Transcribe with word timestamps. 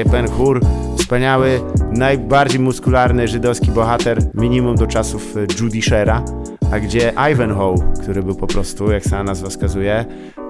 gdzie 0.00 0.10
Ben 0.10 0.28
Hur, 0.28 0.60
wspaniały, 0.98 1.60
najbardziej 1.90 2.60
muskularny 2.60 3.28
żydowski 3.28 3.70
bohater, 3.70 4.18
minimum 4.34 4.76
do 4.76 4.86
czasów 4.86 5.36
e, 5.36 5.40
Judy 5.60 5.82
Shera, 5.82 6.24
a 6.72 6.80
gdzie 6.80 7.12
Ivanhoe, 7.32 7.74
który 8.02 8.22
był 8.22 8.34
po 8.34 8.46
prostu, 8.46 8.90
jak 8.90 9.04
sama 9.04 9.24
nazwa 9.24 9.48
wskazuje, 9.48 10.04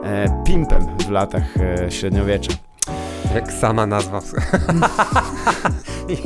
e, 0.04 0.42
pimpem 0.46 0.86
w 1.06 1.10
latach 1.10 1.56
e, 1.56 1.90
średniowiecza. 1.90 2.52
Jak 3.34 3.52
sama 3.52 3.86
nazwa. 3.86 4.20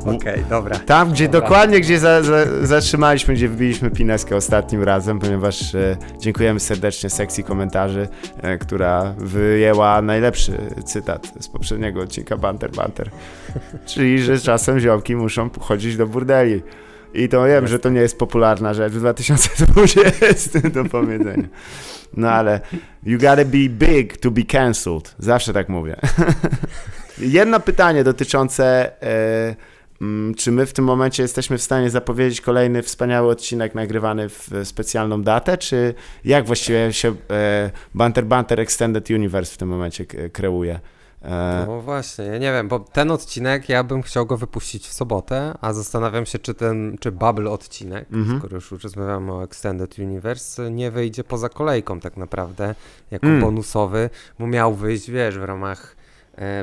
Okej, 0.00 0.16
okay, 0.16 0.44
dobra. 0.50 0.78
Tam, 0.78 1.12
gdzie 1.12 1.24
dobra. 1.28 1.40
dokładnie, 1.40 1.80
gdzie 1.80 1.98
za, 1.98 2.22
za, 2.22 2.66
zatrzymaliśmy, 2.66 3.34
gdzie 3.34 3.48
wbiliśmy 3.48 3.90
pineskę 3.90 4.36
ostatnim 4.36 4.82
razem, 4.82 5.18
ponieważ 5.18 5.74
e, 5.74 5.96
dziękujemy 6.18 6.60
serdecznie 6.60 7.10
sekcji 7.10 7.44
komentarzy, 7.44 8.08
e, 8.42 8.58
która 8.58 9.14
wyjęła 9.18 10.02
najlepszy 10.02 10.52
cytat 10.84 11.32
z 11.40 11.48
poprzedniego 11.48 12.00
odcinka 12.00 12.36
Banter 12.36 12.70
Banter. 12.70 13.10
Czyli, 13.86 14.22
że 14.22 14.40
czasem 14.40 14.80
ziomki 14.80 15.16
muszą 15.16 15.50
chodzić 15.60 15.96
do 15.96 16.06
burdeli. 16.06 16.62
I 17.14 17.28
to 17.28 17.46
wiem, 17.46 17.66
że 17.66 17.78
to 17.78 17.90
nie 17.90 18.00
jest 18.00 18.18
popularna 18.18 18.74
rzecz 18.74 18.92
w 18.92 18.98
2020 18.98 20.60
do 20.60 20.84
powiedzenia. 20.84 21.48
No 22.16 22.30
ale 22.30 22.60
you 23.02 23.18
gotta 23.18 23.44
be 23.44 23.68
big 23.68 24.16
to 24.16 24.30
be 24.30 24.42
cancelled. 24.42 25.14
Zawsze 25.18 25.52
tak 25.52 25.68
mówię. 25.68 25.96
Jedno 27.18 27.60
pytanie 27.60 28.04
dotyczące 28.04 28.92
e, 29.02 29.56
mm, 30.00 30.34
czy 30.34 30.52
my 30.52 30.66
w 30.66 30.72
tym 30.72 30.84
momencie 30.84 31.22
jesteśmy 31.22 31.58
w 31.58 31.62
stanie 31.62 31.90
zapowiedzieć 31.90 32.40
kolejny 32.40 32.82
wspaniały 32.82 33.30
odcinek 33.30 33.74
nagrywany 33.74 34.28
w 34.28 34.50
specjalną 34.64 35.22
datę, 35.22 35.58
czy 35.58 35.94
jak 36.24 36.46
właściwie 36.46 36.92
się 36.92 37.14
e, 37.30 37.70
Banter 37.94 38.26
Banter 38.26 38.60
Extended 38.60 39.10
Universe 39.10 39.54
w 39.54 39.56
tym 39.56 39.68
momencie 39.68 40.06
kreuje? 40.06 40.80
E, 41.24 41.64
no 41.66 41.80
właśnie, 41.80 42.24
ja 42.24 42.38
nie 42.38 42.52
wiem, 42.52 42.68
bo 42.68 42.78
ten 42.78 43.10
odcinek 43.10 43.68
ja 43.68 43.84
bym 43.84 44.02
chciał 44.02 44.26
go 44.26 44.36
wypuścić 44.36 44.86
w 44.88 44.92
sobotę, 44.92 45.54
a 45.60 45.72
zastanawiam 45.72 46.26
się, 46.26 46.38
czy 46.38 46.54
ten, 46.54 46.96
czy 47.00 47.12
Bubble 47.12 47.50
odcinek, 47.50 48.06
mm 48.12 48.24
-hmm. 48.24 48.38
skoro 48.38 48.54
już 48.54 48.70
rozmawiamy 48.70 49.32
o 49.32 49.44
Extended 49.44 49.98
Universe, 49.98 50.70
nie 50.70 50.90
wyjdzie 50.90 51.24
poza 51.24 51.48
kolejką 51.48 52.00
tak 52.00 52.16
naprawdę, 52.16 52.74
jako 53.10 53.26
mm. 53.26 53.40
bonusowy, 53.40 54.10
bo 54.38 54.46
miał 54.46 54.74
wyjść, 54.74 55.10
wiesz, 55.10 55.38
w 55.38 55.44
ramach 55.44 55.96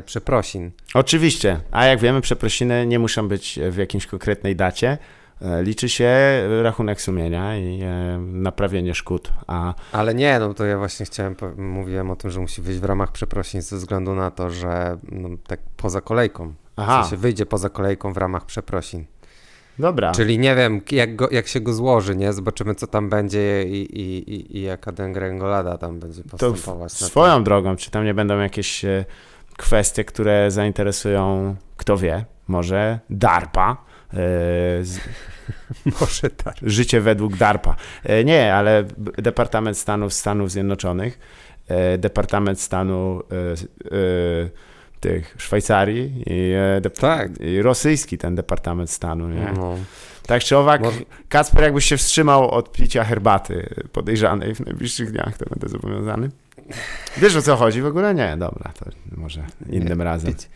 przeprosin. 0.05 0.71
Oczywiście, 0.93 1.59
a 1.71 1.85
jak 1.85 1.99
wiemy, 1.99 2.21
przeprosiny 2.21 2.87
nie 2.87 2.99
muszą 2.99 3.27
być 3.27 3.59
w 3.71 3.77
jakiejś 3.77 4.07
konkretnej 4.07 4.55
dacie, 4.55 4.97
E, 5.41 5.63
liczy 5.63 5.89
się 5.89 6.13
rachunek 6.63 7.01
sumienia 7.01 7.57
i 7.57 7.81
e, 7.81 8.17
naprawienie 8.19 8.95
szkód. 8.95 9.31
A... 9.47 9.73
Ale 9.91 10.15
nie, 10.15 10.39
no 10.39 10.53
to 10.53 10.65
ja 10.65 10.77
właśnie 10.77 11.05
chciałem, 11.05 11.35
mówiłem 11.57 12.11
o 12.11 12.15
tym, 12.15 12.31
że 12.31 12.39
musi 12.39 12.61
wyjść 12.61 12.79
w 12.79 12.83
ramach 12.83 13.11
przeprosin 13.11 13.61
ze 13.61 13.77
względu 13.77 14.15
na 14.15 14.31
to, 14.31 14.49
że 14.49 14.97
no, 15.11 15.29
tak 15.47 15.59
poza 15.77 16.01
kolejką. 16.01 16.53
Aha. 16.75 17.01
W 17.01 17.05
sensie 17.05 17.17
wyjdzie 17.17 17.45
poza 17.45 17.69
kolejką 17.69 18.13
w 18.13 18.17
ramach 18.17 18.45
przeprosin. 18.45 19.05
Dobra. 19.79 20.11
Czyli 20.11 20.39
nie 20.39 20.55
wiem, 20.55 20.81
jak, 20.91 21.15
go, 21.15 21.27
jak 21.31 21.47
się 21.47 21.59
go 21.59 21.73
złoży, 21.73 22.15
nie? 22.15 22.33
Zobaczymy, 22.33 22.75
co 22.75 22.87
tam 22.87 23.09
będzie 23.09 23.63
i, 23.63 23.99
i, 23.99 24.33
i, 24.33 24.57
i 24.57 24.61
jaka 24.61 24.91
dengrengolada 24.91 25.77
tam 25.77 25.99
będzie 25.99 26.23
postępować. 26.23 26.99
To 26.99 27.05
swoją 27.05 27.43
drogą, 27.43 27.75
czy 27.75 27.91
tam 27.91 28.05
nie 28.05 28.13
będą 28.13 28.39
jakieś 28.39 28.85
e, 28.85 29.05
kwestie, 29.61 30.03
które 30.03 30.51
zainteresują, 30.51 31.55
kto 31.77 31.97
wie, 31.97 32.25
może 32.47 32.99
DARPA, 33.09 33.77
z... 34.81 34.99
Może 36.01 36.29
tak. 36.29 36.55
Życie 36.61 37.01
według 37.01 37.37
DARPA. 37.37 37.75
E, 38.03 38.23
nie, 38.23 38.53
ale 38.53 38.83
Departament 38.97 39.77
Stanów 39.77 40.13
Stanów 40.13 40.51
Zjednoczonych, 40.51 41.19
e, 41.67 41.97
Departament 41.97 42.61
Stanu 42.61 43.21
e, 43.31 43.91
tych 44.99 45.35
Szwajcarii 45.37 46.23
i, 46.25 46.53
tak. 46.99 47.39
i 47.39 47.61
rosyjski 47.61 48.17
ten 48.17 48.35
Departament 48.35 48.91
Stanu, 48.91 49.29
nie? 49.29 49.53
No. 49.55 49.75
Tak 50.27 50.43
czy 50.43 50.57
owak, 50.57 50.81
Może... 50.81 50.99
Kacper 51.29 51.63
jakbyś 51.63 51.85
się 51.85 51.97
wstrzymał 51.97 52.51
od 52.51 52.71
picia 52.71 53.03
herbaty 53.03 53.75
podejrzanej 53.91 54.55
w 54.55 54.59
najbliższych 54.59 55.11
dniach, 55.11 55.37
to 55.37 55.45
będę 55.49 55.69
zobowiązany. 55.69 56.29
Wiesz 57.17 57.35
o 57.35 57.41
co 57.41 57.55
chodzi? 57.55 57.81
W 57.81 57.85
ogóle 57.85 58.15
nie, 58.15 58.37
dobra, 58.37 58.71
to 58.79 58.85
może 59.17 59.43
innym 59.69 59.97
nie, 59.97 60.03
razem. 60.03 60.33
Pić 60.33 60.47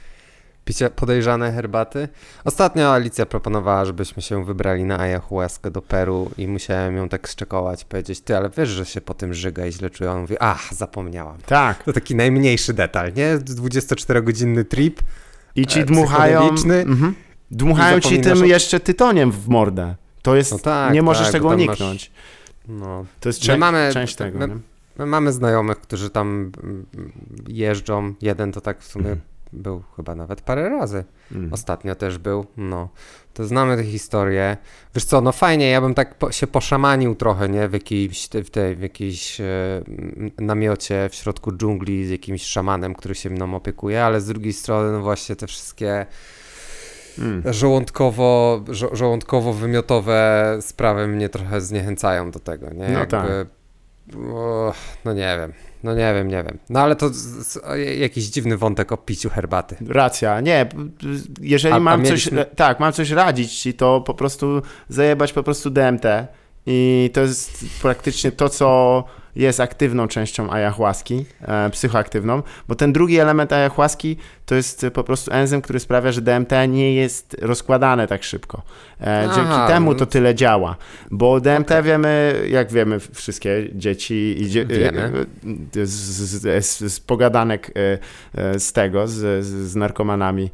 picie 0.65 0.89
podejrzane 0.89 1.51
herbaty. 1.51 2.07
Ostatnio 2.43 2.93
Alicja 2.93 3.25
proponowała, 3.25 3.85
żebyśmy 3.85 4.21
się 4.21 4.45
wybrali 4.45 4.83
na 4.83 4.99
ayahuaskę 4.99 5.71
do 5.71 5.81
Peru 5.81 6.31
i 6.37 6.47
musiałem 6.47 6.95
ją 6.97 7.09
tak 7.09 7.27
szczekować, 7.27 7.83
powiedzieć, 7.83 8.21
ty, 8.21 8.37
ale 8.37 8.49
wiesz, 8.57 8.69
że 8.69 8.85
się 8.85 9.01
po 9.01 9.13
tym 9.13 9.33
żyga 9.33 9.65
i 9.65 9.71
źle 9.71 9.89
czuję. 9.89 10.11
On 10.11 10.21
mówi, 10.21 10.35
ach, 10.39 10.73
zapomniałam. 10.73 11.37
Tak. 11.45 11.83
To 11.83 11.93
taki 11.93 12.15
najmniejszy 12.15 12.73
detal, 12.73 13.13
nie? 13.13 13.37
24-godzinny 13.37 14.65
trip. 14.65 15.01
I 15.55 15.65
ci 15.65 15.79
e, 15.79 15.85
dmuchają, 15.85 16.49
mhm. 16.49 17.15
dmuchają 17.51 17.99
ci 17.99 18.21
tym 18.21 18.41
o... 18.41 18.45
jeszcze 18.45 18.79
tytoniem 18.79 19.31
w 19.31 19.47
mordę. 19.47 19.95
To 20.21 20.35
jest, 20.35 20.51
no 20.51 20.59
tak, 20.59 20.93
nie 20.93 21.01
możesz 21.01 21.23
tak, 21.23 21.31
tego 21.31 21.47
uniknąć. 21.47 22.11
Masz... 22.11 22.79
No. 22.79 23.05
To 23.19 23.29
jest 23.29 23.39
część, 23.39 23.59
mamy, 23.59 23.89
część 23.93 24.15
tego. 24.15 24.39
My, 24.39 24.59
my, 24.97 25.05
mamy 25.05 25.31
znajomych, 25.31 25.81
którzy 25.81 26.09
tam 26.09 26.51
mm, 26.63 26.85
jeżdżą. 27.47 28.13
Jeden 28.21 28.51
to 28.51 28.61
tak 28.61 28.81
w 28.81 28.87
sumie 28.87 29.09
mhm 29.09 29.35
był 29.55 29.83
chyba 29.95 30.15
nawet 30.15 30.41
parę 30.41 30.69
razy. 30.69 31.03
Mm. 31.31 31.53
Ostatnio 31.53 31.95
też 31.95 32.17
był, 32.17 32.45
no. 32.57 32.89
To 33.33 33.45
znamy 33.45 33.77
tę 33.77 33.83
historię. 33.83 34.57
Wiesz 34.95 35.05
co, 35.05 35.21
no 35.21 35.31
fajnie, 35.31 35.69
ja 35.69 35.81
bym 35.81 35.93
tak 35.93 36.15
po, 36.15 36.31
się 36.31 36.47
poszamanił 36.47 37.15
trochę, 37.15 37.49
nie? 37.49 37.67
W 37.67 37.73
jakimś, 37.73 38.29
w 38.45 38.49
tej, 38.49 38.75
w 38.75 38.81
jakiejś 38.81 39.41
e, 39.41 39.45
namiocie 40.37 41.09
w 41.09 41.15
środku 41.15 41.51
dżungli 41.51 42.05
z 42.05 42.09
jakimś 42.09 42.43
szamanem, 42.43 42.95
który 42.95 43.15
się 43.15 43.29
mną 43.29 43.55
opiekuje, 43.55 44.03
ale 44.03 44.21
z 44.21 44.25
drugiej 44.25 44.53
strony 44.53 44.91
no 44.91 45.01
właśnie 45.01 45.35
te 45.35 45.47
wszystkie 45.47 46.05
mm. 47.19 47.53
żołądkowo, 47.53 48.61
żo, 48.69 48.87
żołądkowo-wymiotowe 48.87 50.17
sprawy 50.61 51.07
mnie 51.07 51.29
trochę 51.29 51.61
zniechęcają 51.61 52.31
do 52.31 52.39
tego, 52.39 52.69
nie? 52.69 52.87
No 52.87 52.99
Jakby, 52.99 53.07
tak. 53.07 53.25
O, 54.13 54.73
no 55.05 55.13
nie 55.13 55.37
wiem. 55.39 55.53
No 55.83 55.95
nie 55.95 56.13
wiem, 56.13 56.27
nie 56.27 56.43
wiem. 56.43 56.57
No 56.69 56.79
ale 56.79 56.95
to 56.95 57.09
z, 57.09 57.13
z, 57.13 57.59
jakiś 57.99 58.25
dziwny 58.25 58.57
wątek 58.57 58.91
o 58.91 58.97
piciu 58.97 59.29
herbaty. 59.29 59.75
Racja, 59.87 60.41
nie. 60.41 60.69
Jeżeli 61.41 61.75
a, 61.75 61.79
mam 61.79 61.99
a 61.99 62.03
mieliśmy... 62.03 62.45
coś, 62.45 62.55
tak, 62.55 62.79
mam 62.79 62.93
coś 62.93 63.09
radzić 63.11 63.53
ci, 63.53 63.73
to 63.73 64.01
po 64.01 64.13
prostu 64.13 64.61
zajebać 64.89 65.33
po 65.33 65.43
prostu 65.43 65.69
DMT 65.69 66.05
i 66.65 67.09
to 67.13 67.21
jest 67.21 67.65
praktycznie 67.81 68.31
to, 68.31 68.49
co 68.49 69.03
jest 69.35 69.59
aktywną 69.59 70.07
częścią 70.07 70.49
ayahuaski, 70.49 71.25
e, 71.41 71.69
psychoaktywną, 71.69 72.43
bo 72.67 72.75
ten 72.75 72.93
drugi 72.93 73.19
element 73.19 73.53
ayahuaski 73.53 74.17
to 74.45 74.55
jest 74.55 74.85
po 74.93 75.03
prostu 75.03 75.31
enzym, 75.31 75.61
który 75.61 75.79
sprawia, 75.79 76.11
że 76.11 76.21
DMT 76.21 76.51
nie 76.67 76.93
jest 76.93 77.35
rozkładane 77.41 78.07
tak 78.07 78.23
szybko. 78.23 78.61
E, 79.01 79.23
Aha, 79.25 79.35
Dzięki 79.35 79.73
temu 79.73 79.95
to 79.95 80.05
tyle 80.05 80.35
działa, 80.35 80.75
bo 81.11 81.39
DMT 81.39 81.71
okay. 81.71 81.83
wiemy, 81.83 82.41
jak 82.49 82.71
wiemy 82.71 82.99
wszystkie 82.99 83.69
dzieci 83.73 84.35
i 84.41 84.49
dzie 84.49 84.61
e, 84.61 85.85
z, 85.85 85.89
z, 85.89 86.65
z, 86.65 86.93
z, 86.93 86.99
pogadanek 86.99 87.71
e, 88.33 88.59
z 88.59 88.73
tego, 88.73 89.07
z, 89.07 89.45
z 89.45 89.75
narkomanami 89.75 90.49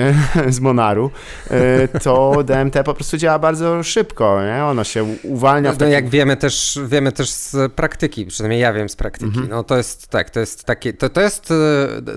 z 0.48 0.60
Monaru, 0.60 1.10
to 2.02 2.44
DMT 2.44 2.84
po 2.84 2.94
prostu 2.94 3.16
działa 3.16 3.38
bardzo 3.38 3.82
szybko, 3.82 4.42
nie? 4.42 4.64
ono 4.64 4.84
się 4.84 5.04
uwalnia. 5.22 5.74
No, 5.80 5.86
jak 5.86 6.08
wiemy 6.08 6.36
też, 6.36 6.78
wiemy 6.86 7.12
też 7.12 7.30
z 7.30 7.72
praktyki, 7.72 8.25
przynajmniej 8.28 8.60
ja 8.60 8.72
wiem 8.72 8.88
z 8.88 8.96
praktyki, 8.96 9.26
mhm. 9.26 9.48
no 9.48 9.64
to 9.64 9.76
jest 9.76 10.08
tak, 10.08 10.30
to 10.30 10.40
jest 10.40 10.64
takie, 10.64 10.92
to, 10.92 11.08
to 11.08 11.20
jest, 11.20 11.52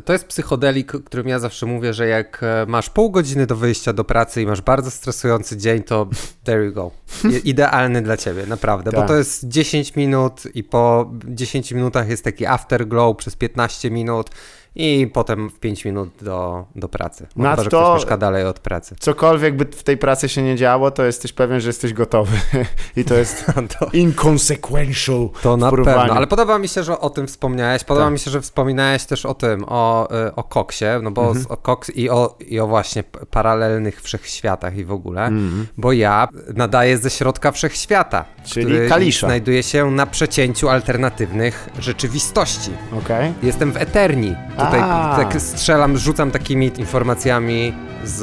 to 0.05 0.13
jest 0.13 0.25
psychodelik, 0.25 0.91
którym 1.05 1.27
ja 1.27 1.39
zawsze 1.39 1.65
mówię, 1.65 1.93
że 1.93 2.07
jak 2.07 2.41
masz 2.67 2.89
pół 2.89 3.11
godziny 3.11 3.47
do 3.47 3.55
wyjścia 3.55 3.93
do 3.93 4.03
pracy 4.03 4.41
i 4.41 4.45
masz 4.45 4.61
bardzo 4.61 4.91
stresujący 4.91 5.57
dzień, 5.57 5.83
to 5.83 6.07
there 6.43 6.65
you 6.65 6.73
go. 6.73 6.91
Idealny 7.43 8.01
dla 8.01 8.17
ciebie, 8.17 8.45
naprawdę, 8.45 8.91
tak. 8.91 9.01
bo 9.01 9.07
to 9.07 9.17
jest 9.17 9.47
10 9.47 9.95
minut 9.95 10.43
i 10.53 10.63
po 10.63 11.11
10 11.25 11.71
minutach 11.71 12.09
jest 12.09 12.23
taki 12.23 12.45
afterglow 12.45 13.17
przez 13.17 13.35
15 13.35 13.91
minut 13.91 14.29
i 14.75 15.09
potem 15.13 15.49
w 15.49 15.59
5 15.59 15.85
minut 15.85 16.09
do, 16.21 16.65
do 16.75 16.89
pracy. 16.89 17.27
Na 17.35 17.55
to, 17.55 17.63
że 17.63 17.69
ktoś 17.69 17.95
mieszka 17.95 18.17
dalej 18.17 18.45
od 18.45 18.59
pracy. 18.59 18.95
Cokolwiek 18.99 19.55
by 19.55 19.65
w 19.65 19.83
tej 19.83 19.97
pracy 19.97 20.29
się 20.29 20.41
nie 20.41 20.55
działo, 20.55 20.91
to 20.91 21.05
jesteś 21.05 21.33
pewien, 21.33 21.61
że 21.61 21.69
jesteś 21.69 21.93
gotowy. 21.93 22.37
I 22.97 23.05
to 23.05 23.15
jest 23.15 23.45
to, 23.79 23.87
inconsequential 23.93 25.29
To 25.41 25.57
na 25.57 25.71
pewno, 25.71 26.13
ale 26.15 26.27
podoba 26.27 26.59
mi 26.59 26.67
się, 26.67 26.83
że 26.83 26.99
o 26.99 27.09
tym 27.09 27.27
wspomniałeś. 27.27 27.83
Podoba 27.83 28.05
tak. 28.05 28.13
mi 28.13 28.19
się, 28.19 28.31
że 28.31 28.41
wspominałeś 28.41 29.05
też 29.05 29.25
o 29.25 29.33
tym, 29.33 29.65
o, 29.67 30.07
y, 30.27 30.35
o 30.35 30.43
koksie, 30.43 30.85
no 31.01 31.11
bo 31.11 31.27
mhm. 31.27 31.45
o 31.49 31.57
koks 31.57 31.89
i 31.89 32.09
o, 32.09 32.37
i 32.39 32.59
o 32.59 32.67
właśnie 32.67 33.03
paralelnych 33.03 34.01
wszechświatach 34.01 34.77
i 34.77 34.85
w 34.85 34.91
ogóle, 34.91 35.25
mhm. 35.25 35.67
bo 35.77 35.91
ja 35.91 36.27
nadaję 36.55 36.97
ze 36.97 37.09
środka 37.09 37.51
wszechświata, 37.51 38.25
Czyli 38.45 38.89
Kalisza. 38.89 39.27
znajduje 39.27 39.63
się 39.63 39.91
na 39.91 40.05
przecięciu 40.05 40.69
alternatywnych 40.69 41.69
rzeczywistości. 41.79 42.71
Okay. 43.03 43.33
Jestem 43.43 43.71
w 43.71 43.77
Eterni 43.77 44.35
tutaj 44.65 44.79
tak 45.17 45.41
strzelam, 45.41 45.97
rzucam 45.97 46.31
takimi 46.31 46.71
informacjami 46.77 47.73
z, 48.03 48.17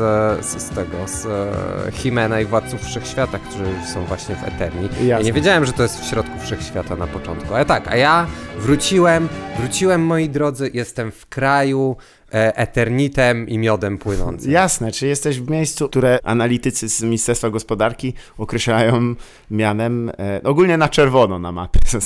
z, 0.46 0.62
z 0.62 0.68
tego, 0.68 0.96
z 1.06 1.26
e, 1.26 1.92
Himena 1.92 2.40
i 2.40 2.44
Władców 2.44 2.84
Wszechświata, 2.84 3.38
którzy 3.38 3.64
są 3.94 4.04
właśnie 4.04 4.36
w 4.36 4.44
Eterni. 4.44 4.88
Ja 5.06 5.20
nie 5.20 5.32
wiedziałem, 5.32 5.64
że 5.64 5.72
to 5.72 5.82
jest 5.82 6.00
w 6.00 6.04
środku 6.04 6.38
Wszechświata 6.38 6.96
na 6.96 7.06
początku. 7.06 7.54
Ale 7.54 7.64
tak, 7.64 7.88
a 7.88 7.96
ja 7.96 8.26
wróciłem, 8.58 9.28
wróciłem 9.58 10.06
moi 10.06 10.28
drodzy, 10.28 10.70
jestem 10.74 11.12
w 11.12 11.26
kraju, 11.26 11.96
E, 12.25 12.25
eternitem 12.36 13.48
i 13.48 13.58
miodem 13.58 13.98
płynącym. 13.98 14.50
Jasne, 14.50 14.92
czy 14.92 15.06
jesteś 15.06 15.40
w 15.40 15.50
miejscu, 15.50 15.88
które 15.88 16.18
analitycy 16.22 16.88
z 16.88 17.02
Ministerstwa 17.02 17.50
Gospodarki 17.50 18.14
określają 18.38 19.14
mianem 19.50 20.12
e, 20.18 20.40
ogólnie 20.44 20.76
na 20.76 20.88
czerwono 20.88 21.38
na 21.38 21.52
mapie 21.52 21.80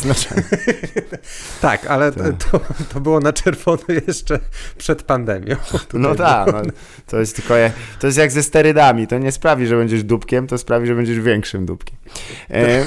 tak, 1.61 1.87
ale 1.87 2.13
to, 2.13 2.25
to, 2.51 2.61
to, 2.93 3.01
było 3.01 3.21
na 3.21 3.33
czerwono 3.33 3.83
jeszcze 4.07 4.39
przed 4.79 5.03
pandemią. 5.03 5.57
no 5.93 6.15
tak, 6.15 6.53
no, 6.53 6.63
to 7.07 7.21
jest 7.21 7.37
tylko 7.37 7.55
to 8.01 8.07
jest 8.07 8.19
jak 8.19 8.33
ze 8.33 8.43
sterydami, 8.43 9.07
to 9.07 9.19
nie 9.19 9.33
sprawi, 9.33 9.67
że 9.67 9.77
będziesz 9.77 10.05
dupkiem, 10.05 10.47
to 10.47 10.59
sprawi, 10.59 10.87
że 10.87 10.95
będziesz 10.95 11.21
większym 11.21 11.67
dupkiem. 11.67 11.97
E, 12.51 12.85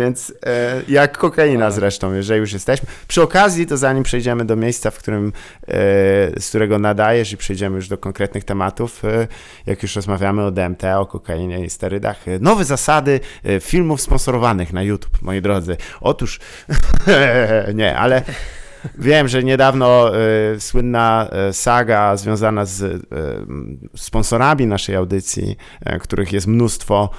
więc 0.00 0.32
e, 0.46 0.82
jak 0.88 1.18
kokaina 1.18 1.70
zresztą, 1.70 2.14
jeżeli 2.14 2.40
już 2.40 2.52
jesteśmy. 2.52 2.88
Przy 3.08 3.22
okazji, 3.22 3.66
to 3.66 3.76
zanim 3.76 4.02
przejdziemy 4.02 4.44
do 4.44 4.56
miejsca, 4.56 4.90
w 4.90 4.98
którym 4.98 5.32
E, 5.57 5.57
z 6.38 6.48
którego 6.48 6.78
nadajesz 6.78 7.32
i 7.32 7.36
przejdziemy 7.36 7.76
już 7.76 7.88
do 7.88 7.98
konkretnych 7.98 8.44
tematów, 8.44 9.04
e, 9.04 9.26
jak 9.66 9.82
już 9.82 9.96
rozmawiamy 9.96 10.44
o 10.44 10.50
DMT, 10.50 10.84
o 10.84 11.06
kokainie 11.06 11.64
i 11.64 11.70
sterydach. 11.70 12.28
E, 12.28 12.38
nowe 12.38 12.64
zasady 12.64 13.20
filmów 13.60 14.00
sponsorowanych 14.00 14.72
na 14.72 14.82
YouTube, 14.82 15.22
moi 15.22 15.42
drodzy. 15.42 15.76
Otóż, 16.00 16.40
nie, 17.74 17.96
ale 17.96 18.22
Wiem, 18.98 19.28
że 19.28 19.44
niedawno 19.44 20.12
y, 20.54 20.60
słynna 20.60 21.30
saga 21.52 22.16
związana 22.16 22.64
z 22.64 22.82
y, 22.82 23.00
sponsorami 23.96 24.66
naszej 24.66 24.96
audycji, 24.96 25.56
y, 25.94 25.98
których 25.98 26.32
jest 26.32 26.46
mnóstwo, 26.46 27.10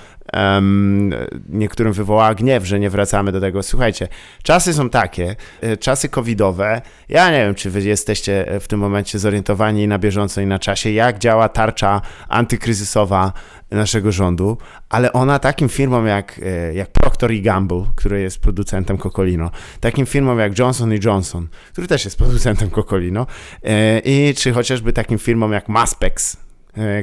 niektórym 1.50 1.94
wywołała 1.94 2.36
gniew, 2.36 2.66
że 2.66 2.80
nie 2.80 2.90
wracamy 2.90 3.32
do 3.32 3.42
tego. 3.42 3.64
Słuchajcie, 3.64 4.08
czasy 4.44 4.74
są 4.74 4.90
takie, 4.90 5.36
e, 5.62 5.78
czasy 5.78 6.10
covidowe. 6.10 6.82
Ja 7.10 7.32
nie 7.32 7.38
wiem, 7.38 7.56
czy 7.56 7.70
wy 7.70 7.82
jesteście 7.82 8.46
w 8.60 8.68
tym 8.68 8.80
momencie 8.80 9.20
zorientowani 9.20 9.88
na 9.88 10.00
bieżąco 10.00 10.42
i 10.42 10.46
na 10.46 10.60
czasie, 10.60 10.92
jak 10.92 11.20
działa 11.20 11.50
tarcza 11.50 12.02
antykryzysowa 12.28 13.34
naszego 13.72 14.12
rządu, 14.12 14.58
ale 14.90 15.14
ona 15.14 15.40
takim 15.40 15.70
firmom 15.70 16.08
jak, 16.08 16.40
e, 16.44 16.74
jak 16.74 16.90
Procter 16.92 17.42
Gamble, 17.42 17.86
który 17.96 18.22
jest 18.22 18.40
producentem 18.42 18.98
Cocolino, 18.98 19.52
takim 19.80 20.06
firmom 20.06 20.40
jak 20.40 20.60
Johnson 20.60 20.92
Johnson, 21.04 21.48
który 21.72 21.88
też 21.88 22.06
jest 22.06 22.18
producentem 22.18 22.70
Cocolino 22.70 23.28
e, 23.64 24.00
i 24.00 24.34
czy 24.36 24.54
chociażby 24.54 24.94
takim 24.94 25.20
firmom 25.20 25.52
jak 25.52 25.70
Maspex, 25.70 26.38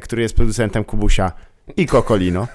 który 0.02 0.22
jest 0.22 0.36
producentem 0.36 0.84
Kubusia, 0.84 1.32
i 1.76 1.86
Kokolino. 1.86 2.48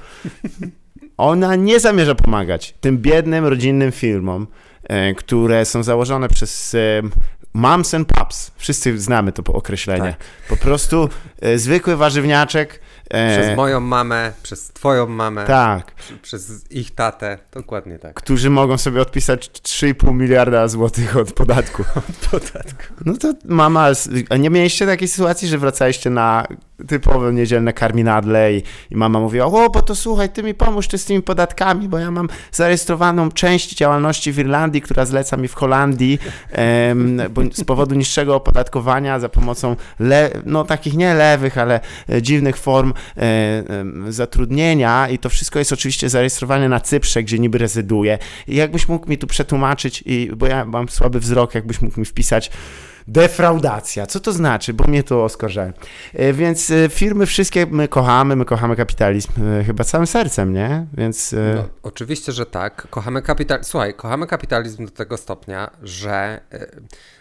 Ona 1.17 1.55
nie 1.55 1.79
zamierza 1.79 2.15
pomagać 2.15 2.73
tym 2.81 2.97
biednym, 2.97 3.45
rodzinnym 3.45 3.91
firmom, 3.91 4.47
e, 4.83 5.13
które 5.13 5.65
są 5.65 5.83
założone 5.83 6.29
przez 6.29 6.75
e, 6.75 7.01
moms 7.53 7.93
and 7.93 8.07
pups. 8.07 8.51
Wszyscy 8.57 8.99
znamy 8.99 9.31
to 9.31 9.53
określenie. 9.53 10.09
Tak. 10.09 10.23
Po 10.49 10.57
prostu 10.57 11.09
e, 11.41 11.57
zwykły 11.57 11.95
warzywniaczek. 11.95 12.79
Przez 13.11 13.57
moją 13.57 13.79
mamę, 13.79 14.31
przez 14.43 14.67
twoją 14.67 15.07
mamę. 15.07 15.45
Tak. 15.45 15.91
Przez 16.21 16.71
ich 16.71 16.91
tatę. 16.95 17.37
Dokładnie 17.51 17.99
tak. 17.99 18.13
Którzy 18.13 18.49
mogą 18.49 18.77
sobie 18.77 19.01
odpisać 19.01 19.49
3,5 19.49 20.13
miliarda 20.13 20.67
złotych 20.67 21.17
od 21.17 21.33
podatku. 21.33 21.83
Od 22.09 22.41
podatku. 22.41 22.83
No 23.05 23.13
to 23.17 23.33
mama, 23.45 23.87
a 24.29 24.37
nie 24.37 24.49
mieliście 24.49 24.85
takiej 24.85 25.07
sytuacji, 25.07 25.47
że 25.47 25.57
wracaliście 25.57 26.09
na 26.09 26.47
typowe 26.87 27.33
niedzielne 27.33 27.73
karminadle 27.73 28.53
i, 28.53 28.63
i 28.91 28.95
mama 28.95 29.19
mówiła, 29.19 29.45
o, 29.45 29.69
bo 29.69 29.81
to 29.81 29.95
słuchaj, 29.95 30.29
ty 30.29 30.43
mi 30.43 30.53
pomóż 30.53 30.87
ty 30.87 30.97
z 30.97 31.05
tymi 31.05 31.21
podatkami, 31.21 31.89
bo 31.89 31.99
ja 31.99 32.11
mam 32.11 32.27
zarejestrowaną 32.51 33.31
część 33.31 33.75
działalności 33.75 34.31
w 34.31 34.39
Irlandii, 34.39 34.81
która 34.81 35.05
zleca 35.05 35.37
mi 35.37 35.47
w 35.47 35.53
Holandii, 35.53 36.19
em, 36.51 37.21
bo 37.29 37.41
z 37.53 37.63
powodu 37.63 37.95
niższego 37.95 38.35
opodatkowania 38.35 39.19
za 39.19 39.29
pomocą 39.29 39.75
le, 39.99 40.31
no 40.45 40.63
takich 40.63 40.93
nie 40.93 41.13
lewych, 41.13 41.57
ale 41.57 41.79
e, 42.09 42.21
dziwnych 42.21 42.57
form 42.57 42.93
e, 43.17 43.21
e, 43.21 43.63
zatrudnienia 44.09 45.09
i 45.09 45.17
to 45.17 45.29
wszystko 45.29 45.59
jest 45.59 45.73
oczywiście 45.73 46.09
zarejestrowane 46.09 46.69
na 46.69 46.79
Cyprze, 46.79 47.23
gdzie 47.23 47.39
niby 47.39 47.57
rezyduję. 47.57 48.17
I 48.47 48.55
jakbyś 48.55 48.87
mógł 48.87 49.09
mi 49.09 49.17
tu 49.17 49.27
przetłumaczyć, 49.27 50.03
i, 50.05 50.31
bo 50.35 50.47
ja 50.47 50.65
mam 50.65 50.89
słaby 50.89 51.19
wzrok, 51.19 51.55
jakbyś 51.55 51.81
mógł 51.81 51.99
mi 51.99 52.05
wpisać 52.05 52.51
Defraudacja. 53.07 54.05
Co 54.05 54.19
to 54.19 54.31
znaczy? 54.31 54.73
Bo 54.73 54.83
mnie 54.83 55.03
to 55.03 55.23
oskarżają. 55.23 55.73
E, 56.13 56.33
więc 56.33 56.71
e, 56.71 56.89
firmy 56.89 57.25
wszystkie 57.25 57.65
my 57.65 57.87
kochamy, 57.87 58.35
my 58.35 58.45
kochamy 58.45 58.75
kapitalizm 58.75 59.31
e, 59.59 59.63
chyba 59.63 59.83
całym 59.83 60.07
sercem, 60.07 60.53
nie? 60.53 60.87
Więc... 60.93 61.35
No, 61.55 61.69
oczywiście, 61.83 62.31
że 62.31 62.45
tak. 62.45 62.87
Kochamy 62.89 63.21
kapitalizm. 63.21 63.69
Słuchaj, 63.69 63.93
kochamy 63.93 64.27
kapitalizm 64.27 64.85
do 64.85 64.91
tego 64.91 65.17
stopnia, 65.17 65.71
że... 65.83 66.41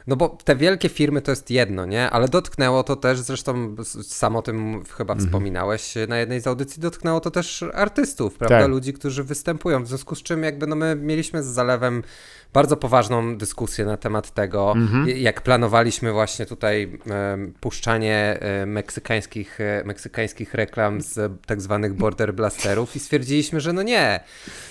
No 0.06 0.16
bo 0.16 0.28
te 0.28 0.56
wielkie 0.56 0.88
firmy 0.88 1.22
to 1.22 1.32
jest 1.32 1.50
jedno, 1.50 1.86
nie? 1.86 2.10
Ale 2.10 2.28
dotknęło 2.28 2.82
to 2.82 2.96
też, 2.96 3.20
zresztą 3.20 3.76
sam 4.02 4.36
o 4.36 4.42
tym 4.42 4.84
chyba 4.84 5.14
mhm. 5.14 5.28
wspominałeś 5.28 5.94
na 6.08 6.18
jednej 6.18 6.40
z 6.40 6.46
audycji, 6.46 6.82
dotknęło 6.82 7.20
to 7.20 7.30
też 7.30 7.64
artystów, 7.74 8.34
prawda? 8.34 8.60
Tak. 8.60 8.70
Ludzi, 8.70 8.92
którzy 8.92 9.24
występują. 9.24 9.84
W 9.84 9.88
związku 9.88 10.14
z 10.14 10.22
czym 10.22 10.42
jakby 10.42 10.66
no 10.66 10.76
my 10.76 10.96
mieliśmy 10.96 11.42
z 11.42 11.46
Zalewem 11.46 12.02
bardzo 12.52 12.76
poważną 12.76 13.36
dyskusję 13.36 13.84
na 13.84 13.96
temat 13.96 14.30
tego, 14.30 14.72
mhm. 14.76 15.08
jak 15.08 15.40
planowaliśmy 15.40 16.12
właśnie 16.12 16.46
tutaj 16.46 16.98
e, 17.10 17.38
puszczanie 17.60 18.38
meksykańskich, 18.66 19.60
e, 19.60 19.82
meksykańskich 19.84 20.54
reklam 20.54 21.00
z 21.00 21.32
tak 21.46 21.60
zwanych 21.60 21.94
border 21.94 22.34
blasterów 22.34 22.96
i 22.96 23.00
stwierdziliśmy, 23.00 23.60
że 23.60 23.72
no 23.72 23.82
nie. 23.82 24.20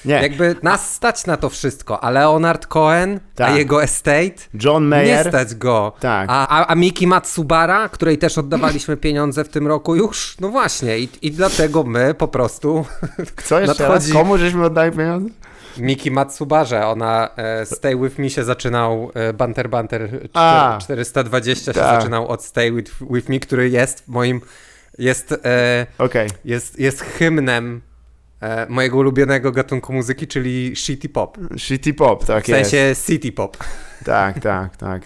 nie. 0.06 0.14
Jakby 0.14 0.56
nas 0.64 0.96
stać 0.96 1.26
na 1.26 1.38
to 1.38 1.50
wszystko, 1.50 2.04
a 2.04 2.10
Leonard 2.10 2.68
Cohen, 2.68 3.20
tak. 3.36 3.50
a 3.50 3.58
jego 3.58 3.84
estate, 3.84 4.36
John 4.64 4.86
Mayer, 4.86 5.26
nie 5.26 5.32
stać 5.32 5.56
go. 5.56 5.94
Tak. 6.00 6.30
A, 6.32 6.48
a, 6.48 6.68
a 6.68 6.76
Miki 6.76 7.08
Matsubara, 7.08 7.90
której 7.90 8.18
też 8.18 8.38
oddawaliśmy 8.38 8.98
pieniądze 9.08 9.44
w 9.44 9.50
tym 9.50 9.68
roku 9.68 9.96
już, 9.96 10.36
no 10.40 10.50
właśnie 10.50 11.00
i, 11.00 11.10
i 11.22 11.32
dlatego 11.32 11.84
my 11.84 12.14
po 12.14 12.28
prostu 12.28 12.86
Co 13.44 13.60
jeszcze 13.60 13.84
nadchodzi... 13.84 14.14
raz? 14.14 14.22
Komu 14.22 14.38
żeśmy 14.38 14.66
oddali 14.66 14.92
pieniądze? 14.92 15.30
Miki 15.80 16.12
Matsubarze, 16.12 16.88
ona 16.88 17.30
e, 17.36 17.66
Stay 17.66 17.96
With 17.98 18.20
Me 18.20 18.30
się 18.30 18.44
zaczynał, 18.44 19.12
e, 19.14 19.34
Banter 19.34 19.70
Banter 19.70 20.10
420 20.80 21.74
się 21.74 21.80
tak. 21.80 22.02
zaczynał 22.02 22.28
od 22.28 22.44
Stay 22.44 22.72
with, 22.72 22.92
with 23.12 23.30
Me, 23.30 23.40
który 23.40 23.70
jest 23.70 24.08
moim, 24.08 24.42
jest, 24.98 25.32
e, 25.46 25.88
okay. 25.98 26.28
jest, 26.46 26.80
jest 26.80 27.02
hymnem 27.02 27.82
e, 28.42 28.66
mojego 28.70 28.98
ulubionego 28.98 29.52
gatunku 29.52 29.94
muzyki, 29.94 30.28
czyli 30.28 30.76
shitty 30.76 31.10
pop. 31.10 31.38
Shitty 31.58 31.94
pop, 31.94 32.26
tak 32.26 32.44
W 32.44 32.48
sensie 32.48 32.78
jest. 32.78 33.08
city 33.08 33.32
pop. 33.32 33.58
Tak, 34.06 34.40
tak, 34.40 34.78
tak. 34.78 35.02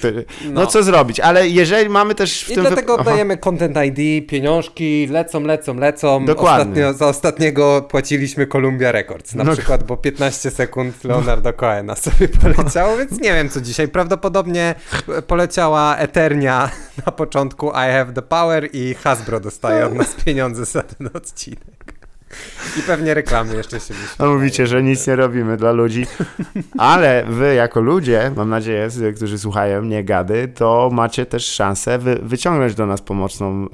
To... 0.00 0.08
no. 0.44 0.50
no. 0.50 0.66
co 0.66 0.82
zrobić, 0.82 1.20
ale 1.20 1.48
jeżeli 1.48 1.88
mamy 1.88 2.14
też 2.14 2.44
w 2.44 2.50
I 2.50 2.54
tym... 2.54 2.64
I 2.64 2.66
dlatego 2.66 2.94
Aha. 3.00 3.10
dajemy 3.10 3.36
Content 3.36 3.76
ID, 3.76 4.28
pieniążki, 4.28 5.06
lecą, 5.06 5.40
lecą, 5.40 5.74
lecą. 5.74 6.24
Dokładnie. 6.24 6.62
Ostatnio, 6.62 6.92
za 6.92 7.06
ostatniego 7.06 7.82
płaciliśmy 7.82 8.46
Columbia 8.46 8.92
Records 8.92 9.34
na 9.34 9.44
no. 9.44 9.52
przykład, 9.52 9.84
bo 9.84 9.96
15 9.96 10.50
sekund 10.50 11.04
Leonardo 11.04 11.52
Cohena 11.52 11.96
sobie 11.96 12.28
poleciało, 12.28 12.96
więc 13.00 13.20
nie 13.20 13.32
wiem 13.32 13.48
co 13.48 13.60
dzisiaj. 13.60 13.88
Prawdopodobnie 13.88 14.74
poleciała 15.26 15.96
Eternia 15.96 16.70
na 17.06 17.12
początku 17.12 17.70
I 17.70 17.72
Have 17.72 18.12
The 18.14 18.22
Power 18.22 18.68
i 18.72 18.94
Hasbro 18.94 19.40
dostaje 19.40 19.86
od 19.86 19.94
nas 19.94 20.14
pieniądze 20.24 20.64
za 20.64 20.82
ten 20.82 21.10
odcinek. 21.14 21.83
I 22.78 22.82
pewnie 22.82 23.14
reklamy 23.14 23.56
jeszcze 23.56 23.80
się 23.80 23.94
No 24.18 24.34
mówicie, 24.34 24.66
że 24.66 24.82
nic 24.82 25.06
nie 25.06 25.16
robimy 25.16 25.56
dla 25.56 25.72
ludzi, 25.72 26.06
ale 26.78 27.24
wy 27.28 27.54
jako 27.54 27.80
ludzie, 27.80 28.32
mam 28.36 28.48
nadzieję, 28.48 28.88
którzy 29.16 29.38
słuchają, 29.38 29.82
nie 29.82 30.04
gady, 30.04 30.48
to 30.48 30.90
macie 30.92 31.26
też 31.26 31.46
szansę 31.46 31.98
wy, 31.98 32.18
wyciągnąć 32.22 32.74
do 32.74 32.86
nas 32.86 33.02
pomocną 33.02 33.66
e, 33.66 33.68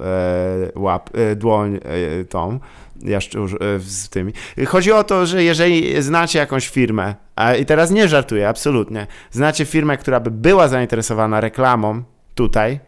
łap, 0.75 1.09
e, 1.13 1.35
dłoń 1.35 1.75
e, 1.75 2.23
tą, 2.23 2.59
jaszczur, 3.03 3.63
e, 3.63 3.79
z 3.79 4.09
tymi. 4.09 4.33
Chodzi 4.67 4.91
o 4.91 5.03
to, 5.03 5.25
że 5.25 5.43
jeżeli 5.43 6.01
znacie 6.01 6.39
jakąś 6.39 6.67
firmę, 6.69 7.15
a, 7.35 7.55
i 7.55 7.65
teraz 7.65 7.91
nie 7.91 8.07
żartuję, 8.07 8.49
absolutnie, 8.49 9.07
znacie 9.31 9.65
firmę, 9.65 9.97
która 9.97 10.19
by 10.19 10.31
była 10.31 10.67
zainteresowana 10.67 11.41
reklamą 11.41 12.03
tutaj, 12.35 12.79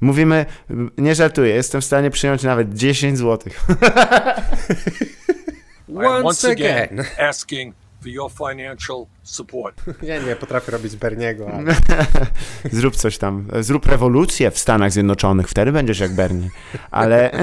Mówimy, 0.00 0.46
nie 0.98 1.14
żartuję, 1.14 1.54
jestem 1.54 1.80
w 1.80 1.84
stanie 1.84 2.10
przyjąć 2.10 2.42
nawet 2.42 2.74
10 2.74 3.18
zł. 3.18 3.52
once 5.96 6.50
again 6.50 7.04
asking 7.18 7.74
for 8.04 8.10
your 8.10 8.30
financial 8.30 9.06
support. 9.22 9.82
Ja 10.02 10.22
nie 10.22 10.36
potrafię 10.36 10.72
robić 10.72 10.96
Berniego, 10.96 11.50
ale... 11.52 11.74
Zrób 12.72 12.96
coś 12.96 13.18
tam. 13.18 13.48
Zrób 13.60 13.86
rewolucję 13.86 14.50
w 14.50 14.58
Stanach 14.58 14.92
Zjednoczonych, 14.92 15.48
wtedy 15.48 15.72
będziesz 15.72 16.00
jak 16.00 16.14
Bernie. 16.14 16.50
Ale 16.90 17.30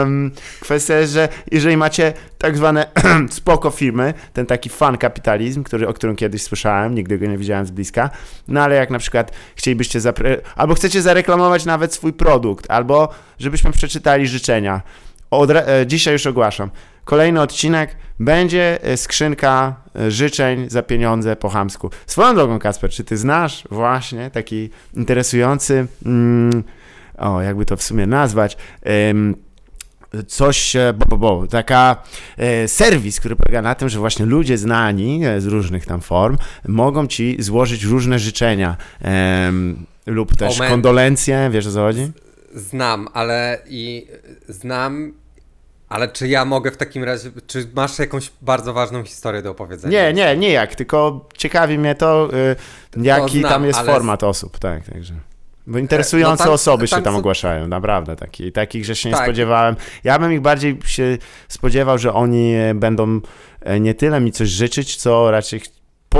um, 0.00 0.30
kwestia 0.60 0.98
jest, 0.98 1.12
że 1.12 1.28
jeżeli 1.52 1.76
macie 1.76 2.12
tak 2.38 2.56
zwane 2.56 2.86
spoko 3.30 3.70
firmy, 3.70 4.14
ten 4.32 4.46
taki 4.46 4.68
fan 4.68 4.98
kapitalizm, 4.98 5.62
który, 5.62 5.88
o 5.88 5.92
którym 5.92 6.16
kiedyś 6.16 6.42
słyszałem, 6.42 6.94
nigdy 6.94 7.18
go 7.18 7.26
nie 7.26 7.38
widziałem 7.38 7.66
z 7.66 7.70
bliska, 7.70 8.10
no 8.48 8.62
ale 8.62 8.76
jak 8.76 8.90
na 8.90 8.98
przykład 8.98 9.32
chcielibyście 9.56 10.00
zapre- 10.00 10.40
albo 10.56 10.74
chcecie 10.74 11.02
zareklamować 11.02 11.64
nawet 11.64 11.94
swój 11.94 12.12
produkt, 12.12 12.70
albo 12.70 13.08
żebyśmy 13.38 13.72
przeczytali 13.72 14.28
życzenia. 14.28 14.82
Odra- 15.30 15.62
e, 15.66 15.86
dzisiaj 15.86 16.12
już 16.12 16.26
ogłaszam. 16.26 16.70
Kolejny 17.04 17.40
odcinek 17.40 17.96
będzie 18.20 18.84
e, 18.84 18.96
skrzynka 18.96 19.76
e, 19.96 20.10
życzeń 20.10 20.70
za 20.70 20.82
pieniądze 20.82 21.36
po 21.36 21.48
chamsku. 21.48 21.90
Swoją 22.06 22.34
drogą, 22.34 22.58
Kasper, 22.58 22.90
czy 22.90 23.04
ty 23.04 23.16
znasz 23.16 23.64
właśnie 23.70 24.30
taki 24.30 24.70
interesujący, 24.94 25.86
mm, 26.06 26.64
o, 27.18 27.42
jakby 27.42 27.64
to 27.64 27.76
w 27.76 27.82
sumie 27.82 28.06
nazwać, 28.06 28.56
em, 28.82 29.34
coś, 30.26 30.76
e, 30.76 30.92
bo, 30.92 31.06
bo, 31.06 31.18
bo, 31.18 31.46
taka 31.46 31.96
e, 32.36 32.68
serwis, 32.68 33.20
który 33.20 33.36
polega 33.36 33.62
na 33.62 33.74
tym, 33.74 33.88
że 33.88 33.98
właśnie 33.98 34.26
ludzie 34.26 34.58
znani 34.58 35.26
e, 35.26 35.40
z 35.40 35.46
różnych 35.46 35.86
tam 35.86 36.00
form 36.00 36.36
mogą 36.68 37.06
ci 37.06 37.36
złożyć 37.38 37.84
różne 37.84 38.18
życzenia 38.18 38.76
em, 39.00 39.86
lub 40.06 40.36
też 40.36 40.56
Omen. 40.60 40.70
kondolencje, 40.70 41.50
wiesz 41.52 41.66
o 41.66 41.70
co 41.70 41.80
chodzi? 41.80 42.12
Znam, 42.56 43.08
ale 43.12 43.58
i 43.68 44.06
znam, 44.48 45.12
ale 45.88 46.08
czy 46.08 46.28
ja 46.28 46.44
mogę 46.44 46.70
w 46.70 46.76
takim 46.76 47.04
razie, 47.04 47.30
czy 47.46 47.68
masz 47.74 47.98
jakąś 47.98 48.30
bardzo 48.42 48.72
ważną 48.72 49.02
historię 49.04 49.42
do 49.42 49.50
opowiedzenia? 49.50 50.02
Nie, 50.02 50.12
nie, 50.14 50.36
nie 50.36 50.50
jak, 50.52 50.74
tylko 50.74 51.28
ciekawi 51.36 51.78
mnie 51.78 51.94
to, 51.94 52.28
y, 52.96 53.02
jaki 53.02 53.38
znam, 53.38 53.52
tam 53.52 53.64
jest 53.64 53.78
ale- 53.78 53.92
format 53.92 54.24
osób, 54.24 54.58
tak, 54.58 54.84
także. 54.84 55.14
Bo 55.66 55.78
interesujące 55.78 56.42
no 56.42 56.46
tam- 56.46 56.54
osoby 56.54 56.86
się 56.86 56.96
tam 56.96 57.02
tam 57.04 57.12
są- 57.12 57.18
ogłaszają, 57.18 57.68
naprawdę, 57.68 58.16
taki, 58.16 58.52
takich, 58.52 58.84
że 58.84 58.96
się 58.96 59.08
nie 59.08 59.14
Tak. 59.14 59.24
spodziewałem. 59.24 59.76
Ja 60.04 60.18
bym 60.18 60.32
ich 60.32 60.40
bardziej 60.40 60.78
się 60.84 61.18
spodziewał, 61.48 61.98
że 61.98 62.12
oni 62.12 62.54
e, 62.54 62.74
będą 62.74 63.20
e, 63.60 63.80
nie 63.80 63.94
tyle 63.94 64.20
mi 64.20 64.32
coś 64.32 64.48
życzyć, 64.48 64.96
co 64.96 65.30
raczej 65.30 65.60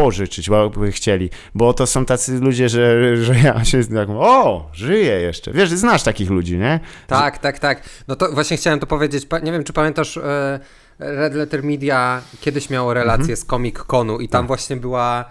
pożyczyć, 0.01 0.51
bo 0.51 0.71
by 0.71 0.93
chcieli, 0.93 1.31
bo 1.55 1.73
to 1.75 1.87
są 1.87 2.05
tacy 2.05 2.39
ludzie, 2.41 2.69
że, 2.69 3.17
że 3.17 3.35
ja 3.35 3.65
się 3.65 3.85
tak, 3.85 4.09
o, 4.11 4.71
żyję 4.73 5.21
jeszcze. 5.21 5.53
Wiesz, 5.53 5.71
znasz 5.71 6.03
takich 6.03 6.31
ludzi, 6.31 6.59
nie? 6.59 6.81
Tak, 7.07 7.39
tak, 7.39 7.59
tak. 7.59 7.83
No 8.09 8.17
to 8.17 8.33
właśnie 8.33 8.57
chciałem 8.57 8.81
to 8.81 8.87
powiedzieć. 8.87 9.27
Nie 9.43 9.53
wiem, 9.53 9.65
czy 9.65 9.73
pamiętasz, 9.73 10.17
e, 10.17 10.61
Red 10.99 11.35
Letter 11.35 11.63
Media 11.65 12.23
kiedyś 12.41 12.71
miało 12.71 12.95
relację 12.95 13.21
Mhm. 13.23 13.37
z 13.37 13.45
Comic 13.45 13.79
Conu 13.79 14.19
i 14.21 14.29
tam 14.29 14.41
Tak. 14.43 14.47
właśnie 14.49 14.77
była, 14.77 15.25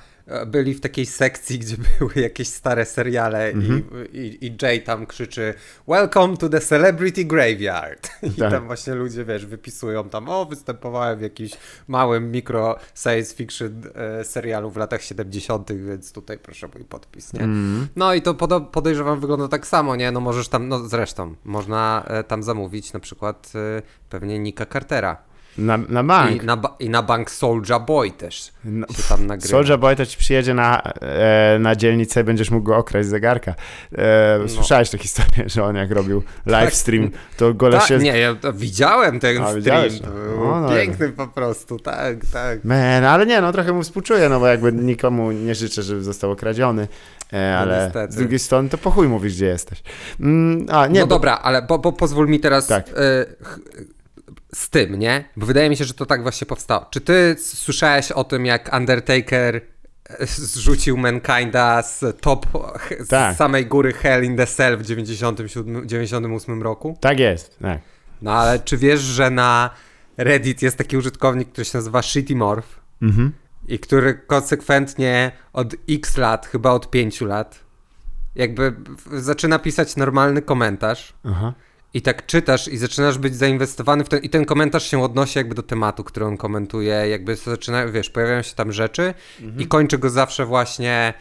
byli 0.48 0.74
w 0.74 0.82
takiej 0.82 1.06
sekcji, 1.06 1.60
gdzie 1.60 1.76
były 2.00 2.12
jakieś 2.16 2.48
stare 2.48 2.86
seriale 2.86 3.46
Mhm. 3.48 3.84
i, 4.14 4.18
i, 4.18 4.46
i 4.48 4.56
Jay 4.62 4.82
tam 4.82 5.06
krzyczy 5.06 5.54
Welcome 5.88 6.38
to 6.38 6.50
the 6.50 6.60
Celebrity 6.62 7.26
Graveyard. 7.26 8.10
I 8.24 8.32
Tak. 8.32 8.52
tam 8.52 8.66
właśnie 8.68 8.94
ludzie, 8.96 9.26
wiesz, 9.26 9.46
wypisują 9.46 10.10
tam, 10.10 10.30
o, 10.30 10.46
występowałem 10.46 11.20
w 11.20 11.22
jakimś 11.22 11.52
małym 11.88 12.32
mikro 12.32 12.76
science 12.96 13.36
fiction 13.36 13.82
e, 13.96 14.24
serialu 14.24 14.70
w 14.72 14.78
latach 14.78 15.02
70., 15.02 15.72
więc 15.72 16.12
tutaj 16.12 16.38
proszę 16.40 16.68
mój 16.76 16.84
podpis, 16.84 17.34
nie? 17.34 17.40
Mhm. 17.42 17.88
No 17.96 18.14
i 18.14 18.22
to 18.22 18.34
podo- 18.34 18.66
podejrzewam 18.72 19.20
wygląda 19.20 19.48
tak 19.48 19.68
samo, 19.68 19.96
nie? 19.96 20.12
No 20.12 20.20
możesz 20.20 20.48
tam, 20.48 20.68
no 20.68 20.80
zresztą, 20.80 21.36
można 21.44 22.04
e, 22.08 22.24
tam 22.24 22.44
zamówić 22.44 22.94
na 22.94 23.00
przykład 23.00 23.52
e, 23.56 23.82
pewnie 24.10 24.40
Nika 24.40 24.66
Cartera. 24.66 25.18
Na, 25.58 25.78
na 25.78 26.04
bank. 26.04 26.44
I 26.44 26.46
na, 26.46 26.62
I 26.80 26.90
na 26.90 27.02
bank 27.04 27.32
Soulja 27.32 27.80
Boy 27.80 28.12
też 28.12 28.52
No, 28.66 28.88
się 28.88 29.04
tam 29.10 29.28
nagrywa. 29.28 29.52
Soldier 29.52 29.80
Boy 29.80 29.96
to 29.96 30.06
ci 30.06 30.18
przyjedzie 30.18 30.54
na, 30.54 30.82
e, 31.02 31.58
na 31.60 31.76
dzielnicę 31.76 32.22
i 32.22 32.24
będziesz 32.24 32.52
mógł 32.52 32.64
go 32.66 32.78
okraść 32.78 33.08
z 33.08 33.12
zegarka. 33.12 33.54
E, 33.98 34.38
No. 34.42 34.48
Słyszałeś 34.50 34.90
tę 34.90 34.98
historię, 34.98 35.50
że 35.50 35.64
on 35.64 35.76
jak 35.76 35.92
robił 35.92 36.24
live 36.46 36.74
stream, 36.76 37.10
to 37.38 37.54
gole 37.54 37.78
Tak, 37.78 37.88
się... 37.88 37.98
nie, 37.98 38.18
ja 38.18 38.36
to 38.36 38.54
widziałem 38.54 39.20
ten 39.20 39.42
A, 39.44 39.50
stream, 39.62 39.90
był 40.14 40.46
No, 40.48 40.62
no, 40.62 40.70
piękny 40.70 41.10
po 41.10 41.28
prostu, 41.28 41.80
tak, 41.80 42.16
tak. 42.34 42.64
Man, 42.64 43.04
ale 43.06 43.26
nie, 43.26 43.42
no 43.42 43.52
trochę 43.52 43.74
mu 43.74 43.84
współczuję, 43.84 44.30
no 44.30 44.40
bo 44.40 44.48
jakby 44.48 44.72
nikomu 44.74 45.32
nie 45.32 45.56
życzę, 45.56 45.84
żeby 45.84 46.04
został 46.04 46.32
okradziony, 46.32 46.88
e, 47.34 47.58
ale 47.58 47.78
No 47.78 47.84
niestety. 47.86 48.14
z 48.14 48.16
drugiej 48.16 48.40
strony 48.40 48.70
to 48.70 48.78
po 48.78 48.92
chuj 48.92 49.08
mówisz, 49.08 49.34
gdzie 49.36 49.46
jesteś. 49.46 49.84
Mm, 50.20 50.66
a, 50.72 50.88
nie, 50.88 51.00
no 51.00 51.08
bo, 51.08 51.16
dobra, 51.16 51.34
ale 51.44 51.62
bo, 51.62 51.80
bo 51.80 51.92
pozwól 51.94 52.28
mi 52.30 52.40
teraz 52.40 52.68
Tak. 52.68 52.88
e, 52.90 53.26
z 54.56 54.70
tym, 54.70 54.96
nie? 55.00 55.30
Bo 55.38 55.46
wydaje 55.46 55.70
mi 55.70 55.78
się, 55.78 55.86
że 55.86 55.94
to 55.94 56.06
tak 56.06 56.22
właśnie 56.22 56.48
powstało. 56.48 56.86
Czy 56.90 57.02
ty 57.02 57.36
słyszałeś 57.40 58.12
o 58.12 58.24
tym, 58.24 58.46
jak 58.46 58.74
Undertaker 58.78 59.56
e, 60.10 60.26
zrzucił 60.28 60.98
Mankinda 60.98 61.82
z 61.84 62.22
top, 62.22 62.46
z 63.00 63.08
Tak. 63.08 63.36
samej 63.38 63.66
góry 63.66 63.94
Hell 63.94 64.24
in 64.24 64.38
the 64.38 64.48
Cell 64.48 64.78
w 64.78 64.82
97, 64.86 65.88
98 65.90 66.64
roku? 66.64 66.98
Tak 67.02 67.20
jest, 67.20 67.60
tak. 67.62 67.82
No 68.22 68.32
ale 68.34 68.60
czy 68.60 68.78
wiesz, 68.78 69.00
że 69.02 69.30
na 69.30 69.70
Reddit 70.18 70.62
jest 70.62 70.78
taki 70.78 70.98
użytkownik, 70.98 71.52
który 71.52 71.66
się 71.66 71.78
nazywa 71.78 72.02
Shittymorph 72.02 72.80
Mhm. 73.02 73.32
i 73.68 73.80
który 73.80 74.14
konsekwentnie 74.14 75.32
od 75.54 75.76
x 75.90 76.18
lat, 76.18 76.46
chyba 76.48 76.72
od 76.72 76.92
5 76.92 77.22
lat, 77.22 77.60
jakby 78.36 78.74
zaczyna 79.14 79.60
pisać 79.60 79.96
normalny 79.96 80.42
komentarz 80.42 81.14
Aha. 81.24 81.54
I 81.96 82.02
tak 82.02 82.26
czytasz 82.26 82.68
i 82.68 82.78
zaczynasz 82.78 83.18
być 83.18 83.36
zainwestowany 83.36 84.04
w 84.04 84.10
ten, 84.10 84.20
i 84.20 84.30
ten 84.30 84.46
komentarz 84.46 84.92
się 84.92 85.04
odnosi 85.04 85.40
jakby 85.40 85.56
do 85.56 85.64
tematu, 85.64 86.04
który 86.04 86.26
on 86.26 86.38
komentuje, 86.38 86.94
jakby 87.10 87.36
zaczyna, 87.36 87.88
wiesz, 87.88 88.10
pojawiają 88.10 88.42
się 88.42 88.56
tam 88.56 88.72
rzeczy 88.72 89.14
i 89.58 89.68
kończy 89.68 89.98
go 89.98 90.10
zawsze 90.10 90.46
właśnie 90.46 91.14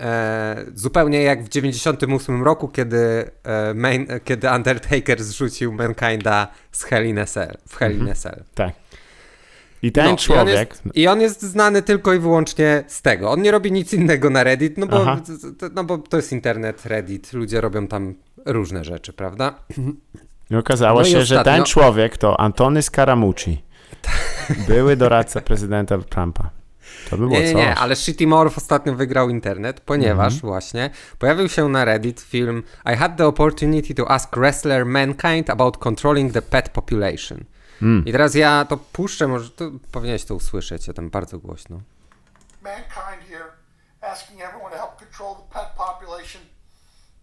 e, 0.00 0.64
zupełnie 0.74 1.22
jak 1.22 1.44
w 1.44 1.48
98 1.48 2.42
roku, 2.44 2.68
kiedy, 2.68 3.30
e, 3.44 3.74
main, 3.74 4.06
kiedy 4.24 4.48
Undertaker 4.50 5.22
zrzucił 5.24 5.72
Mankinda 5.72 6.48
z 6.72 6.82
Hell 6.84 7.06
in 7.06 7.18
a 7.18 7.26
Cell, 7.26 7.56
w 7.68 7.76
Hell 7.76 7.92
in 7.98 8.10
a 8.10 8.14
Cell. 8.14 8.42
Tak. 8.54 8.72
I 9.82 9.92
ten 9.92 10.04
No, 10.04 10.10
i 10.10 10.12
on 10.12 10.16
człowiek... 10.18 10.68
jest- 10.70 10.82
I 10.94 11.06
on 11.08 11.20
jest 11.20 11.42
znany 11.42 11.82
tylko 11.82 12.14
i 12.14 12.18
wyłącznie 12.18 12.84
z 12.86 13.02
tego. 13.02 13.30
On 13.30 13.42
nie 13.42 13.50
robi 13.50 13.72
nic 13.72 13.92
innego 13.92 14.30
na 14.30 14.44
Reddit, 14.44 14.78
no 14.78 14.86
bo, 14.86 15.02
Aha. 15.02 15.20
no 15.74 15.84
bo 15.84 15.98
to 15.98 16.16
jest 16.16 16.32
internet, 16.32 16.86
Reddit, 16.86 17.32
ludzie 17.32 17.60
robią 17.60 17.86
tam 17.86 18.14
różne 18.46 18.84
rzeczy, 18.84 19.12
prawda? 19.12 19.54
I 20.50 20.56
okazało 20.56 21.00
No 21.00 21.06
i 21.06 21.10
się, 21.10 21.22
że 21.24 21.34
ostatnio- 21.36 21.44
ten 21.56 21.64
człowiek 21.64 22.16
to 22.16 22.40
Antony 22.40 22.82
Scaramucci. 22.82 23.62
Były 24.68 24.96
doradca 24.96 25.40
prezydenta 25.40 25.98
Trumpa. 25.98 26.50
To 27.10 27.16
by 27.16 27.26
było 27.26 27.30
Nie, 27.30 27.40
nie, 27.40 27.46
coś. 27.52 27.56
nie, 27.56 27.74
ale 27.74 27.96
Shitty 27.96 28.26
Morph 28.26 28.58
ostatnio 28.58 28.94
wygrał 28.94 29.30
internet, 29.30 29.80
ponieważ 29.80 30.32
Mhm. 30.34 30.50
właśnie 30.50 30.90
pojawił 31.18 31.48
się 31.48 31.68
na 31.68 31.84
Reddit 31.84 32.20
film 32.20 32.62
I 32.92 32.96
had 32.96 33.16
the 33.16 33.26
opportunity 33.26 33.94
to 33.94 34.10
ask 34.10 34.36
wrestler 34.36 34.86
Mankind 34.86 35.50
about 35.50 35.78
controlling 35.78 36.32
the 36.32 36.42
pet 36.42 36.68
population. 36.68 37.44
Mm. 37.82 38.04
I 38.06 38.12
teraz 38.12 38.34
ja 38.34 38.64
to 38.64 38.76
puszczę, 38.76 39.28
może 39.28 39.50
to 39.50 39.70
powinieneś 39.92 40.24
to 40.24 40.34
usłyszeć, 40.34 40.86
ja 40.88 40.94
tam 40.94 41.10
bardzo 41.10 41.38
głośno. 41.38 41.80
Mankind 42.62 43.28
here, 43.30 43.44
asking 44.12 44.40
everyone 44.40 44.70
to 44.70 44.76
help 44.76 44.96
control 44.98 45.34
the 45.36 45.54
pet 45.54 45.68
population. 45.76 46.42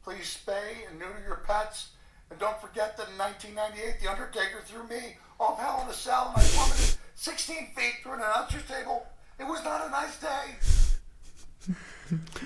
Please 0.04 0.38
spay 0.38 0.90
and 0.90 1.00
neuter 1.00 1.24
your 1.26 1.42
pets. 1.48 1.90
And 2.30 2.40
don't 2.40 2.60
forget 2.60 2.98
that 2.98 3.08
in 3.10 3.18
1998, 3.18 4.02
The 4.02 4.10
Undertaker 4.12 4.60
threw 4.66 4.84
me 4.88 5.18
off 5.40 5.60
Hell 5.60 5.82
in 5.84 5.90
a 5.90 5.94
Cell 5.94 6.34
and 6.36 6.44
I 6.44 6.46
plummeted 6.56 6.98
16 7.16 7.58
feet 7.76 7.96
through 8.04 8.14
an 8.14 8.22
announcer's 8.22 8.66
table. 8.68 9.08
It 9.40 9.48
was 9.48 9.64
not 9.64 9.80
a 9.88 9.90
nice 9.90 10.18
day. 10.20 10.46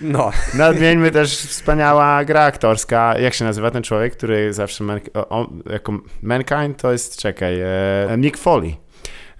No, 0.02 0.32
Nadmieńmy 0.54 1.12
też 1.12 1.38
wspaniała 1.38 2.26
gra 2.26 2.44
aktorska. 2.44 3.20
Jak 3.20 3.34
się 3.34 3.46
nazywa 3.46 3.72
ten 3.72 3.84
człowiek, 3.84 4.18
który 4.18 4.54
zawsze 4.54 4.84
man, 4.84 5.00
o, 5.14 5.30
o, 5.30 5.50
jako 5.72 5.94
Mankind 6.22 6.82
to 6.82 6.92
jest, 6.92 7.18
czekaj, 7.18 7.62
e, 7.62 8.18
Nick 8.18 8.38
Foley. 8.38 8.78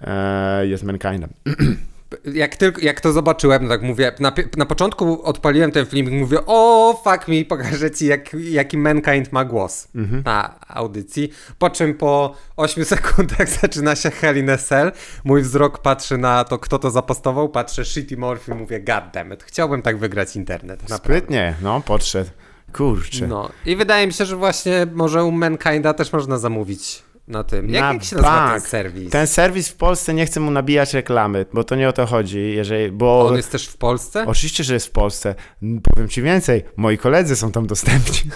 E, 0.00 0.66
jest 0.66 0.84
Mankindem. 0.84 1.30
jak, 2.34 2.56
tylko, 2.56 2.80
jak 2.80 3.00
to 3.00 3.12
zobaczyłem, 3.12 3.62
no 3.62 3.68
tak 3.68 3.82
mówię, 3.82 4.12
na, 4.20 4.32
na 4.56 4.66
początku 4.66 5.22
odpaliłem 5.22 5.72
ten 5.72 5.86
film 5.86 6.10
i 6.10 6.16
mówię, 6.16 6.38
o 6.46 7.00
fuck 7.04 7.28
mi, 7.28 7.44
pokażę 7.44 7.90
ci 7.90 8.06
jak, 8.06 8.34
jaki 8.34 8.78
Mankind 8.78 9.32
ma 9.32 9.44
głos 9.44 9.88
na 10.24 10.54
audycji, 10.68 11.32
po 11.58 11.70
czym 11.70 11.94
po 11.94 12.34
8 12.56 12.84
sekundach 12.94 13.48
zaczyna 13.48 13.96
się 13.96 14.10
Hell 14.10 14.36
in 14.36 14.50
a 14.50 14.56
Cell, 14.56 14.92
mój 15.24 15.42
wzrok 15.42 15.78
patrzy 15.78 16.18
na 16.18 16.44
to, 16.44 16.58
kto 16.58 16.78
to 16.78 16.90
zapostował, 16.90 17.48
patrzę 17.48 17.84
Shitty 17.84 18.16
Morph 18.16 18.48
i 18.48 18.54
mówię, 18.54 18.80
god 18.80 19.04
damn 19.12 19.32
it, 19.32 19.42
chciałbym 19.42 19.82
tak 19.82 19.98
wygrać 19.98 20.36
internet, 20.36 20.82
naprawdę. 20.82 21.04
Sprytnie, 21.04 21.54
no, 21.62 21.80
podszedł. 21.80 22.30
Kurczę. 22.72 23.26
No 23.26 23.50
i 23.66 23.76
wydaje 23.76 24.06
mi 24.06 24.12
się, 24.12 24.24
że 24.24 24.36
właśnie 24.36 24.86
może 24.94 25.24
u 25.24 25.32
Mankinda 25.32 25.94
też 25.94 26.12
można 26.12 26.38
zamówić 26.38 27.02
na 27.28 27.44
tym. 27.44 27.70
Jak, 27.70 27.82
Na 27.82 27.92
jak 27.92 28.04
się 28.04 28.16
nazywa 28.16 28.50
ten 28.50 28.60
serwis? 28.60 29.10
Ten 29.10 29.26
serwis 29.26 29.68
w 29.68 29.76
Polsce 29.76 30.14
nie 30.14 30.26
chce 30.26 30.40
mu 30.40 30.50
nabijać 30.50 30.94
reklamy, 30.94 31.46
bo 31.52 31.64
to 31.64 31.76
nie 31.76 31.88
o 31.88 31.92
to 31.92 32.06
chodzi, 32.06 32.52
jeżeli, 32.54 32.92
bo... 32.92 33.26
On 33.26 33.36
jest 33.36 33.52
też 33.52 33.68
w 33.68 33.76
Polsce? 33.76 34.24
Oczywiście, 34.26 34.64
że 34.64 34.74
jest 34.74 34.86
w 34.86 34.90
Polsce. 34.90 35.34
Powiem 35.82 36.08
ci 36.08 36.22
więcej, 36.22 36.64
moi 36.76 36.98
koledzy 36.98 37.36
są 37.36 37.52
tam 37.52 37.66
dostępni. 37.66 38.18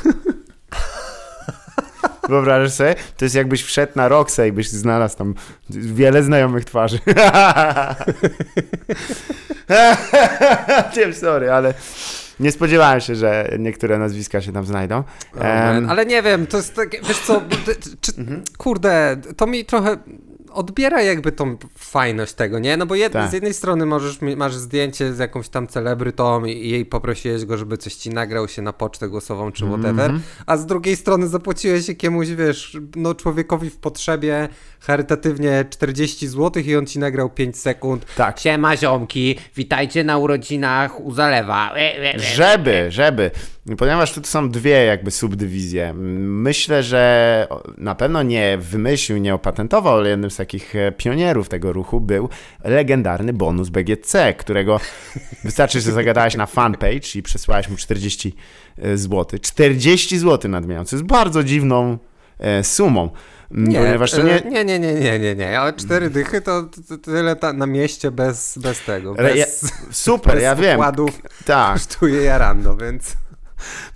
Wyobrażasz 2.29 2.73
sobie? 2.73 2.95
To 3.17 3.25
jest 3.25 3.35
jakbyś 3.35 3.63
wszedł 3.63 3.93
na 3.97 4.09
Roxę 4.09 4.49
i 4.49 4.53
byś 4.53 4.69
znalazł 4.69 5.17
tam 5.17 5.35
wiele 5.71 6.23
znajomych 6.23 6.65
twarzy. 6.65 6.99
Wiem, 10.97 11.15
sorry, 11.15 11.51
ale 11.51 11.75
nie 12.43 12.53
spodziewałem 12.53 13.01
się, 13.01 13.15
że 13.15 13.57
niektóre 13.59 13.99
nazwiska 13.99 14.41
się 14.41 14.53
tam 14.53 14.67
znajdą. 14.67 15.03
Man. 15.35 15.91
Ale 15.91 16.07
nie 16.07 16.23
wiem, 16.23 16.47
to 16.47 16.57
jest 16.57 16.75
takie, 16.75 17.01
wiesz 17.09 17.19
co, 17.19 17.43
czy, 18.01 18.13
Mhm. 18.19 18.43
kurde, 18.59 19.17
to 19.37 19.47
mi 19.47 19.65
trochę 19.65 19.97
odbiera 20.53 21.03
jakby 21.03 21.33
tą 21.33 21.57
fajność 21.79 22.33
tego, 22.33 22.59
nie? 22.59 22.77
No 22.77 22.87
bo 22.87 22.95
jed, 22.95 23.13
Tak. 23.13 23.31
z 23.31 23.33
jednej 23.33 23.55
strony 23.55 23.87
możesz, 23.87 24.19
masz 24.37 24.55
zdjęcie 24.55 25.15
z 25.15 25.19
jakąś 25.19 25.49
tam 25.49 25.67
celebrytą 25.67 26.45
i, 26.45 26.51
i 26.53 26.71
jej 26.71 26.87
poprosiłeś 26.87 27.45
go, 27.45 27.57
żeby 27.59 27.77
coś 27.79 27.95
ci 27.95 28.11
nagrał 28.11 28.49
się 28.49 28.63
na 28.63 28.73
pocztę 28.73 29.09
głosową 29.09 29.53
czy 29.53 29.67
whatever, 29.67 30.13
a 30.47 30.57
z 30.57 30.67
drugiej 30.67 30.97
strony 30.97 31.29
zapłaciłeś 31.29 31.89
jakiemuś, 31.89 32.29
wiesz, 32.29 32.79
no 32.97 33.15
człowiekowi 33.15 33.71
w 33.71 33.77
potrzebie 33.77 34.49
charytatywnie 34.83 35.65
40 35.71 36.29
zł 36.29 36.63
i 36.67 36.77
on 36.77 36.87
ci 36.87 36.99
nagrał 36.99 37.31
5 37.31 37.59
sekund. 37.59 38.07
Tak. 38.17 38.41
Siema 38.41 38.77
ziomki, 38.77 39.39
witajcie 39.57 40.05
na 40.05 40.19
urodzinach 40.19 41.01
u 41.01 41.13
Zalewa. 41.13 41.75
Żeby, 42.17 42.87
żeby. 42.89 43.31
Ponieważ 43.79 44.13
tu 44.13 44.21
są 44.25 44.51
dwie 44.51 44.85
jakby 44.85 45.11
subdywizje. 45.11 45.95
Myślę, 45.95 46.83
że 46.83 47.47
na 47.79 47.95
pewno 47.95 48.23
nie 48.23 48.59
wymyślił, 48.59 49.19
nie 49.19 49.35
opatentował, 49.35 49.97
ale 49.97 50.11
jednym 50.11 50.31
z 50.31 50.37
takich 50.37 50.77
e, 50.77 50.93
pionierów 50.93 51.49
tego 51.49 51.73
ruchu 51.73 52.01
był 52.01 52.29
legendarny 52.65 53.33
bonus 53.33 53.69
BGC, 53.69 54.35
którego 54.35 54.81
wystarczy, 55.45 55.81
że 55.81 55.93
zagadałeś 55.93 56.37
na 56.37 56.47
fanpage 56.47 57.15
i 57.15 57.23
przesłałeś 57.23 57.69
mu 57.69 57.77
40 57.77 58.35
zł. 58.95 59.39
40 59.43 60.19
zł 60.19 60.51
nadmieniam, 60.51 60.85
co 60.85 60.97
jest 60.97 61.07
bardzo 61.07 61.45
dziwną 61.45 61.99
e, 62.39 62.65
sumą. 62.65 63.11
Nie, 63.55 63.79
ponieważ 63.79 64.11
to 64.11 64.23
nie, 64.23 64.45
e, 64.45 64.51
nie, 64.51 64.65
nie, 64.65 64.79
nie, 64.79 64.95
nie, 64.95 65.19
nie, 65.19 65.35
nie, 65.35 65.61
ale 65.61 65.73
cztery 65.73 66.11
dychy 66.11 66.41
to, 66.41 66.69
tyle 67.03 67.37
na 67.55 67.67
mieście 67.67 68.11
bez, 68.11 68.59
bez 68.59 68.85
tego, 68.85 69.15
Ale 69.19 69.37
ja- 69.37 69.45
bez, 69.45 69.73
super, 69.91 70.35
bez 70.35 70.43
ja 70.43 70.55
wiem. 70.55 70.81
Tak, 71.45 71.73
kosztuje 71.73 72.23
jarando, 72.23 72.77
więc... 72.77 73.17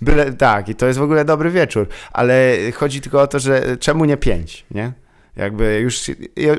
byle, 0.01 0.33
tak, 0.33 0.69
i 0.69 0.75
to 0.75 0.85
jest 0.85 0.99
w 0.99 1.01
ogóle 1.01 1.25
dobry 1.25 1.51
wieczór, 1.51 1.87
ale 2.11 2.55
chodzi 2.75 3.01
tylko 3.01 3.21
o 3.21 3.27
to, 3.27 3.39
że 3.39 3.77
czemu 3.77 4.05
nie 4.05 4.17
pięć, 4.17 4.65
nie? 4.71 4.93
Jakby 5.37 5.79
już, 5.79 6.11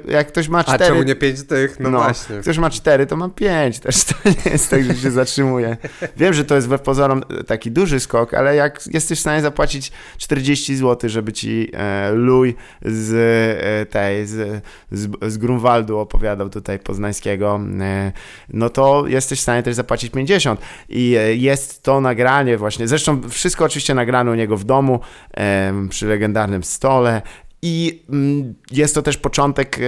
jak 0.08 0.28
ktoś 0.28 0.48
ma 0.48 0.58
A 0.58 0.64
cztery... 0.64 0.86
czemu 0.86 1.02
nie 1.02 1.14
pięć 1.14 1.42
tych? 1.42 1.80
No, 1.80 1.90
właśnie. 1.90 2.36
Ktoś 2.36 2.58
ma 2.58 2.70
cztery, 2.70 3.06
to 3.06 3.16
ma 3.16 3.28
pięć. 3.28 3.78
Też 3.88 4.04
to 4.04 4.14
nie 4.24 4.52
jest 4.52 4.70
tak, 4.70 4.84
że 4.84 4.94
się 4.94 5.10
zatrzymuje. 5.10 5.76
Wiem, 6.16 6.34
że 6.34 6.44
to 6.44 6.54
jest 6.54 6.66
wbrew 6.66 6.82
pozorom 6.82 7.22
taki 7.46 7.70
duży 7.70 8.00
skok, 8.00 8.34
ale 8.34 8.56
jak 8.56 8.80
jesteś 8.92 9.18
w 9.18 9.20
stanie 9.20 9.42
zapłacić 9.42 9.92
40 10.18 10.76
zł, 10.76 11.10
żeby 11.10 11.32
ci 11.32 11.70
e, 11.72 12.10
Luj 12.12 12.56
z 12.84 13.14
e, 13.14 13.86
tej, 13.86 14.26
z, 14.26 14.64
z, 14.92 15.32
z 15.32 15.38
Grunwaldu 15.38 15.98
opowiadał 15.98 16.50
tutaj 16.50 16.78
poznańskiego, 16.78 17.60
e, 17.80 18.12
no 18.48 18.70
to 18.70 19.06
jesteś 19.06 19.38
w 19.38 19.42
stanie 19.42 19.62
też 19.62 19.74
zapłacić 19.74 20.12
50. 20.12 20.60
I 20.88 21.16
e, 21.16 21.34
jest 21.34 21.82
to 21.82 22.00
nagranie 22.00 22.56
właśnie, 22.58 22.88
zresztą 22.88 23.20
wszystko 23.28 23.64
oczywiście 23.64 23.94
nagrane 23.94 24.30
u 24.30 24.34
niego 24.34 24.56
w 24.56 24.64
domu, 24.64 25.00
e, 25.36 25.72
przy 25.90 26.06
legendarnym 26.06 26.64
stole. 26.64 27.22
I 27.62 28.02
mm, 28.10 28.54
jest 28.70 28.94
to 28.94 29.02
też 29.02 29.16
początek 29.16 29.78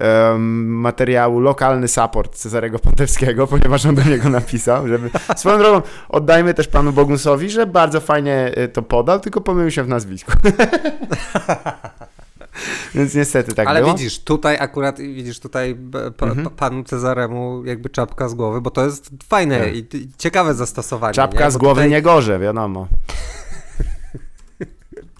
e, 0.00 0.38
materiału 0.66 1.40
Lokalny 1.40 1.88
Support 1.88 2.36
Cezarego 2.36 2.78
Pątewskiego, 2.78 3.46
ponieważ 3.56 3.86
on 3.86 3.94
do 3.94 4.02
niego 4.04 4.28
napisał, 4.28 4.88
żeby... 4.88 5.10
Swoją 5.36 5.58
drogą 5.58 5.82
oddajmy 6.08 6.54
też 6.54 6.68
panu 6.68 6.92
Bogusowi, 6.92 7.50
że 7.50 7.66
bardzo 7.66 8.00
fajnie 8.00 8.52
e, 8.54 8.68
to 8.68 8.82
podał, 8.82 9.20
tylko 9.20 9.40
pomylił 9.40 9.70
się 9.70 9.82
w 9.82 9.88
nazwisku. 9.88 10.32
Więc 12.94 13.14
niestety 13.14 13.54
tak 13.54 13.68
Ale 13.68 13.80
było. 13.80 13.92
widzisz, 13.92 14.18
tutaj 14.24 14.56
akurat, 14.60 14.98
widzisz, 15.00 15.40
tutaj 15.40 15.76
pa, 16.16 16.26
Mhm. 16.26 16.44
pa, 16.44 16.50
panu 16.50 16.84
Cezaremu 16.84 17.64
jakby 17.64 17.90
czapka 17.90 18.28
z 18.28 18.34
głowy, 18.34 18.60
bo 18.60 18.70
to 18.70 18.84
jest 18.84 19.10
fajne 19.28 19.60
Tak. 19.60 19.76
i, 19.76 19.86
ciekawe 20.18 20.54
zastosowanie. 20.54 21.14
Czapka 21.14 21.44
nie? 21.44 21.50
z 21.50 21.56
głowy 21.56 21.74
tutaj- 21.80 21.90
nie 21.90 22.02
gorze, 22.02 22.38
wiadomo. 22.38 22.86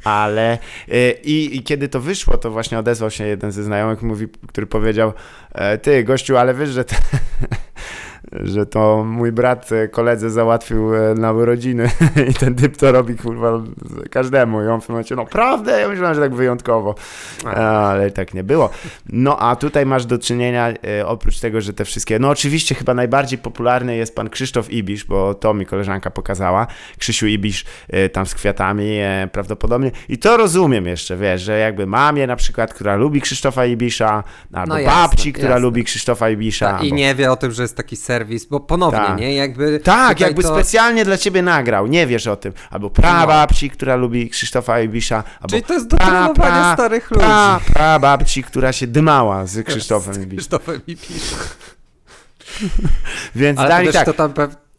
Ale 0.05 0.59
y, 0.89 1.15
i, 1.25 1.57
i 1.57 1.63
kiedy 1.63 1.89
to 1.89 2.01
wyszło, 2.01 2.39
to 2.39 2.51
właśnie 2.51 2.79
odezwał 2.79 3.11
się 3.11 3.25
jeden 3.25 3.53
ze 3.53 3.63
znajomych, 3.63 4.03
mówi, 4.03 4.29
który 4.49 4.67
powiedział: 4.67 5.13
e, 5.53 5.79
Ty, 5.79 6.05
gościu, 6.05 6.37
ale 6.37 6.55
wiesz, 6.55 6.71
że, 6.71 6.85
że 8.41 8.67
to 8.67 9.05
mój 9.05 9.33
brat 9.33 9.73
e, 9.73 9.89
koledze 9.89 10.31
załatwił 10.31 10.95
e, 10.95 11.15
na 11.15 11.33
urodziny 11.33 11.91
i 12.31 12.35
ten 12.35 12.55
typ 12.55 12.77
to 12.77 12.93
robi 12.93 13.17
kurwa 13.17 13.63
każdemu. 14.11 14.63
I 14.63 14.67
on 14.67 14.81
w 14.81 14.87
tym 14.87 14.93
momencie, 14.93 15.17
no 15.17 15.27
prawda, 15.27 15.79
ja 15.79 15.89
myślałem, 15.89 16.15
że 16.15 16.21
tak 16.21 16.35
wyjątkowo. 16.35 16.95
Ale 17.57 18.11
tak 18.11 18.35
nie 18.35 18.45
było. 18.45 18.71
No 19.09 19.39
a 19.39 19.57
tutaj 19.57 19.87
masz 19.87 20.07
do 20.07 20.19
czynienia, 20.19 20.69
e, 20.99 21.07
oprócz 21.07 21.41
tego, 21.41 21.61
że 21.61 21.73
te 21.73 21.85
wszystkie, 21.85 22.19
no 22.19 22.29
oczywiście 22.29 22.75
chyba 22.75 22.95
najbardziej 22.95 23.39
popularny 23.39 23.97
jest 23.97 24.15
pan 24.15 24.31
Krzysztof 24.31 24.71
Ibisz, 24.71 25.05
bo 25.05 25.35
to 25.35 25.55
mi 25.55 25.67
koleżanka 25.67 26.11
pokazała. 26.11 26.67
Krzysiu 26.99 27.27
Ibisz 27.27 27.65
e, 27.89 28.09
tam 28.09 28.27
z 28.27 28.35
kwiatami 28.35 28.99
e, 29.01 29.29
prawdopodobnie. 29.33 29.91
I 30.09 30.19
to 30.19 30.37
rozumiem 30.37 30.87
jeszcze, 30.87 31.17
wiesz, 31.17 31.43
że 31.43 31.59
jakby 31.59 31.87
mamie 31.87 32.27
na 32.27 32.37
przykład, 32.37 32.75
która 32.75 32.97
lubi 32.97 33.21
Krzysztofa 33.21 33.67
Ibisza, 33.67 34.25
albo 34.53 34.75
No 34.75 34.79
jasne, 34.79 35.03
babci, 35.03 35.33
która 35.33 35.51
jasne. 35.51 35.63
lubi 35.63 35.85
Krzysztofa 35.85 36.31
Ibisza. 36.31 36.73
Ta, 36.73 36.85
I 36.85 36.93
nie 36.93 37.15
wie 37.15 37.33
o 37.33 37.37
tym, 37.37 37.53
że 37.53 37.63
jest 37.63 37.77
taki 37.77 37.97
serwis, 38.23 38.45
bo 38.47 38.61
ponownie, 38.61 38.99
Tak. 38.99 39.19
nie? 39.19 39.35
Jakby 39.35 39.81
Tak, 39.81 40.21
jakby 40.21 40.43
to... 40.43 40.49
specjalnie 40.49 41.05
dla 41.05 41.19
ciebie 41.19 41.43
nagrał, 41.43 41.87
nie 41.87 42.07
wiesz 42.07 42.27
o 42.27 42.37
tym. 42.37 42.53
Albo 42.71 42.91
prababci, 42.91 43.71
która 43.71 43.97
lubi 43.97 44.31
Krzysztofa 44.31 44.81
Ibisza, 44.81 45.25
albo 45.41 45.49
Czyli 45.49 45.63
to 45.63 45.75
jest 45.75 45.87
do 45.89 45.97
starych 46.75 47.11
ludzi. 47.11 47.25
pra, 47.25 47.61
prababci, 47.75 48.43
która 48.43 48.73
się 48.73 48.87
dymała 48.87 49.47
z 49.47 49.63
Krzysztofem 49.67 50.15
Ibiszem. 50.15 50.37
Krzysztofem 50.37 50.81
i 50.87 50.97
pisze. 50.97 51.37
Więc 53.35 53.59
Ale 53.59 53.83
wiesz, 53.85 53.93
tak. 53.95 54.07
to 54.07 54.13
tam. 54.15 54.33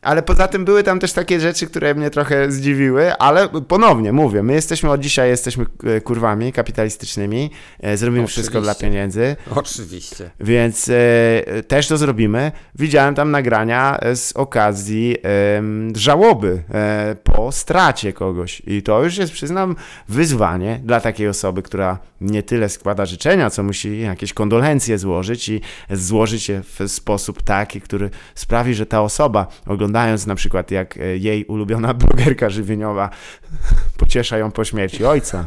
Ale 0.03 0.23
poza 0.23 0.47
tym 0.47 0.65
były 0.65 0.83
tam 0.83 0.99
też 0.99 1.13
takie 1.13 1.39
rzeczy, 1.39 1.67
które 1.67 1.95
mnie 1.95 2.09
trochę 2.09 2.51
zdziwiły, 2.51 3.13
ale 3.13 3.49
ponownie 3.67 4.11
mówię, 4.11 4.43
my 4.43 4.53
jesteśmy 4.53 4.91
od 4.91 5.01
dzisiaj 5.01 5.29
jesteśmy 5.29 5.65
e, 5.83 6.01
kurwami 6.01 6.53
kapitalistycznymi, 6.53 7.51
e, 7.79 7.97
zrobimy 7.97 8.27
wszystko 8.27 8.61
dla 8.61 8.71
Oczywiście. 8.71 8.91
pieniędzy, 8.91 9.35
Oczywiście. 9.55 10.29
więc 10.39 10.89
e, 10.89 11.63
też 11.63 11.87
to 11.87 11.97
zrobimy. 11.97 12.51
Widziałem 12.75 13.15
tam 13.15 13.31
nagrania 13.31 13.97
e, 13.99 14.15
z 14.15 14.31
okazji 14.31 15.17
em, 15.23 15.93
żałoby 15.95 16.63
e, 16.73 17.15
po 17.23 17.51
stracie 17.51 18.13
kogoś 18.13 18.61
i 18.67 18.83
to 18.83 19.03
już 19.03 19.17
jest, 19.17 19.33
przyznam, 19.33 19.75
wyzwanie 20.09 20.81
dla 20.83 20.99
takiej 20.99 21.27
osoby, 21.27 21.61
która 21.61 21.97
nie 22.21 22.43
tyle 22.43 22.69
składa 22.69 23.05
życzenia, 23.05 23.49
co 23.49 23.63
musi 23.63 24.01
jakieś 24.01 24.33
kondolencje 24.33 24.97
złożyć 24.97 25.49
i 25.49 25.61
złożyć 25.91 26.49
je 26.49 26.61
w 26.63 26.91
sposób 26.91 27.41
taki, 27.41 27.81
który 27.81 28.09
sprawi, 28.35 28.73
że 28.73 28.85
ta 28.85 29.01
osoba, 29.01 29.47
oglądając 29.93 30.27
na 30.27 30.35
przykład 30.35 30.71
jak 30.71 30.97
e, 30.97 31.17
jej 31.17 31.45
ulubiona 31.45 31.93
blogerka 32.03 32.49
żywieniowa 32.49 33.09
pociesza 33.99 34.37
ją 34.37 34.51
po 34.51 34.65
śmierci 34.65 35.05
ojca. 35.05 35.45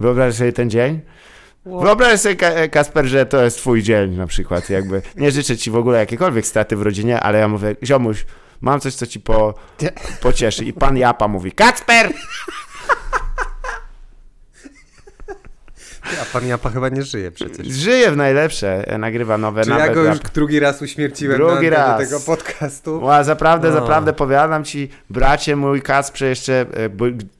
Wyobraź 0.00 0.34
sobie 0.34 0.52
ten 0.52 0.70
dzień? 0.70 1.00
Wyobraź 1.66 2.20
sobie, 2.20 2.36
Ka- 2.36 2.68
Kasper, 2.68 3.06
że 3.06 3.26
to 3.26 3.44
jest 3.44 3.56
twój 3.56 3.82
dzień 3.82 4.16
na 4.16 4.26
przykład, 4.26 4.70
jakby. 4.70 5.02
Nie 5.16 5.30
życzę 5.30 5.56
ci 5.56 5.70
w 5.70 5.76
ogóle 5.76 5.98
jakiejkolwiek 5.98 6.46
straty 6.46 6.76
w 6.76 6.82
rodzinie, 6.82 7.20
ale 7.20 7.38
ja 7.38 7.48
mówię, 7.48 7.76
ziomuś, 7.82 8.26
mam 8.60 8.80
coś, 8.80 8.94
co 8.94 9.06
ci 9.06 9.20
po, 9.20 9.54
pocieszy. 10.20 10.64
I 10.64 10.72
pan 10.72 10.96
Japa 10.96 11.28
mówi, 11.28 11.52
Kacper! 11.52 12.12
A 16.22 16.24
pan 16.32 16.46
Japa 16.46 16.70
chyba 16.70 16.88
nie 16.88 17.02
żyje 17.02 17.30
przecież. 17.30 17.66
Żyje 17.66 18.10
w 18.10 18.16
najlepsze, 18.16 18.88
e, 18.88 18.98
nagrywa 18.98 19.38
nowe, 19.38 19.62
Czy 19.64 19.70
nawet 19.70 19.86
ja 19.86 19.94
go 19.94 20.00
już 20.04 20.18
rap. 20.18 20.32
drugi 20.32 20.60
raz 20.60 20.82
uśmierciłem 20.82 21.36
Drugi 21.36 21.70
na 21.70 21.76
raz. 21.76 22.00
tego 22.00 22.20
podcastu? 22.20 23.04
Ła, 23.04 23.24
zaprawdę, 23.24 23.68
No. 23.68 23.74
zaprawdę 23.74 24.12
powiadam 24.12 24.64
ci, 24.64 24.88
bracie 25.10 25.56
mój 25.56 25.82
Kacprze, 25.82 26.26
jeszcze 26.26 26.60
e, 26.60 26.66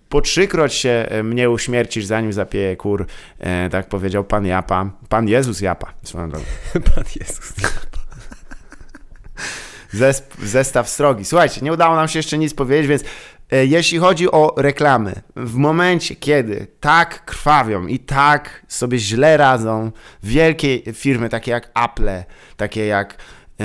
po 0.09 0.21
trzykroć 0.21 0.75
się 0.75 1.07
e, 1.09 1.23
mnie 1.23 1.51
uśmiercisz, 1.51 2.05
zanim 2.05 2.33
zapieje 2.33 2.77
kur, 2.77 3.07
e, 3.39 3.71
tak 3.71 3.89
powiedział 3.89 4.25
pan 4.25 4.47
Japa. 4.47 4.91
Pan 5.09 5.29
Jezus 5.29 5.61
Japa, 5.61 5.93
swoją 6.03 6.31
drogą. 6.31 6.45
Pan 6.95 7.05
Jezus. 7.21 7.53
Zesp- 9.95 10.45
zestaw 10.45 10.89
srogi. 10.89 11.25
Słuchajcie, 11.25 11.61
nie 11.61 11.73
udało 11.73 11.97
nam 11.97 12.09
się 12.09 12.19
jeszcze 12.19 12.39
nic 12.39 12.55
powiedzieć, 12.55 12.87
więc 12.87 13.03
jeśli 13.51 13.99
chodzi 13.99 14.31
o 14.31 14.55
reklamy, 14.57 15.13
w 15.37 15.55
momencie, 15.55 16.15
kiedy 16.17 16.67
tak 16.81 17.25
krwawią 17.25 17.87
i 17.87 17.99
tak 17.99 18.63
sobie 18.69 18.99
źle 18.99 19.37
radzą 19.37 19.93
wielkie 20.23 20.93
firmy 20.93 21.29
takie 21.29 21.51
jak 21.51 21.71
Apple, 21.85 22.09
takie 22.57 22.87
jak 22.87 23.17
e, 23.61 23.65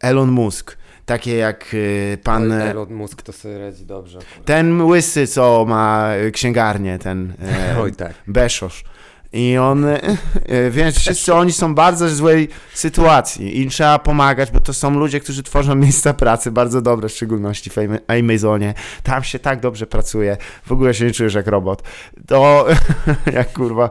Elon 0.00 0.30
Musk, 0.30 0.76
takie 1.06 1.36
jak 1.36 1.74
e, 2.12 2.16
pan... 2.16 2.52
Oj, 2.52 2.58
e, 2.58 2.70
Elon 2.70 2.94
Musk 2.94 3.22
to 3.22 3.32
sobie 3.32 3.58
radzi 3.58 3.86
dobrze. 3.86 4.18
ten 4.44 4.82
łysy, 4.82 5.26
co 5.26 5.64
ma 5.68 6.08
e, 6.08 6.30
księgarnię, 6.30 6.98
ten 6.98 7.34
e, 7.42 7.78
Oj 7.82 7.92
tak. 7.92 8.12
Beszosz. 8.26 8.84
I 9.32 9.58
on, 9.58 9.84
e, 9.84 10.00
e, 10.46 10.70
więc 10.70 10.98
wszyscy 10.98 11.34
oni 11.34 11.52
są 11.52 11.72
w 11.72 11.74
bardzo 11.74 12.08
złej 12.08 12.48
sytuacji 12.74 13.60
i 13.60 13.68
trzeba 13.68 13.98
pomagać, 13.98 14.50
bo 14.50 14.60
to 14.60 14.74
są 14.74 14.90
ludzie, 14.98 15.20
którzy 15.20 15.42
tworzą 15.42 15.74
miejsca 15.74 16.14
pracy 16.14 16.50
bardzo 16.50 16.82
dobre, 16.82 17.08
w 17.08 17.12
szczególności 17.12 17.70
w 17.70 17.78
Ama- 17.78 17.98
Amazonie. 18.06 18.74
Tam 19.02 19.24
się 19.24 19.38
tak 19.38 19.60
dobrze 19.60 19.86
pracuje, 19.86 20.36
w 20.66 20.72
ogóle 20.72 20.94
się 20.94 21.04
nie 21.04 21.12
czujesz 21.12 21.34
jak 21.34 21.46
robot. 21.46 21.82
To, 22.26 22.66
jak 23.32 23.52
kurwa, 23.52 23.90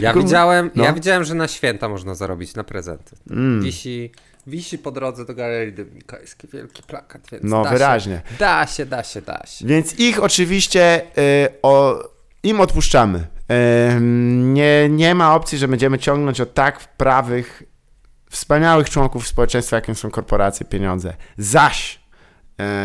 Ja 0.00 0.12
Kurwa, 0.12 0.26
widziałem, 0.26 0.70
no. 0.74 0.84
ja 0.84 0.92
widziałem, 0.92 1.24
że 1.24 1.34
na 1.34 1.48
święta 1.48 1.88
można 1.88 2.14
zarobić 2.14 2.54
na 2.54 2.64
prezenty. 2.64 3.16
Mm. 3.30 3.62
Wisi, 3.62 4.10
wisi 4.46 4.78
po 4.78 4.90
drodze 4.90 5.24
do 5.24 5.34
Galerii 5.34 5.72
Dybnikowskiej 5.72 6.50
wielki 6.52 6.82
plakat, 6.82 7.22
więc 7.32 7.44
No, 7.44 7.64
da 7.64 7.70
wyraźnie. 7.70 8.22
Się, 8.30 8.38
da 8.38 8.66
się, 8.66 8.86
da 8.86 9.02
się, 9.02 9.22
da 9.22 9.42
się. 9.46 9.66
Więc 9.66 9.98
ich 9.98 10.22
oczywiście 10.22 11.02
y, 11.18 11.48
o, 11.62 12.04
im 12.42 12.60
odpuszczamy. 12.60 13.26
Nie, 14.40 14.88
nie 14.90 15.14
ma 15.14 15.34
opcji, 15.34 15.58
że 15.58 15.68
będziemy 15.68 15.98
ciągnąć 15.98 16.40
od 16.40 16.54
tak 16.54 16.78
prawych, 16.96 17.62
wspaniałych 18.30 18.90
członków 18.90 19.28
społeczeństwa, 19.28 19.76
jakim 19.76 19.94
są 19.94 20.10
korporacje, 20.10 20.66
pieniądze. 20.66 21.14
Zaś, 21.38 21.97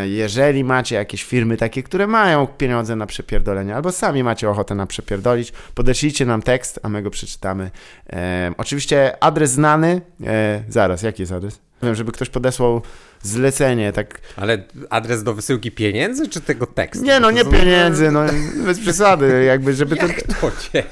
jeżeli 0.04 0.64
macie 0.64 0.96
jakieś 0.96 1.24
firmy 1.24 1.58
takie, 1.58 1.84
które 1.84 2.08
mają 2.08 2.48
pieniądze 2.48 2.96
na 2.96 3.06
przepierdolenie, 3.06 3.76
albo 3.76 3.92
sami 3.92 4.24
macie 4.24 4.50
ochotę 4.50 4.76
na 4.76 4.86
przepierdolić, 4.86 5.54
podeślijcie 5.76 6.26
nam 6.26 6.42
tekst, 6.42 6.80
a 6.84 6.90
my 6.90 7.02
go 7.02 7.10
przeczytamy. 7.10 7.72
Y, 8.14 8.18
oczywiście 8.58 9.24
adres 9.24 9.52
znany. 9.52 10.02
Y, 10.22 10.26
zaraz, 10.70 11.02
jaki 11.02 11.22
jest 11.22 11.32
adres? 11.32 11.60
Wiem, 11.84 11.96
żeby 11.96 12.12
ktoś 12.12 12.30
podesłał 12.30 12.82
zlecenie, 13.22 13.94
tak 13.94 14.22
Ale 14.38 14.64
adres 14.90 15.24
do 15.24 15.34
wysyłki 15.34 15.72
pieniędzy, 15.72 16.28
czy 16.30 16.42
tego 16.42 16.66
tekstu? 16.66 17.06
nie 17.06 17.20
no, 17.20 17.28
To 17.28 17.32
nie 17.32 17.46
pieniędzy, 17.46 18.12
no 18.12 18.22
bez 18.66 18.80
przesady, 18.80 19.44
jakby, 19.44 19.74
żeby 19.74 19.96
to... 19.96 20.08
Jak 20.14 20.22
to 20.22 20.52
cię? 20.52 20.84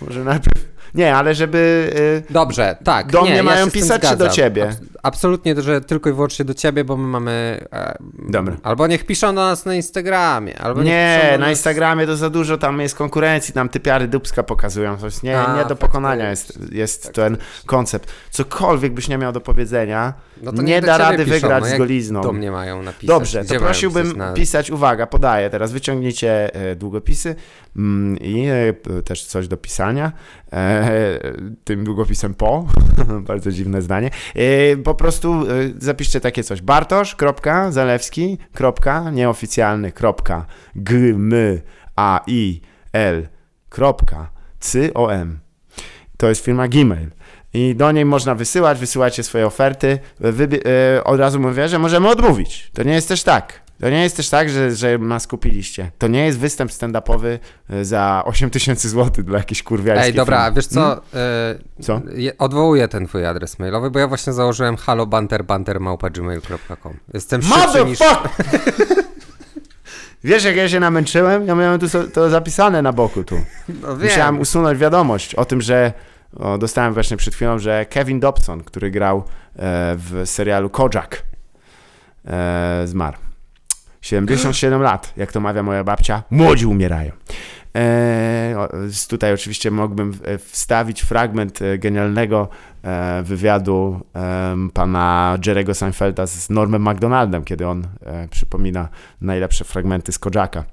Może 0.00 0.24
najpierw... 0.24 0.70
Nie, 0.94 1.16
ale 1.16 1.34
żeby... 1.34 1.90
y, 2.30 2.32
Dobrze, 2.32 2.76
tak. 2.84 3.12
Do 3.12 3.18
nie, 3.18 3.24
mnie 3.24 3.36
ja 3.36 3.42
mają 3.42 3.70
pisać, 3.70 4.02
czy 4.02 4.16
do 4.16 4.28
ciebie? 4.28 4.76
Abs- 5.02 5.20
absolutnie, 5.20 5.62
że 5.62 5.80
tylko 5.80 6.10
i 6.10 6.12
wyłącznie 6.12 6.44
do 6.44 6.54
ciebie, 6.54 6.84
bo 6.84 6.96
my 6.96 7.06
mamy... 7.06 7.66
E, 7.72 7.98
Dobra. 8.28 8.56
Albo 8.62 8.86
niech 8.86 9.06
piszą 9.06 9.34
do 9.34 9.40
nas 9.40 9.64
na 9.64 9.74
Instagramie, 9.74 10.58
albo 10.58 10.82
Nie, 10.82 11.28
na 11.32 11.38
nas... 11.38 11.50
Instagramie 11.50 12.06
to 12.06 12.16
za 12.16 12.30
dużo, 12.30 12.58
tam 12.58 12.80
jest 12.80 12.94
konkurencji, 12.94 13.54
tam 13.54 13.68
typiary 13.68 14.08
dupska 14.08 14.42
pokazują, 14.42 14.96
coś 14.96 15.22
nie, 15.22 15.40
A, 15.40 15.56
nie 15.56 15.64
do 15.64 15.76
pokonania 15.76 16.30
jest, 16.30 16.72
jest 16.72 17.12
ten 17.12 17.36
koncept. 17.66 18.12
Cokolwiek 18.30 18.92
byś 18.94 19.08
nie 19.08 19.18
miał 19.18 19.32
do 19.32 19.40
powiedzenia, 19.40 20.14
No 20.42 20.62
nie 20.62 20.80
do 20.80 20.86
da 20.86 20.98
rady 20.98 21.24
piszą, 21.24 21.30
wygrać 21.30 21.64
no 21.64 21.70
z 21.70 21.78
golizną. 21.78 22.20
Do 22.20 22.32
mnie 22.32 22.50
mają 22.50 22.82
napisać. 22.82 23.06
Dobrze, 23.06 23.44
to 23.44 23.54
prosiłbym 23.54 24.02
pisać 24.02 24.18
na- 24.18 24.32
pisać, 24.32 24.70
uwaga, 24.70 25.06
podaję 25.06 25.50
teraz, 25.50 25.72
wyciągnijcie 25.72 26.54
e, 26.54 26.76
długopisy 26.76 27.34
mm, 27.76 28.18
i 28.18 28.46
e, 28.46 29.02
też 29.02 29.24
coś 29.24 29.48
do 29.48 29.56
pisania, 29.56 30.12
e, 30.52 31.20
tym 31.64 31.84
długopisem 31.84 32.34
po, 32.34 32.66
bardzo 33.28 33.52
dziwne 33.52 33.82
zdanie, 33.82 34.10
e, 34.36 34.76
po 34.90 34.94
prostu 34.94 35.32
e, 35.32 35.46
zapiszcie 35.78 36.20
takie 36.20 36.44
coś, 36.44 36.62
Bartosz, 36.62 37.14
Zalewski, 37.72 38.38
nieoficjalny. 39.10 39.92
To 46.16 46.28
jest 46.28 46.44
firma 46.44 46.68
Gmail. 46.68 47.10
I 47.54 47.74
do 47.74 47.92
niej 47.92 48.04
można 48.04 48.34
wysyłać, 48.34 48.78
wysyłacie 48.78 49.22
swoje 49.22 49.46
oferty. 49.46 49.98
Wybie- 50.20 50.60
e, 50.96 51.04
od 51.04 51.20
razu 51.20 51.40
mówię, 51.40 51.68
że 51.68 51.78
możemy 51.78 52.08
odmówić. 52.08 52.70
To 52.74 52.82
nie 52.82 52.92
jest 52.92 53.08
też 53.08 53.22
tak. 53.22 53.60
To 53.80 53.90
nie 53.90 54.02
jest 54.02 54.16
też 54.16 54.28
tak, 54.28 54.50
że, 54.50 54.76
że 54.76 54.98
nas 54.98 55.26
kupiliście. 55.26 55.90
To 55.98 56.08
nie 56.08 56.26
jest 56.26 56.38
występ 56.38 56.70
stand-upowy 56.70 57.38
e, 57.70 57.84
za 57.84 58.22
8 58.24 58.50
tysięcy 58.50 58.88
złotych 58.88 59.24
dla 59.24 59.38
jakiejś 59.38 59.62
kurwiańskiej 59.62 60.08
Ej, 60.10 60.14
dobra, 60.14 60.38
firmy. 60.44 60.56
wiesz 60.56 60.66
co? 60.66 60.80
Hmm? 60.80 61.00
y, 61.78 61.82
Co? 61.82 62.00
Odwołuję 62.38 62.88
ten 62.88 63.06
twój 63.06 63.26
adres 63.26 63.58
mailowy, 63.58 63.90
bo 63.90 63.98
ja 63.98 64.08
właśnie 64.08 64.32
założyłem 64.32 64.76
halobanterbantermałpa.gmail.com. 64.76 66.94
Jestem 67.14 67.42
szybszy 67.42 67.84
niż... 67.84 67.98
Wiesz, 70.24 70.44
jak 70.44 70.56
ja 70.56 70.68
się 70.68 70.80
namęczyłem? 70.80 71.46
Ja 71.46 71.54
miałem 71.54 71.80
tu 71.80 71.88
so- 71.88 72.04
to 72.14 72.30
zapisane 72.30 72.82
na 72.82 72.92
boku 72.92 73.24
tu. 73.24 73.36
No. 73.82 73.96
Musiałem 73.96 74.40
usunąć 74.40 74.78
wiadomość 74.78 75.34
o 75.34 75.44
tym, 75.44 75.60
że 75.60 75.92
o, 76.36 76.58
dostałem 76.58 76.94
właśnie 76.94 77.16
przed 77.16 77.34
chwilą, 77.34 77.58
że 77.58 77.86
Kevin 77.86 78.20
Dobson, 78.20 78.64
który 78.64 78.90
grał 78.90 79.18
e, 79.18 79.22
w 79.96 80.22
serialu 80.24 80.70
Kojak, 80.70 81.22
e, 82.26 82.82
zmarł. 82.84 83.16
77 84.00 84.82
lat, 84.82 85.12
jak 85.16 85.32
to 85.32 85.40
mawia 85.40 85.62
moja 85.62 85.84
babcia, 85.84 86.22
młodzi 86.30 86.66
umierają. 86.66 87.12
E, 87.76 88.54
tutaj 89.08 89.32
oczywiście 89.32 89.70
mógłbym 89.70 90.18
e, 90.24 90.38
wstawić 90.38 91.00
fragment 91.00 91.62
e, 91.62 91.78
genialnego 91.78 92.48
wywiadu 93.22 94.00
pana 94.74 95.38
Jerego 95.46 95.74
Seinfelda 95.74 96.26
z 96.26 96.50
Normem 96.50 96.88
McDonaldem, 96.88 97.44
kiedy 97.44 97.66
on 97.66 97.86
przypomina 98.30 98.88
najlepsze 99.20 99.64
fragmenty 99.64 100.12
z 100.12 100.18
Kojaka. 100.18 100.64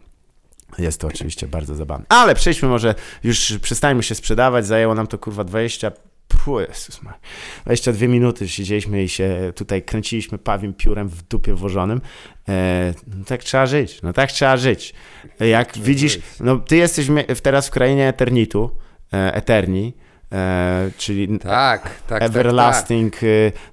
Jest 0.78 1.02
to 1.02 1.08
oczywiście 1.08 1.48
bardzo 1.48 1.76
zabawne. 1.76 2.06
Ale 2.10 2.36
przejdźmy 2.36 2.70
może, 2.70 2.96
już 3.24 3.60
przestańmy 3.62 4.04
się 4.04 4.16
sprzedawać, 4.16 4.66
zajęło 4.66 4.96
nam 4.96 5.08
to 5.08 5.18
kurwa 5.18 5.44
20, 5.44 5.92
Puh, 6.28 6.62
Jezus 6.70 7.02
Maria. 7.02 7.20
22 7.66 8.08
minuty 8.08 8.50
siedzieliśmy 8.50 9.04
i 9.04 9.10
się 9.10 9.52
tutaj 9.56 9.84
kręciliśmy 9.84 10.38
pawim 10.38 10.74
piórem 10.74 11.10
w 11.10 11.22
dupie 11.24 11.54
włożonym. 11.54 12.02
E, 12.50 12.94
no 13.08 13.26
tak 13.26 13.44
trzeba 13.44 13.66
żyć, 13.66 14.02
no 14.02 14.14
tak 14.14 14.32
trzeba 14.32 14.58
żyć. 14.58 14.94
Jak 15.40 15.78
widzisz, 15.78 16.20
no 16.40 16.58
ty 16.60 16.76
jesteś 16.78 17.08
teraz 17.44 17.68
w 17.68 17.72
krainie 17.72 18.08
Eternitu, 18.08 18.72
e, 19.14 19.34
Eterni, 19.34 19.94
e, 20.32 20.90
czyli 20.98 21.40
Tak, 21.40 21.82
tak, 21.84 21.94
tak, 22.08 22.22
Everlasting 22.22 23.16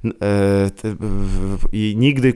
n- 0.04 0.12
t- 0.82 0.94
w- 1.00 1.58
w- 1.58 1.68
i 1.72 1.94
nigdy, 1.98 2.34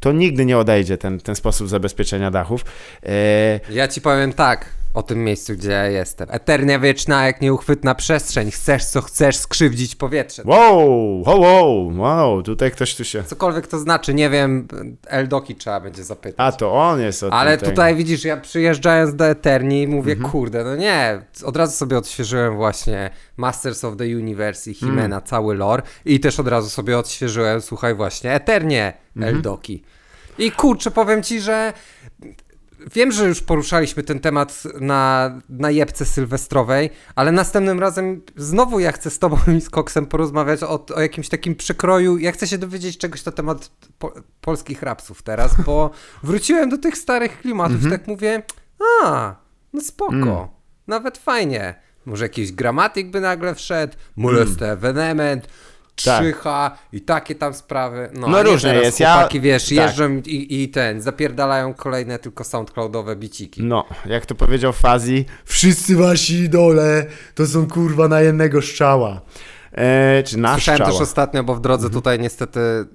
to 0.00 0.12
nigdy 0.12 0.44
nie 0.44 0.58
odejdzie 0.58 0.98
ten, 0.98 1.20
ten 1.20 1.34
sposób 1.34 1.68
zabezpieczenia 1.68 2.30
dachów. 2.30 2.64
E, 3.02 3.60
tak. 3.60 3.74
Ja 3.74 3.88
ci 3.88 4.00
powiem 4.00 4.32
tak 4.32 4.81
o 4.94 5.02
tym 5.02 5.24
miejscu, 5.24 5.52
gdzie 5.52 5.70
ja 5.70 5.86
jestem. 5.86 6.28
Eternia 6.30 6.78
wieczna, 6.78 7.26
jak 7.26 7.40
nieuchwytna 7.40 7.94
przestrzeń. 7.94 8.50
Chcesz 8.50 8.84
co 8.84 9.02
chcesz, 9.02 9.36
skrzywdzić 9.36 9.94
powietrze. 9.96 10.42
Wow, 10.46 11.22
wow, 11.26 11.40
wow, 11.40 11.92
wow, 11.98 12.42
tutaj 12.42 12.70
ktoś 12.70 12.94
tu 12.94 13.04
się... 13.04 13.22
Cokolwiek 13.22 13.66
to 13.66 13.78
znaczy, 13.78 14.14
nie 14.14 14.30
wiem, 14.30 14.68
Eldoki 15.06 15.54
trzeba 15.54 15.80
będzie 15.80 16.04
zapytać. 16.04 16.34
A 16.38 16.52
to 16.52 16.72
on 16.74 17.00
jest 17.00 17.22
od 17.22 17.32
Ale 17.32 17.56
tutaj. 17.56 17.70
tutaj 17.70 17.94
widzisz, 17.96 18.24
ja 18.24 18.36
przyjeżdżając 18.36 19.14
do 19.14 19.26
Eterni 19.26 19.86
mówię, 19.88 20.12
Mhm. 20.12 20.30
kurde, 20.32 20.64
no 20.64 20.76
nie, 20.76 21.22
od 21.44 21.56
razu 21.56 21.76
sobie 21.76 21.98
odświeżyłem 21.98 22.56
właśnie 22.56 23.10
Masters 23.36 23.84
of 23.84 23.96
the 23.96 24.04
Universe 24.04 24.70
i 24.70 24.74
Himena, 24.74 25.16
Mm. 25.16 25.22
cały 25.26 25.54
lore 25.54 25.82
i 26.04 26.20
też 26.20 26.40
od 26.40 26.48
razu 26.48 26.68
sobie 26.70 26.98
odświeżyłem, 26.98 27.60
słuchaj, 27.60 27.94
właśnie 27.94 28.32
Eternie 28.34 28.92
Mhm. 29.16 29.36
Eldoki. 29.36 29.82
I 30.38 30.50
kurczę, 30.52 30.90
powiem 30.90 31.22
ci, 31.22 31.40
że 31.40 31.72
wiem, 32.94 33.12
że 33.12 33.28
już 33.28 33.40
poruszaliśmy 33.42 34.02
ten 34.02 34.20
temat 34.20 34.62
na, 34.80 35.30
na 35.48 35.70
jebce 35.70 36.04
sylwestrowej, 36.04 36.90
ale 37.14 37.32
następnym 37.32 37.80
razem 37.80 38.22
znowu 38.36 38.80
ja 38.80 38.92
chcę 38.92 39.10
z 39.10 39.18
tobą 39.18 39.36
i 39.56 39.60
z 39.60 39.70
Koksem 39.70 40.06
porozmawiać 40.06 40.62
o, 40.62 40.86
o 40.94 41.00
jakimś 41.00 41.28
takim 41.28 41.54
przekroju. 41.56 42.18
Ja 42.18 42.32
chcę 42.32 42.46
się 42.46 42.58
dowiedzieć 42.58 42.98
czegoś 42.98 43.24
na 43.24 43.32
temat 43.32 43.70
po, 43.98 44.12
polskich 44.40 44.82
rapsów 44.82 45.22
teraz, 45.22 45.54
bo 45.66 45.90
wróciłem 46.22 46.68
do 46.70 46.78
tych 46.78 46.98
starych 46.98 47.40
klimatów, 47.40 47.74
Mhm. 47.84 47.92
tak 47.92 48.08
mówię, 48.08 48.42
a, 49.04 49.34
no 49.72 49.80
spoko, 49.80 50.14
Mm. 50.14 50.48
nawet 50.86 51.18
fajnie. 51.18 51.74
Może 52.06 52.24
jakiś 52.24 52.52
gramatyk 52.52 53.10
by 53.10 53.20
nagle 53.20 53.54
wszedł, 53.54 53.96
moleste, 54.16 54.64
Mm. 54.66 54.78
Evenement, 55.96 56.04
Tak. 56.04 56.20
trzycha 56.22 56.78
i 56.92 57.00
takie 57.00 57.34
tam 57.34 57.54
sprawy. 57.54 58.10
No, 58.14 58.28
No 58.28 58.38
teraz 58.44 58.62
jest. 58.62 59.00
Ja- 59.00 59.12
Chłopaki, 59.14 59.40
wiesz, 59.40 59.62
tak. 59.64 59.72
jeżdżą 59.72 60.10
i, 60.26 60.62
i 60.62 60.68
ten, 60.68 61.00
zapierdalają 61.00 61.74
kolejne 61.74 62.18
tylko 62.18 62.44
soundcloudowe 62.44 63.16
biciki. 63.16 63.62
No, 63.62 63.84
jak 64.06 64.26
to 64.26 64.34
powiedział 64.34 64.72
Fazi, 64.72 65.24
wszyscy 65.44 65.96
wasi 65.96 66.34
idole 66.34 67.06
to 67.34 67.46
są 67.46 67.68
kurwa 67.68 68.08
na 68.08 68.20
jednego 68.20 68.60
szczała. 68.60 69.20
E, 69.72 70.22
czy 70.22 70.38
na 70.38 70.52
Słyszałem 70.54 70.76
szczała. 70.78 70.90
też 70.92 71.00
ostatnio, 71.00 71.44
bo 71.44 71.54
w 71.54 71.60
drodze 71.60 71.86
Mhm. 71.86 71.94
tutaj 72.02 72.18
niestety 72.18 72.60
e, 72.60 72.86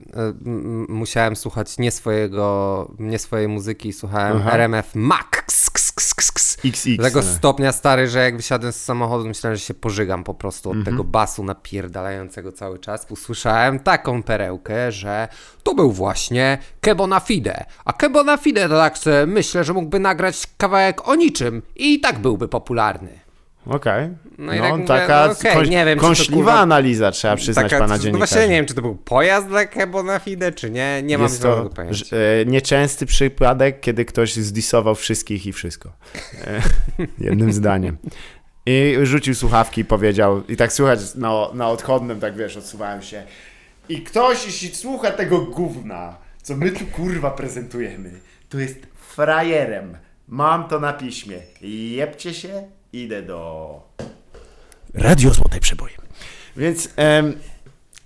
musiałem 0.89 1.35
słuchać 1.35 1.77
nie 1.77 1.91
swojego, 1.91 2.91
nie 2.99 3.19
swojej 3.19 3.47
muzyki, 3.47 3.93
słuchałem 3.93 4.37
Aha. 4.37 4.51
RMF 4.51 4.95
Max. 4.95 5.66
Ks. 6.57 6.87
XX. 6.87 7.03
Tego 7.03 7.23
stopnia 7.23 7.71
stary, 7.71 8.07
że 8.07 8.19
jak 8.19 8.37
wysiadłem 8.37 8.73
z 8.73 8.83
samochodu, 8.83 9.25
myślałem, 9.27 9.55
że 9.57 9.61
się 9.63 9.73
pożygam 9.73 10.23
po 10.23 10.33
prostu 10.33 10.69
od 10.69 10.75
Mhm. 10.77 10.95
tego 10.97 11.03
basu 11.03 11.43
napierdalającego 11.43 12.51
cały 12.51 12.79
czas. 12.79 13.05
Usłyszałem 13.09 13.79
taką 13.79 14.23
perełkę, 14.23 14.91
że 14.91 15.27
to 15.63 15.75
był 15.75 15.91
właśnie 15.91 16.57
Kebona 16.81 17.19
Fide. 17.19 17.63
A 17.85 17.93
Kebona 17.93 18.37
Fide 18.37 18.69
to 18.69 18.77
tak 18.77 18.95
myślę, 19.27 19.63
że 19.63 19.73
mógłby 19.73 19.99
nagrać 19.99 20.47
kawałek 20.57 21.07
o 21.07 21.15
niczym 21.15 21.61
i 21.75 21.99
tak 21.99 22.19
byłby 22.19 22.47
popularny. 22.47 23.26
Okej. 23.69 24.09
No 24.37 24.45
No, 24.45 24.53
i 24.53 24.59
tak 24.59 24.71
mówię, 24.71 24.85
taka 24.87 25.25
no 25.27 25.31
okej, 25.31 25.53
koń, 25.53 25.69
nie 25.69 25.85
wiem, 25.85 25.99
kąśliwa 25.99 26.35
kurwa, 26.35 26.59
analiza, 26.59 27.11
trzeba 27.11 27.35
przyznać 27.35 27.65
Taka- 27.71 27.79
pana 27.79 27.93
no 27.97 28.03
dziennikarza. 28.03 28.35
Właśnie 28.35 28.47
nie 28.49 28.55
wiem, 28.55 28.65
czy 28.65 28.73
to 28.73 28.81
był 28.81 28.95
pojazd 28.95 29.47
dla 29.47 29.65
Kebona 29.65 30.19
Fide, 30.19 30.51
czy 30.51 30.69
nie. 30.69 31.01
Nie 31.03 31.17
mam 31.17 31.29
to 31.41 31.69
pojęcia. 31.75 32.15
e, 32.15 32.45
nieczęsty 32.45 33.05
przypadek, 33.05 33.79
kiedy 33.79 34.05
ktoś 34.05 34.33
zdisował 34.35 34.95
wszystkich 34.95 35.45
i 35.45 35.53
wszystko. 35.53 35.91
E, 36.47 36.61
jednym 37.29 37.53
zdaniem. 37.53 37.97
I 38.65 38.97
rzucił 39.03 39.35
słuchawki 39.35 39.81
i 39.81 39.85
powiedział, 39.85 40.43
i 40.47 40.57
tak 40.57 40.73
słychać 40.73 41.15
na, 41.15 41.31
na 41.53 41.69
odchodnym, 41.69 42.19
tak 42.19 42.35
wiesz, 42.35 42.57
odsuwałem 42.57 43.01
się. 43.01 43.23
I 43.89 44.01
ktoś, 44.01 44.45
jeśli 44.45 44.75
słucha 44.75 45.11
tego 45.11 45.39
gówna, 45.41 46.17
co 46.41 46.55
my 46.55 46.71
tu 46.71 46.85
kurwa 46.85 47.31
prezentujemy, 47.31 48.11
to 48.49 48.59
jest 48.59 48.77
frajerem. 48.95 49.97
Mam 50.27 50.67
to 50.67 50.79
na 50.79 50.93
piśmie. 50.93 51.37
Jebcie 51.61 52.33
się, 52.33 52.63
idę 52.93 53.21
do... 53.23 53.81
Radio 54.93 55.29
Złotej 55.29 55.59
Przeboje. 55.59 55.93
Więc 56.57 56.89
em, 56.95 57.33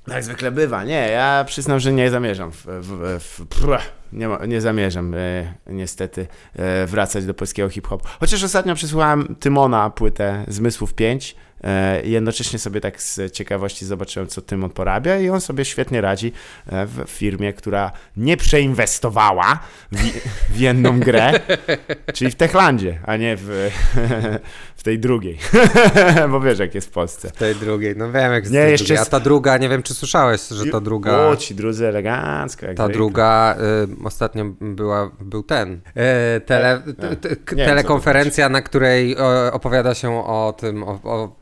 tak 0.06 0.24
zwykle 0.24 0.52
bywa. 0.52 0.84
Nie, 0.84 1.10
ja 1.10 1.44
przyznam, 1.48 1.80
że 1.80 1.94
nie 1.94 2.10
zamierzam. 2.10 2.52
W, 2.52 2.65
w, 2.65 3.20
w, 3.20 3.48
pff, 3.48 3.91
nie, 4.13 4.30
nie 4.48 4.62
zamierzam 4.62 5.13
e, 5.13 5.54
niestety 5.67 6.28
e, 6.56 6.86
wracać 6.86 7.26
do 7.26 7.34
polskiego 7.34 7.70
hip-hopu. 7.70 8.08
Chociaż 8.20 8.44
ostatnio 8.44 8.76
przysłuchałem 8.76 9.36
Tymona 9.39 9.89
płytę 9.89 10.46
Zmysłów 10.48 10.94
5 10.94 11.36
e, 11.36 11.36
i 11.36 11.51
jednocześnie 12.04 12.60
sobie 12.60 12.82
tak 12.82 13.02
z 13.02 13.32
ciekawości 13.32 13.86
zobaczyłem, 13.86 14.28
co 14.28 14.41
Tymon 14.41 14.69
porabia 14.69 15.19
i 15.19 15.30
on 15.30 15.41
sobie 15.41 15.65
świetnie 15.65 16.02
radzi 16.02 16.34
e, 16.67 16.86
w 16.86 17.04
firmie, 17.08 17.54
która 17.54 17.91
nie 18.17 18.38
przeinwestowała 18.38 19.60
w, 19.91 19.97
w 20.56 20.60
jedną 20.60 21.00
grę, 21.00 21.32
czyli 22.13 22.32
w 22.32 22.36
Techlandzie, 22.36 23.00
a 23.06 23.17
nie 23.17 23.36
w, 23.38 23.71
w 24.82 24.84
tej 24.84 25.00
drugiej. 25.00 25.38
Bo 26.32 26.41
wiesz, 26.41 26.60
jak 26.60 26.76
jest 26.76 26.88
w 26.88 26.91
Polsce. 26.91 27.32
Tej 27.32 27.56
drugiej, 27.56 27.95
no 27.97 28.12
wiem 28.12 28.32
jak 28.32 28.50
Nie, 28.50 28.62
tej 28.62 28.71
jeszcze 28.71 28.88
drugiej. 28.88 29.04
A 29.04 29.06
ta 29.06 29.19
druga, 29.19 29.58
nie 29.58 29.69
wiem 29.69 29.84
czy 29.84 29.93
słyszałeś, 29.93 30.47
że 30.47 30.65
ta 30.65 30.80
druga... 30.80 31.17
O, 31.17 31.36
ci 31.36 31.56
drudzy 31.56 31.88
elegancko. 31.88 32.65
Ta 32.76 32.89
druga 32.89 33.56
y, 34.02 34.06
ostatnio 34.06 34.45
była, 34.62 35.12
był 35.21 35.43
ten. 35.43 35.74
Y, 35.74 36.41
tele, 36.41 36.82
t, 37.00 37.15
t, 37.15 37.30
Nie 37.30 37.36
wiem, 37.56 37.67
telekonferencja, 37.67 38.50
na 38.50 38.62
której 38.62 39.17
o, 39.17 39.54
opowiada 39.54 39.93
się 39.93 40.26
o 40.26 40.54
tym, 40.58 40.84
o, 40.84 41.00
o 41.04 41.36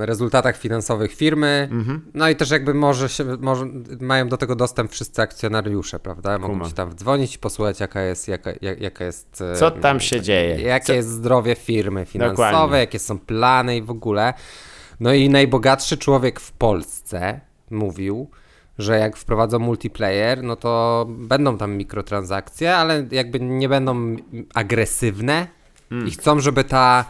rezultatach 0.00 0.56
finansowych 0.56 1.14
firmy. 1.14 1.68
Mhm. 1.72 2.00
No 2.14 2.28
i 2.28 2.36
też 2.36 2.50
jakby 2.50 2.74
może, 2.74 3.08
się, 3.08 3.24
może 3.40 3.66
mają 4.00 4.28
do 4.28 4.36
tego 4.36 4.56
dostęp 4.56 4.90
wszyscy 4.92 5.22
akcjonariusze, 5.22 6.00
prawda? 6.00 6.38
Mogą 6.38 6.52
Kumam. 6.52 6.68
ci 6.68 6.74
tam 6.74 6.94
dzwonić 6.94 7.34
i 7.34 7.38
posłuchać, 7.38 7.80
jaka 7.80 8.00
jest, 8.02 8.28
jaka, 8.28 8.50
jak, 8.60 8.80
jaka 8.80 9.04
jest. 9.04 9.42
e, 9.52 9.56
Co 9.56 9.70
tam 9.70 10.00
się 10.00 10.20
dzieje? 10.20 10.60
Jakie 10.62 10.86
Co- 10.86 10.92
jest 10.92 11.08
zdrowie 11.08 11.54
firmy 11.54 12.04
finansowe, 12.06 12.50
Dokładnie. 12.52 12.78
jakie 12.78 12.98
są 12.98 13.18
plany 13.18 13.76
i 13.76 13.82
w 13.82 13.90
ogóle. 13.90 14.34
No 15.00 15.12
i 15.14 15.28
najbogatszy 15.28 15.96
człowiek 15.98 16.40
w 16.40 16.52
Polsce 16.52 17.40
mówił, 17.70 18.30
że 18.78 18.98
jak 18.98 19.16
wprowadzą 19.16 19.58
multiplayer, 19.58 20.42
no 20.42 20.56
to 20.56 21.06
będą 21.08 21.58
tam 21.58 21.72
mikrotransakcje, 21.76 22.76
ale 22.76 23.06
jakby 23.10 23.40
nie 23.40 23.68
będą 23.68 24.16
agresywne 24.54 25.46
Hmm. 25.88 26.08
i 26.08 26.10
chcą, 26.10 26.40
żeby 26.40 26.64
ta 26.64 27.04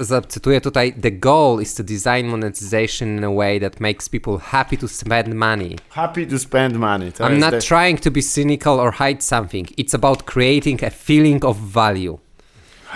zacytuję 0.00 0.60
tutaj 0.60 0.92
the 0.92 1.10
goal 1.10 1.62
is 1.62 1.74
to 1.74 1.82
design 1.82 2.26
monetization 2.26 3.18
in 3.18 3.24
a 3.24 3.30
way 3.30 3.60
that 3.60 3.80
makes 3.80 4.08
people 4.08 4.38
happy 4.38 4.78
to 4.78 4.88
spend 4.88 5.34
money. 5.34 5.76
Happy 5.90 6.26
to 6.26 6.38
spend 6.38 6.76
money. 6.76 7.12
To 7.12 7.24
I'm 7.24 7.38
not 7.38 7.50
te- 7.50 7.60
trying 7.60 8.00
to 8.00 8.10
be 8.10 8.22
cynical 8.22 8.72
or 8.80 8.92
hide 8.92 9.22
something. 9.22 9.66
It's 9.76 9.94
about 9.94 10.22
creating 10.24 10.84
a 10.84 10.90
feeling 10.90 11.44
of 11.44 11.56
value. 11.58 12.18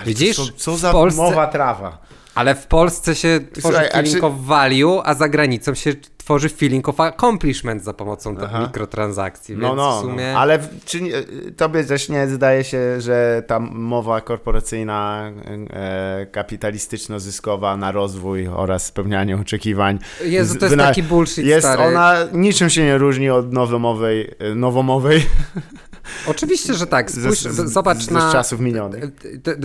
Widzisz? 0.06 0.36
Co, 0.36 0.52
co 0.64 0.76
za 0.76 0.92
Polsce- 0.92 1.16
mowa 1.16 1.46
trawa. 1.46 1.98
Ale 2.38 2.54
w 2.54 2.66
Polsce 2.66 3.14
się 3.14 3.40
tworzy 3.52 3.62
Słuchaj, 3.62 3.88
feeling 3.90 4.16
czy- 4.20 4.26
of 4.26 4.32
value, 4.40 5.00
a 5.04 5.14
za 5.14 5.28
granicą 5.28 5.74
się 5.74 5.92
tworzy 6.16 6.48
feeling 6.48 6.88
of 6.88 7.00
accomplishment 7.00 7.84
za 7.84 7.92
pomocą 7.92 8.36
ta- 8.36 8.60
mikrotransakcji. 8.60 9.56
No, 9.56 9.66
więc 9.68 9.76
no, 9.76 9.98
w 9.98 10.02
sumie... 10.02 10.32
no. 10.32 10.38
ale 10.38 10.58
czy 10.84 10.98
tobie 11.56 11.84
też 11.84 12.08
nie 12.08 12.28
zdaje 12.28 12.64
się, 12.64 13.00
że 13.00 13.42
ta 13.46 13.60
mowa 13.60 14.20
korporacyjna, 14.20 15.30
e, 15.70 16.26
kapitalistyczno-zyskowa 16.32 17.76
na 17.78 17.92
rozwój 17.92 18.48
oraz 18.48 18.86
spełnianie 18.86 19.36
oczekiwań. 19.36 19.98
Jezu, 20.24 20.58
to 20.58 20.64
jest 20.66 20.76
taki 20.78 21.02
bullshit, 21.02 21.44
Jest 21.46 21.66
stary. 21.66 21.82
ona 21.82 22.14
niczym 22.32 22.70
się 22.70 22.84
nie 22.84 22.98
różni 22.98 23.30
od 23.30 23.52
nowomowej, 23.52 24.34
nowomowej 24.54 25.22
Oczywiście, 26.26 26.74
że 26.74 26.86
tak. 26.86 27.10
Spójrz, 27.10 27.40
z, 27.40 27.72
zobacz 27.72 27.98
z, 27.98 28.10
na... 28.10 28.30
z 28.30 28.32
czasów 28.32 28.60
minionych. 28.60 29.04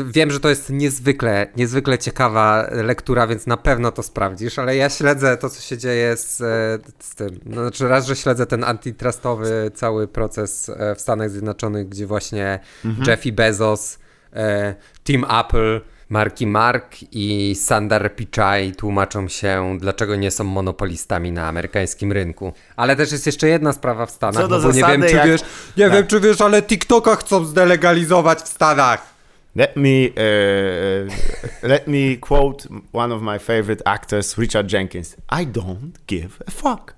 Wiem, 0.06 0.32
że 0.32 0.40
to 0.40 0.50
jest 0.50 0.70
niezwykle, 0.70 1.48
niezwykle 1.58 1.98
ciekawa 1.98 2.68
lektura, 2.72 3.28
więc 3.28 3.48
na 3.48 3.58
pewno 3.58 3.92
to 3.92 4.04
sprawdzisz, 4.04 4.60
ale 4.60 4.76
ja 4.76 4.90
śledzę 4.90 5.38
to, 5.38 5.50
co 5.50 5.62
się 5.62 5.78
dzieje 5.78 6.18
z, 6.18 6.42
e, 6.42 6.80
z 7.00 7.16
tym. 7.16 7.40
No, 7.46 7.62
znaczy 7.62 7.88
raz, 7.88 8.06
że 8.08 8.16
śledzę 8.16 8.46
ten 8.46 8.64
antitrustowy 8.64 9.72
cały 9.76 10.08
proces 10.08 10.70
e, 10.70 10.96
w 10.96 11.02
Stanach 11.02 11.30
Zjednoczonych, 11.30 11.90
gdzie 11.90 12.08
właśnie 12.08 12.60
Jeffy 13.08 13.32
Bezos, 13.32 14.00
e, 14.34 14.76
Tim 15.04 15.26
Apple, 15.40 15.82
marki 16.14 16.48
Mark 16.48 16.96
i 17.12 17.56
Sundar 17.56 18.16
Pichai 18.16 18.72
tłumaczą 18.76 19.28
się, 19.28 19.78
dlaczego 19.80 20.16
nie 20.16 20.32
są 20.32 20.44
monopolistami 20.44 21.32
na 21.32 21.48
amerykańskim 21.48 22.12
rynku. 22.12 22.54
Ale 22.76 22.96
też 22.96 23.12
jest 23.12 23.26
jeszcze 23.26 23.48
jedna 23.48 23.74
sprawa 23.74 24.06
w 24.06 24.12
Stanach, 24.12 24.42
Co 24.42 24.48
do 24.48 24.58
no 24.58 24.62
bo 24.64 24.68
nie 24.68 24.82
zasady, 24.82 24.98
wiem, 24.98 25.10
czy 25.10 25.16
jak- 25.16 25.28
wiesz, 25.28 25.42
nie 25.78 25.84
tak. 25.84 25.94
wiem, 25.94 26.08
czy 26.08 26.20
wiesz, 26.20 26.42
ale 26.42 26.62
TikToka 26.62 27.16
chcą 27.16 27.46
zdelegalizować 27.46 28.40
w 28.40 28.48
Stanach. 28.48 29.14
Let 29.56 29.76
me, 29.76 29.90
e, 29.90 31.68
let 31.68 31.88
me 31.88 32.18
quote 32.22 32.70
one 32.94 33.16
of 33.16 33.22
my 33.22 33.40
favorite 33.40 33.88
actors, 33.88 34.38
Richard 34.38 34.74
Jenkins. 34.74 35.16
I 35.42 35.48
don't 35.48 35.92
give 36.08 36.42
a 36.48 36.52
fuck. 36.52 36.94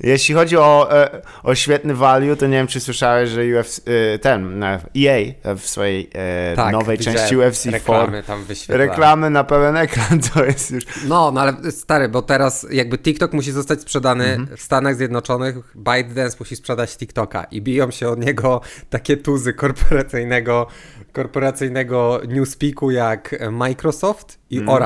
Jeśli 0.00 0.34
chodzi 0.34 0.56
o, 0.56 0.88
e, 1.02 1.22
o 1.42 1.54
świetny 1.54 1.94
value, 1.94 2.36
to 2.36 2.46
nie 2.46 2.56
wiem, 2.56 2.66
czy 2.66 2.80
słyszałeś, 2.80 3.30
że 3.30 3.40
UFC, 3.60 3.80
e, 4.14 4.18
ten, 4.18 4.62
e, 4.62 4.80
EA 4.98 5.32
w 5.56 5.66
swojej 5.66 6.10
e, 6.14 6.56
Tak, 6.56 6.72
nowej 6.72 6.98
części 6.98 7.36
UFC 7.36 7.66
reklamy 7.70 8.06
4 8.08 8.22
tam 8.22 8.44
wyświetla. 8.44 8.76
reklamy 8.76 9.30
na 9.30 9.44
pełen 9.44 9.76
ekran, 9.76 10.20
to 10.34 10.44
jest 10.44 10.70
już... 10.70 10.84
No, 11.08 11.30
no 11.30 11.40
ale 11.40 11.72
stary, 11.72 12.08
bo 12.08 12.22
teraz 12.22 12.66
jakby 12.70 12.98
TikTok 12.98 13.32
musi 13.32 13.52
zostać 13.52 13.80
sprzedany 13.80 14.24
Mhm. 14.24 14.56
w 14.56 14.62
Stanach 14.62 14.96
Zjednoczonych, 14.96 15.56
ByteDance 15.74 16.36
musi 16.40 16.56
sprzedać 16.56 16.96
TikToka 16.96 17.44
i 17.44 17.62
biją 17.62 17.90
się 17.90 18.08
od 18.08 18.24
niego 18.24 18.60
takie 18.90 19.16
tuzy 19.16 19.52
korporacyjnego, 19.52 20.66
korporacyjnego 21.12 22.20
newspeaku 22.28 22.90
jak 22.90 23.34
Microsoft 23.52 24.38
i 24.50 24.58
Mhm. 24.58 24.78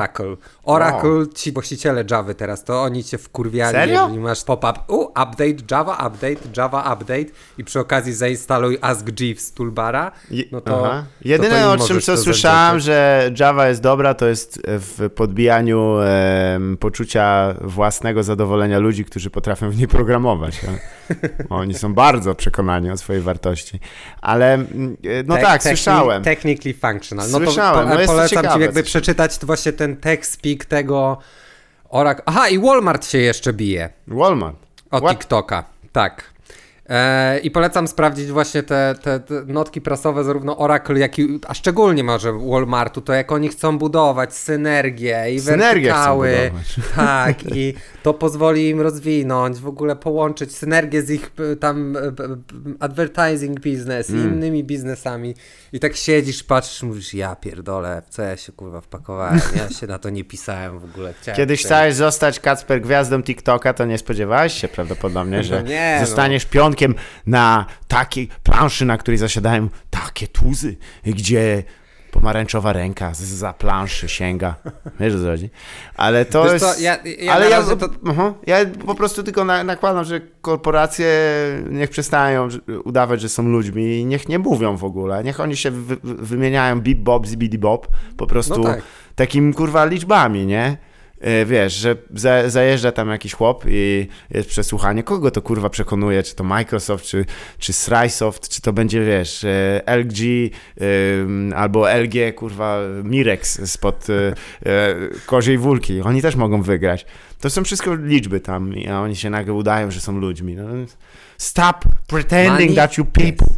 Oracle. 0.67 1.09
Oracle, 1.09 1.33
ci 1.33 1.51
właściciele 1.51 2.03
Java 2.11 2.33
teraz, 2.33 2.63
to 2.63 2.81
oni 2.81 3.03
cię 3.03 3.17
wkurwiali, 3.17 3.71
Serio? 3.71 4.01
jeżeli 4.01 4.19
masz 4.19 4.43
pop-up, 4.43 4.79
u, 4.87 5.01
update, 5.03 5.55
Java 5.71 5.93
update, 6.07 6.35
Java 6.57 6.93
update 6.93 7.25
i 7.57 7.63
przy 7.63 7.79
okazji 7.79 8.13
zainstaluj 8.13 8.77
Ask 8.81 9.19
Jeeves 9.19 9.53
toolbara, 9.53 10.11
Je- 10.31 10.43
no 10.51 10.61
to... 10.61 10.85
Aha. 10.85 10.97
to 10.97 11.23
to 11.23 11.29
Jedyne 11.29 11.61
im 11.61 11.67
o 11.67 11.87
czym 11.87 12.01
co 12.01 12.15
to 12.15 12.21
słyszałem, 12.21 12.79
że 12.79 13.29
Java 13.39 13.67
jest 13.67 13.81
dobra, 13.81 14.13
to 14.13 14.27
jest 14.27 14.61
w 14.65 15.09
podbijaniu 15.15 15.99
em, 15.99 16.77
poczucia 16.77 17.53
własnego 17.61 18.23
zadowolenia 18.23 18.79
ludzi, 18.79 19.05
którzy 19.05 19.29
potrafią 19.29 19.69
w 19.69 19.77
niej 19.77 19.87
programować. 19.87 20.59
Oni 21.49 21.73
są 21.73 21.93
bardzo 21.93 22.35
przekonani 22.35 22.91
o 22.91 22.97
swojej 22.97 23.21
wartości. 23.21 23.79
Ale 24.21 24.53
mm, 24.53 24.97
e, 25.03 25.23
no 25.23 25.35
Te- 25.35 25.41
tak, 25.41 25.61
techni- 25.61 25.67
słyszałem. 25.67 26.23
Technically 26.23 26.73
functional. 26.73 27.31
No 27.31 27.37
Słyszałem, 27.37 27.83
to 27.83 27.87
po, 27.87 27.93
no 27.93 27.99
jest 27.99 28.07
to 28.07 28.15
polecam 28.15 28.43
ciekawe, 28.43 28.55
ci 28.55 28.61
jakby 28.61 28.83
przeczytać 28.83 29.39
właśnie 29.43 29.73
ten 29.73 29.97
speak 30.21 30.56
tego 30.65 31.17
Oracle. 31.89 32.23
Aha, 32.25 32.49
i 32.49 32.59
Walmart 32.59 33.05
się 33.05 33.17
jeszcze 33.17 33.53
bije 33.53 33.89
Walmart. 34.07 34.57
o 34.91 34.97
What? 34.97 35.11
TikToka. 35.11 35.63
Tak. 35.91 36.23
E, 36.89 37.39
I 37.39 37.51
polecam 37.51 37.87
sprawdzić 37.87 38.31
właśnie 38.31 38.63
te, 38.63 38.95
te, 39.01 39.19
te 39.19 39.33
notki 39.45 39.81
prasowe 39.81 40.23
zarówno 40.23 40.57
Oracle, 40.57 40.99
jak 40.99 41.19
i, 41.19 41.39
a 41.47 41.53
szczególnie 41.53 42.03
może 42.03 42.33
Walmartu, 42.33 43.01
to 43.01 43.13
jak 43.13 43.31
oni 43.31 43.49
chcą 43.49 43.77
budować 43.77 44.33
synergię 44.33 45.25
i 45.33 45.39
Synergię 45.39 45.89
wertykały. 45.89 46.51
Tak, 46.95 47.55
i 47.55 47.73
to 48.03 48.13
pozwoli 48.13 48.69
im 48.69 48.81
rozwinąć, 48.81 49.57
w 49.59 49.67
ogóle 49.67 49.95
połączyć 49.95 50.55
synergię 50.55 51.01
z 51.01 51.09
ich 51.09 51.31
tam 51.59 51.97
advertising 52.79 53.59
business 53.59 54.09
i 54.09 54.13
Mm. 54.13 54.33
innymi 54.33 54.63
biznesami. 54.63 55.35
I 55.73 55.79
tak 55.79 55.95
siedzisz, 55.95 56.43
patrzysz, 56.43 56.83
mówisz, 56.83 57.13
ja 57.13 57.35
pierdolę, 57.35 58.01
w 58.05 58.09
co 58.09 58.21
ja 58.21 58.37
się 58.37 58.51
kurwa 58.51 58.81
wpakowałem, 58.81 59.39
ja 59.55 59.69
się 59.69 59.87
na 59.87 59.99
to 59.99 60.09
nie 60.09 60.23
pisałem 60.23 60.79
w 60.79 60.83
ogóle. 60.83 61.13
Chciałem 61.21 61.35
Kiedyś 61.37 61.65
chciałeś 61.65 61.95
zostać 61.95 62.39
Kacper 62.39 62.81
gwiazdą 62.81 63.23
TikToka, 63.23 63.73
to 63.73 63.85
nie 63.85 63.97
spodziewałeś 63.97 64.53
się 64.53 64.67
prawdopodobnie, 64.67 65.43
że 65.43 65.63
Nie, 65.63 65.97
no. 65.99 66.05
zostaniesz 66.07 66.45
na 67.25 67.65
takiej 67.87 68.27
planszy, 68.43 68.85
na 68.85 68.97
której 68.97 69.17
zasiadają 69.17 69.69
takie 69.89 70.27
tuzy, 70.27 70.75
gdzie 71.05 71.63
pomarańczowa 72.11 72.73
ręka 72.73 73.13
z- 73.13 73.21
za 73.21 73.53
planszy 73.53 74.09
sięga. 74.09 74.55
Wiesz 74.99 75.15
o 75.15 75.19
co 75.19 75.25
chodzi? 75.25 75.49
Ale 75.95 76.25
to 76.25 76.43
Wiesz 76.43 76.53
jest... 76.53 76.65
co, 76.65 76.81
ja- 76.81 76.97
ja 77.19 77.33
ale 77.33 77.49
ja, 77.49 77.63
to- 77.63 77.89
aha, 78.09 78.33
ja 78.47 78.57
po 78.85 78.95
prostu 78.95 79.23
tylko 79.23 79.45
na, 79.45 79.63
nakładam, 79.63 80.03
że 80.05 80.21
korporacje 80.41 81.07
niech 81.69 81.89
przestają 81.89 82.47
udawać, 82.83 83.21
że 83.21 83.29
są 83.29 83.43
ludźmi 83.43 83.99
i 83.99 84.05
niech 84.05 84.29
nie 84.29 84.39
mówią 84.39 84.77
w 84.77 84.83
ogóle. 84.83 85.23
Niech 85.23 85.39
oni 85.39 85.57
się 85.57 85.71
wy, 85.71 85.95
wy- 86.03 86.15
wymieniają 86.15 86.81
bip 86.81 86.99
bob, 86.99 87.25
zibidi 87.25 87.57
bob 87.57 87.87
po 88.17 88.27
prostu 88.27 88.57
No 88.57 88.63
tak. 88.63 88.81
takim 89.15 89.53
kurwa 89.53 89.85
liczbami, 89.85 90.45
nie? 90.45 90.77
E, 91.21 91.45
wiesz, 91.45 91.73
że 91.73 91.95
za, 92.13 92.49
zajeżdża 92.49 92.91
tam 92.91 93.09
jakiś 93.09 93.33
chłop 93.33 93.63
i 93.67 94.07
jest 94.29 94.49
przesłuchanie. 94.49 95.03
Kogo 95.03 95.31
to 95.31 95.41
kurwa 95.41 95.69
przekonuje? 95.69 96.23
Czy 96.23 96.35
to 96.35 96.43
Microsoft, 96.43 97.05
czy, 97.05 97.25
czy 97.57 97.73
Srysoft, 97.73 98.49
czy 98.49 98.61
to 98.61 98.73
będzie, 98.73 99.05
wiesz, 99.05 99.43
e, 99.43 99.81
LG 99.85 100.51
albo 101.55 101.93
LG, 101.93 102.35
kurwa, 102.35 102.79
Mirex 103.03 103.71
spod 103.71 104.07
e, 104.09 104.33
koziej 105.25 105.57
wólki. 105.57 106.01
Oni 106.01 106.21
też 106.21 106.35
mogą 106.35 106.61
wygrać. 106.61 107.05
To 107.39 107.49
są 107.49 107.63
wszystko 107.63 107.95
liczby 107.95 108.39
tam, 108.39 108.73
a 108.91 109.01
oni 109.01 109.15
się 109.15 109.29
nagle 109.29 109.53
udają, 109.53 109.91
że 109.91 109.99
są 109.99 110.19
ludźmi. 110.19 110.55
No, 110.55 110.63
stop 111.37 111.85
pretending 112.07 112.59
Money? 112.59 112.75
that 112.75 112.97
you 112.97 113.05
people. 113.05 113.56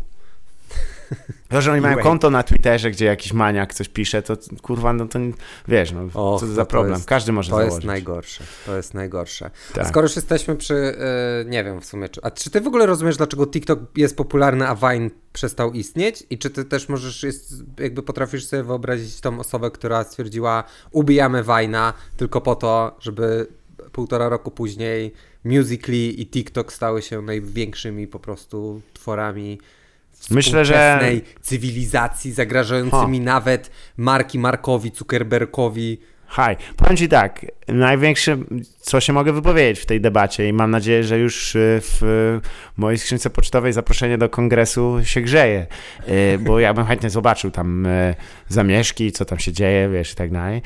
To, 1.49 1.61
że 1.61 1.71
oni 1.71 1.81
mają 1.81 1.97
konto 1.97 2.29
na 2.29 2.43
Twitterze, 2.43 2.91
gdzie 2.91 3.05
jakiś 3.05 3.33
maniak 3.33 3.73
coś 3.73 3.89
pisze, 3.89 4.21
to 4.21 4.37
kurwa, 4.61 4.93
no 4.93 5.07
to 5.07 5.19
wiesz, 5.67 5.91
no 5.91 6.01
Och, 6.03 6.11
co 6.11 6.39
to 6.39 6.45
no 6.45 6.53
za 6.53 6.65
to 6.65 6.71
problem. 6.71 6.93
jest- 6.93 7.05
Każdy 7.07 7.31
może 7.31 7.49
To 7.49 7.55
założyć. 7.55 7.75
jest 7.75 7.85
najgorsze. 7.87 8.43
To 8.65 8.77
jest 8.77 8.93
najgorsze. 8.93 9.51
Tak. 9.73 9.87
Skoro 9.87 10.05
już 10.07 10.15
jesteśmy 10.15 10.55
przy, 10.55 10.75
e, 10.75 11.45
nie 11.45 11.63
wiem 11.63 11.81
w 11.81 11.85
sumie, 11.85 12.09
czy, 12.09 12.21
a 12.23 12.31
czy 12.31 12.49
ty 12.49 12.61
w 12.61 12.67
ogóle 12.67 12.85
rozumiesz, 12.85 13.17
dlaczego 13.17 13.47
TikTok 13.47 13.79
jest 13.97 14.17
popularny, 14.17 14.67
a 14.67 14.75
Vine 14.75 15.09
przestał 15.33 15.73
istnieć? 15.73 16.23
I 16.29 16.37
czy 16.37 16.49
ty 16.49 16.65
też 16.65 16.89
możesz, 16.89 17.23
jest, 17.23 17.53
jakby 17.79 18.03
potrafisz 18.03 18.45
sobie 18.45 18.63
wyobrazić 18.63 19.21
tą 19.21 19.39
osobę, 19.39 19.71
która 19.71 20.03
stwierdziła, 20.03 20.63
ubijamy 20.91 21.43
Vine'a 21.43 21.93
tylko 22.17 22.41
po 22.41 22.55
to, 22.55 22.97
żeby 22.99 23.47
półtora 23.91 24.29
roku 24.29 24.51
później 24.51 25.13
Musical.ly 25.45 25.97
i 25.97 26.27
TikTok 26.27 26.73
stały 26.73 27.01
się 27.01 27.21
największymi 27.21 28.07
po 28.07 28.19
prostu 28.19 28.81
tworami 28.93 29.59
Myślę, 30.31 30.65
że- 30.65 31.11
cywilizacji, 31.41 32.31
zagrażającymi 32.31 33.19
nawet 33.19 33.71
Marki 33.97 34.39
Markowi, 34.39 34.91
Zuckerbergowi. 34.95 35.99
Haj, 36.31 36.57
powiem 36.77 36.97
Ci 36.97 37.07
tak, 37.07 37.45
największe, 37.67 38.37
co 38.79 38.99
się 38.99 39.13
mogę 39.13 39.33
wypowiedzieć 39.33 39.79
w 39.79 39.85
tej 39.85 40.01
debacie 40.01 40.49
i 40.49 40.53
mam 40.53 40.71
nadzieję, 40.71 41.03
że 41.03 41.19
już 41.19 41.55
y, 41.55 41.81
w 41.81 42.39
mojej 42.77 42.97
skrzynce 42.97 43.29
pocztowej 43.29 43.73
zaproszenie 43.73 44.17
do 44.17 44.29
kongresu 44.29 44.99
się 45.03 45.21
grzeje, 45.21 45.67
y, 46.09 46.39
bo 46.39 46.59
ja 46.59 46.73
bym 46.73 46.85
chętnie 46.85 47.09
zobaczył 47.09 47.51
tam 47.51 47.85
y, 47.85 48.15
zamieszki, 48.49 49.11
co 49.11 49.25
tam 49.25 49.39
się 49.39 49.53
dzieje, 49.53 49.89
wiesz, 49.89 50.11
i 50.11 50.15
tak 50.15 50.31
dalej. 50.31 50.61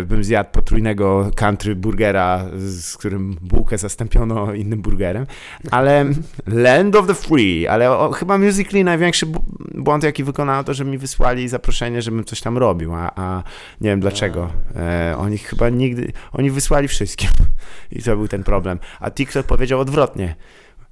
Y, 0.00 0.06
Bym 0.06 0.24
zjadł 0.24 0.50
potrójnego 0.50 1.30
country 1.36 1.76
burgera, 1.76 2.44
z 2.56 2.96
którym 2.96 3.36
bułkę 3.42 3.78
zastąpiono 3.78 4.54
innym 4.54 4.82
burgerem, 4.82 5.26
ale 5.70 6.04
land 6.46 6.96
of 6.96 7.06
the 7.06 7.14
free, 7.14 7.66
ale 7.66 7.90
o, 7.90 8.12
chyba 8.12 8.38
Musical.ly 8.38 8.84
największy 8.84 9.26
błąd, 9.74 10.04
jaki 10.04 10.24
wykonano, 10.24 10.64
to, 10.64 10.74
że 10.74 10.84
mi 10.84 10.98
wysłali 10.98 11.48
zaproszenie, 11.48 12.02
żebym 12.02 12.24
coś 12.24 12.40
tam 12.40 12.58
robił, 12.58 12.94
a, 12.94 13.12
a 13.16 13.42
nie 13.80 13.90
wiem 13.90 14.00
dlaczego. 14.00 14.50
E, 14.76 15.14
oni 15.18 15.38
chyba 15.38 15.68
nigdy, 15.68 16.12
oni 16.32 16.50
wysłali 16.50 16.88
wszystkim 16.88 17.30
i 17.92 18.02
to 18.02 18.16
był 18.16 18.28
ten 18.28 18.44
problem. 18.44 18.78
A 19.00 19.10
TikTok 19.10 19.46
powiedział 19.46 19.80
odwrotnie. 19.80 20.34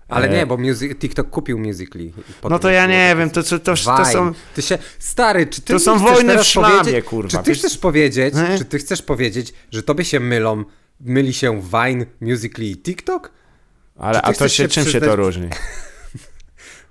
Ale 0.09 0.29
E, 0.29 0.31
nie, 0.37 0.47
bo 0.47 0.57
music, 0.57 0.99
TikTok 0.99 1.31
kupił 1.31 1.59
Musical.ly. 1.59 2.13
No 2.51 2.59
to 2.59 2.71
ja 2.71 2.87
nie 2.87 3.15
wiem, 3.19 3.31
to, 3.31 3.43
to, 3.43 3.59
to, 3.59 3.75
to 3.75 4.05
są... 4.05 4.33
Ty 4.55 4.63
się, 4.63 4.79
stary, 4.99 5.47
czy 5.47 5.61
ty 5.63 5.73
To 5.73 5.79
są 5.81 5.99
chcesz 5.99 6.13
wojny 6.15 6.39
w 6.39 6.45
szlamie, 6.45 6.79
powiedzieć- 6.79 7.05
kurwa, 7.05 7.29
Czy 7.39 7.45
ty 7.45 7.51
wiesz- 7.51 7.59
chcesz 7.59 7.79
powiedzieć, 7.79 8.35
Nie? 8.35 8.59
czy 8.59 8.65
ty 8.65 8.79
chcesz 8.79 9.03
powiedzieć, 9.03 9.55
że 9.71 9.83
tobie 9.83 10.05
się 10.05 10.21
mylą, 10.21 10.65
myli 11.01 11.33
się 11.33 11.63
Vine, 11.63 12.07
Musical.ly 12.21 12.67
i 12.71 12.77
TikTok? 12.77 13.31
Ale 13.99 14.23
a 14.23 14.33
to 14.33 14.49
się, 14.49 14.55
się 14.65 14.69
czym 14.69 14.85
się 14.85 14.91
przyznać- 14.91 15.11
to 15.11 15.17
różni? 15.17 15.49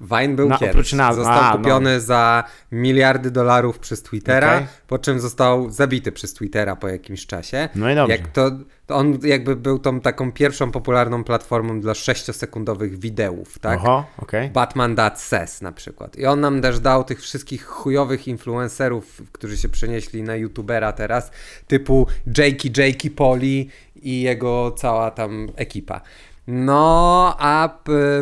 Vine 0.03 0.35
był 0.35 0.49
No, 0.49 0.57
nazwy. 0.97 1.23
Został 1.23 1.43
A, 1.43 1.51
no. 1.51 1.57
kupiony 1.57 2.01
za 2.01 2.43
miliardy 2.71 3.31
dolarów 3.31 3.79
przez 3.79 4.03
Twittera, 4.03 4.55
Okej. 4.55 4.67
po 4.87 4.99
czym 4.99 5.19
został 5.19 5.69
zabity 5.69 6.11
przez 6.11 6.33
Twittera 6.33 6.75
po 6.75 6.87
jakimś 6.87 7.25
czasie. 7.25 7.69
No 7.75 7.89
i 7.91 7.95
dobrze. 7.95 8.17
Jak 8.17 8.27
to, 8.27 8.51
to 8.87 8.95
on 8.95 9.19
jakby 9.23 9.55
był 9.55 9.79
tą 9.79 9.99
taką 9.99 10.31
pierwszą 10.31 10.71
popularną 10.71 11.23
platformą 11.23 11.79
dla 11.81 11.93
6-sekundowych 11.93 12.97
wideów, 12.97 13.59
tak? 13.59 13.79
Oho, 13.79 14.05
okej. 14.17 14.49
Batman 14.49 14.95
That 14.95 15.21
Says 15.21 15.61
na 15.61 15.71
przykład. 15.71 16.15
I 16.17 16.25
on 16.25 16.39
nam 16.39 16.61
też 16.61 16.79
dał 16.79 17.03
tych 17.03 17.21
wszystkich 17.21 17.65
chujowych 17.65 18.27
influencerów, 18.27 19.21
którzy 19.31 19.57
się 19.57 19.69
przenieśli 19.69 20.23
na 20.23 20.35
youtubera 20.35 20.91
teraz, 20.93 21.31
typu 21.67 22.07
Jakey 22.37 22.71
Jakey 22.77 23.11
Poli 23.11 23.69
i 23.95 24.21
jego 24.21 24.71
cała 24.71 25.11
tam 25.11 25.47
ekipa. 25.55 26.01
No, 26.47 27.35
a 27.39 27.79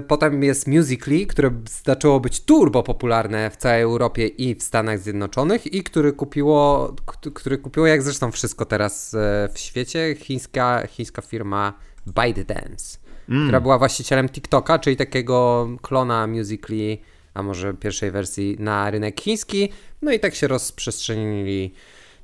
potem 0.08 0.44
jest 0.44 0.68
Musical.ly, 0.68 1.26
które 1.26 1.52
zaczęło 1.86 2.20
być 2.20 2.40
turbo 2.40 2.84
popularne 2.84 3.50
w 3.50 3.58
całej 3.58 3.82
Europie 3.82 4.28
i 4.28 4.56
w 4.56 4.64
Stanach 4.64 5.00
Zjednoczonych 5.00 5.74
i 5.74 5.84
który 5.84 6.14
kupiło, 6.14 6.94
który 7.34 7.58
kupiło 7.58 7.88
jak 7.88 8.02
zresztą 8.04 8.32
wszystko 8.32 8.66
teraz 8.66 9.14
e, 9.14 9.50
w 9.54 9.60
świecie, 9.60 10.16
chińska, 10.16 10.88
chińska 10.88 11.22
firma 11.22 11.74
ByteDance 12.06 13.02
która 13.44 13.62
była 13.62 13.78
właścicielem 13.78 14.30
TikToka, 14.30 14.80
czyli 14.80 14.98
takiego 14.98 15.68
klona 15.82 16.28
Musical.ly, 16.28 16.98
a 17.34 17.44
może 17.44 17.74
pierwszej 17.74 18.12
wersji 18.12 18.56
na 18.60 18.92
rynek 18.92 19.22
chiński, 19.22 19.70
no 20.02 20.12
i 20.12 20.20
tak 20.20 20.36
się 20.36 20.48
rozprzestrzenili 20.48 21.74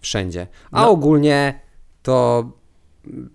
wszędzie. 0.01 0.47
A 0.71 0.81
No. 0.81 0.89
ogólnie 0.89 1.60
to 2.03 2.45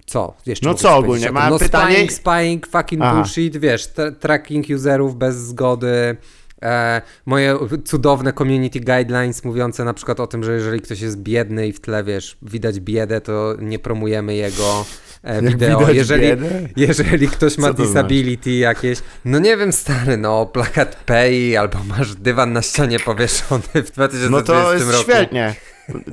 co? 0.06 0.34
Jeszcze 0.46 0.66
No 0.66 0.74
co 0.74 0.96
ogólnie? 0.96 1.32
Mam 1.32 1.50
no 1.50 1.58
pytanie- 1.58 1.94
Spying, 1.94 2.12
spying, 2.12 2.66
fucking 2.66 3.02
Aha. 3.02 3.14
bullshit, 3.14 3.56
wiesz, 3.56 3.88
tra- 3.88 4.12
tracking 4.16 4.66
userów 4.74 5.16
bez 5.16 5.36
zgody, 5.36 6.16
e, 6.62 7.02
moje 7.26 7.58
cudowne 7.84 8.32
community 8.32 8.80
guidelines 8.80 9.44
mówiące 9.44 9.84
na 9.84 9.94
przykład 9.94 10.20
o 10.20 10.26
tym, 10.26 10.44
że 10.44 10.52
jeżeli 10.52 10.80
ktoś 10.80 11.00
jest 11.00 11.18
biedny 11.22 11.68
i 11.68 11.72
w 11.72 11.80
tle, 11.80 12.04
wiesz, 12.04 12.36
widać 12.42 12.80
biedę, 12.80 13.20
to 13.20 13.54
nie 13.60 13.78
promujemy 13.78 14.34
jego 14.34 14.84
e, 15.22 15.42
wideo. 15.42 15.90
Jeżeli, 15.90 16.22
biedę? 16.22 16.48
jeżeli 16.76 17.28
ktoś 17.28 17.58
ma 17.58 17.68
to 17.68 17.74
disability 17.74 18.50
jakieś, 18.50 18.98
no 19.24 19.38
nie 19.38 19.56
wiem 19.56 19.72
stary, 19.72 20.16
no 20.16 20.46
plakat 20.46 20.96
Pay 21.06 21.58
albo 21.60 21.78
masz 21.84 22.14
dywan 22.14 22.52
na 22.52 22.62
ścianie 22.62 23.00
powieszony 23.00 23.62
w 23.74 23.90
2020 23.90 24.30
No 24.30 24.42
to 24.42 24.74
jest 24.74 24.90
roku. 24.90 25.02
świetnie. 25.02 25.54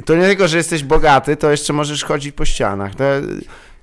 To 0.06 0.15
nie 0.15 0.26
tylko, 0.28 0.48
że 0.48 0.58
jesteś 0.58 0.84
bogaty, 0.84 1.36
to 1.38 1.52
jeszcze 1.52 1.74
możesz 1.74 2.04
chodzić 2.04 2.32
po 2.36 2.46
ścianach. 2.46 2.96
To, 2.96 3.04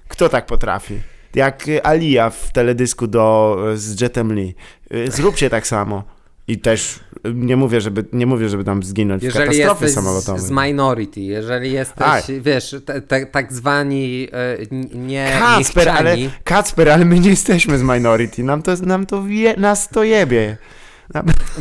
kto 0.08 0.28
tak 0.28 0.46
potrafi? 0.46 0.94
Jak 1.34 1.64
Alia 1.82 2.30
w 2.30 2.52
teledysku 2.52 3.06
do, 3.06 3.56
z 3.74 4.00
Jetem 4.00 4.32
Lee. 4.32 4.54
Y, 4.94 5.10
Zróbcie 5.10 5.50
tak 5.50 5.66
samo. 5.66 6.04
I 6.48 6.58
też 6.58 7.00
y, 7.26 7.34
nie 7.34 7.56
mówię, 7.56 7.80
żeby, 7.80 8.04
nie 8.12 8.26
mówię, 8.26 8.48
żeby 8.48 8.64
tam 8.64 8.82
zginąć 8.82 9.22
w 9.22 9.24
Jeżeli 9.24 9.44
katastrofie 9.44 9.84
jesteś 9.84 9.90
z, 9.90 9.94
samolotowej. 9.94 10.40
z 10.42 10.50
minority, 10.50 11.20
jeżeli 11.20 11.72
jesteś, 11.72 12.24
wiesz, 12.40 12.74
te, 12.86 13.00
te, 13.00 13.26
tak 13.26 13.52
zwani 13.52 14.28
n- 14.72 15.06
nie 15.06 15.32
Kacper, 15.38 15.88
ale, 15.88 16.16
Kacper, 16.44 16.88
ale 16.90 17.04
my 17.04 17.20
nie 17.20 17.30
jesteśmy 17.30 17.78
z 17.78 17.82
minority. 17.82 18.42
Nam 18.44 18.62
to, 18.62 18.74
nam 18.76 19.06
to 19.06 19.22
wie, 19.24 19.54
nas 19.56 19.88
to 19.88 20.04
jebie. 20.04 20.56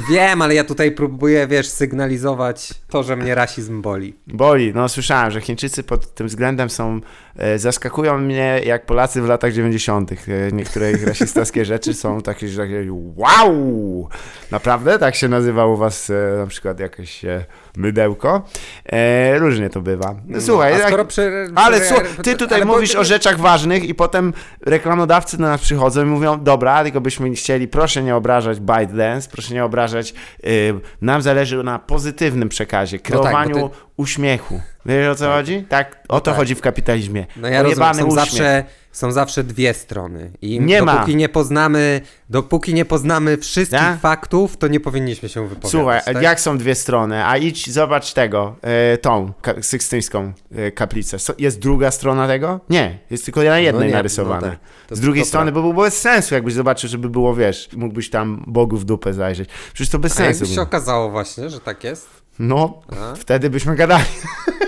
Wiem, 0.10 0.42
ale 0.42 0.56
ja 0.56 0.64
tutaj 0.64 0.92
próbuję, 0.92 1.48
wiesz, 1.48 1.70
sygnalizować 1.70 2.74
to, 2.90 3.04
że 3.04 3.16
mnie 3.16 3.36
rasizm 3.36 3.82
boli. 3.82 4.14
Boli. 4.28 4.72
No 4.76 4.90
słyszałem, 4.90 5.32
że 5.32 5.42
Chińczycy 5.42 5.84
pod 5.84 6.14
tym 6.14 6.28
względem 6.28 6.70
są, 6.70 7.02
e, 7.36 7.60
zaskakują 7.60 8.18
mnie 8.18 8.62
jak 8.66 8.86
Polacy 8.86 9.22
w 9.22 9.28
latach 9.28 9.54
90. 9.54 10.12
E, 10.12 10.16
niektóre 10.52 10.92
ich 10.92 11.08
rasistowskie 11.08 11.66
rzeczy 11.76 11.94
są 11.94 12.22
takie, 12.22 12.48
że 12.48 12.62
takie 12.62 12.88
wow! 13.16 14.10
Naprawdę? 14.52 15.00
Tak 15.00 15.16
się 15.16 15.28
nazywa 15.28 15.66
u 15.66 15.78
was 15.78 16.10
e, 16.10 16.38
na 16.38 16.48
przykład 16.48 16.80
jakieś 16.80 17.26
e, 17.26 17.46
mydełko? 17.78 18.42
E, 18.86 19.38
różnie 19.40 19.70
to 19.70 19.82
bywa. 19.82 20.16
Słuchaj, 20.40 20.72
No, 20.74 20.80
jak- 20.80 20.88
skoro 20.88 21.06
przy, 21.06 21.48
ale 21.56 21.78
przy- 21.80 21.88
słuchaj, 21.90 22.06
ty 22.24 22.36
tutaj 22.36 22.62
ale 22.62 22.66
mówisz 22.66 22.94
bo- 22.94 23.00
o 23.00 23.04
rzeczach 23.04 23.40
ważnych 23.40 23.84
i 23.84 23.96
potem 23.96 24.34
reklamodawcy 24.66 25.38
do 25.38 25.44
nas 25.44 25.62
przychodzą 25.62 26.02
i 26.02 26.06
mówią, 26.06 26.44
dobra, 26.44 26.84
tylko 26.84 27.02
byśmy 27.02 27.34
chcieli, 27.34 27.68
proszę 27.68 28.04
nie 28.04 28.16
obrażać 28.16 28.60
ByteDance, 28.60 29.30
proszę 29.32 29.54
nie 29.54 29.66
obrażać, 29.66 30.14
y, 30.46 30.74
nam 31.02 31.22
zależy 31.22 31.64
na 31.64 31.80
pozytywnym 31.80 32.50
przekazie, 32.50 32.98
No 32.98 33.02
tak, 33.04 33.08
kreowaniu 33.12 33.70
ty- 33.70 33.76
uśmiechu. 33.98 34.62
Wiesz 34.86 35.08
o 35.08 35.16
co 35.16 35.32
chodzi? 35.32 35.66
Tak, 35.70 36.00
o 36.10 36.20
to 36.20 36.32
tak. 36.32 36.36
chodzi 36.40 36.56
w 36.56 36.62
kapitalizmie. 36.62 37.26
No 37.38 37.48
ja 37.48 37.62
rozumiem, 37.64 37.66
Pojebany 37.80 38.06
uśmiech. 38.06 38.26
zawsze, 38.26 38.64
są 38.96 39.12
zawsze 39.12 39.44
dwie 39.44 39.74
strony. 39.74 40.32
I 40.42 40.60
Nie 40.60 40.82
ma. 40.82 40.94
dopóki 40.94 41.16
nie 41.16 41.30
poznamy, 41.30 42.02
dopóki 42.30 42.74
nie 42.74 42.86
poznamy 42.86 43.38
wszystkich 43.38 43.80
Tak? 43.80 44.00
faktów, 44.00 44.58
to 44.58 44.68
nie 44.68 44.80
powinniśmy 44.80 45.30
się 45.30 45.42
wypowiadać. 45.48 45.72
Słuchaj, 45.72 46.02
tak? 46.06 46.24
jak 46.24 46.40
są 46.40 46.58
dwie 46.58 46.76
strony, 46.76 47.26
a 47.26 47.38
idź 47.38 47.72
zobacz 47.72 48.14
tego, 48.14 48.56
e, 48.62 48.98
tą 48.98 49.34
ka- 49.42 49.62
sykstyńską 49.62 50.34
e, 50.56 50.72
kaplicę. 50.72 51.20
So, 51.20 51.34
jest 51.38 51.60
druga 51.60 51.92
strona 51.92 52.28
tego? 52.28 52.60
Nie, 52.70 53.00
jest 53.12 53.26
tylko 53.26 53.44
na 53.44 53.60
jednej 53.60 53.88
nie, 53.88 53.94
narysowane. 53.94 54.48
no 54.48 54.54
tak. 54.54 54.60
To- 54.88 54.96
Z 54.96 55.00
drugiej 55.00 55.24
to 55.24 55.28
strony, 55.28 55.52
bo 55.52 55.62
byłoby 55.62 55.82
bez 55.82 56.02
sensu, 56.02 56.34
jakbyś 56.36 56.54
zobaczył, 56.54 56.90
żeby 56.90 57.10
było, 57.10 57.36
wiesz, 57.36 57.70
mógłbyś 57.78 58.10
tam 58.10 58.44
Bogu 58.48 58.78
w 58.78 58.86
dupę 58.86 59.14
zajrzeć. 59.14 59.50
Przecież 59.74 59.92
to 59.92 60.00
bez 60.00 60.12
A 60.12 60.16
sensu. 60.16 60.44
jakby 60.44 60.56
się 60.56 60.62
okazało 60.62 61.10
właśnie, 61.10 61.50
że 61.50 61.60
tak 61.60 61.84
jest? 61.84 62.08
No, 62.40 62.82
A? 63.02 63.16
wtedy 63.16 63.50
byśmy 63.50 63.76
gadali. 63.76 64.04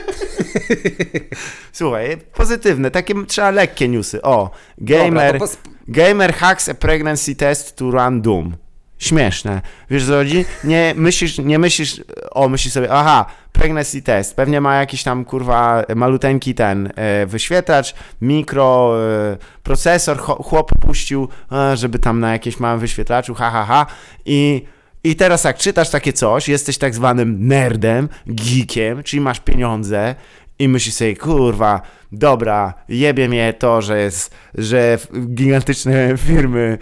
Słuchaj, 1.72 2.18
pozytywne, 2.34 2.92
takie 2.92 3.14
trzeba 3.26 3.52
lekkie 3.52 3.88
newsy. 3.88 4.22
O, 4.22 4.52
gamer, 4.78 5.34
Dobra, 5.34 5.48
pos- 5.48 5.58
gamer 5.88 6.34
hacks 6.34 6.70
a 6.70 6.74
pregnancy 6.74 7.36
test 7.36 7.76
to 7.76 7.92
run 7.92 8.22
Doom. 8.22 8.56
Śmieszne. 9.00 9.62
Wiesz 9.90 10.06
co 10.06 10.12
chodzi? 10.12 10.46
Nie 10.64 10.94
myślisz, 10.98 11.38
nie 11.38 11.60
myślisz, 11.60 12.02
o 12.32 12.50
myślisz 12.50 12.74
sobie, 12.74 12.92
aha, 12.92 13.26
pregnancy 13.54 14.02
test. 14.02 14.36
Pewnie 14.36 14.62
ma 14.62 14.76
jakiś 14.76 15.04
tam, 15.04 15.26
kurwa, 15.26 15.84
maluteńki 15.96 16.56
ten 16.56 16.94
e, 16.96 17.26
wyświetlacz, 17.26 17.96
mikro, 18.22 18.94
e, 19.34 19.38
procesor, 19.64 20.18
chłop 20.20 20.72
puścił, 20.82 21.28
e, 21.52 21.78
żeby 21.78 22.00
tam 22.00 22.20
na 22.20 22.32
jakieś 22.32 22.60
małym 22.60 22.80
wyświetlaczu, 22.80 23.34
ha, 23.34 23.52
ha, 23.52 23.66
ha. 23.66 23.86
I, 24.26 24.66
I 25.04 25.16
teraz 25.16 25.44
jak 25.44 25.58
czytasz 25.58 25.90
takie 25.90 26.14
coś, 26.14 26.50
jesteś 26.50 26.78
tak 26.78 26.96
zwanym 26.96 27.48
nerdem, 27.48 28.10
geekiem, 28.28 29.04
czyli 29.04 29.22
masz 29.22 29.40
pieniądze 29.40 30.16
i 30.60 30.68
myślisz 30.68 30.96
sobie, 30.96 31.16
kurwa, 31.16 31.82
dobra, 32.12 32.74
jebie 32.90 33.30
mnie 33.30 33.54
to, 33.54 33.82
że 33.82 34.02
jest, 34.02 34.36
że 34.56 34.98
gigantyczne 35.28 36.18
firmy 36.18 36.78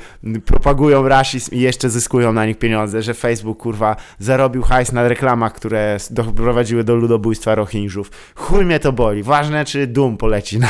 propagują 0.46 1.08
rasizm 1.08 1.56
i 1.56 1.60
jeszcze 1.60 1.90
zyskują 1.90 2.34
na 2.34 2.46
nich 2.46 2.58
pieniądze, 2.58 3.02
że 3.02 3.14
Facebook, 3.14 3.58
kurwa, 3.58 3.96
zarobił 4.20 4.62
hajs 4.62 4.92
na 4.92 5.08
reklamach, 5.08 5.54
które 5.54 5.98
doprowadziły 6.10 6.84
do 6.84 6.96
ludobójstwa 6.96 7.56
Rohingjów. 7.56 8.12
Chuj 8.36 8.66
mnie 8.66 8.80
to 8.80 8.92
boli. 8.92 9.24
Ważne, 9.24 9.66
czy 9.66 9.88
dum 9.88 10.18
poleci 10.18 10.60
na... 10.60 10.70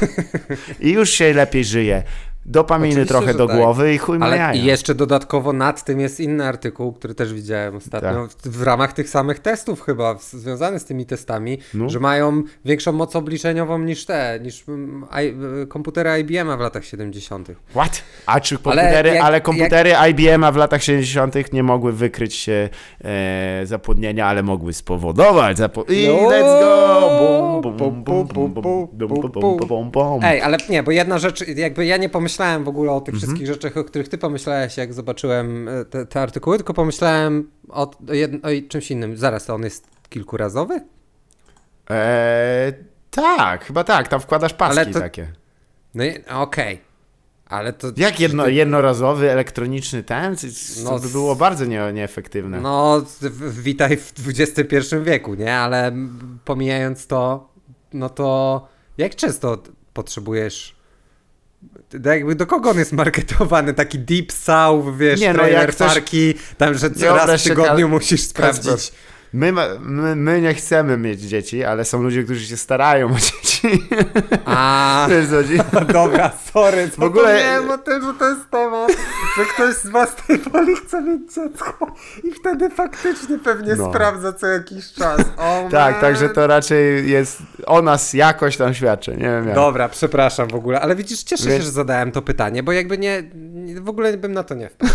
I 0.80 0.90
już 0.92 1.10
się 1.10 1.32
lepiej 1.32 1.64
żyje. 1.64 2.02
Dopaminy 2.46 2.90
Oczywiście, 2.90 3.08
trochę 3.14 3.34
do 3.34 3.46
tak. 3.46 3.56
głowy 3.56 3.94
i 3.94 3.98
chuj 3.98 4.18
Ale 4.20 4.36
jaja. 4.36 4.64
jeszcze 4.64 4.94
dodatkowo 4.94 5.52
nad 5.52 5.84
tym 5.84 6.00
jest 6.00 6.20
inny 6.20 6.44
artykuł, 6.44 6.92
który 6.92 7.14
też 7.14 7.34
widziałem 7.34 7.76
ostatnio, 7.76 8.28
tak. 8.28 8.52
w, 8.52 8.62
ramach 8.62 8.92
tych 8.92 9.08
samych 9.08 9.38
testów 9.38 9.82
chyba, 9.82 10.18
związany 10.18 10.78
z 10.78 10.84
tymi 10.84 11.06
testami, 11.06 11.58
no. 11.74 11.88
że 11.88 12.00
mają 12.00 12.42
większą 12.64 12.92
moc 12.92 13.16
obliczeniową 13.16 13.78
niż 13.78 14.06
te, 14.06 14.40
niż 14.42 14.64
i, 15.22 15.34
komputery 15.68 16.20
IBM 16.20 16.56
w 16.56 16.60
latach 16.60 16.84
70. 16.84 17.48
What? 17.70 18.02
A 18.26 18.40
czy 18.40 18.54
komputery, 18.54 18.98
ale, 18.98 19.14
jak, 19.14 19.24
ale 19.24 19.40
komputery 19.40 19.90
jak... 19.90 20.10
IBM 20.10 20.52
w 20.52 20.56
latach 20.56 20.82
70. 20.82 21.52
nie 21.52 21.62
mogły 21.62 21.92
wykryć 21.92 22.34
się 22.34 22.68
e, 23.04 23.60
zapłodnienia, 23.64 24.26
ale 24.26 24.42
mogły 24.42 24.72
spowodować 24.72 25.58
zapo- 25.58 25.92
I 25.92 26.08
no. 26.08 26.30
let's 26.30 26.60
go! 26.60 27.60
Bum, 27.62 28.04
bum, 28.04 29.90
bum, 29.90 30.20
Ej, 30.22 30.40
ale 30.40 30.56
nie, 30.68 30.82
bo 30.82 30.90
jedna 30.90 31.18
rzecz, 31.18 31.48
jakby 31.48 31.86
ja 31.86 31.96
nie 31.96 32.08
pomyślałem 32.08 32.33
w 32.64 32.68
ogóle 32.68 32.90
o 32.92 32.94
Mhm. 32.94 33.04
tych 33.04 33.14
wszystkich 33.14 33.46
rzeczach, 33.46 33.76
o 33.76 33.84
których 33.84 34.08
ty 34.08 34.18
pomyślałeś, 34.18 34.76
jak 34.76 34.94
zobaczyłem 34.94 35.68
e, 35.68 35.84
te, 35.84 36.06
te 36.06 36.20
artykuły, 36.20 36.56
tylko 36.56 36.74
pomyślałem 36.74 37.50
o, 37.68 37.82
o, 37.82 37.90
o 38.42 38.68
czymś 38.68 38.90
innym. 38.90 39.16
Zaraz, 39.16 39.46
to 39.46 39.54
on 39.54 39.62
jest 39.62 39.86
kilkurazowy? 40.08 40.80
E, 41.90 42.72
tak, 43.10 43.64
chyba 43.64 43.84
tak, 43.84 44.08
tam 44.08 44.20
wkładasz 44.20 44.54
paski 44.54 44.92
to- 44.92 45.00
takie. 45.00 45.32
No 45.94 46.04
i- 46.04 46.24
okej. 46.30 46.80
Ale 47.46 47.72
to... 47.72 47.88
Jak 47.96 48.20
jedno, 48.20 48.46
jednorazowy, 48.48 49.30
elektroniczny 49.30 50.02
ten? 50.02 50.36
To 50.36 50.42
No, 50.84 50.98
by 50.98 51.08
było 51.08 51.36
bardzo 51.36 51.64
nie, 51.64 51.92
nieefektywne. 51.92 52.60
No, 52.60 53.02
witaj 53.50 53.96
w 53.96 54.12
XXI 54.28 54.76
wieku, 55.02 55.34
nie? 55.34 55.54
Ale 55.56 55.92
pomijając 56.44 57.06
to, 57.06 57.48
no 57.92 58.08
to 58.08 58.68
jak 58.98 59.14
często 59.14 59.58
potrzebujesz... 59.92 60.73
Jakby 62.04 62.34
do 62.34 62.46
kogo 62.46 62.70
on 62.70 62.78
jest 62.78 62.92
marketowany? 62.92 63.74
Taki 63.74 63.98
deep 63.98 64.32
south, 64.32 64.96
wiesz, 64.96 65.20
Nie, 65.20 65.32
no, 65.32 65.38
trailer 65.38 65.70
ktoś- 65.70 65.88
parki, 65.94 66.34
tam, 66.58 66.74
że 66.74 66.90
co 66.90 66.98
Wyobraź 67.00 67.26
raz 67.28 67.40
w 67.40 67.44
tygodniu 67.44 67.88
musisz 67.88 68.20
sprawdzić. 68.22 68.92
My, 69.32 69.52
my, 69.80 70.16
my 70.16 70.40
nie 70.40 70.54
chcemy 70.54 70.96
mieć 70.96 71.20
dzieci, 71.20 71.64
ale 71.64 71.84
są 71.84 72.02
ludzie, 72.02 72.24
którzy 72.24 72.46
się 72.46 72.56
starają 72.56 73.06
o 73.14 73.18
dzieci. 73.18 73.82
A, 74.44 75.06
Wiesz, 75.10 75.26
dobra, 75.92 76.30
sorry, 76.52 76.88
W 76.98 77.02
ogóle- 77.02 77.22
zapomniałem 77.24 77.70
o 77.70 77.78
tym, 77.78 78.02
że 78.02 78.14
to 78.18 78.28
jest 78.28 78.50
temat, 78.50 78.63
że 79.36 79.44
ktoś 79.44 79.74
z 79.74 79.86
własnej 79.88 80.38
woli 80.38 80.76
chce 80.76 81.02
mieć 81.02 81.34
dziecko 81.34 81.86
i 82.24 82.30
wtedy 82.32 82.70
faktycznie 82.70 83.38
pewnie 83.38 83.74
No. 83.76 83.90
sprawdza 83.90 84.32
co 84.32 84.46
jakiś 84.46 84.92
czas. 84.92 85.20
O, 85.36 85.68
Tak, 85.70 86.00
także 86.00 86.28
to 86.28 86.46
raczej 86.46 87.10
jest 87.10 87.38
o 87.66 87.82
nas 87.82 88.14
jakoś 88.14 88.56
tam 88.56 88.74
świadczy, 88.74 89.10
nie 89.10 89.16
wiem 89.24 89.46
jak. 89.46 89.54
Dobra, 89.54 89.88
przepraszam 89.88 90.48
w 90.48 90.54
ogóle, 90.54 90.80
ale 90.80 90.96
widzisz, 90.96 91.22
cieszę 91.22 91.44
się, 91.44 91.62
że 91.62 91.70
zadałem 91.70 92.12
to 92.12 92.22
pytanie, 92.22 92.62
bo 92.62 92.72
jakby 92.72 92.98
nie 92.98 93.22
w 93.80 93.88
ogóle 93.88 94.16
bym 94.16 94.32
na 94.32 94.42
to 94.42 94.54
nie 94.54 94.68
wpadł. 94.68 94.92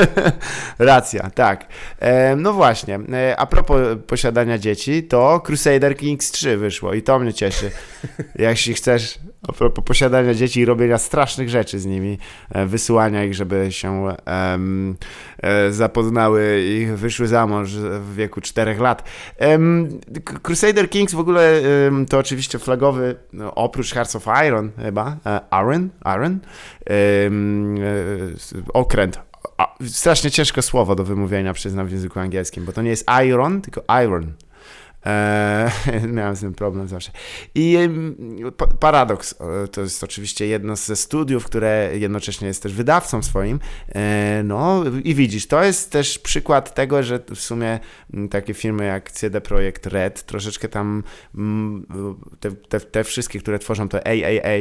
Racja, 0.78 1.30
tak. 1.30 1.66
E, 1.98 2.36
no 2.36 2.52
właśnie, 2.52 2.98
e, 3.12 3.36
a 3.36 3.46
propos 3.46 3.80
posiadania 4.06 4.58
dzieci, 4.58 5.02
to 5.02 5.40
Crusader 5.40 5.96
Kings 5.96 6.30
3 6.30 6.56
wyszło 6.56 6.94
i 6.94 7.02
to 7.02 7.18
mnie 7.18 7.32
cieszy. 7.32 7.70
Jeśli 8.34 8.74
chcesz, 8.74 9.18
a 9.48 9.52
propos 9.52 9.84
posiadania 9.84 10.34
dzieci 10.34 10.60
i 10.60 10.64
robienia 10.64 10.98
strasznych 10.98 11.48
rzeczy 11.48 11.78
z 11.78 11.86
nimi, 11.86 12.18
e, 12.50 12.66
wysyłania 12.66 13.24
ich, 13.24 13.34
żeby 13.34 13.72
się 13.72 14.06
e, 14.26 15.72
zapoznały 15.72 16.62
i 16.62 16.86
wyszły 16.86 17.26
za 17.26 17.46
mąż 17.46 17.70
w 18.00 18.14
wieku 18.14 18.40
4 18.40 18.74
lat. 18.74 19.04
Crusader 20.42 20.90
Kings 20.90 21.14
w 21.14 21.18
ogóle 21.18 21.60
to 22.08 22.18
oczywiście 22.18 22.58
flagowy, 22.58 23.16
no, 23.32 23.54
oprócz 23.54 23.92
Hearts 23.92 24.16
of 24.16 24.26
Iron 24.46 24.70
chyba, 24.82 25.16
Iron, 25.62 25.90
Iron, 26.16 26.38
e, 26.90 27.30
okręt 28.74 29.18
a, 29.58 29.74
strasznie 29.86 30.30
ciężkie 30.30 30.62
słowo 30.62 30.94
do 30.94 31.04
wymówienia, 31.04 31.52
przyznam, 31.52 31.86
w 31.86 31.92
języku 31.92 32.20
angielskim, 32.20 32.64
bo 32.64 32.72
to 32.72 32.82
nie 32.82 32.90
jest 32.90 33.06
iron, 33.26 33.60
tylko 33.60 33.82
iron. 34.04 34.32
Eee, 35.06 35.70
miałem 36.16 36.36
z 36.36 36.40
tym 36.40 36.54
problem 36.54 36.88
zawsze. 36.88 37.10
I 37.54 37.78
pa- 38.56 38.66
Paradox 38.66 39.34
e, 39.64 39.68
to 39.68 39.80
jest 39.80 40.04
oczywiście 40.04 40.46
jedno 40.46 40.76
ze 40.76 40.96
studiów, 40.96 41.44
które 41.44 41.90
jednocześnie 41.94 42.48
jest 42.48 42.62
też 42.62 42.72
wydawcą 42.72 43.22
swoim. 43.22 43.60
E, 43.94 44.42
no 44.44 44.84
i 45.04 45.14
widzisz, 45.14 45.46
to 45.46 45.64
jest 45.64 45.92
też 45.92 46.18
przykład 46.18 46.74
tego, 46.74 47.02
że 47.02 47.20
w 47.34 47.40
sumie 47.40 47.80
takie 48.30 48.54
firmy 48.54 48.84
jak 48.84 49.10
CD 49.10 49.40
Projekt 49.40 49.86
Red 49.86 50.22
troszeczkę 50.22 50.68
tam 50.68 51.02
te, 52.40 52.52
te, 52.52 52.80
te 52.80 53.04
wszystkie, 53.04 53.38
które 53.38 53.58
tworzą 53.58 53.88
to 53.88 53.98
AAA 54.06 54.56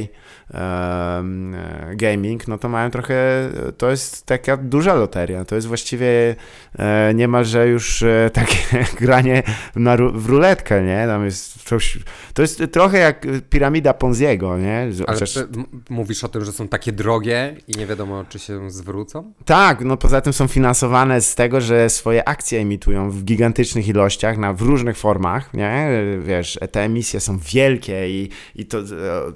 em, 0.54 1.56
e, 1.56 1.96
Gaming, 1.96 2.48
no 2.48 2.58
to 2.58 2.70
mają 2.70 2.92
trochę, 2.92 3.50
to 3.78 3.90
jest 3.90 4.26
taka 4.26 4.58
duża 4.58 4.94
loteria. 4.94 5.46
To 5.46 5.56
jest 5.56 5.68
właściwie 5.68 6.36
e, 6.80 7.14
niemalże 7.14 7.68
już 7.68 8.04
e, 8.04 8.30
takie 8.34 8.86
granie 9.00 9.44
na, 9.76 9.98
w 9.98 10.28
ruletkę, 10.36 10.84
nie? 10.84 11.04
Tam 11.08 11.26
jest 11.26 11.64
coś, 11.64 11.98
to 12.34 12.42
jest 12.42 12.64
trochę 12.72 12.98
jak 12.98 13.26
piramida 13.50 13.94
Ponziego, 13.94 14.58
nie? 14.58 14.80
Ale 15.08 15.14
Chociaż- 15.20 15.38
m- 15.38 15.66
mówisz 15.90 16.24
o 16.24 16.28
tym, 16.28 16.46
że 16.46 16.52
są 16.52 16.68
takie 16.68 16.92
drogie 16.92 17.56
i 17.68 17.78
nie 17.78 17.86
wiadomo, 17.86 18.26
czy 18.30 18.40
się 18.40 18.72
zwrócą? 18.72 19.34
Tak, 19.46 19.82
no 19.82 19.98
poza 19.98 20.22
tym 20.22 20.34
są 20.34 20.48
finansowane 20.48 21.22
z 21.22 21.36
tego, 21.36 21.62
że 21.62 21.90
swoje 21.90 22.28
akcje 22.30 22.60
emitują 22.60 23.12
w 23.12 23.24
gigantycznych 23.24 23.88
ilościach, 23.88 24.38
na, 24.38 24.54
w 24.54 24.62
różnych 24.62 24.98
formach, 24.98 25.54
nie? 25.54 25.88
Wiesz, 26.20 26.60
te 26.72 26.82
emisje 26.84 27.20
są 27.20 27.38
wielkie 27.54 28.10
i, 28.10 28.30
i 28.56 28.66
to, 28.66 28.78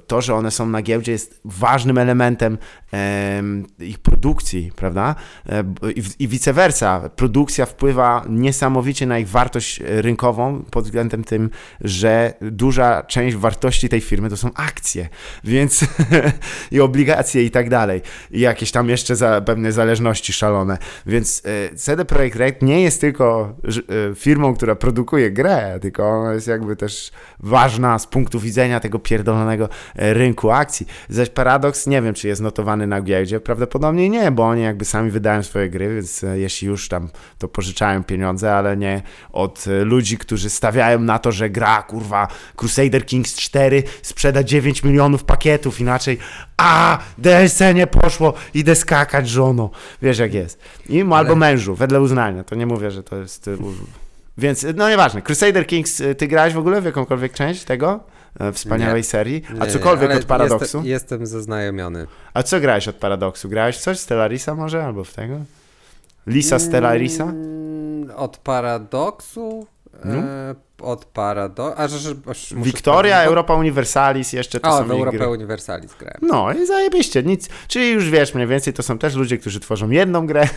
to, 0.07 0.21
że 0.21 0.35
one 0.35 0.51
są 0.51 0.65
na 0.69 0.81
giełdzie 0.81 1.11
jest 1.11 1.41
ważnym 1.45 1.97
elementem 1.97 2.57
em, 2.91 3.65
ich 3.79 3.99
produkcji, 3.99 4.71
prawda? 4.75 5.15
E, 5.49 5.63
I, 5.95 6.03
I 6.23 6.27
vice 6.27 6.53
versa. 6.53 7.09
Produkcja 7.15 7.65
wpływa 7.65 8.25
niesamowicie 8.29 9.05
na 9.05 9.19
ich 9.19 9.29
wartość 9.29 9.81
e, 9.81 10.01
rynkową 10.01 10.63
pod 10.71 10.88
względem 10.89 11.23
tym, 11.23 11.49
że 11.81 12.33
duża 12.41 13.03
część 13.03 13.35
wartości 13.35 13.89
tej 13.89 14.01
firmy 14.01 14.29
to 14.29 14.37
są 14.37 14.49
akcje, 14.55 15.09
więc 15.43 15.85
i 16.71 16.79
obligacje 16.79 17.43
i 17.43 17.51
tak 17.51 17.69
dalej. 17.69 18.01
I 18.31 18.39
jakieś 18.39 18.71
tam 18.71 18.89
jeszcze 18.89 19.15
za, 19.15 19.41
pewne 19.41 19.71
zależności 19.71 20.33
szalone. 20.33 20.77
Więc 21.05 21.43
e, 21.45 21.75
CD 21.75 22.05
Projekt 22.05 22.35
Red 22.35 22.61
nie 22.61 22.81
jest 22.81 23.01
tylko 23.01 23.55
e, 24.11 24.15
firmą, 24.15 24.55
która 24.55 24.75
produkuje 24.75 25.31
grę, 25.31 25.79
tylko 25.81 26.09
ona 26.09 26.33
jest 26.33 26.47
jakby 26.47 26.75
też 26.75 27.11
ważna 27.39 27.99
z 27.99 28.07
punktu 28.07 28.39
widzenia 28.39 28.79
tego 28.79 28.99
pierdolonego 28.99 29.69
e, 29.95 30.13
rynku 30.13 30.51
akcji. 30.51 30.87
Zaś 31.09 31.29
Paradox 31.29 31.87
nie 31.87 32.01
wiem, 32.01 32.13
czy 32.13 32.27
jest 32.27 32.41
notowany 32.41 32.87
na 32.87 33.01
giełdzie, 33.01 33.39
prawdopodobnie 33.39 34.09
nie, 34.09 34.31
bo 34.31 34.47
oni 34.47 34.61
jakby 34.61 34.85
sami 34.85 35.11
wydają 35.11 35.43
swoje 35.43 35.69
gry, 35.69 35.95
więc 35.95 36.25
jeśli 36.33 36.67
już 36.67 36.87
tam 36.87 37.09
to 37.37 37.47
pożyczają 37.47 38.03
pieniądze, 38.03 38.55
ale 38.55 38.77
nie 38.77 39.01
od 39.31 39.65
ludzi, 39.83 40.17
którzy 40.17 40.49
stawiają 40.49 40.68
na 40.99 41.19
to, 41.19 41.31
że 41.31 41.49
gra, 41.49 41.83
kurwa, 41.83 42.27
Crusader 42.55 43.05
Kings 43.05 43.35
4 43.35 43.83
sprzeda 44.01 44.43
9 44.43 44.83
milionów 44.83 45.23
pakietów, 45.23 45.79
inaczej 45.81 46.17
a, 46.57 46.99
DLC 47.17 47.59
nie 47.75 47.87
poszło, 47.87 48.33
idę 48.53 48.75
skakać 48.75 49.29
żono. 49.29 49.69
Wiesz 50.01 50.17
jak 50.19 50.33
jest. 50.33 50.59
I 50.89 51.05
albo 51.13 51.35
mężu, 51.35 51.75
wedle 51.75 52.01
uznania. 52.01 52.43
To 52.43 52.55
nie 52.55 52.65
mówię, 52.65 52.91
że 52.91 53.03
to 53.03 53.15
jest... 53.15 53.47
e, 53.47 53.55
u- 53.57 53.73
Więc, 54.37 54.65
no 54.75 54.89
nieważne. 54.89 55.21
Crusader 55.21 55.67
Kings, 55.67 56.01
e, 56.01 56.15
ty 56.15 56.27
grałeś 56.27 56.53
w 56.53 56.57
ogóle 56.57 56.81
w 56.81 56.85
jakąkolwiek 56.85 57.33
część 57.33 57.63
tego? 57.63 57.99
E, 58.39 58.51
Wspaniałej 58.51 58.99
Nie. 58.99 59.03
serii? 59.03 59.43
A 59.59 59.65
Nie, 59.65 59.71
cokolwiek 59.71 60.09
ale 60.11 60.19
od 60.19 60.25
Paradoksu? 60.25 60.63
Jestem, 60.77 60.85
jestem 60.85 61.25
zaznajomiony. 61.27 62.07
A 62.33 62.43
co 62.43 62.59
grałeś 62.59 62.87
od 62.87 62.95
Paradoksu? 62.95 63.49
Grałeś 63.49 63.77
coś? 63.77 63.99
Stellarisa 63.99 64.55
może? 64.55 64.85
Albo 64.85 65.03
w 65.03 65.13
tego? 65.13 65.39
Lisa 66.27 66.59
Stellarisa? 66.59 67.23
Mm, 67.23 68.11
Od 68.15 68.37
Paradoksu? 68.37 69.67
E, 70.05 70.55
od 70.81 71.05
Parado... 71.05 71.77
A, 71.77 71.83
aż 71.83 71.91
sprawdzić, 71.91 73.21
bo- 73.21 73.29
Europa 73.29 73.53
Universalis, 73.55 74.33
jeszcze 74.33 74.59
to 74.59 74.69
O, 74.69 74.77
są 74.77 74.87
gry. 74.87 75.27
Universalis 75.29 75.95
grałem. 75.99 76.17
No 76.21 76.53
i 76.53 76.65
zajebiście, 76.65 77.23
nic. 77.23 77.49
Czyli 77.67 77.89
już 77.91 78.09
wiesz, 78.09 78.33
mniej 78.33 78.47
więcej 78.47 78.73
to 78.73 78.83
są 78.83 78.97
też 78.97 79.15
ludzie, 79.15 79.37
którzy 79.37 79.59
tworzą 79.59 79.89
jedną 79.89 80.27
grę 80.27 80.47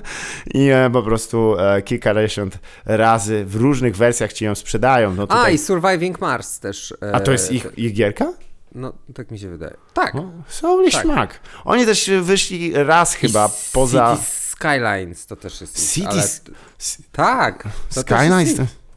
i 0.54 0.68
e, 0.68 0.90
po 0.92 1.02
prostu 1.02 1.56
e, 1.58 1.82
kilkadziesiąt 1.82 2.58
razy 2.86 3.44
w 3.44 3.56
różnych 3.56 3.96
wersjach 3.96 4.32
ci 4.32 4.44
ją 4.44 4.54
sprzedają. 4.54 5.14
No 5.14 5.22
A, 5.22 5.26
tutaj... 5.26 5.54
i 5.54 5.58
Surviving 5.58 6.20
Mars 6.20 6.60
też. 6.60 6.94
e, 7.02 7.14
A 7.14 7.20
to 7.20 7.32
jest 7.32 7.52
ich, 7.52 7.66
ich 7.76 7.92
gierka? 7.94 8.32
No, 8.74 8.92
tak 9.14 9.30
mi 9.30 9.38
się 9.38 9.48
wydaje. 9.48 9.74
Tak. 9.94 10.14
O, 10.14 10.30
Holy 10.62 10.90
Tak. 10.90 11.02
śmak. 11.02 11.40
Oni 11.64 11.86
też 11.86 12.10
wyszli 12.22 12.72
raz 12.74 13.14
chyba 13.14 13.46
I 13.46 13.72
poza... 13.72 14.10
Cities 14.16 14.38
Skylines 14.48 15.26
to 15.26 15.36
też 15.36 15.60
jest. 15.60 15.78
Cities- 15.96 16.40
Ale... 16.48 17.06
Tak. 17.12 17.68
Skylines? 17.90 18.48
jest. 18.58 18.87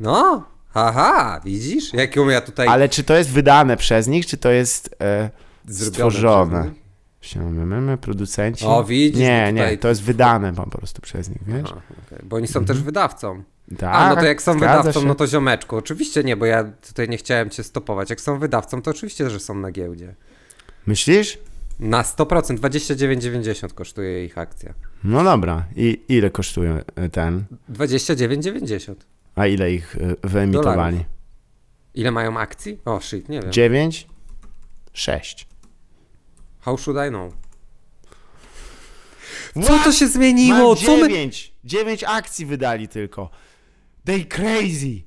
No. 0.00 0.44
Haha, 0.68 1.40
widzisz? 1.44 1.94
Jaką 1.94 2.28
ja 2.28 2.40
tutaj 2.40 2.68
Ale 2.68 2.88
czy 2.88 3.04
to 3.04 3.16
jest 3.16 3.30
wydane 3.30 3.76
przez 3.76 4.08
nich, 4.08 4.26
czy 4.26 4.36
to 4.36 4.50
jest 4.50 4.96
e, 5.02 5.30
stworzone? 5.68 6.70
Siememy, 7.20 7.98
producenci? 7.98 8.64
O, 8.66 8.84
widzisz, 8.84 9.20
Nie, 9.20 9.42
no 9.46 9.50
tutaj- 9.52 9.70
nie, 9.70 9.78
to 9.78 9.88
jest 9.88 10.02
wydane 10.02 10.54
po 10.54 10.70
prostu 10.70 11.02
przez 11.02 11.28
nich, 11.28 11.44
wiesz? 11.46 11.70
A, 11.70 12.06
okej, 12.06 12.18
Bo 12.22 12.36
oni 12.36 12.46
są 12.46 12.64
też 12.64 12.82
wydawcą. 12.82 13.42
Tak, 13.78 13.90
A, 13.94 14.08
no 14.08 14.16
to 14.16 14.26
jak 14.26 14.42
są 14.42 14.54
wydawcą, 14.54 15.00
się. 15.00 15.06
no 15.06 15.14
to 15.14 15.26
ziomeczku. 15.26 15.76
Oczywiście 15.76 16.24
nie, 16.24 16.36
bo 16.36 16.46
ja 16.46 16.64
tutaj 16.64 17.08
nie 17.08 17.16
chciałem 17.16 17.50
cię 17.50 17.62
stopować. 17.62 18.10
Jak 18.10 18.20
są 18.20 18.38
wydawcą, 18.38 18.82
to 18.82 18.90
oczywiście, 18.90 19.30
że 19.30 19.40
są 19.40 19.54
na 19.54 19.70
giełdzie. 19.70 20.14
Myślisz? 20.86 21.38
Na 21.80 22.02
100%, 22.02 22.54
29,90 22.56 23.72
kosztuje 23.72 24.24
ich 24.24 24.38
akcja. 24.38 24.74
No 25.04 25.24
dobra. 25.24 25.64
I 25.76 26.00
ile 26.08 26.30
kosztuje 26.30 26.82
e, 26.96 27.08
ten? 27.08 27.44
29,90. 27.72 28.94
A 29.34 29.46
ile 29.46 29.72
ich 29.72 29.96
e, 29.96 30.28
wyemitowali? 30.28 31.04
Ile 31.94 32.10
mają 32.10 32.38
akcji? 32.38 32.78
O, 32.84 33.00
shit, 33.00 33.28
nie 33.28 33.40
wiem. 33.40 33.52
9? 33.52 34.06
6. 34.92 35.46
How 36.60 36.78
should 36.78 37.06
I 37.08 37.08
know? 37.08 37.32
Co 39.66 39.78
to 39.84 39.92
się 39.92 40.08
zmieniło? 40.08 40.76
Co 40.76 40.96
my... 40.96 41.08
9! 41.08 41.52
9 41.64 42.04
akcji 42.04 42.46
wydali 42.46 42.88
tylko. 42.88 43.30
They 44.04 44.24
crazy. 44.24 45.02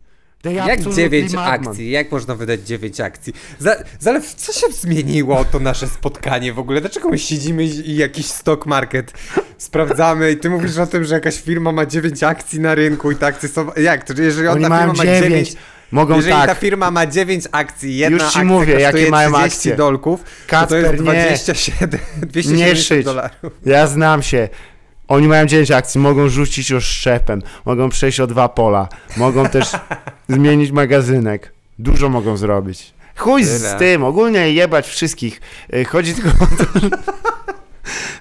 Jak 0.51 0.69
absolutely 0.77 1.09
9 1.09 1.33
madman. 1.33 1.67
akcji? 1.69 1.91
Jak 1.91 2.11
można 2.11 2.35
wydać 2.35 2.61
9 2.61 3.01
akcji? 3.01 3.33
Za, 3.59 3.75
Zalew, 3.99 4.35
co 4.35 4.53
się 4.53 4.67
zmieniło 4.73 5.45
to 5.45 5.59
nasze 5.59 5.87
spotkanie 5.87 6.53
w 6.53 6.59
ogóle? 6.59 6.81
Dlaczego 6.81 7.09
my 7.09 7.19
siedzimy 7.19 7.63
i 7.63 7.95
jakiś 7.95 8.25
stock 8.25 8.65
market 8.65 9.13
sprawdzamy 9.57 10.31
i 10.31 10.37
ty 10.37 10.49
mówisz 10.49 10.77
o 10.77 10.87
tym, 10.87 11.03
że 11.03 11.15
jakaś 11.15 11.41
firma 11.41 11.71
ma 11.71 11.85
9 11.85 12.23
akcji 12.23 12.59
na 12.59 12.75
rynku 12.75 13.11
i 13.11 13.15
te 13.15 13.25
akcje 13.25 13.49
są... 13.49 13.71
Jak? 13.77 14.03
To 14.03 14.21
jeżeli 14.21 14.47
Oni 14.47 14.63
ta 14.65 14.69
firma 14.79 14.93
ma 14.93 15.03
9. 15.05 15.21
9... 15.23 15.53
Mogą 15.91 16.15
Jeżeli 16.15 16.33
tak. 16.33 16.49
ta 16.49 16.55
firma 16.55 16.91
ma 16.91 17.05
9 17.05 17.45
akcji, 17.51 17.97
jedna 17.97 18.13
Już 18.17 18.21
ci 18.23 18.27
akcja 18.27 18.43
mówię, 18.43 18.73
jakie 18.73 18.83
kosztuje 18.85 19.09
mają 19.11 19.29
30 19.31 19.55
akcje. 19.57 19.75
dolków, 19.75 20.23
to, 20.49 20.67
to 20.67 20.75
jest 20.77 20.91
nie. 20.91 20.97
27, 20.97 21.89
Nie 22.21 22.27
270 22.27 22.79
szyć. 22.79 23.05
dolarów. 23.05 23.53
Ja 23.65 23.87
znam 23.87 24.23
się. 24.23 24.49
Oni 25.07 25.27
mają 25.27 25.45
9 25.45 25.71
akcji, 25.71 25.99
mogą 25.99 26.29
rzucić 26.29 26.71
oszczepem, 26.71 27.41
mogą 27.65 27.89
przejść 27.89 28.19
o 28.19 28.27
dwa 28.27 28.49
pola, 28.49 28.87
mogą 29.17 29.45
też 29.49 29.71
zmienić 30.29 30.71
magazynek. 30.71 31.53
Dużo 31.79 32.09
mogą 32.09 32.37
zrobić. 32.37 32.93
Chuj 33.15 33.43
z 33.43 33.61
Tyle. 33.61 33.79
tym, 33.79 34.03
ogólnie 34.03 34.53
jebać 34.53 34.87
wszystkich. 34.87 35.41
Y, 35.73 35.85
Chodzi 35.85 36.13
tylko 36.13 36.29
o 36.29 36.47
to, 36.47 36.65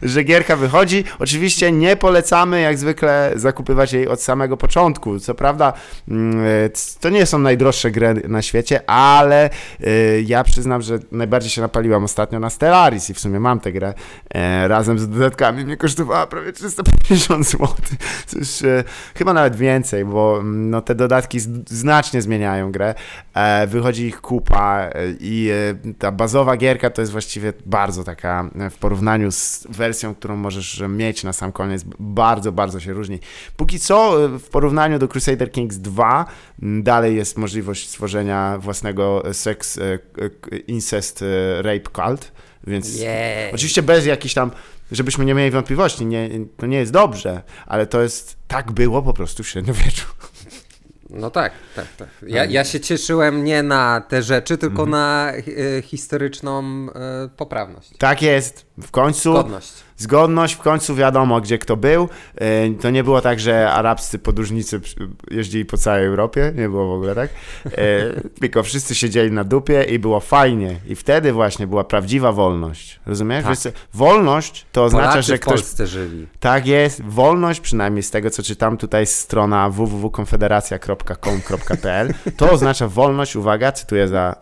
że 0.02 0.22
gierka 0.24 0.56
wychodzi. 0.56 1.04
Oczywiście 1.18 1.72
nie 1.72 1.96
polecamy 1.96 2.60
jak 2.60 2.78
zwykle 2.78 3.32
zakupywać 3.36 3.92
jej 3.92 4.08
od 4.08 4.22
samego 4.22 4.56
początku. 4.56 5.20
Co 5.20 5.34
prawda 5.34 5.72
mm, 6.08 6.46
y, 6.46 6.70
to 7.00 7.08
nie 7.08 7.26
są 7.26 7.38
najdroższe 7.38 7.90
gry 7.90 8.14
na 8.28 8.42
świecie, 8.42 8.90
ale 8.90 9.50
y, 9.80 10.24
ja 10.26 10.44
przyznam, 10.44 10.82
że 10.82 10.98
najbardziej 11.12 11.50
się 11.50 11.60
napaliłam 11.60 12.04
ostatnio 12.04 12.40
na 12.40 12.50
Stellaris 12.50 13.10
i 13.10 13.14
w 13.14 13.20
sumie 13.20 13.40
mam 13.40 13.60
tę 13.60 13.72
grę. 13.72 13.94
E, 14.34 14.68
razem 14.68 14.98
z 14.98 15.08
dodatkami 15.08 15.64
mnie 15.64 15.76
kosztowała 15.76 16.26
prawie 16.26 16.52
350 16.52 17.46
zł. 17.46 17.68
Cóż, 18.26 18.62
e, 18.62 18.84
chyba 19.14 19.32
nawet 19.32 19.56
więcej, 19.56 20.04
bo 20.04 20.38
mm, 20.40 20.70
no, 20.70 20.80
te 20.80 20.94
dodatki 20.94 21.38
znacznie 21.66 22.22
zmieniają 22.22 22.72
grę. 22.72 22.94
E, 23.34 23.66
wychodzi 23.66 24.06
ich 24.06 24.20
kupa 24.20 24.80
e, 24.80 24.90
i 25.20 25.50
e, 25.50 25.94
ta 25.98 26.12
bazowa 26.12 26.56
gierka 26.56 26.90
to 26.90 27.02
jest 27.02 27.12
właściwie 27.12 27.52
bardzo 27.66 28.04
taka 28.04 28.50
e, 28.58 28.70
w 28.70 28.78
porównaniu 28.78 29.32
z 29.32 29.51
wersją, 29.68 30.14
którą 30.14 30.36
możesz 30.36 30.82
mieć 30.88 31.24
na 31.24 31.32
sam 31.32 31.52
koniec, 31.52 31.84
bardzo, 31.98 32.52
bardzo 32.52 32.80
się 32.80 32.92
różni. 32.92 33.18
Póki 33.56 33.78
co 33.78 34.24
e, 34.24 34.28
w 34.38 34.48
porównaniu 34.48 34.98
do 34.98 35.08
Crusader 35.08 35.52
Kings 35.52 35.76
2 35.76 36.26
m, 36.62 36.82
dalej 36.82 37.16
jest 37.16 37.38
możliwość 37.38 37.88
stworzenia 37.88 38.58
własnego 38.58 39.24
e, 39.24 39.34
sex, 39.34 39.78
e, 39.78 39.98
incest, 40.66 41.22
e, 41.22 41.62
rape 41.62 41.90
cult, 41.92 42.32
więc 42.66 43.00
Jej. 43.00 43.52
Oczywiście 43.52 43.82
bez 43.82 44.06
jakichś 44.06 44.34
tam, 44.34 44.50
żebyśmy 44.92 45.24
nie 45.24 45.34
mieli 45.34 45.50
wątpliwości, 45.50 46.06
nie, 46.06 46.30
to 46.56 46.66
nie 46.66 46.76
jest 46.76 46.92
dobrze, 46.92 47.42
ale 47.66 47.86
to 47.86 48.02
jest, 48.02 48.36
tak 48.48 48.72
było 48.72 49.02
po 49.02 49.12
prostu 49.12 49.42
w 49.42 49.48
średniowieczu. 49.48 50.06
No 51.12 51.30
tak, 51.30 51.52
tak, 51.76 51.86
tak. 51.96 52.08
Ja, 52.26 52.44
ja 52.44 52.64
się 52.64 52.80
cieszyłem 52.80 53.44
nie 53.44 53.62
na 53.62 54.00
te 54.00 54.22
rzeczy, 54.22 54.58
tylko 54.58 54.86
na 54.86 55.32
e, 55.32 55.82
historyczną 55.82 56.62
e, 56.62 57.28
poprawność. 57.36 57.90
Tak 57.98 58.22
jest, 58.22 58.66
w 58.78 58.90
końcu 58.90 59.32
Zgodność. 59.32 59.72
Zgodność, 60.02 60.54
w 60.54 60.58
końcu 60.58 60.94
wiadomo, 60.94 61.40
gdzie 61.40 61.58
kto 61.58 61.76
był. 61.76 62.08
E, 62.34 62.70
To 62.70 62.90
nie 62.90 63.04
było 63.04 63.20
tak, 63.20 63.40
że 63.40 63.72
arabscy 63.72 64.18
podróżnicy 64.18 64.80
jeździli 65.30 65.64
po 65.64 65.76
całej 65.76 66.06
Europie, 66.06 66.52
nie 66.56 66.68
było 66.68 66.86
w 66.86 66.90
ogóle 66.92 67.14
tak, 67.14 67.30
E, 67.66 67.72
tylko 68.40 68.62
wszyscy 68.62 68.94
siedzieli 68.94 69.32
na 69.32 69.44
dupie 69.44 69.82
i 69.82 69.98
było 69.98 70.20
fajnie. 70.20 70.76
I 70.88 70.94
wtedy 70.94 71.32
właśnie 71.32 71.66
była 71.66 71.84
prawdziwa 71.84 72.32
wolność. 72.32 73.00
Rozumiesz? 73.06 73.44
Tak. 73.44 73.58
Wolność 73.94 74.66
to 74.72 74.84
oznacza, 74.84 75.08
Polacy 75.08 75.28
że 75.28 75.36
w 75.36 75.40
ktoś 75.40 75.54
Polsce 75.54 75.86
żyli. 75.86 76.26
Tak 76.40 76.66
jest, 76.66 77.02
wolność, 77.02 77.60
przynajmniej 77.60 78.02
z 78.02 78.10
tego 78.10 78.30
co 78.30 78.42
czytam, 78.42 78.76
tutaj 78.76 79.06
strona 79.06 79.70
www.konfederacja.com.pl, 79.70 82.14
to 82.36 82.50
oznacza 82.50 82.88
wolność, 82.88 83.36
uwaga, 83.36 83.72
cytuję 83.72 84.08
za 84.08 84.36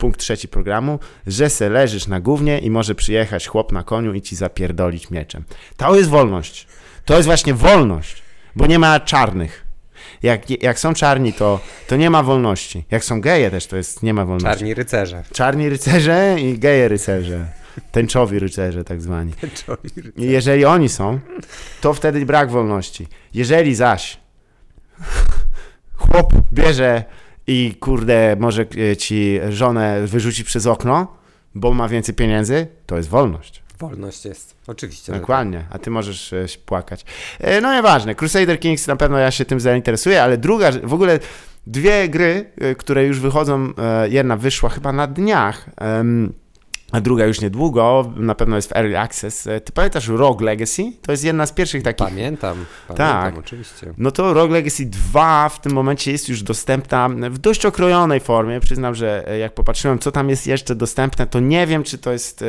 punkt 0.00 0.20
trzeci 0.20 0.48
programu, 0.48 0.98
że 1.26 1.50
se 1.50 1.68
leżysz 1.68 2.06
na 2.06 2.20
gównie 2.20 2.58
i 2.58 2.70
może 2.70 2.94
przyjechać 2.94 3.46
chłop 3.46 3.72
na 3.72 3.82
koniu 3.82 4.14
i 4.14 4.22
ci 4.22 4.36
zapierdolić 4.36 5.10
mieczem. 5.10 5.44
To 5.76 5.96
jest 5.96 6.10
wolność. 6.10 6.66
To 7.04 7.16
jest 7.16 7.26
właśnie 7.26 7.54
wolność, 7.54 8.22
bo 8.56 8.66
nie 8.66 8.78
ma 8.78 9.00
czarnych. 9.00 9.66
Jak, 10.22 10.62
jak 10.62 10.78
są 10.78 10.94
czarni, 10.94 11.32
to, 11.32 11.60
to 11.88 11.96
nie 11.96 12.10
ma 12.10 12.22
wolności. 12.22 12.84
Jak 12.90 13.04
są 13.04 13.20
geje 13.20 13.50
też, 13.50 13.66
to 13.66 13.76
jest 13.76 14.02
nie 14.02 14.14
ma 14.14 14.24
wolności. 14.24 14.58
Czarni 14.58 14.74
rycerze. 14.74 15.24
Czarni 15.32 15.68
rycerze 15.68 16.36
i 16.40 16.58
geje 16.58 16.88
rycerze. 16.88 17.46
Tęczowi 17.92 18.38
rycerze 18.38 18.84
tak 18.84 19.02
zwani. 19.02 19.32
I 20.16 20.24
jeżeli 20.24 20.64
oni 20.64 20.88
są, 20.88 21.20
to 21.80 21.94
wtedy 21.94 22.26
brak 22.26 22.50
wolności. 22.50 23.06
Jeżeli 23.34 23.74
zaś 23.74 24.18
chłop 25.96 26.32
bierze 26.52 27.04
i 27.50 27.74
kurde 27.80 28.36
może 28.40 28.66
e, 28.92 28.96
ci 28.96 29.40
żonę 29.48 30.06
wyrzuci 30.06 30.44
przez 30.44 30.66
okno, 30.66 31.16
bo 31.54 31.74
ma 31.74 31.88
więcej 31.88 32.14
pieniędzy, 32.14 32.66
to 32.86 32.96
jest 32.96 33.08
wolność. 33.08 33.62
Wolność 33.78 34.24
jest. 34.24 34.56
Oczywiście. 34.66 35.12
że 35.12 35.20
Dokładnie, 35.20 35.64
a 35.70 35.78
ty 35.78 35.90
możesz 35.90 36.32
e, 36.32 36.48
się 36.48 36.58
płakać. 36.58 37.04
E, 37.40 37.60
No 37.60 37.74
nieważne, 37.74 38.14
Crusader 38.14 38.60
Kings 38.60 38.86
na 38.86 38.96
pewno 38.96 39.18
ja 39.18 39.30
się 39.30 39.44
tym 39.44 39.60
zainteresuję, 39.60 40.22
ale 40.22 40.38
druga, 40.38 40.72
w 40.82 40.94
ogóle 40.94 41.18
dwie 41.66 42.08
gry, 42.08 42.50
które 42.78 43.06
już 43.06 43.20
wychodzą, 43.20 43.72
jedna 44.08 44.36
wyszła 44.36 44.68
chyba 44.68 44.92
na 44.92 45.06
dniach, 45.06 45.70
a 46.92 47.00
druga 47.00 47.26
już 47.26 47.40
niedługo, 47.40 48.12
na 48.16 48.34
pewno 48.34 48.56
jest 48.56 48.68
w 48.68 48.76
Early 48.76 48.98
Access. 48.98 49.46
E, 49.46 49.60
Ty 49.60 49.72
pamiętasz 49.72 50.08
Rogue 50.08 50.44
Legacy? 50.44 50.92
To 51.02 51.12
jest 51.12 51.24
jedna 51.24 51.46
z 51.46 51.52
pierwszych 51.52 51.82
takich... 51.82 52.06
Pamiętam, 52.06 52.64
pamiętam, 52.88 53.22
Tak. 53.22 53.38
oczywiście. 53.38 53.94
No 53.98 54.10
to 54.10 54.34
Rogue 54.34 54.52
Legacy 54.52 54.86
2 54.86 55.48
w 55.48 55.60
tym 55.60 55.72
momencie 55.72 56.12
jest 56.12 56.28
już 56.28 56.42
dostępna 56.42 57.08
w 57.08 57.38
dość 57.38 57.66
okrojonej 57.66 58.20
formie. 58.20 58.60
Przyznam, 58.60 58.94
że 58.94 59.28
e, 59.28 59.38
jak 59.38 59.54
popatrzyłem, 59.54 59.98
co 59.98 60.12
tam 60.12 60.30
jest 60.30 60.46
jeszcze 60.46 60.74
dostępne, 60.74 61.26
to 61.26 61.40
nie 61.40 61.66
wiem, 61.66 61.82
czy 61.82 61.98
to 61.98 62.12
jest 62.12 62.44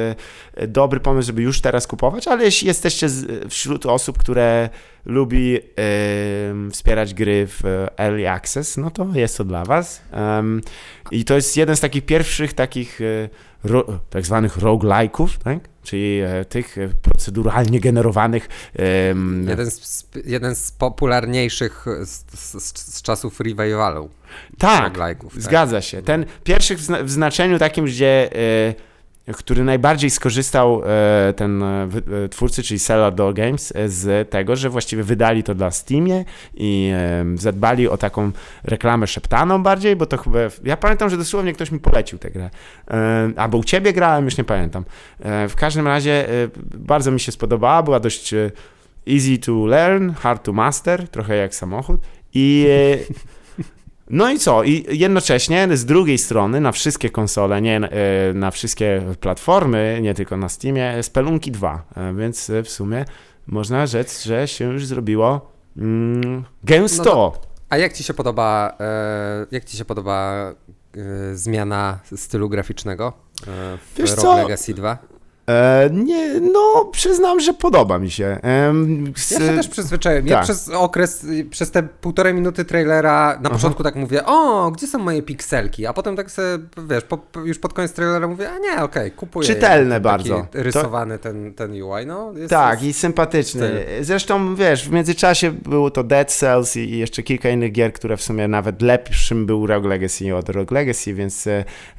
e, 0.53 0.67
dobry 0.67 0.99
pomysł, 0.99 1.27
żeby 1.27 1.41
już 1.41 1.61
teraz 1.61 1.87
kupować, 1.87 2.27
ale 2.27 2.43
jeśli 2.43 2.67
jesteście 2.67 3.07
wśród 3.49 3.85
osób, 3.85 4.17
które 4.17 4.69
lubi 5.05 5.57
e, 5.57 5.61
wspierać 6.71 7.13
gry 7.13 7.47
w 7.47 7.87
Early 7.97 8.29
Access, 8.29 8.77
no 8.77 8.91
to 8.91 9.07
jest 9.13 9.37
to 9.37 9.43
dla 9.43 9.65
was. 9.65 10.01
Em, 10.11 10.61
I 11.11 11.25
to 11.25 11.35
jest 11.35 11.57
jeden 11.57 11.75
z 11.75 11.79
takich 11.79 12.05
pierwszych 12.05 12.53
takich 12.53 13.01
e, 13.01 13.29
ro, 13.64 13.99
tak 14.09 14.26
zwanych 14.26 14.57
roguelike'ów, 14.57 15.28
tak? 15.43 15.59
Czyli 15.84 16.20
e, 16.20 16.45
tych 16.45 16.78
e, 16.78 16.88
proceduralnie 17.01 17.80
generowanych 17.80 18.49
Jeden 19.47 19.72
z, 19.72 20.07
jeden 20.26 20.55
z 20.55 20.72
popularniejszych 20.72 21.86
z, 22.05 22.39
z, 22.39 22.95
z 22.95 23.01
czasów 23.01 23.39
revivalu. 23.39 24.09
Tak, 24.57 24.97
tak. 24.97 25.18
zgadza 25.38 25.82
się. 25.82 26.01
Ten 26.01 26.26
pierwszy 26.43 26.76
w 26.76 27.09
znaczeniu 27.12 27.59
takim, 27.59 27.86
gdzie 27.86 28.30
e, 28.36 28.90
który 29.38 29.63
najbardziej 29.63 30.09
skorzystał 30.09 30.82
e, 30.86 31.34
ten 31.34 31.63
e, 31.63 31.88
e, 32.23 32.29
twórcy, 32.29 32.63
czyli 32.63 32.79
Cellar 32.79 33.13
Games, 33.34 33.73
z 33.86 34.29
tego, 34.29 34.55
że 34.55 34.69
właściwie 34.69 35.03
wydali 35.03 35.43
to 35.43 35.55
dla 35.55 35.71
Steamie 35.71 36.25
i 36.53 36.93
zadbali 37.36 37.88
o 37.88 37.97
taką 37.97 38.32
reklamę 38.63 39.07
szeptaną 39.07 39.63
bardziej, 39.63 39.95
bo 39.95 40.05
to 40.05 40.17
chyba, 40.17 40.39
ja 40.63 40.77
pamiętam, 40.77 41.09
że 41.09 41.17
dosłownie 41.17 41.53
ktoś 41.53 41.71
mi 41.71 41.79
polecił 41.79 42.19
tę 42.19 42.32
grę. 42.32 42.49
Albo 43.36 43.57
u 43.57 43.63
ciebie 43.63 43.93
grałem, 43.93 44.25
już 44.25 44.38
nie 44.38 44.43
pamiętam. 44.43 44.86
W 45.49 45.53
każdym 45.55 45.88
razie 45.88 46.25
bardzo 46.77 47.11
mi 47.11 47.19
się 47.19 47.32
spodobała, 47.32 47.84
była 47.84 47.99
dość 47.99 48.34
easy 49.07 49.38
to 49.38 49.65
learn, 49.65 50.11
hard 50.11 50.43
to 50.43 50.53
master, 50.53 51.07
trochę 51.07 51.36
jak 51.36 51.55
samochód 51.55 52.01
i 52.34 52.67
no 54.12 54.30
i 54.30 54.39
co? 54.39 54.64
I 54.64 54.86
jednocześnie 54.89 55.78
z 55.78 55.86
drugiej 55.86 56.18
strony 56.18 56.62
na 56.62 56.72
wszystkie 56.72 57.09
konsole, 57.09 57.62
nie 57.62 57.78
e, 57.78 58.34
na 58.34 58.51
wszystkie 58.51 59.01
platformy, 59.20 59.99
nie 60.01 60.14
tylko 60.14 60.38
na 60.38 60.49
Steamie, 60.49 61.03
Spelunki 61.03 61.51
2, 61.51 61.84
E, 61.95 62.14
więc 62.14 62.49
e, 62.49 62.64
w 62.64 62.70
sumie 62.70 63.05
można 63.47 63.88
rzec, 63.88 64.24
że 64.24 64.47
się 64.47 64.66
już 64.66 64.86
zrobiło 64.86 65.51
mm, 65.78 66.43
gęsto. 66.64 67.41
A 67.70 67.78
jak 67.78 67.93
ci 67.93 68.03
się 68.03 68.14
podoba, 68.14 68.78
e, 68.80 69.45
jak 69.51 69.66
ci 69.66 69.78
się 69.78 69.86
podoba 69.86 70.51
e, 70.97 71.36
zmiana 71.36 71.99
stylu 72.16 72.49
graficznego 72.49 73.14
e, 73.47 73.78
w 73.78 73.97
Wiesz 73.97 74.09
Rogue 74.09 74.22
co? 74.22 74.38
Legacy 74.38 74.74
2? 74.74 74.97
E, 75.51 75.89
nie, 75.93 76.39
no 76.39 76.85
przyznam, 76.91 77.39
że 77.39 77.53
podoba 77.53 77.99
mi 77.99 78.11
się. 78.11 78.39
S- 79.17 79.31
Ja 79.31 79.39
się 79.39 79.45
też 79.55 79.67
przyzwyczaiłem. 79.67 80.27
Ja 80.27 80.35
tak. 80.35 80.43
przez 80.43 80.69
okres, 80.69 81.25
przez 81.49 81.71
te 81.71 81.83
półtorej 81.83 82.33
minuty 82.33 82.65
trailera 82.65 83.39
na 83.41 83.49
początku 83.49 83.83
tak 83.83 83.95
mówię, 83.95 84.25
o, 84.25 84.71
gdzie 84.71 84.87
są 84.87 84.99
moje 84.99 85.21
pikselki? 85.21 85.85
A 85.85 85.93
potem 85.93 86.15
tak 86.15 86.31
sobie, 86.31 86.47
wiesz, 86.89 87.03
po, 87.03 87.19
już 87.45 87.59
pod 87.59 87.73
koniec 87.73 87.93
trailera 87.93 88.27
mówię, 88.27 88.49
a 88.49 88.57
nie, 88.57 88.83
okej, 88.83 89.11
kupuję. 89.11 89.47
Czytelne 89.47 89.95
Taki 89.95 90.03
bardzo. 90.03 90.47
To- 90.51 90.63
Rysowany 90.63 91.19
ten, 91.19 91.53
ten 91.53 91.71
UI, 91.71 92.05
no. 92.05 92.33
Jest, 92.35 92.49
Tak, 92.49 92.83
jest, 92.83 92.97
i 92.97 92.99
sympatyczny. 93.01 93.85
Zresztą, 94.01 94.55
wiesz, 94.55 94.89
w 94.89 94.91
międzyczasie 94.91 95.51
było 95.51 95.91
to 95.91 96.03
Dead 96.03 96.31
Cells 96.31 96.77
i 96.77 96.97
jeszcze 96.97 97.23
kilka 97.23 97.49
innych 97.49 97.71
gier, 97.71 97.93
które 97.93 98.17
w 98.17 98.21
sumie 98.23 98.47
nawet 98.47 98.81
lepszym 98.81 99.45
był 99.45 99.67
Rogue 99.67 99.87
Legacy 99.87 100.35
od 100.35 100.49
Rogue 100.49 100.73
Legacy, 100.73 101.13
więc 101.13 101.47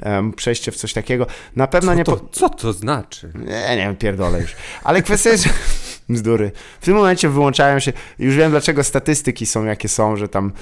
em, 0.01 0.33
przejście 0.33 0.73
w 0.73 0.77
coś 0.77 0.93
takiego 0.93 1.27
na 1.57 1.67
pewno 1.67 1.95
nie... 1.95 2.05
to, 2.05 2.17
Po... 2.17 2.29
co 2.33 2.49
to 2.49 2.73
znaczy? 2.73 3.33
Nie, 3.47 3.77
nie, 3.77 3.95
pierdolę 3.99 4.41
już. 4.41 4.57
Ale 4.85 5.03
kwestia 5.03 5.31
jest, 5.31 5.45
że... 5.45 5.51
Bzdury. 6.09 6.51
W 6.81 6.85
tym 6.85 6.95
momencie 6.95 7.29
wyłączają 7.29 7.79
się... 7.79 7.93
Już 8.19 8.37
wiem, 8.37 8.51
dlaczego 8.51 8.85
statystyki 8.85 9.47
są 9.47 9.65
jakie 9.65 9.89
są, 9.89 10.17
że 10.17 10.29
tam 10.29 10.53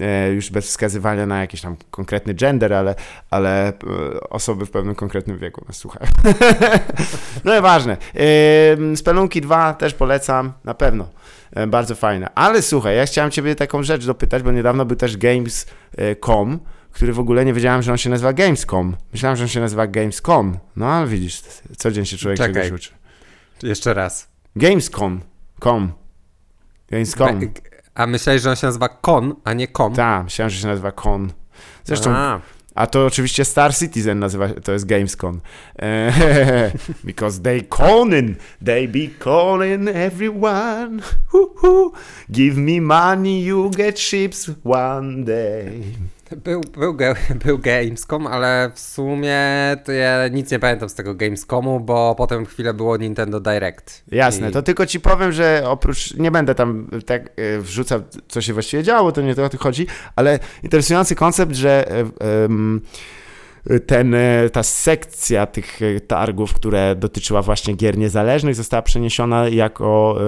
e, 0.00 0.30
już 0.30 0.50
bez 0.50 0.66
wskazywania 0.66 1.26
na 1.26 1.40
jakiś 1.40 1.60
tam 1.60 1.76
konkretny 1.90 2.34
gender, 2.34 2.74
ale, 2.74 2.94
ale 3.30 3.68
e, 3.68 3.72
osoby 4.30 4.66
w 4.66 4.70
pewnym 4.70 4.94
konkretnym 4.94 5.38
wieku 5.38 5.64
nas 5.68 5.76
słuchają. 5.76 6.10
no 7.44 7.54
nieważne. 7.54 7.96
E, 8.14 8.96
Spelunki 8.96 9.40
2 9.40 9.74
też 9.74 9.94
polecam, 9.94 10.52
na 10.64 10.74
pewno. 10.74 11.08
E, 11.52 11.66
bardzo 11.66 11.94
fajne. 11.94 12.28
Ale 12.34 12.62
słuchaj, 12.62 12.96
ja 12.96 13.06
chciałem 13.06 13.30
ciebie 13.30 13.54
taką 13.54 13.82
rzecz 13.82 14.06
dopytać, 14.06 14.42
bo 14.42 14.52
niedawno 14.52 14.84
był 14.84 14.96
też 14.96 15.16
Games.com, 15.16 16.58
który 16.98 17.12
w 17.12 17.20
ogóle 17.20 17.44
nie 17.44 17.52
wiedziałem, 17.52 17.82
że 17.82 17.92
on 17.92 17.98
się 17.98 18.10
nazywa 18.10 18.32
Gamescom. 18.32 18.96
Myślałem, 19.12 19.36
że 19.36 19.44
on 19.44 19.48
się 19.48 19.60
nazywa 19.60 19.86
Gamescom. 19.86 20.58
No 20.76 20.86
ale 20.86 21.06
widzisz, 21.06 21.42
co 21.76 21.90
dzień 21.90 22.06
się 22.06 22.16
człowiek 22.16 22.38
Czekaj. 22.38 22.54
czegoś 22.54 22.80
uczy. 22.80 22.90
Jeszcze 23.62 23.94
raz. 23.94 24.28
Gamescom. 24.56 25.20
Com. 25.60 25.92
Gamescom. 26.90 27.40
A 27.94 28.06
myślałeś, 28.06 28.42
że 28.42 28.50
on 28.50 28.56
się 28.56 28.66
nazywa 28.66 28.88
Con, 28.88 29.34
a 29.44 29.52
nie 29.52 29.68
Com? 29.68 29.94
Tak, 29.94 30.24
myślałem, 30.24 30.50
że 30.50 30.60
się 30.60 30.66
nazywa 30.66 30.92
Con. 30.92 31.32
Zresztą, 31.84 32.10
a. 32.10 32.40
A, 32.74 32.86
to 32.86 33.06
oczywiście 33.06 33.44
Star 33.44 33.74
Citizen 33.74 34.18
nazywa 34.18 34.48
to 34.48 34.72
jest 34.72 34.86
Gamescom. 34.86 35.40
E, 35.78 36.12
because 37.04 37.42
they 37.42 37.62
conin, 37.62 38.36
they 38.64 38.88
be 38.88 39.08
conin 39.18 39.88
everyone. 39.88 41.00
Give 42.30 42.56
me 42.56 42.80
money, 42.80 43.44
you 43.44 43.70
get 43.70 44.00
ships 44.00 44.50
one 44.64 45.24
day. 45.24 45.82
Był, 46.36 46.60
był, 46.60 46.96
był 47.44 47.58
Gamescom, 47.58 48.26
ale 48.26 48.70
w 48.74 48.80
sumie 48.80 49.38
to 49.84 49.92
ja 49.92 50.28
nic 50.28 50.50
nie 50.50 50.58
pamiętam 50.58 50.88
z 50.88 50.94
tego 50.94 51.14
Gamescomu, 51.14 51.80
bo 51.80 52.14
potem 52.18 52.46
chwilę 52.46 52.74
było 52.74 52.96
Nintendo 52.96 53.40
Direct. 53.40 54.02
Jasne, 54.12 54.48
I- 54.48 54.52
to 54.52 54.62
tylko 54.62 54.86
ci 54.86 55.00
powiem, 55.00 55.32
że 55.32 55.62
oprócz, 55.66 56.14
nie 56.14 56.30
będę 56.30 56.54
tam 56.54 56.88
tak 57.06 57.22
e, 57.36 57.58
wrzucał, 57.58 58.00
co 58.28 58.40
się 58.40 58.52
właściwie 58.52 58.82
działo, 58.82 59.12
to 59.12 59.20
nie 59.22 59.34
to 59.34 59.44
o 59.44 59.48
to 59.48 59.58
chodzi, 59.58 59.86
ale 60.16 60.38
interesujący 60.62 61.14
koncept, 61.14 61.54
że 61.54 61.90
e, 61.90 62.08
ten, 63.86 64.14
e, 64.14 64.50
ta 64.52 64.62
sekcja 64.62 65.46
tych 65.46 65.82
e, 65.82 66.00
targów, 66.00 66.54
które 66.54 66.94
dotyczyła 66.96 67.42
właśnie 67.42 67.74
gier 67.74 67.98
niezależnych, 67.98 68.54
została 68.54 68.82
przeniesiona 68.82 69.48
jako 69.48 70.18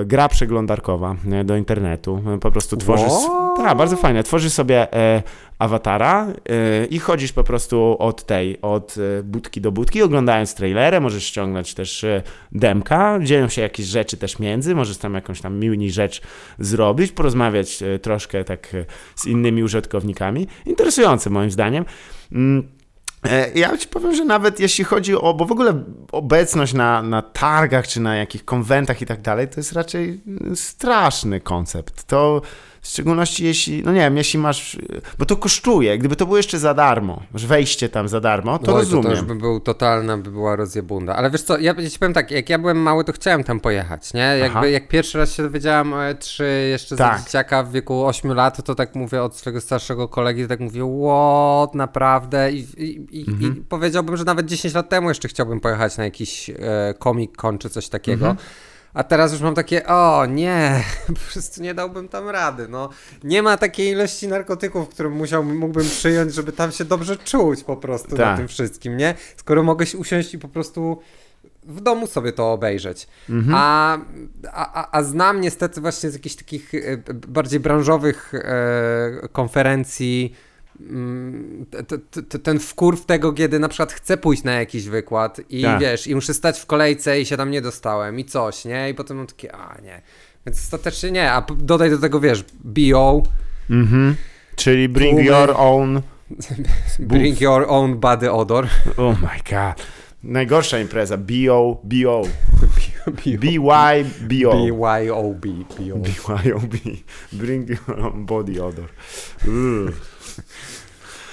e, 0.00 0.04
gra 0.04 0.28
przeglądarkowa 0.28 1.16
do 1.44 1.56
internetu. 1.56 2.22
E, 2.34 2.38
Po 2.38 2.50
prostu 2.50 2.76
tworzysz. 2.76 3.12
Tak, 3.56 3.76
bardzo 3.76 3.96
fajne. 3.96 4.22
Tworzysz 4.22 4.52
sobie 4.52 4.94
e, 4.94 5.22
awatara 5.58 6.26
e, 6.26 6.84
i 6.84 6.98
chodzisz 6.98 7.32
po 7.32 7.44
prostu 7.44 7.96
od 7.98 8.26
tej, 8.26 8.60
od 8.62 8.94
e, 9.18 9.22
budki 9.22 9.60
do 9.60 9.72
budki, 9.72 10.02
oglądając 10.02 10.54
trailery, 10.54 11.00
możesz 11.00 11.24
ściągnąć 11.24 11.74
też 11.74 12.04
e, 12.04 12.22
demka, 12.52 13.18
dzieją 13.22 13.48
się 13.48 13.62
jakieś 13.62 13.86
rzeczy 13.86 14.16
też 14.16 14.38
między, 14.38 14.74
możesz 14.74 14.96
tam 14.96 15.14
jakąś 15.14 15.40
tam 15.40 15.58
mini 15.58 15.90
rzecz 15.90 16.22
zrobić, 16.58 17.12
porozmawiać 17.12 17.82
e, 17.82 17.98
troszkę 17.98 18.44
tak 18.44 18.74
e, 18.74 18.84
z 19.16 19.26
innymi 19.26 19.62
użytkownikami. 19.62 20.46
Interesujące 20.66 21.30
moim 21.30 21.50
zdaniem. 21.50 21.84
Mm, 22.32 22.68
Ja 23.54 23.76
ci 23.76 23.88
powiem, 23.88 24.14
że 24.14 24.24
nawet 24.24 24.60
jeśli 24.60 24.84
chodzi 24.84 25.14
o, 25.16 25.34
bo 25.34 25.44
w 25.44 25.52
ogóle 25.52 25.84
obecność 26.12 26.74
na, 26.74 27.02
na 27.02 27.22
targach 27.22 27.88
czy 27.88 28.00
na 28.00 28.16
jakichś 28.16 28.44
konwentach 28.44 29.02
i 29.02 29.06
tak 29.06 29.20
dalej, 29.20 29.48
to 29.48 29.60
jest 29.60 29.72
raczej 29.72 30.20
mm, 30.26 30.56
straszny 30.56 31.40
koncept. 31.40 32.04
To 32.04 32.42
w 32.82 32.88
szczególności 32.88 33.44
jeśli, 33.44 33.82
no 33.82 33.92
nie 33.92 34.00
wiem, 34.00 34.16
jeśli 34.16 34.38
masz, 34.38 34.78
bo 35.18 35.26
to 35.26 35.36
kosztuje, 35.36 35.98
gdyby 35.98 36.16
to 36.16 36.24
było 36.26 36.36
jeszcze 36.36 36.58
za 36.58 36.74
darmo, 36.74 37.22
że 37.34 37.46
wejście 37.46 37.88
tam 37.88 38.08
za 38.08 38.20
darmo, 38.20 38.58
to 38.58 38.74
Oj, 38.74 38.78
rozumiem. 38.80 39.02
To, 39.02 39.08
to 39.08 39.14
już 39.14 39.24
by 39.24 39.34
był 39.34 39.60
totalna, 39.60 40.18
by 40.18 40.30
była 40.30 40.56
rozjebunda. 40.56 41.16
Ale 41.16 41.30
wiesz 41.30 41.42
co, 41.42 41.58
ja 41.58 41.74
ci 41.90 41.98
powiem 41.98 42.12
tak, 42.14 42.30
jak 42.30 42.50
ja 42.50 42.58
byłem 42.58 42.76
mały, 42.82 43.04
to 43.04 43.12
chciałem 43.12 43.44
tam 43.44 43.60
pojechać, 43.60 44.14
nie? 44.14 44.26
Aha. 44.28 44.36
Jakby, 44.36 44.70
jak 44.70 44.88
pierwszy 44.88 45.18
raz 45.18 45.32
się 45.34 45.42
dowiedziałem 45.42 45.92
o 45.92 45.96
E3 45.96 46.44
jeszcze 46.70 46.96
Tak. 46.96 47.18
za 47.18 47.24
dzieciaka 47.24 47.62
w 47.62 47.72
wieku 47.72 48.06
8 48.06 48.32
lat, 48.34 48.64
to 48.64 48.74
tak 48.74 48.94
mówię 48.94 49.22
od 49.22 49.36
swojego 49.36 49.60
starszego 49.60 50.08
kolegi, 50.08 50.42
to 50.42 50.48
tak 50.48 50.60
mówię, 50.60 50.82
what, 51.06 51.74
naprawdę? 51.74 52.52
I, 52.52 52.58
i, 52.58 53.20
i, 53.20 53.30
Mhm. 53.30 53.56
i 53.58 53.60
powiedziałbym, 53.60 54.16
że 54.16 54.24
nawet 54.24 54.46
10 54.46 54.74
lat 54.74 54.88
temu 54.88 55.08
jeszcze 55.08 55.28
chciałbym 55.28 55.60
pojechać 55.60 55.96
na 55.96 56.04
jakiś 56.04 56.50
e, 56.50 56.54
Comic 57.02 57.30
Con 57.36 57.58
czy 57.58 57.70
coś 57.70 57.88
takiego. 57.88 58.26
Mhm. 58.28 58.46
A 58.94 59.04
teraz 59.04 59.32
już 59.32 59.40
mam 59.40 59.54
takie, 59.54 59.86
o 59.86 60.26
nie, 60.26 60.84
po 61.06 61.32
prostu 61.32 61.62
nie 61.62 61.74
dałbym 61.74 62.08
tam 62.08 62.28
rady, 62.28 62.68
no. 62.68 62.88
Nie 63.24 63.42
ma 63.42 63.56
takiej 63.56 63.88
ilości 63.88 64.28
narkotyków, 64.28 64.88
którym 64.88 65.12
musiał, 65.12 65.44
mógłbym 65.44 65.84
przyjąć, 65.86 66.34
żeby 66.34 66.52
tam 66.52 66.72
się 66.72 66.84
dobrze 66.84 67.16
czuć 67.16 67.64
po 67.64 67.76
prostu 67.76 68.10
na 68.10 68.16
Tak. 68.16 68.36
tym 68.38 68.48
wszystkim, 68.48 68.96
nie? 68.96 69.14
Skoro 69.36 69.62
mogę 69.62 69.86
się 69.86 69.98
usiąść 69.98 70.34
i 70.34 70.38
po 70.38 70.48
prostu 70.48 70.98
w 71.64 71.80
domu 71.80 72.06
sobie 72.06 72.32
to 72.32 72.52
obejrzeć. 72.52 73.08
Mhm. 73.30 73.54
A, 73.58 73.98
a, 74.52 74.98
a- 74.98 75.02
znam 75.02 75.40
niestety 75.40 75.80
właśnie 75.80 76.10
z 76.10 76.14
jakichś 76.14 76.34
takich 76.36 76.74
e, 76.74 76.78
bardziej 77.28 77.60
branżowych 77.60 78.32
e, 78.34 79.28
konferencji 79.32 80.34
ten 82.42 82.58
wkurw 82.60 83.04
tego, 83.06 83.32
kiedy 83.32 83.58
na 83.58 83.68
przykład 83.68 83.92
chcę 83.92 84.16
pójść 84.16 84.42
na 84.44 84.52
jakiś 84.52 84.84
wykład 84.88 85.40
i 85.50 85.62
Tak. 85.62 85.80
wiesz, 85.80 86.06
i 86.06 86.14
muszę 86.14 86.34
stać 86.34 86.60
w 86.60 86.66
kolejce 86.66 87.20
i 87.20 87.26
się 87.26 87.36
tam 87.36 87.50
nie 87.50 87.62
dostałem 87.62 88.18
i 88.18 88.24
coś, 88.24 88.64
nie? 88.64 88.90
I 88.90 88.94
potem 88.94 89.16
mam 89.16 89.26
takie, 89.26 89.54
a 89.54 89.80
nie. 89.80 90.02
Więc 90.46 90.58
ostatecznie 90.58 91.10
nie, 91.10 91.32
a 91.32 91.46
dodaj 91.56 91.90
do 91.90 91.98
tego, 91.98 92.20
wiesz, 92.20 92.44
BO, 92.64 93.22
Mhm. 93.70 94.16
Czyli 94.56 94.88
bring 94.88 95.12
Tłumy. 95.14 95.24
your 95.24 95.54
own, 95.56 96.02
bring 96.98 97.40
your 97.40 97.64
own 97.68 97.98
body 98.00 98.32
odor. 98.32 98.66
oh 98.96 99.16
my 99.22 99.28
god. 99.50 99.86
Najgorsza 100.22 100.78
impreza, 100.78 101.16
BO, 101.16 101.80
BO, 101.84 102.22
BY, 103.06 103.58
BO. 103.60 104.04
BYOB, 104.20 105.46
BO. 105.78 105.98
BYOB, 105.98 106.74
bring 107.32 107.68
your 107.70 108.00
own 108.00 108.26
body 108.26 108.64
odor. 108.64 108.88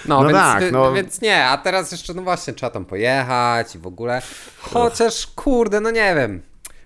No, 0.06 0.22
No 0.24 0.24
więc, 0.24 0.34
tak, 0.38 0.64
wy- 0.64 0.72
no. 0.72 0.94
więc 0.94 1.22
nie, 1.22 1.46
a 1.46 1.58
teraz 1.58 1.92
jeszcze, 1.92 2.14
no 2.14 2.22
właśnie, 2.22 2.54
trzeba 2.54 2.70
tam 2.70 2.86
pojechać 2.86 3.76
i 3.76 3.80
w 3.80 3.88
ogóle. 3.88 4.22
Chociaż, 4.60 5.28
kurde, 5.28 5.82
no 5.82 5.92
nie 5.92 6.16
wiem. 6.16 6.42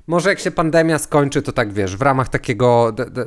Może 0.07 0.29
jak 0.29 0.39
się 0.39 0.51
pandemia 0.51 0.99
skończy, 0.99 1.41
to 1.41 1.51
tak 1.51 1.73
wiesz, 1.73 1.97
w 1.97 2.01
ramach 2.01 2.29
takiego 2.29 2.91
d- 2.91 3.05
d- 3.09 3.25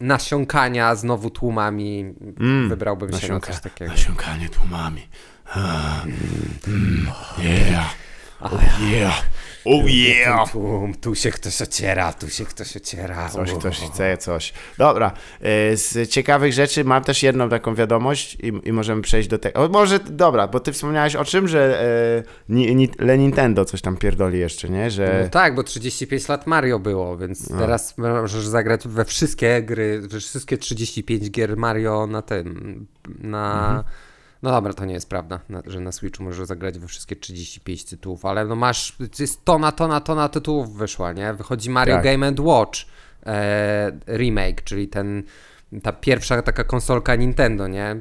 nasiąkania 0.00 0.94
znowu 0.94 1.30
tłumami 1.30 2.14
wybrałbym 2.68 3.12
się 3.12 3.32
na 3.32 3.40
coś 3.40 3.60
takiego. 3.60 3.90
Nasiąkanie 3.90 4.48
tłumami. 4.48 5.06
Ah, 5.54 6.04
mm, 6.66 7.06
yeah. 7.38 7.94
Oh 8.40 8.56
yeah! 8.90 9.22
Oh 9.64 9.88
yeah! 9.88 10.52
Tu, 10.52 10.88
tu 11.00 11.14
się 11.14 11.30
ktoś 11.30 11.62
ociera, 11.62 12.12
tu 12.12 12.28
się 12.28 12.44
ktoś 12.44 12.76
ociera. 12.76 13.28
Coś, 13.28 13.52
ktoś 13.52 13.80
chce 13.80 14.18
coś. 14.18 14.52
Dobra, 14.78 15.12
e, 15.40 15.76
z 15.76 16.10
ciekawych 16.10 16.52
rzeczy 16.52 16.84
mam 16.84 17.04
też 17.04 17.22
jedną 17.22 17.48
taką 17.48 17.74
wiadomość 17.74 18.34
i, 18.34 18.68
i 18.68 18.72
możemy 18.72 19.02
przejść 19.02 19.28
do 19.28 19.38
tego. 19.38 19.68
Może, 19.68 19.98
dobra, 19.98 20.48
bo 20.48 20.60
ty 20.60 20.72
wspomniałeś 20.72 21.16
o 21.16 21.24
czym, 21.24 21.48
że 21.48 21.82
e, 22.18 22.52
ni, 22.54 22.76
ni, 22.76 22.88
Le 22.98 23.18
Nintendo 23.18 23.64
coś 23.64 23.82
tam 23.82 23.96
pierdoli 23.96 24.38
jeszcze, 24.38 24.68
nie? 24.68 24.90
Że... 24.90 25.20
No 25.24 25.30
tak, 25.30 25.54
bo 25.54 25.62
35 25.62 26.28
lat 26.28 26.46
Mario 26.46 26.78
było, 26.78 27.16
więc 27.16 27.48
teraz 27.48 27.98
możesz 27.98 28.46
zagrać 28.46 28.88
we 28.88 29.04
wszystkie 29.04 29.62
gry, 29.62 30.00
we 30.00 30.20
wszystkie 30.20 30.58
35 30.58 31.30
gier 31.30 31.56
Mario 31.56 32.06
na 32.06 32.22
tym, 32.22 32.86
na... 33.20 33.84
No 34.42 34.50
dobra, 34.50 34.72
to 34.72 34.84
nie 34.84 34.94
jest 34.94 35.08
prawda, 35.08 35.40
że 35.66 35.80
na 35.80 35.92
Switchu 35.92 36.24
możesz 36.24 36.46
zagrać 36.46 36.78
we 36.78 36.86
wszystkie 36.86 37.16
35 37.16 37.84
tytułów, 37.84 38.24
ale 38.24 38.44
no 38.44 38.56
masz, 38.56 38.96
jest 39.18 39.44
tona, 39.44 39.72
tona, 39.72 40.00
tona 40.00 40.28
tytułów 40.28 40.76
wyszła, 40.76 41.12
nie? 41.12 41.34
Wychodzi 41.34 41.70
Mario 41.70 41.94
Tak. 41.94 42.04
Game 42.04 42.32
Watch 42.38 42.80
e, 43.26 43.92
remake, 44.06 44.62
czyli 44.62 44.88
ten, 44.88 45.22
ta 45.82 45.92
pierwsza 45.92 46.42
taka 46.42 46.64
konsolka 46.64 47.14
Nintendo, 47.14 47.68
nie? 47.68 48.00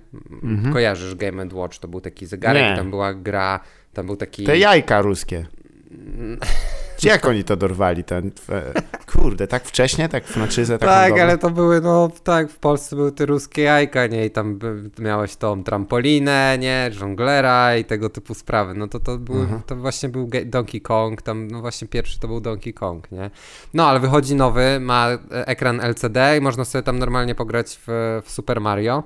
Kojarzysz 0.74 1.16
Game 1.16 1.46
Watch, 1.54 1.80
to 1.80 1.88
był 1.88 2.02
taki 2.02 2.26
zegarek, 2.26 2.64
Nie. 2.64 2.76
tam 2.76 2.90
była 2.90 3.14
gra, 3.14 3.60
tam 3.94 4.06
był 4.06 4.16
taki... 4.16 4.44
Te 4.44 4.58
jajka 4.58 5.02
ruskie. 5.02 5.46
Jak 7.04 7.26
oni 7.26 7.44
to 7.44 7.58
dorwali? 7.58 8.04
Ten, 8.04 8.32
e, 8.50 8.74
kurde, 9.14 9.48
tak 9.48 9.66
wcześnie, 9.66 10.10
tak 10.10 10.26
w 10.26 10.38
naczyzę, 10.38 10.78
tak 10.78 10.90
Tak, 10.90 11.20
ale 11.20 11.38
to 11.38 11.50
były, 11.50 11.82
no 11.82 12.10
tak, 12.24 12.50
w 12.50 12.58
Polsce 12.58 12.96
były 12.96 13.12
te 13.12 13.26
ruskie 13.26 13.62
jajka, 13.62 14.08
nie? 14.08 14.26
I 14.26 14.32
tam 14.32 14.60
miałeś 15.00 15.36
tą 15.36 15.64
trampolinę, 15.64 16.58
nie? 16.60 16.90
Żonglera 16.92 17.78
i 17.78 17.86
tego 17.86 18.10
typu 18.10 18.34
sprawy. 18.34 18.74
No 18.74 18.88
to 18.88 19.00
to, 19.00 19.18
były, 19.18 19.48
to 19.66 19.76
właśnie 19.76 20.10
był 20.10 20.30
Donkey 20.46 20.82
Kong, 20.82 21.22
tam 21.22 21.48
no 21.48 21.62
właśnie 21.62 21.88
pierwszy 21.88 22.20
to 22.20 22.28
był 22.28 22.42
Donkey 22.42 22.74
Kong, 22.74 23.12
nie? 23.12 23.32
No 23.74 23.88
ale 23.88 24.00
wychodzi 24.00 24.36
nowy, 24.36 24.80
ma 24.80 25.08
e, 25.10 25.20
ekran 25.48 25.80
LCD 25.82 26.38
i 26.38 26.42
można 26.42 26.66
sobie 26.66 26.84
tam 26.84 27.00
normalnie 27.00 27.36
pograć 27.36 27.80
w, 27.88 28.22
w 28.26 28.32
Super 28.32 28.62
Mario. 28.62 29.04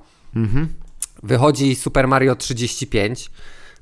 Wychodzi 1.23 1.75
Super 1.75 2.07
Mario 2.07 2.35
35, 2.35 3.31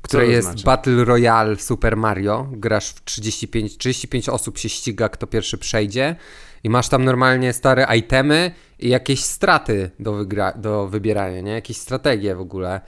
które 0.04 0.26
to 0.26 0.32
jest 0.32 0.48
znaczy? 0.48 0.64
Battle 0.64 1.06
Royale 1.06 1.56
Super 1.56 1.98
Mario. 1.98 2.48
Grasz 2.52 2.90
w 2.90 3.04
35, 3.04 3.78
35 3.78 4.30
osób 4.30 4.58
się 4.58 4.70
ściga, 4.70 5.10
kto 5.10 5.28
pierwszy 5.28 5.58
przejdzie. 5.58 6.16
I 6.64 6.70
masz 6.70 6.90
tam 6.90 7.04
normalnie 7.06 7.54
stare 7.54 7.88
itemy 7.98 8.52
i 8.80 8.90
jakieś 8.90 9.24
straty 9.24 9.92
do, 10.00 10.14
wygra- 10.14 10.58
do 10.60 10.88
wybierania, 10.88 11.42
nie? 11.42 11.52
Jakieś 11.52 11.78
strategie 11.78 12.36
w 12.36 12.40
ogóle. 12.42 12.82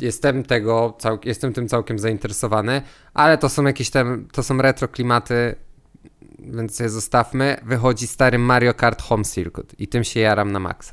Jestem 0.00 0.42
tego, 0.42 0.96
cał- 1.00 1.18
jestem 1.24 1.52
tym 1.52 1.68
całkiem 1.68 1.98
zainteresowany, 1.98 2.82
ale 3.14 3.38
to 3.38 3.48
są 3.48 3.64
jakieś 3.64 3.90
tam, 3.90 4.28
to 4.32 4.42
są 4.42 4.58
retro 4.62 4.88
klimaty, 4.88 5.54
więc 6.38 6.80
je 6.80 6.88
zostawmy. 6.88 7.56
Wychodzi 7.64 8.06
stary 8.06 8.38
Mario 8.38 8.74
Kart 8.74 9.02
Home 9.02 9.24
Circuit 9.24 9.74
i 9.80 9.88
tym 9.88 10.04
się 10.04 10.20
jaram 10.20 10.52
na 10.52 10.58
maksa. 10.58 10.92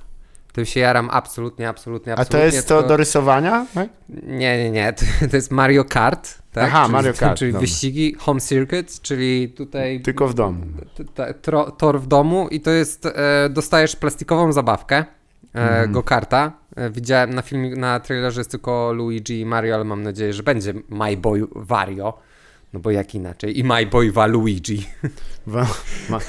Tym 0.53 0.65
się 0.65 0.79
jaram 0.79 1.09
absolutnie, 1.11 1.69
absolutnie, 1.69 2.13
A 2.13 2.15
absolutnie. 2.15 2.49
to 2.49 2.55
jest 2.55 2.67
to 2.67 2.75
tylko- 2.75 2.89
do 2.89 2.97
rysowania? 2.97 3.65
Tak? 3.73 3.89
nie, 4.23 4.57
nie, 4.63 4.71
nie. 4.71 4.93
To, 4.93 5.05
to 5.31 5.35
jest 5.35 5.51
Mario 5.51 5.85
Kart. 5.85 6.29
Tak? 6.51 6.63
Aha, 6.67 6.81
czyli, 6.81 6.91
Mario 6.93 7.13
Kart, 7.13 7.37
Czyli 7.39 7.51
dobra. 7.51 7.61
wyścigi 7.61 8.15
Home 8.19 8.41
Circuit, 8.41 9.01
czyli 9.01 9.49
tutaj 9.49 10.01
Tylko 10.01 10.27
w 10.27 10.33
domu. 10.33 10.65
t- 10.95 11.05
t- 11.05 11.33
tro, 11.33 11.71
tor 11.71 12.01
w 12.01 12.07
domu 12.07 12.47
i 12.51 12.61
to 12.61 12.71
jest, 12.71 13.05
e, 13.05 13.49
dostajesz 13.49 13.95
plastikową 13.95 14.51
zabawkę 14.51 14.95
e, 14.95 15.05
Mhm. 15.53 15.91
go-karta. 15.91 16.51
E, 16.75 16.89
widziałem 16.89 17.33
na 17.33 17.41
filmie, 17.41 17.75
na 17.75 17.99
trailerze 17.99 18.39
jest 18.41 18.51
tylko 18.51 18.93
Luigi 18.93 19.39
i 19.39 19.45
Mario, 19.45 19.75
ale 19.75 19.83
mam 19.83 20.03
nadzieję, 20.03 20.33
że 20.33 20.43
będzie 20.43 20.73
My 20.89 21.17
Boy 21.17 21.47
Wario. 21.55 22.13
No 22.73 22.79
bo 22.79 22.91
jak 22.91 23.15
inaczej? 23.15 23.59
I 23.59 23.63
My 23.63 23.85
Boy 23.85 24.11
Waluigi. 24.11 24.87
Wa- 25.47 25.67
ma, 26.09 26.19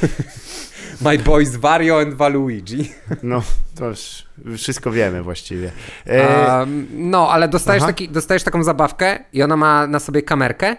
My 1.01 1.18
Boys 1.18 1.57
Wario 1.57 2.01
and 2.01 2.14
Waluigi. 2.14 2.92
no, 3.22 3.42
to 3.74 3.86
już 3.86 4.26
wszystko 4.57 4.90
wiemy 4.90 5.22
właściwie. 5.22 5.70
E, 6.07 6.61
Um, 6.62 6.86
no, 6.92 7.30
ale 7.30 7.49
dostajesz, 7.49 7.82
taki, 7.82 8.09
dostajesz 8.09 8.42
taką 8.42 8.62
zabawkę 8.64 9.18
i 9.32 9.42
ona 9.42 9.57
ma 9.57 9.86
na 9.86 9.99
sobie 10.01 10.22
kamerkę 10.22 10.76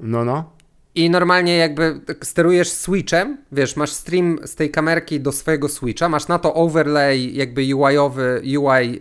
no, 0.00 0.24
no. 0.24 0.50
I 0.94 1.10
normalnie 1.10 1.56
jakby 1.56 2.00
sterujesz 2.22 2.68
switchem, 2.68 3.38
wiesz, 3.52 3.76
masz 3.76 3.90
stream 3.90 4.38
z 4.44 4.54
tej 4.54 4.70
kamerki 4.70 5.20
do 5.20 5.32
swojego 5.32 5.68
switcha, 5.68 6.08
masz 6.08 6.28
na 6.28 6.38
to 6.38 6.54
overlay 6.54 7.34
jakby 7.34 7.74
UI-owy, 7.74 8.42
UI 8.58 8.96
e, 8.96 9.00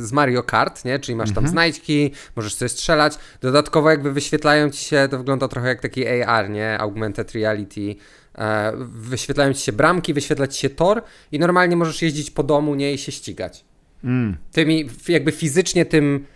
z 0.00 0.12
Mario 0.12 0.42
Kart, 0.42 0.84
nie? 0.84 0.98
Czyli 0.98 1.16
masz 1.16 1.32
tam 1.32 1.48
znajdźki, 1.48 2.10
możesz 2.36 2.54
sobie 2.54 2.68
strzelać. 2.68 3.14
Dodatkowo 3.40 3.90
jakby 3.90 4.12
wyświetlają 4.12 4.70
ci 4.70 4.84
się, 4.84 5.08
to 5.10 5.18
wygląda 5.18 5.48
trochę 5.48 5.68
jak 5.68 5.80
taki 5.80 6.08
AR, 6.08 6.50
nie? 6.50 6.78
Augmented 6.78 7.32
Reality. 7.32 7.96
E, 8.38 8.72
wyświetlają 8.86 9.52
ci 9.52 9.62
się 9.62 9.72
bramki, 9.72 10.14
wyświetla 10.14 10.46
ci 10.46 10.60
się 10.60 10.70
tor 10.70 11.02
i 11.32 11.38
normalnie 11.38 11.76
możesz 11.76 12.02
jeździć 12.02 12.30
po 12.30 12.42
domu, 12.42 12.74
nie? 12.74 12.92
I 12.92 12.98
się 12.98 13.12
ścigać. 13.12 13.64
Tymi, 14.52 14.88
jakby 15.08 15.32
fizycznie 15.32 15.86
tym 15.86 16.26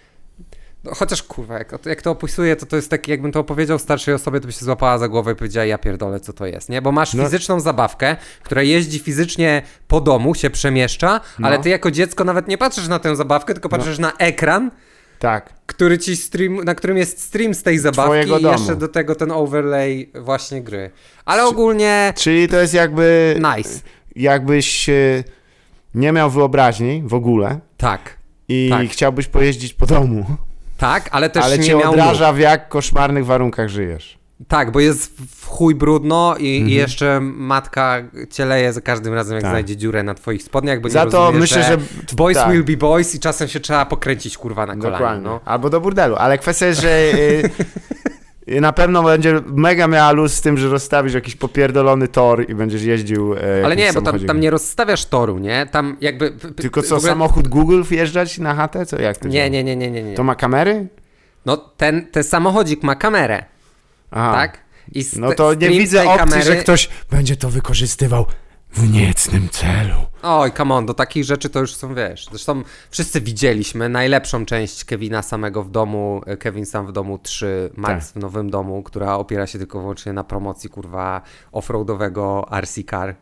no, 0.89 0.95
chociaż 0.95 1.23
kurwa, 1.23 1.59
jak, 1.59 1.73
jak 1.87 2.03
to 2.03 2.11
opisuję, 2.11 2.57
to 2.57 2.67
to 2.67 2.77
jest 2.77 2.91
tak, 2.91 3.09
jakbym 3.09 3.33
to 3.33 3.41
opowiedział 3.41 3.79
starszej 3.79 4.15
osobie, 4.15 4.41
to 4.41 4.47
by 4.47 4.53
się 4.53 4.65
złapała 4.65 4.99
za 4.99 5.09
głowę 5.09 5.33
i 5.33 5.35
powiedziała, 5.35 5.65
ja 5.67 5.79
pierdolę, 5.79 6.21
co 6.21 6.33
to 6.33 6.47
jest, 6.47 6.69
nie? 6.69 6.83
Bo 6.83 6.93
masz 6.93 7.15
No. 7.15 7.25
fizyczną 7.25 7.61
zabawkę, 7.61 8.17
która 8.43 8.63
jeździ 8.63 8.99
fizycznie 8.99 9.63
po 9.89 10.01
domu, 10.01 10.35
się 10.35 10.51
przemieszcza, 10.51 11.21
ale 11.43 11.57
No. 11.57 11.63
ty 11.63 11.69
jako 11.69 11.91
dziecko 11.91 12.25
nawet 12.25 12.49
nie 12.49 12.59
patrzysz 12.59 12.89
na 12.89 12.99
tę 12.99 13.17
zabawkę, 13.17 13.55
tylko 13.55 13.69
patrzysz 13.69 13.99
na 13.99 14.13
ekran, 14.13 14.71
Tak. 15.19 15.53
który 15.67 15.99
ci 15.99 16.17
stream, 16.17 16.65
na 16.65 16.75
którym 16.75 16.97
jest 16.97 17.23
stream 17.23 17.55
z 17.55 17.63
tej 17.63 17.79
zabawki 17.79 18.05
Twojego 18.11 18.39
i 18.39 18.43
domu. 18.43 18.59
jeszcze 18.59 18.77
do 18.77 18.89
tego 18.89 19.15
ten 19.15 19.31
overlay 19.33 20.11
właśnie 20.15 20.63
gry. 20.63 20.91
Ale 21.25 21.45
ogólnie 21.47 22.13
Czyli 22.17 22.49
to 22.49 22.57
jest 22.61 22.75
jakby. 22.75 23.37
nice. 23.57 23.81
Jakbyś 24.17 24.89
e, 24.89 25.25
nie 25.95 26.13
miał 26.13 26.31
wyobraźni 26.31 27.03
w 27.07 27.15
ogóle 27.15 27.59
Tak. 27.77 28.17
i 28.49 28.69
Tak. 28.71 28.87
chciałbyś 28.89 29.27
pojeździć 29.27 29.75
po 29.75 29.87
domu, 29.87 30.27
Tak, 30.79 31.09
ale 31.13 31.31
też 31.31 31.45
ale 31.45 31.59
nie 31.59 31.65
cię 31.65 31.75
miał 31.77 31.93
odraża 31.93 32.33
w 32.33 32.39
jak 32.39 32.69
koszmarnych 32.69 33.27
warunkach 33.27 33.69
żyjesz. 33.69 34.19
Tak, 34.49 34.71
bo 34.71 34.81
jest 34.81 35.13
w 35.37 35.47
chuj 35.47 35.75
brudno 35.75 36.35
i, 36.39 36.45
i 36.47 36.75
jeszcze 36.75 37.21
matka 37.21 37.97
cieleje 38.31 38.73
za 38.73 38.81
każdym 38.81 39.15
razem, 39.15 39.35
jak 39.35 39.45
Mhm. 39.45 39.53
Tak. 39.53 39.67
znajdzie 39.67 39.77
dziurę 39.81 40.03
na 40.03 40.15
twoich 40.15 40.43
spodniach, 40.43 40.81
bo 40.81 40.89
Za 40.89 41.05
nie 41.05 41.11
to 41.11 41.19
rozumie, 41.21 41.41
myślę, 41.41 41.63
że- 41.63 42.17
boys 42.17 42.37
tak. 42.37 42.53
will 42.53 42.65
be 42.65 42.77
boys 42.77 43.15
i 43.15 43.21
czasem 43.21 43.49
się 43.49 43.61
trzeba 43.61 43.87
pokręcić 43.87 44.39
kurwa 44.39 44.67
na 44.67 44.77
kolanie. 44.77 45.21
No. 45.23 45.41
Albo 45.45 45.71
do 45.71 45.81
burdelu. 45.81 46.17
Ale 46.17 46.39
kwestia 46.39 46.67
jest, 46.67 46.81
że 46.81 46.89
y, 47.15 47.51
na 48.61 48.73
pewno 48.73 49.03
będzie 49.03 49.41
mega 49.47 49.87
miała 49.87 50.13
luz 50.13 50.33
z 50.35 50.41
tym, 50.41 50.59
że 50.59 50.69
rozstawisz 50.69 51.15
jakiś 51.15 51.37
popierdolony 51.37 52.09
tor 52.09 52.51
i 52.51 52.55
będziesz 52.55 52.83
jeździł. 52.83 53.35
E, 53.35 53.65
Ale 53.65 53.77
nie, 53.77 53.93
bo 53.93 54.03
tam, 54.03 54.21
tam 54.21 54.41
nie 54.41 54.51
rozstawiasz 54.51 55.07
toru, 55.07 55.39
nie? 55.39 55.67
Tam 55.71 55.97
jakby... 56.01 56.31
Tylko 56.57 56.83
co, 56.83 56.97
ogóle- 56.97 57.11
samochód 57.11 57.49
Google 57.49 57.83
wjeżdżać 57.83 58.39
na 58.39 58.55
chatę? 58.55 58.87
Co, 58.87 59.01
jak 59.01 59.17
to 59.17 59.29
Nie, 59.29 59.51
nie, 59.51 59.65
nie, 59.65 59.77
nie, 59.77 59.91
nie, 59.91 60.03
nie. 60.03 60.15
To 60.15 60.25
ma 60.25 60.35
kamery? 60.35 60.89
No 61.47 61.57
ten, 61.57 62.07
ten 62.07 62.25
samochodzik 62.25 62.83
ma 62.83 62.95
kamerę, 62.95 63.45
Aha. 64.11 64.33
tak? 64.33 64.59
No 65.17 65.33
to 65.33 65.55
nie 65.55 65.71
widzę 65.71 66.05
opcji, 66.05 66.19
kamery... 66.19 66.43
że 66.43 66.57
ktoś 66.57 66.89
będzie 67.11 67.37
to 67.37 67.51
wykorzystywał 67.51 68.27
w 68.73 68.93
niecnym 68.93 69.49
celu. 69.49 69.95
Oj, 70.23 70.53
come 70.53 70.75
on, 70.75 70.87
do 70.87 70.95
takich 70.95 71.25
rzeczy 71.25 71.51
to 71.51 71.61
już 71.61 71.75
są, 71.75 71.95
wiesz, 71.95 72.27
zresztą 72.31 72.63
wszyscy 72.91 73.21
widzieliśmy 73.21 73.89
najlepszą 73.89 74.47
część 74.47 74.85
Kevina 74.85 75.23
samego 75.23 75.63
w 75.63 75.71
domu, 75.71 76.23
e, 76.27 76.37
Kevin 76.37 76.67
sam 76.67 76.87
w 76.87 76.93
domu 76.93 77.19
3, 77.19 77.71
Max 77.77 78.07
Tak. 78.07 78.15
w 78.15 78.17
nowym 78.17 78.51
domu, 78.51 78.83
która 78.83 79.15
opiera 79.15 79.47
się 79.47 79.59
tylko 79.59 79.81
wyłącznie 79.81 80.13
na 80.13 80.25
promocji, 80.25 80.71
kurwa, 80.71 81.23
offroadowego 81.53 82.49
RC 82.61 82.85
Car. 82.91 83.15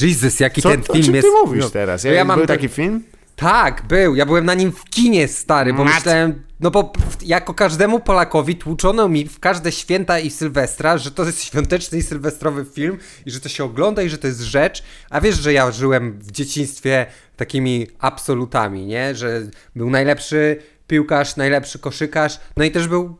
Jesus, 0.00 0.40
jaki 0.40 0.62
Co, 0.62 0.68
ten 0.68 0.82
film 0.82 1.14
jest... 1.14 1.28
ty 1.28 1.34
mówisz 1.44 1.64
no, 1.64 1.70
teraz? 1.70 2.04
no 2.04 2.10
Ja, 2.10 2.16
ja 2.16 2.24
mam 2.24 2.46
taki 2.46 2.68
film? 2.68 3.02
Tak, 3.36 3.82
był. 3.88 4.14
Ja 4.14 4.26
byłem 4.26 4.44
na 4.44 4.54
nim 4.54 4.72
w 4.72 4.84
kinie, 4.84 5.28
stary, 5.28 5.72
bo 5.72 5.84
Mat. 5.84 5.94
myślałem, 5.94 6.42
no 6.60 6.70
bo 6.70 6.92
jako 7.22 7.54
każdemu 7.54 8.00
Polakowi 8.00 8.56
tłuczono 8.56 9.08
mi 9.08 9.28
w 9.28 9.40
każde 9.40 9.72
święta 9.72 10.18
i 10.18 10.30
Sylwestra, 10.30 10.98
że 10.98 11.10
to 11.10 11.24
jest 11.24 11.44
świąteczny 11.44 11.98
i 11.98 12.02
sylwestrowy 12.02 12.64
film 12.64 12.98
i 13.26 13.30
że 13.30 13.40
to 13.40 13.48
się 13.48 13.64
ogląda 13.64 14.02
i 14.02 14.08
że 14.08 14.18
to 14.18 14.26
jest 14.26 14.40
rzecz, 14.40 14.82
a 15.10 15.20
wiesz, 15.20 15.36
że 15.36 15.52
ja 15.52 15.70
żyłem 15.70 16.18
w 16.20 16.30
dzieciństwie 16.30 17.06
takimi 17.36 17.86
absolutami, 17.98 18.86
nie? 18.86 19.14
Że 19.14 19.42
był 19.76 19.90
najlepszy 19.90 20.62
piłkarz, 20.86 21.36
najlepszy 21.36 21.78
koszykarz, 21.78 22.40
no 22.56 22.64
i 22.64 22.70
też 22.70 22.88
był 22.88 23.16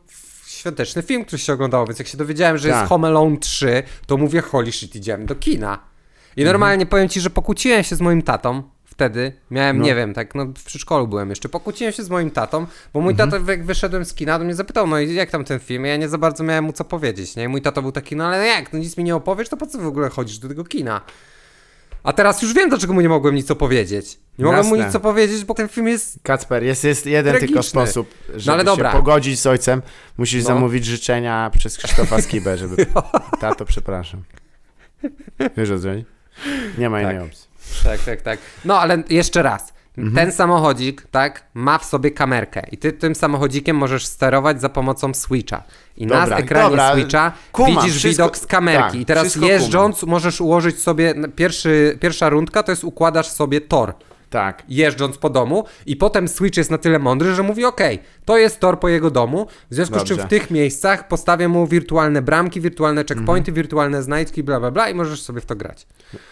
świąteczny 0.47 1.01
film, 1.03 1.25
który 1.25 1.39
się 1.41 1.53
oglądało, 1.53 1.85
więc 1.87 1.99
jak 1.99 2.07
się 2.07 2.17
dowiedziałem, 2.17 2.57
że 2.57 2.69
Tak. 2.69 2.77
jest 2.77 2.89
Home 2.89 3.07
Alone 3.07 3.37
3, 3.37 3.83
to 4.07 4.17
mówię, 4.17 4.41
holy 4.41 4.71
shit, 4.71 4.95
idziemy 4.95 5.25
do 5.25 5.35
kina. 5.35 5.79
I 6.35 6.41
Mhm. 6.41 6.53
normalnie 6.53 6.85
powiem 6.85 7.09
ci, 7.09 7.21
że 7.21 7.29
pokłóciłem 7.29 7.83
się 7.83 7.95
z 7.95 8.01
moim 8.01 8.21
tatą 8.21 8.63
wtedy. 8.97 9.31
Miałem, 9.51 9.77
No. 9.77 9.83
nie 9.85 9.95
wiem, 9.95 10.13
tak, 10.13 10.35
no 10.35 10.45
w 10.45 10.63
przedszkolu 10.63 11.07
byłem 11.07 11.29
jeszcze. 11.29 11.49
Pokłóciłem 11.49 11.93
się 11.93 12.03
z 12.03 12.09
moim 12.09 12.31
tatą, 12.31 12.65
bo 12.93 13.01
mój 13.01 13.11
Mhm. 13.11 13.31
tato, 13.31 13.51
jak 13.51 13.65
wyszedłem 13.65 14.05
z 14.05 14.13
kina, 14.13 14.37
to 14.39 14.45
mnie 14.45 14.55
zapytał, 14.55 14.87
no 14.87 14.99
i 14.99 15.13
jak 15.13 15.29
tam 15.31 15.43
ten 15.43 15.59
film? 15.59 15.85
Ja 15.85 15.97
nie 15.97 16.09
za 16.09 16.17
bardzo 16.17 16.43
miałem 16.43 16.63
mu 16.65 16.73
co 16.73 16.83
powiedzieć, 16.83 17.35
nie? 17.35 17.43
I 17.43 17.47
mój 17.47 17.61
tato 17.61 17.81
był 17.81 17.91
taki, 17.91 18.15
no 18.15 18.25
ale 18.27 18.45
jak, 18.47 18.73
no 18.73 18.79
nic 18.79 18.97
mi 18.97 19.03
nie 19.03 19.15
opowiesz, 19.15 19.49
to 19.49 19.57
po 19.57 19.65
co 19.67 19.79
w 19.79 19.87
ogóle 19.87 20.09
chodzisz 20.09 20.37
do 20.39 20.47
tego 20.47 20.63
kina? 20.65 21.01
A 22.03 22.13
teraz 22.13 22.41
już 22.41 22.53
wiem, 22.53 22.69
dlaczego 22.69 22.93
mu 22.93 23.01
nie 23.01 23.09
mogłem 23.09 23.35
nic 23.35 23.51
opowiedzieć. 23.51 24.19
Nie 24.39 24.45
mogłem 24.45 24.65
mu 24.65 24.75
Jasne. 24.75 24.87
nic 24.87 24.95
opowiedzieć, 24.95 25.45
bo 25.45 25.53
ten 25.53 25.67
film 25.67 25.87
jest... 25.87 26.19
Kacper, 26.23 26.63
jest, 26.63 26.83
jest 26.83 27.05
jeden 27.05 27.31
Tragiczny. 27.33 27.47
tylko 27.47 27.63
sposób, 27.63 28.13
żeby 28.35 28.53
ale 28.53 28.63
dobra. 28.63 28.91
się 28.91 28.97
pogodzić 28.97 29.39
z 29.39 29.47
ojcem. 29.47 29.81
Musisz 30.17 30.43
No. 30.43 30.47
zamówić 30.47 30.85
życzenia 30.85 31.51
przez 31.57 31.77
Krzysztofa 31.77 32.21
Skibę, 32.27 32.57
żeby... 32.57 32.85
Tato, 33.39 33.65
przepraszam. 33.65 34.23
Wiesz 35.57 35.71
o 35.71 35.79
co? 35.79 35.87
Nie 36.77 36.89
ma 36.89 37.01
innej 37.01 37.17
Tak. 37.17 37.25
opcji. 37.25 37.46
Tak, 37.83 37.99
tak, 37.99 38.21
tak. 38.21 38.39
No, 38.65 38.79
ale 38.79 39.03
jeszcze 39.09 39.41
raz. 39.43 39.73
Mhm. 39.97 40.15
Ten 40.15 40.31
samochodzik, 40.31 41.07
tak, 41.11 41.43
ma 41.53 41.77
w 41.77 41.85
sobie 41.85 42.11
kamerkę 42.11 42.61
i 42.71 42.77
ty 42.77 42.93
tym 42.93 43.15
samochodzikiem 43.15 43.75
możesz 43.77 44.05
sterować 44.05 44.61
za 44.61 44.69
pomocą 44.69 45.13
switcha. 45.13 45.63
I 45.97 46.05
na 46.07 46.21
Dobra, 46.21 46.37
ekranie 46.37 46.69
dobra, 46.69 46.93
switcha 46.93 47.31
kumam, 47.51 47.75
widzisz 47.75 47.97
wszystko- 47.99 48.09
widok 48.23 48.37
z 48.37 48.45
kamerki. 48.47 48.83
tak, 48.91 48.95
I 48.95 49.05
teraz 49.05 49.35
jeżdżąc 49.35 50.03
możesz 50.03 50.41
ułożyć 50.41 50.79
sobie, 50.81 51.13
pierwszy, 51.35 51.97
pierwsza 52.01 52.29
rundka 52.29 52.63
to 52.63 52.71
jest 52.71 52.83
układasz 52.83 53.27
sobie 53.27 53.61
tor. 53.61 53.93
Tak. 54.29 54.63
jeżdżąc 54.69 55.17
po 55.17 55.29
domu 55.29 55.63
i 55.85 55.95
potem 55.95 56.27
Switch 56.27 56.57
jest 56.57 56.71
na 56.71 56.77
tyle 56.77 56.99
mądry, 56.99 57.35
że 57.35 57.43
mówi 57.43 57.65
ok, 57.65 57.81
to 58.25 58.37
jest 58.37 58.59
tor 58.59 58.79
po 58.79 58.89
jego 58.89 59.11
domu, 59.11 59.47
w 59.71 59.75
związku 59.75 59.99
z 59.99 60.03
czym 60.03 60.17
w 60.17 60.19
Dobrze. 60.19 60.29
tych 60.39 60.51
miejscach 60.51 61.07
postawię 61.07 61.47
mu 61.47 61.67
wirtualne 61.67 62.21
bramki, 62.21 62.61
wirtualne 62.61 63.01
checkpointy, 63.01 63.51
Mhm. 63.51 63.55
wirtualne 63.55 64.03
znajdźki, 64.03 64.43
bla 64.43 64.59
bla 64.59 64.71
bla 64.71 64.89
i 64.89 64.93
możesz 64.93 65.21
sobie 65.21 65.41
w 65.41 65.45
to 65.45 65.55
grać. 65.55 65.87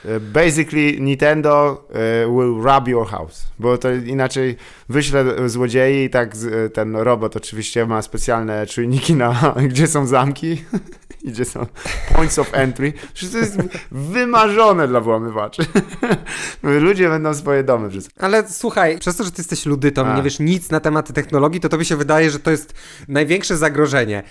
E, 0.05 0.19
Basically 0.19 0.99
Nintendo 0.99 1.83
e, 1.93 2.27
will 2.31 2.61
rob 2.63 2.87
your 2.87 3.07
house, 3.07 3.45
bo 3.59 3.77
to 3.77 3.91
inaczej 3.91 4.55
wyślę 4.89 5.49
złodziei 5.49 6.03
i 6.05 6.09
tak 6.09 6.33
e, 6.65 6.69
ten 6.69 6.95
robot 6.95 7.35
oczywiście 7.35 7.85
ma 7.85 8.01
specjalne 8.01 8.67
czujniki 8.67 9.13
na 9.13 9.53
gdzie 9.69 9.87
są 9.87 10.05
zamki 10.07 10.63
i 11.26 11.32
gdzie 11.32 11.45
są 11.45 11.65
points 12.15 12.39
of 12.39 12.49
entry. 12.53 12.93
To 13.32 13.38
jest 13.38 13.57
wymarzone 13.91 14.88
dla 14.88 15.01
włamywaczy. 15.01 15.65
Ludzie 16.63 17.09
będą 17.09 17.34
swoje 17.34 17.63
domy 17.63 17.89
wrzucać. 17.89 18.11
Ale 18.19 18.49
słuchaj, 18.49 18.99
przez 18.99 19.15
to, 19.15 19.23
że 19.23 19.32
ty 19.32 19.41
jesteś 19.41 19.65
ludytą 19.65 20.11
i 20.11 20.15
nie 20.15 20.23
wiesz 20.23 20.39
nic 20.39 20.71
na 20.71 20.80
tematy 20.80 21.13
technologii, 21.13 21.61
to 21.61 21.69
tobie 21.69 21.86
się 21.86 21.95
wydaje, 21.95 22.32
że 22.32 22.39
to 22.39 22.51
jest 22.51 22.73
największe 23.07 23.57
zagrożenie. 23.57 24.23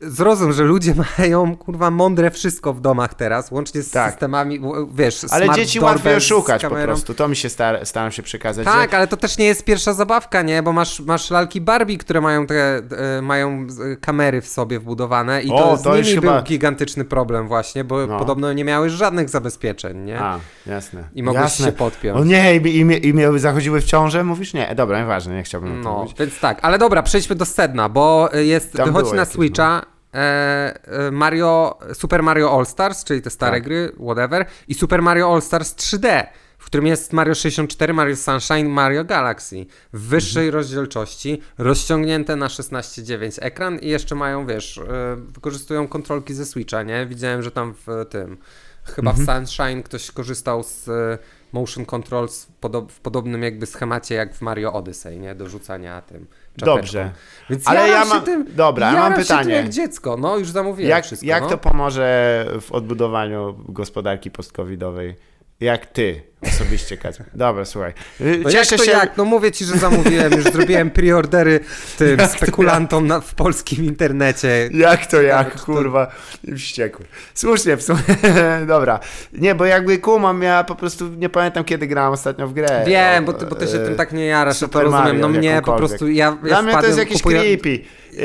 Zrozum, 0.00 0.52
że 0.52 0.64
ludzie 0.64 0.94
mają, 1.18 1.56
kurwa, 1.56 1.90
mądre 1.90 2.30
wszystko 2.30 2.72
w 2.72 2.80
domach 2.80 3.14
teraz, 3.14 3.50
łącznie 3.50 3.82
z 3.82 3.90
Tak. 3.90 4.10
systemami, 4.10 4.60
wiesz, 4.94 5.26
Ale 5.30 5.50
dzieci 5.50 5.80
łatwiej 5.80 6.14
z 6.14 6.16
oszukać 6.16 6.62
po 6.62 6.74
prostu. 6.74 7.14
To 7.14 7.28
mi 7.28 7.36
się 7.36 7.48
star- 7.48 7.86
staram 7.86 8.12
się 8.12 8.22
przekazać. 8.22 8.64
Tak, 8.64 8.90
że... 8.90 8.96
ale 8.96 9.06
to 9.06 9.16
też 9.16 9.38
nie 9.38 9.46
jest 9.46 9.64
pierwsza 9.64 9.92
zabawka, 9.92 10.42
nie? 10.42 10.62
Bo 10.62 10.72
masz, 10.72 11.00
masz 11.00 11.30
lalki 11.30 11.60
Barbie, 11.60 11.98
które 11.98 12.20
mają 12.20 12.46
te 12.46 12.82
e, 13.18 13.22
mają 13.22 13.66
kamery 14.00 14.40
w 14.40 14.48
sobie 14.48 14.78
wbudowane 14.78 15.42
i 15.42 15.48
to, 15.48 15.70
O, 15.70 15.76
z 15.76 15.82
to 15.82 15.96
już 15.96 16.08
nimi 16.08 16.20
był 16.34 16.42
gigantyczny 16.42 17.04
problem 17.04 17.48
właśnie, 17.48 17.84
bo 17.84 18.06
No. 18.06 18.18
podobno 18.18 18.52
nie 18.52 18.64
miały 18.64 18.90
żadnych 18.90 19.28
zabezpieczeń, 19.28 19.98
nie? 20.04 20.20
A, 20.20 20.38
jasne. 20.66 21.04
I 21.14 21.22
mogłeś 21.22 21.42
jasne. 21.42 21.66
się 21.66 21.72
podpiąć. 21.72 22.20
O 22.20 22.24
nie, 22.24 22.56
i, 22.56 22.66
i, 22.78 23.08
i 23.08 23.14
miały 23.14 23.38
zachodziły 23.38 23.80
w 23.80 23.84
ciążę? 23.84 24.24
Mówisz? 24.24 24.54
Nie, 24.54 24.74
dobra, 24.74 25.00
nieważne, 25.00 25.34
nie 25.34 25.42
chciałbym 25.42 25.80
No, 25.80 25.98
mówić. 25.98 26.16
więc 26.18 26.40
tak, 26.40 26.58
ale 26.62 26.78
dobra, 26.78 27.02
przejdźmy 27.02 27.36
do 27.36 27.44
sedna, 27.44 27.88
bo 27.88 28.28
jest, 28.34 28.72
Tam 28.72 28.86
wychodzi 28.86 29.10
na 29.10 29.16
jakieś, 29.16 29.34
Switcha 29.34 29.82
e, 30.14 30.18
e, 30.18 31.10
Mario, 31.10 31.78
Super 31.92 32.22
Mario 32.22 32.58
All 32.58 32.66
Stars, 32.66 33.04
czyli 33.04 33.22
te 33.22 33.30
stare 33.30 33.52
Tak. 33.56 33.62
gry, 33.62 33.92
whatever, 34.04 34.46
i 34.68 34.74
Super 34.74 35.02
Mario 35.02 35.34
All 35.34 35.42
Stars 35.42 35.74
3D, 35.74 36.26
w 36.62 36.64
którym 36.64 36.86
jest 36.86 37.12
Mario 37.12 37.34
64, 37.34 37.92
Mario 37.94 38.16
Sunshine, 38.16 38.68
Mario 38.68 39.04
Galaxy 39.04 39.66
w 39.92 40.00
wyższej 40.08 40.46
Mhm. 40.46 40.54
rozdzielczości, 40.54 41.40
rozciągnięte 41.58 42.36
na 42.36 42.48
16:9 42.48 43.38
ekran 43.42 43.78
i 43.78 43.88
jeszcze 43.88 44.14
mają, 44.14 44.46
wiesz, 44.46 44.78
e, 44.78 45.16
wykorzystują 45.16 45.88
kontrolki 45.88 46.34
ze 46.34 46.46
Switcha, 46.46 46.82
nie? 46.82 47.06
Widziałem, 47.06 47.42
że 47.42 47.50
tam 47.50 47.74
w 47.86 48.06
tym, 48.10 48.36
chyba 48.84 49.10
Mhm. 49.10 49.26
w 49.26 49.30
Sunshine 49.30 49.82
ktoś 49.82 50.10
korzystał 50.10 50.62
z 50.62 50.88
e, 50.88 51.18
motion 51.52 51.84
controls 51.86 52.44
w, 52.44 52.60
podob- 52.60 52.88
w 52.88 53.00
podobnym 53.00 53.42
jakby 53.42 53.66
schemacie 53.66 54.14
jak 54.14 54.34
w 54.34 54.40
Mario 54.42 54.72
Odyssey, 54.72 55.18
nie? 55.20 55.34
Do 55.34 55.48
rzucania 55.48 56.00
tym 56.02 56.26
czapeczką. 56.56 56.76
Dobrze. 56.76 57.12
Więc 57.50 57.68
Ale 57.68 57.88
ja 57.88 58.04
mam- 58.04 58.22
tym, 58.24 58.46
dobra, 58.56 58.86
ja 58.92 58.98
mam 58.98 59.12
się 59.12 59.16
tym 59.16 59.22
pytanie. 59.24 59.54
jak 59.54 59.68
dziecko, 59.68 60.16
no 60.16 60.36
już 60.38 60.50
zamówiłem 60.50 60.90
Jak, 60.90 61.04
wszystko. 61.04 61.26
jak 61.28 61.42
no. 61.42 61.48
to 61.48 61.58
pomoże 61.58 62.46
w 62.60 62.72
odbudowaniu 62.72 63.54
gospodarki 63.68 64.30
post-covidowej? 64.30 65.14
Jak 65.62 65.86
ty 65.86 66.22
osobiście, 66.42 66.96
Kacper? 66.96 67.26
Dobra, 67.34 67.64
słuchaj. 67.64 67.92
No 68.20 68.50
jak 68.50 68.66
to 68.66 68.84
jak? 68.84 69.16
No 69.16 69.24
mówię 69.24 69.52
ci, 69.52 69.64
że 69.64 69.76
zamówiłem, 69.78 70.32
już 70.32 70.44
zrobiłem 70.44 70.90
preordery 70.90 71.60
tym 71.98 72.18
Jak 72.18 72.30
to 72.32 72.36
spekulantom 72.36 73.06
na, 73.06 73.20
w 73.20 73.34
polskim 73.34 73.84
internecie. 73.84 74.68
Jak 74.72 75.06
to 75.06 75.22
jak, 75.22 75.54
to- 75.54 75.64
kurwa, 75.64 76.12
wściekły. 76.56 77.04
Słusznie, 77.34 77.76
w 77.76 77.82
sumie, 77.82 78.00
dobra. 78.66 79.00
Nie, 79.32 79.54
bo 79.54 79.64
jakby 79.64 79.98
kumam, 79.98 80.42
ja 80.42 80.64
po 80.64 80.74
prostu 80.74 81.08
nie 81.08 81.28
pamiętam, 81.28 81.64
kiedy 81.64 81.86
grałem 81.86 82.12
ostatnio 82.12 82.48
w 82.48 82.52
grę. 82.52 82.84
Wiem, 82.86 83.24
bo 83.24 83.32
ty, 83.32 83.46
bo 83.46 83.54
ty 83.54 83.68
się 83.68 83.78
e, 83.82 83.84
tym 83.86 83.96
tak 83.96 84.12
nie 84.12 84.26
jarasz, 84.26 84.60
ja 84.62 84.68
to 84.68 84.72
Super 84.72 84.82
rozumiem. 84.84 85.04
Mario 85.06 85.20
No 85.20 85.28
mnie 85.28 85.62
po 85.64 85.72
prostu, 85.72 86.08
ja, 86.08 86.24
ja 86.24 86.48
Dla 86.48 86.62
mnie 86.62 86.72
to 86.74 86.86
jest 86.86 86.98
jakiś 86.98 87.22
kupuję- 87.22 87.40
creepy, 87.40 87.78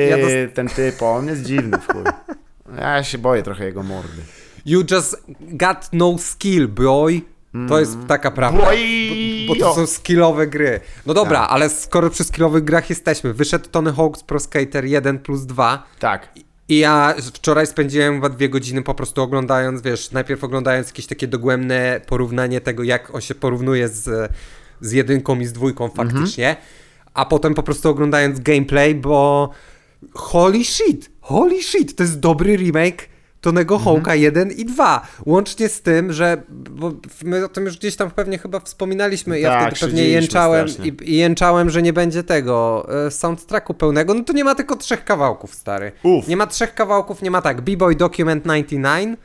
Ja 0.10 0.18
e, 0.18 0.48
ten 0.48 0.68
typ, 0.70 1.02
on 1.02 1.28
jest 1.28 1.44
dziwny 1.44 1.78
w 1.78 1.94
chuj. 1.94 2.04
Ja 2.78 3.04
się 3.04 3.18
boję 3.18 3.44
trochę 3.44 3.66
jego 3.66 3.84
mordy. 3.84 4.22
You 4.68 4.84
just 4.92 5.16
got 5.40 5.90
no 5.94 6.18
skill, 6.18 6.68
boy. 6.68 7.22
To 7.70 7.80
jest 7.80 7.98
taka 8.08 8.32
prawda. 8.32 8.60
Bo, 8.60 8.68
bo 9.48 9.56
to 9.60 9.76
są 9.76 9.88
skillowe 9.88 10.48
gry. 10.48 10.80
No 11.06 11.14
dobra, 11.14 11.40
Tak. 11.40 11.52
ale 11.52 11.70
skoro 11.70 12.10
przy 12.10 12.24
skillowych 12.24 12.64
grach 12.64 12.90
jesteśmy, 12.90 13.34
wyszedł 13.34 13.70
Tony 13.70 13.92
Hawk's 13.92 14.24
Pro 14.24 14.40
Skater 14.40 14.86
1 14.86 15.20
plus 15.20 15.46
2 15.46 15.84
Tak. 16.00 16.30
i 16.70 16.78
ja 16.78 17.16
wczoraj 17.34 17.68
spędziłem 17.68 18.14
chyba 18.16 18.30
dwie 18.30 18.50
godziny 18.50 18.82
po 18.82 18.94
prostu 18.94 19.22
oglądając, 19.22 19.82
wiesz, 19.82 20.12
najpierw 20.12 20.44
oglądając 20.44 20.88
jakieś 20.88 21.08
takie 21.08 21.28
dogłębne 21.28 22.02
porównanie 22.08 22.62
tego, 22.62 22.84
jak 22.84 23.16
on 23.16 23.22
się 23.22 23.36
porównuje 23.36 23.88
z, 23.90 24.32
z 24.82 24.92
jedynką 24.92 25.40
i 25.40 25.46
z 25.46 25.54
dwójką 25.54 25.90
faktycznie, 25.90 26.56
a 27.14 27.26
potem 27.26 27.54
po 27.54 27.64
prostu 27.64 27.90
oglądając 27.90 28.40
gameplay, 28.40 28.96
bo 28.96 29.50
holy 30.14 30.64
shit, 30.66 31.10
holy 31.22 31.64
shit, 31.64 31.96
to 31.96 32.04
jest 32.04 32.20
dobry 32.20 32.56
remake 32.58 33.10
Tonego 33.42 33.76
Mhm. 33.76 33.96
Hawk'a 33.96 34.14
1 34.14 34.52
i 34.52 34.66
2. 34.66 35.08
Łącznie 35.26 35.70
z 35.70 35.82
tym, 35.82 36.14
że 36.14 36.42
bo 36.50 36.92
my 37.24 37.46
o 37.46 37.50
tym 37.50 37.66
już 37.66 37.78
gdzieś 37.78 37.96
tam 37.96 38.12
pewnie 38.12 38.38
chyba 38.38 38.60
wspominaliśmy. 38.60 39.40
Ja 39.40 39.50
Tak, 39.50 39.76
wtedy 39.76 39.80
pewnie 39.92 40.10
jęczałem 40.10 40.68
i, 40.84 41.12
i 41.12 41.18
jęczałem, 41.18 41.70
że 41.70 41.82
nie 41.82 41.94
będzie 41.94 42.24
tego 42.24 42.88
e, 43.08 43.12
soundtracku 43.12 43.74
pełnego. 43.74 44.14
No 44.14 44.24
to 44.24 44.34
nie 44.34 44.44
ma 44.44 44.56
tylko 44.56 44.76
trzech 44.76 45.04
kawałków, 45.06 45.56
stary. 45.56 45.92
Uf. 46.04 46.28
Nie 46.28 46.38
ma 46.38 46.48
trzech 46.48 46.74
kawałków, 46.74 47.22
nie 47.22 47.32
ma 47.32 47.42
tak. 47.42 47.62
B-Boy 47.62 47.96
Document 47.96 48.44
99, 48.46 49.20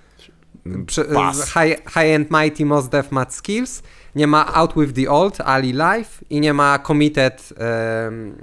prze- 0.86 1.04
Pas. 1.04 1.36
z 1.36 1.44
High, 1.46 1.76
high 1.88 2.10
End 2.14 2.28
Mighty 2.30 2.64
Mos 2.66 2.88
Def 2.88 3.12
Mad 3.12 3.34
Skills, 3.34 3.82
nie 4.14 4.26
ma 4.26 4.54
Out 4.54 4.72
With 4.76 4.92
The 4.92 5.10
Old, 5.10 5.40
Ali 5.40 5.72
Life 5.72 6.24
i 6.30 6.40
nie 6.40 6.52
ma 6.54 6.78
Committed... 6.78 7.52
em, 8.06 8.34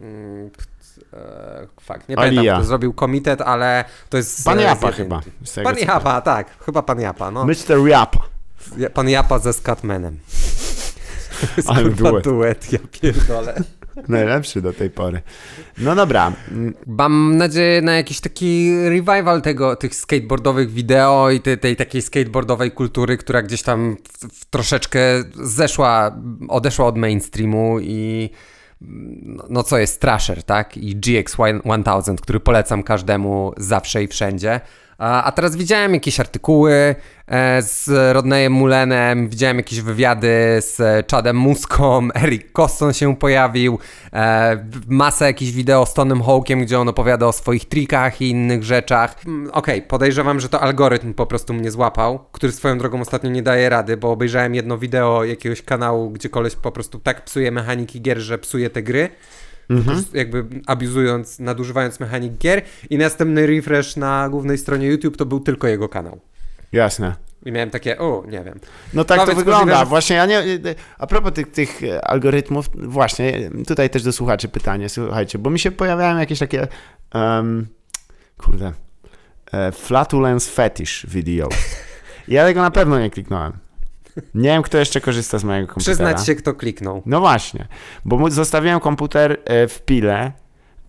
e, 1.14 1.68
fuck, 1.82 2.10
nie 2.10 2.16
pamiętam, 2.16 2.40
Alia. 2.40 2.56
kto 2.56 2.64
zrobił 2.64 2.94
Committed, 2.94 3.42
ale 3.42 3.86
to 4.10 4.18
jest... 4.18 4.46
Pan 4.46 4.60
Japa 4.60 4.92
chyba. 4.92 5.22
Pan 5.64 5.78
Japa, 5.78 6.22
tak. 6.22 6.64
Chyba 6.66 6.82
pan 6.82 7.00
Japa, 7.00 7.32
no. 7.32 7.46
Mr. 7.46 7.88
Yap. 7.88 8.16
Ja- 8.78 8.90
Pan 8.90 9.10
Japa 9.10 9.40
ze 9.40 9.54
Scatmanem. 9.54 10.20
Ale 11.68 11.90
duet. 11.90 12.24
duet, 12.24 12.74
ja 12.74 12.80
pierdolę. 12.92 13.64
Najlepszy 14.08 14.62
do 14.62 14.74
tej 14.74 14.90
pory. 14.90 15.22
No 15.78 15.96
dobra. 15.96 16.34
Mam 16.88 17.38
nadzieję 17.38 17.82
na 17.82 17.94
jakiś 17.96 18.20
taki 18.20 18.76
revival 18.90 19.42
tego, 19.42 19.76
tych 19.76 19.96
skateboardowych 19.96 20.72
wideo 20.72 21.30
i 21.30 21.40
tej, 21.40 21.58
tej 21.58 21.76
takiej 21.76 22.02
skateboardowej 22.02 22.72
kultury, 22.72 23.18
która 23.18 23.42
gdzieś 23.42 23.64
tam 23.64 23.98
w, 24.04 24.40
w 24.40 24.46
troszeczkę 24.46 25.00
zeszła, 25.34 26.16
odeszła 26.50 26.86
od 26.86 26.98
mainstreamu 26.98 27.80
i 27.80 28.30
no, 28.82 29.44
no 29.50 29.64
co 29.64 29.78
jest 29.78 30.02
Trasher, 30.02 30.44
tak? 30.44 30.78
I 30.78 30.96
GX 30.96 31.38
1000, 31.84 32.22
który 32.22 32.40
polecam 32.40 32.84
każdemu 32.84 33.54
zawsze 33.58 34.04
i 34.04 34.08
wszędzie. 34.08 34.62
A, 35.00 35.32
teraz 35.32 35.56
widziałem 35.56 35.94
jakieś 35.94 36.20
artykuły 36.20 36.96
e, 37.28 37.62
z 37.62 37.90
Rodneyem 38.14 38.54
Mulenem, 38.54 39.30
widziałem 39.30 39.58
jakieś 39.58 39.82
wywiady 39.82 40.58
z 40.60 41.08
Chadem 41.12 41.38
Muską, 41.38 42.08
Eric 42.24 42.52
Coston 42.52 42.94
się 42.94 43.16
pojawił, 43.16 43.80
e, 44.14 44.66
masę 44.88 45.26
jakichś 45.26 45.52
wideo 45.52 45.86
z 45.86 45.94
Tonym 45.94 46.24
Hawkiem, 46.24 46.62
gdzie 46.62 46.80
on 46.80 46.90
opowiada 46.90 47.28
o 47.28 47.32
swoich 47.32 47.66
trikach 47.66 48.22
i 48.22 48.30
innych 48.30 48.64
rzeczach. 48.64 49.16
Mm, 49.26 49.52
Okej, 49.52 49.82
podejrzewam, 49.82 50.40
że 50.40 50.50
to 50.50 50.62
algorytm 50.62 51.14
po 51.14 51.26
prostu 51.26 51.54
mnie 51.54 51.72
złapał, 51.72 52.20
który 52.32 52.54
swoją 52.54 52.78
drogą 52.78 53.02
ostatnio 53.02 53.30
nie 53.30 53.44
daje 53.44 53.70
rady, 53.70 53.98
bo 53.98 54.12
obejrzałem 54.12 54.56
jedno 54.56 54.78
wideo 54.78 55.24
jakiegoś 55.24 55.62
kanału, 55.62 56.10
gdzie 56.10 56.30
koleś 56.30 56.56
po 56.56 56.72
prostu 56.72 57.00
tak 57.00 57.26
psuje 57.26 57.52
mechaniki 57.52 58.02
gier, 58.02 58.18
że 58.18 58.38
psuje 58.38 58.70
te 58.70 58.84
gry 58.84 59.10
prostu 59.84 60.18
jakby 60.18 60.46
abuzując, 60.66 61.40
nadużywając 61.40 62.00
mechanik 62.00 62.34
gier 62.38 62.62
i 62.90 62.98
następny 62.98 63.48
refresh 63.48 63.96
na 63.96 64.30
głównej 64.30 64.58
stronie 64.58 64.88
YouTube 64.88 65.18
to 65.18 65.26
był 65.26 65.40
tylko 65.40 65.68
jego 65.68 65.90
kanał. 65.90 66.20
Jasne. 66.72 67.16
I 67.46 67.52
miałem 67.52 67.70
takie, 67.70 67.98
o, 67.98 68.24
nie 68.28 68.44
wiem. 68.44 68.60
No 68.94 69.04
tak 69.04 69.20
to 69.20 69.26
wygląda. 69.36 69.60
możliwe, 69.60 69.80
że- 69.80 69.86
Właśnie, 69.86 70.16
ja 70.16 70.26
nie, 70.26 70.44
a 70.98 71.08
propos 71.08 71.34
tych, 71.34 71.52
tych 71.52 71.82
algorytmów, 72.04 72.70
właśnie, 72.74 73.50
tutaj 73.68 73.90
też 73.90 74.04
do 74.04 74.12
słuchaczy 74.12 74.48
pytanie, 74.48 74.90
słuchajcie, 74.90 75.40
bo 75.40 75.50
mi 75.50 75.60
się 75.60 75.72
pojawiają 75.72 76.18
jakieś 76.18 76.40
takie, 76.40 76.68
um, 77.14 77.68
kurde, 78.38 78.74
e, 79.52 79.72
flatulence 79.72 80.52
fetish 80.52 81.06
videos. 81.10 81.54
Ja 82.28 82.46
tego 82.46 82.62
na 82.62 82.72
pewno 82.72 83.00
nie 83.00 83.10
kliknąłem. 83.10 83.54
Nie 84.36 84.50
wiem, 84.50 84.64
kto 84.64 84.78
jeszcze 84.78 85.02
korzysta 85.02 85.38
z 85.38 85.44
mojego 85.44 85.68
komputera. 85.68 85.96
Przyznać 85.96 86.26
się, 86.26 86.36
kto 86.36 86.54
kliknął. 86.54 87.02
No 87.06 87.20
właśnie, 87.20 87.68
bo 88.06 88.30
zostawiłem 88.32 88.80
komputer 88.80 89.38
e, 89.46 89.68
w 89.68 89.82
pile, 89.82 90.32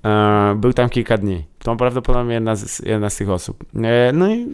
e, 0.04 0.54
był 0.56 0.72
tam 0.72 0.88
kilka 0.88 1.18
dni. 1.18 1.44
To 1.58 1.76
prawdopodobnie 1.76 2.34
jedna 2.34 2.56
z, 2.56 2.78
jedna 2.78 3.10
z 3.10 3.16
tych 3.16 3.30
osób. 3.30 3.64
E, 3.84 4.12
No 4.12 4.34
i, 4.34 4.46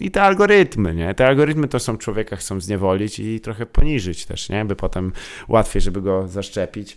i 0.00 0.10
te 0.10 0.22
algorytmy, 0.22 0.94
nie? 0.94 1.14
Te 1.14 1.26
algorytmy 1.26 1.68
to 1.68 1.78
są 1.80 1.96
człowieka 1.96 2.36
chcą 2.36 2.60
zniewolić 2.60 3.18
i 3.18 3.40
trochę 3.40 3.66
poniżyć 3.66 4.26
też, 4.26 4.48
nie? 4.48 4.64
By 4.64 4.76
potem 4.76 5.12
łatwiej, 5.48 5.82
żeby 5.82 6.02
go 6.02 6.28
zaszczepić. 6.28 6.96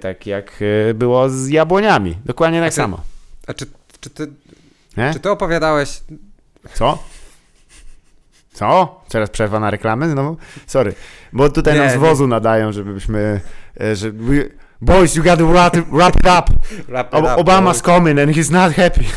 Tak 0.00 0.26
jak 0.26 0.60
było 0.94 1.28
z 1.30 1.48
jabłoniami. 1.48 2.16
Dokładnie 2.24 2.60
tak 2.60 2.70
ty- 2.70 2.76
samo. 2.76 3.00
A 3.46 3.54
czy, 3.54 3.66
czy, 4.00 4.10
ty, 4.10 4.26
Nie? 4.96 5.12
czy 5.12 5.20
ty 5.20 5.30
opowiadałeś... 5.30 6.00
Co? 6.74 6.98
Co? 8.52 9.00
Teraz 9.08 9.30
przerwa 9.30 9.60
na 9.60 9.70
reklamy 9.70 10.10
znowu? 10.10 10.36
Sorry. 10.66 10.94
Bo 11.32 11.48
tutaj 11.48 11.74
Nie, 11.74 11.80
nam 11.80 11.90
z 11.90 11.92
nie. 11.92 11.98
wozu 11.98 12.26
nadają, 12.26 12.72
żebyśmy... 12.72 13.40
e, 13.80 13.96
Że 13.96 14.10
we, 14.10 14.34
boys, 14.80 15.14
you 15.16 15.22
gotta 15.24 15.44
wrap 15.44 15.76
wrap 15.76 16.16
it 16.16 16.22
up. 16.26 16.42
Wrap 16.88 17.14
it 17.14 17.20
up, 17.20 17.28
Obama's 17.36 17.62
boys. 17.64 17.82
coming 17.82 18.18
and 18.20 18.30
he's 18.30 18.52
not 18.52 18.72
happy. 18.74 19.04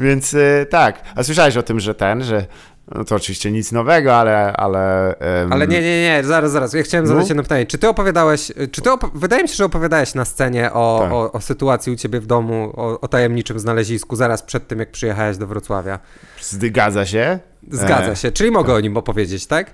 Więc 0.00 0.34
e, 0.34 0.66
tak. 0.66 1.02
A 1.16 1.22
słyszałeś 1.22 1.56
o 1.56 1.62
tym, 1.62 1.80
że 1.80 1.94
ten, 1.94 2.24
że... 2.24 2.46
No 2.94 3.04
to 3.04 3.14
oczywiście 3.16 3.50
nic 3.50 3.72
nowego, 3.72 4.16
ale... 4.16 4.52
Ale, 4.52 5.14
em, 5.18 5.52
Ale 5.52 5.68
nie, 5.68 5.80
nie, 5.82 6.02
nie, 6.02 6.20
zaraz, 6.24 6.50
zaraz. 6.52 6.72
Ja 6.72 6.82
chciałem 6.82 7.06
zadać 7.06 7.22
No. 7.24 7.28
jedno 7.28 7.42
pytanie. 7.42 7.66
Czy 7.66 7.78
ty 7.78 7.88
opowiadałeś, 7.88 8.52
czy 8.72 8.82
ty 8.82 8.90
op- 8.90 9.10
wydaje 9.14 9.42
mi 9.42 9.48
się, 9.48 9.54
że 9.54 9.64
opowiadałeś 9.64 10.14
na 10.14 10.24
scenie 10.24 10.72
o, 10.72 10.98
Tak. 11.02 11.12
o, 11.12 11.32
o 11.32 11.40
sytuacji 11.40 11.92
u 11.92 11.96
ciebie 11.96 12.20
w 12.20 12.26
domu, 12.26 12.72
o, 12.76 13.00
o 13.00 13.08
tajemniczym 13.08 13.58
znalezisku, 13.60 14.16
zaraz 14.16 14.42
przed 14.42 14.68
tym, 14.68 14.78
jak 14.78 14.90
przyjechałeś 14.90 15.36
do 15.36 15.46
Wrocławia. 15.46 15.98
Zgadza 16.40 17.06
się. 17.06 17.38
Zgadza 17.70 18.10
E, 18.10 18.16
się, 18.16 18.32
czyli 18.32 18.50
mogę 18.50 18.74
o 18.74 18.80
nim 18.80 18.96
opowiedzieć, 18.96 19.46
tak? 19.46 19.70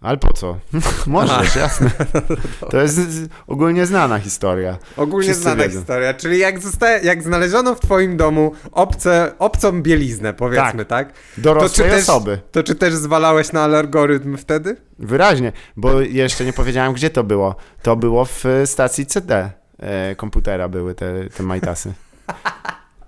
Ale 0.00 0.16
po 0.16 0.32
co? 0.32 0.58
Możesz, 1.06 1.56
jasne. 1.56 1.90
To 2.70 2.82
jest 2.82 3.00
ogólnie 3.46 3.86
znana 3.86 4.18
historia. 4.18 4.78
Ogólnie 4.96 5.26
Wszyscy 5.28 5.42
znana 5.42 5.62
wiedzą. 5.62 5.78
historia, 5.78 6.14
czyli 6.14 6.38
jak, 6.38 6.60
zostaje, 6.60 7.00
jak 7.04 7.22
znaleziono 7.22 7.74
w 7.74 7.80
twoim 7.80 8.16
domu 8.16 8.52
obce, 8.72 9.32
obcą 9.38 9.82
bieliznę, 9.82 10.34
powiedzmy, 10.34 10.84
tak? 10.84 11.12
Dorosłej 11.38 11.90
też, 11.90 12.02
osoby. 12.02 12.40
To 12.52 12.62
czy 12.62 12.74
też 12.74 12.94
zwalałeś 12.94 13.52
na 13.52 13.64
algorytm 13.64 14.36
wtedy? 14.36 14.76
Wyraźnie, 14.98 15.52
bo 15.76 16.00
jeszcze 16.00 16.44
nie 16.44 16.52
powiedziałem, 16.52 16.92
gdzie 16.92 17.10
to 17.10 17.24
było. 17.24 17.56
To 17.82 17.96
było 17.96 18.24
w 18.24 18.46
e, 18.46 18.66
stacji 18.66 19.06
CD 19.06 19.50
e, 19.78 20.14
komputera 20.14 20.68
były 20.68 20.94
te, 20.94 21.28
te 21.36 21.42
majtasy. 21.42 21.92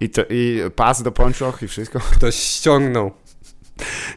I, 0.00 0.10
to, 0.10 0.22
I 0.30 0.60
pas 0.76 1.02
do 1.02 1.12
pończoch 1.12 1.62
i 1.62 1.68
wszystko. 1.68 2.00
Ktoś 2.00 2.34
ściągnął. 2.34 3.10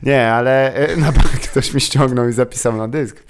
Nie, 0.03 0.31
ale 0.31 0.73
e, 0.73 0.95
na 1.05 1.11
bank 1.11 1.27
ktoś 1.27 1.73
mi 1.73 1.81
ściągnął 1.81 2.29
i 2.29 2.33
zapisał 2.33 2.77
na 2.77 2.87
dysk. 2.87 3.23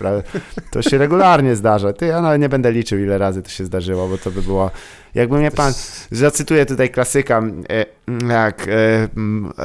To 0.71 0.81
się 0.81 0.97
regularnie 0.97 1.55
zdarza. 1.63 1.93
Ty, 1.93 2.05
ja 2.05 2.21
nawet 2.21 2.41
nie 2.41 2.49
będę 2.49 2.71
liczył, 2.71 2.99
ile 2.99 3.17
razy 3.17 3.43
to 3.43 3.49
się 3.49 3.65
zdarzyło, 3.65 4.07
bo 4.07 4.17
to 4.17 4.31
by 4.31 4.41
było... 4.41 4.71
Jakby 5.15 5.37
mnie 5.37 5.51
pan... 5.51 5.73
Zacytuję 6.11 6.65
tutaj 6.65 6.89
klasyka, 6.89 7.43
e, 7.69 7.85
jak 8.29 8.67
e, 8.67 9.07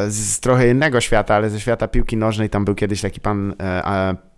z 0.09 0.41
trochę 0.41 0.71
innego 0.71 1.01
świata, 1.01 1.35
ale 1.35 1.51
ze 1.51 1.61
świata 1.61 1.89
piłki 1.89 2.17
nożnej. 2.17 2.51
Tam 2.51 2.65
był 2.65 2.75
kiedyś 2.75 3.01
taki 3.01 3.21
pan 3.21 3.55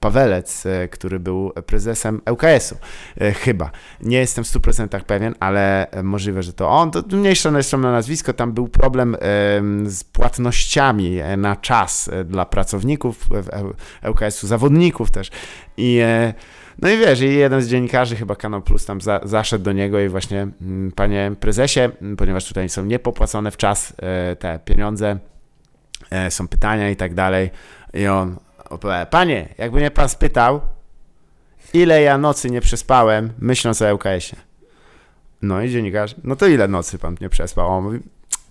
Pawelec, 0.01 0.67
e, 0.67 0.89
który 0.89 1.21
był 1.21 1.53
prezesem 1.67 2.21
ŁKS-u. 2.31 2.77
E, 3.21 3.33
chyba. 3.33 3.71
Nie 4.01 4.19
jestem 4.19 4.45
w 4.45 4.47
100% 4.47 5.01
pewien, 5.05 5.35
ale 5.41 5.91
e, 5.91 6.03
możliwe, 6.03 6.43
że 6.43 6.53
to 6.53 6.69
on. 6.69 6.91
To 6.91 7.03
mniejsza 7.13 7.51
zresztą 7.51 7.79
na 7.79 7.93
nazwisko. 7.93 8.33
Tam 8.33 8.53
był 8.53 8.69
problem 8.69 9.17
em, 9.21 9.91
z 9.91 10.05
płatnościami 10.05 11.19
na 11.37 11.57
czas 11.57 12.11
dla 12.25 12.47
pracowników 12.47 13.29
ŁKS-u, 14.11 14.47
zawodników 14.47 15.11
też. 15.11 15.31
I 15.77 16.01
no 16.83 16.91
i 16.91 16.99
wiesz, 16.99 17.21
i 17.21 17.35
jeden 17.35 17.63
z 17.63 17.69
dziennikarzy, 17.69 18.17
chyba 18.17 18.37
Kanał 18.37 18.63
Plus, 18.63 18.87
tam 18.87 19.01
za, 19.01 19.21
zaszedł 19.25 19.65
do 19.65 19.73
niego 19.73 20.01
i 20.01 20.09
właśnie, 20.09 20.49
mm, 20.63 20.93
panie 20.93 21.33
prezesie, 21.41 21.81
mm, 21.81 22.17
ponieważ 22.17 22.45
tutaj 22.45 22.69
są 22.69 22.85
niepopłacone 22.85 23.51
w 23.51 23.57
czas 23.57 23.93
te 24.39 24.59
pieniądze, 24.65 25.19
są 26.31 26.49
pytania 26.49 26.91
i 26.91 26.97
tak 26.97 27.15
dalej. 27.15 27.51
I 27.95 28.07
on 28.07 28.37
opowiada, 28.71 29.07
panie, 29.07 29.49
jakby 29.59 29.79
mnie 29.79 29.91
pan 29.91 30.09
spytał, 30.09 30.61
ile 31.75 32.03
ja 32.03 32.18
nocy 32.18 32.51
nie 32.51 32.61
przespałem, 32.61 33.33
myśląc 33.39 33.83
o 33.83 33.95
ŁKS-ie. 33.95 34.43
No 35.43 35.62
i 35.62 35.71
dziennikarz, 35.71 36.14
no 36.25 36.37
to 36.37 36.47
ile 36.47 36.68
nocy 36.68 36.99
pan 36.99 37.16
nie 37.21 37.29
przespał? 37.29 37.66
A 37.66 37.77
On 37.77 37.85
mówi, 37.85 37.99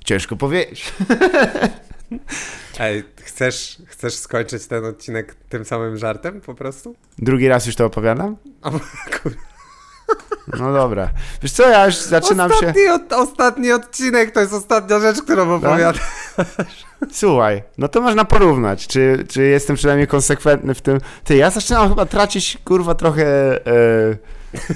ciężko 0.06 0.36
powiedzieć. 0.36 0.94
Ej, 2.80 3.04
chcesz, 3.16 3.78
chcesz 3.86 4.14
skończyć 4.14 4.68
ten 4.68 4.86
odcinek 4.86 5.36
tym 5.50 5.66
samym 5.66 5.98
żartem 5.98 6.42
po 6.42 6.56
prostu? 6.56 6.96
Drugi 7.18 7.48
raz 7.48 7.66
już 7.66 7.76
to 7.76 7.86
opowiadam? 7.86 8.36
O, 8.62 8.72
kur... 9.22 9.34
No 10.60 10.74
dobra. 10.74 11.10
Wiesz 11.42 11.52
co, 11.52 11.70
ja 11.70 11.86
już 11.86 11.96
zaczynam 11.96 12.50
się... 12.50 12.56
ostatni, 12.56 12.88
od, 12.88 13.14
ostatni 13.14 13.72
odcinek 13.72 14.32
to 14.32 14.40
jest 14.40 14.54
ostatnia 14.54 15.00
rzecz, 15.00 15.22
którą 15.22 15.56
opowiadam. 15.56 16.02
Słuchaj, 17.12 17.64
no 17.78 17.88
to 17.88 18.02
można 18.02 18.26
porównać, 18.26 18.88
czy, 18.88 19.26
czy 19.30 19.44
jestem 19.44 19.76
przynajmniej 19.76 20.08
konsekwentny 20.08 20.74
w 20.74 20.82
tym. 20.82 21.00
Ty, 21.24 21.36
ja 21.36 21.50
zaczynam 21.50 21.90
chyba 21.90 22.06
tracić, 22.06 22.58
kurwa, 22.66 22.96
trochę. 22.96 23.26
E, 23.68 24.18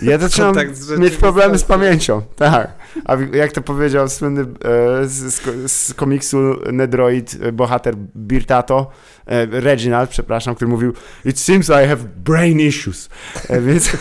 ja 0.02 0.18
zaczynam 0.28 0.56
mieć 0.98 1.16
problemy 1.16 1.58
z 1.58 1.64
pamięcią. 1.64 2.22
Tak. 2.36 2.83
A 3.06 3.16
jak 3.34 3.52
to 3.52 3.62
powiedział 3.62 4.10
słynny 4.10 4.42
e, 4.42 4.46
z, 5.08 5.34
z, 5.36 5.40
ko- 5.42 5.52
z 5.68 5.94
komiksu 5.94 6.38
Nedroid 6.72 7.38
e, 7.42 7.52
bohater 7.52 7.96
Birtato, 8.16 8.92
e, 9.26 9.46
Reginald, 9.46 10.10
przepraszam, 10.10 10.56
który 10.56 10.72
mówił 10.72 10.94
It 11.26 11.40
seems 11.40 11.70
I 11.70 11.88
have 11.88 11.98
brain 12.26 12.60
issues. 12.60 13.10
Więc 13.62 13.92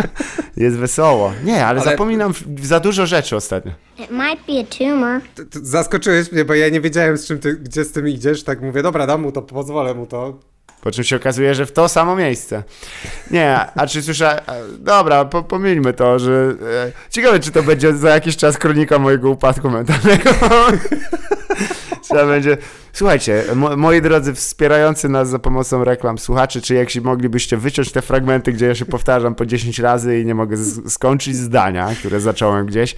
jest 0.56 0.76
wesoło. 0.76 1.32
Nie, 1.44 1.66
ale, 1.66 1.80
Ale- 1.80 1.90
zapominam 1.90 2.32
za 2.62 2.80
dużo 2.80 3.06
rzeczy 3.06 3.36
ostatnio. 3.36 3.72
It 3.98 4.10
might 4.10 4.46
be 4.46 4.60
a 4.60 4.64
tumor. 4.78 5.20
Zaskoczyłeś 5.52 6.32
mnie, 6.32 6.44
bo 6.44 6.54
ja 6.54 6.68
nie 6.68 6.80
wiedziałem, 6.80 7.16
z 7.18 7.26
czym 7.26 7.38
ty, 7.38 7.54
gdzie 7.56 7.84
z 7.84 7.92
tym 7.92 8.08
idziesz. 8.08 8.44
Tak 8.44 8.62
mówię, 8.62 8.82
dobra, 8.82 9.06
dam 9.06 9.22
mu 9.22 9.32
to, 9.32 9.42
pozwolę 9.42 9.94
mu 9.94 10.06
to. 10.06 10.38
Po 10.80 10.90
czym 10.90 11.04
się 11.04 11.16
okazuje, 11.16 11.54
że 11.54 11.66
w 11.66 11.72
to 11.72 11.88
samo 11.88 12.16
miejsce. 12.16 12.62
Nie, 13.30 13.58
a 13.74 13.86
czy 13.86 14.02
słyszę. 14.02 14.42
Dobra, 14.78 15.24
po, 15.24 15.42
pomieńmy 15.42 15.92
to, 15.92 16.18
że. 16.18 16.54
E, 16.86 17.10
ciekawe, 17.10 17.40
czy 17.40 17.50
to 17.50 17.62
będzie 17.62 17.94
za 17.94 18.10
jakiś 18.10 18.36
czas 18.36 18.58
kronika 18.58 18.98
mojego 18.98 19.30
upadku 19.30 19.70
mentalnego. 19.70 20.30
Trzeba 22.02 22.26
będzie. 22.26 22.56
Słuchajcie, 22.92 23.44
mo, 23.54 23.76
moi 23.76 24.02
drodzy 24.02 24.34
wspierający 24.34 25.08
nas 25.08 25.28
za 25.28 25.38
pomocą 25.38 25.84
reklam 25.84 26.18
słuchaczy, 26.18 26.62
czy 26.62 26.74
jeśli 26.74 27.00
moglibyście 27.00 27.56
wyciąć 27.56 27.92
te 27.92 28.02
fragmenty, 28.02 28.52
gdzie 28.52 28.66
ja 28.66 28.74
się 28.74 28.84
powtarzam 28.84 29.34
po 29.34 29.46
10 29.46 29.78
razy 29.78 30.20
i 30.20 30.26
nie 30.26 30.34
mogę 30.34 30.56
skończyć 30.88 31.36
zdania, 31.36 31.90
które 31.98 32.20
zacząłem 32.20 32.66
gdzieś. 32.66 32.96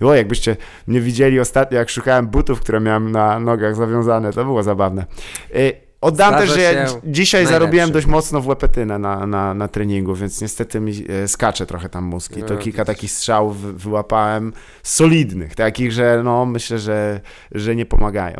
O, 0.00 0.14
jakbyście 0.14 0.56
mnie 0.86 1.00
widzieli 1.00 1.40
ostatnio, 1.40 1.78
jak 1.78 1.90
szukałem 1.90 2.26
butów, 2.26 2.60
które 2.60 2.80
miałem 2.80 3.12
na 3.12 3.40
nogach 3.40 3.76
zawiązane, 3.76 4.32
to 4.32 4.44
było 4.44 4.62
zabawne. 4.62 5.06
E, 5.54 5.87
Oddam 6.00 6.28
Zdarza 6.34 6.46
też, 6.46 6.54
że 6.54 6.60
ja 6.62 6.86
dzisiaj 7.04 7.38
najlepszy. 7.44 7.52
zarobiłem 7.60 7.92
dość 7.92 8.06
mocno 8.06 8.40
w 8.40 8.46
łepetynę 8.46 8.98
na, 8.98 9.26
na, 9.26 9.54
na 9.54 9.68
treningu, 9.68 10.14
więc 10.14 10.40
niestety 10.40 10.80
mi 10.80 11.04
e, 11.08 11.28
skacze 11.28 11.66
trochę 11.66 11.88
tam 11.88 12.04
mózg 12.04 12.36
i 12.36 12.42
to 12.42 12.54
No, 12.54 12.60
kilka 12.60 12.84
takich 12.84 13.10
strzałów 13.10 13.60
wy- 13.60 13.72
wyłapałem 13.72 14.52
solidnych, 14.82 15.54
takich, 15.54 15.92
że 15.92 16.20
no 16.24 16.46
myślę, 16.46 16.78
że, 16.78 17.20
że 17.52 17.76
nie 17.76 17.86
pomagają. 17.86 18.36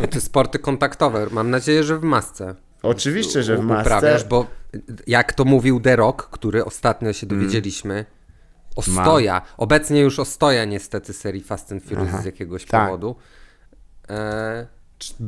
No, 0.00 0.06
ty 0.06 0.20
sporty 0.20 0.58
kontaktowe. 0.58 1.26
Mam 1.30 1.50
nadzieję, 1.50 1.84
że 1.84 1.98
w 1.98 2.02
masce. 2.02 2.54
Oczywiście, 2.82 3.42
że 3.42 3.56
w 3.56 3.60
masce. 3.60 3.82
Uprawiasz, 3.96 4.24
bo 4.24 4.46
jak 5.06 5.32
to 5.32 5.44
mówił 5.44 5.80
The 5.80 5.96
Rock, 5.96 6.28
który 6.30 6.64
ostatnio 6.64 7.12
się 7.12 7.26
Mm. 7.26 7.38
dowiedzieliśmy, 7.38 8.04
Ostoja, 8.76 9.42
obecnie 9.56 10.00
już 10.00 10.18
Ostoja 10.18 10.64
niestety 10.64 11.12
serii 11.12 11.42
Fast 11.42 11.72
and 11.72 11.82
Furious 11.84 12.22
z 12.22 12.24
jakiegoś 12.24 12.64
tak. 12.64 12.84
powodu, 12.86 13.16
e, 14.10 14.66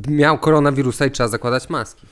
miał 0.07 0.37
koronawirusa 0.37 1.05
i 1.05 1.11
trzeba 1.11 1.29
zakładać 1.29 1.69
maski. 1.69 2.07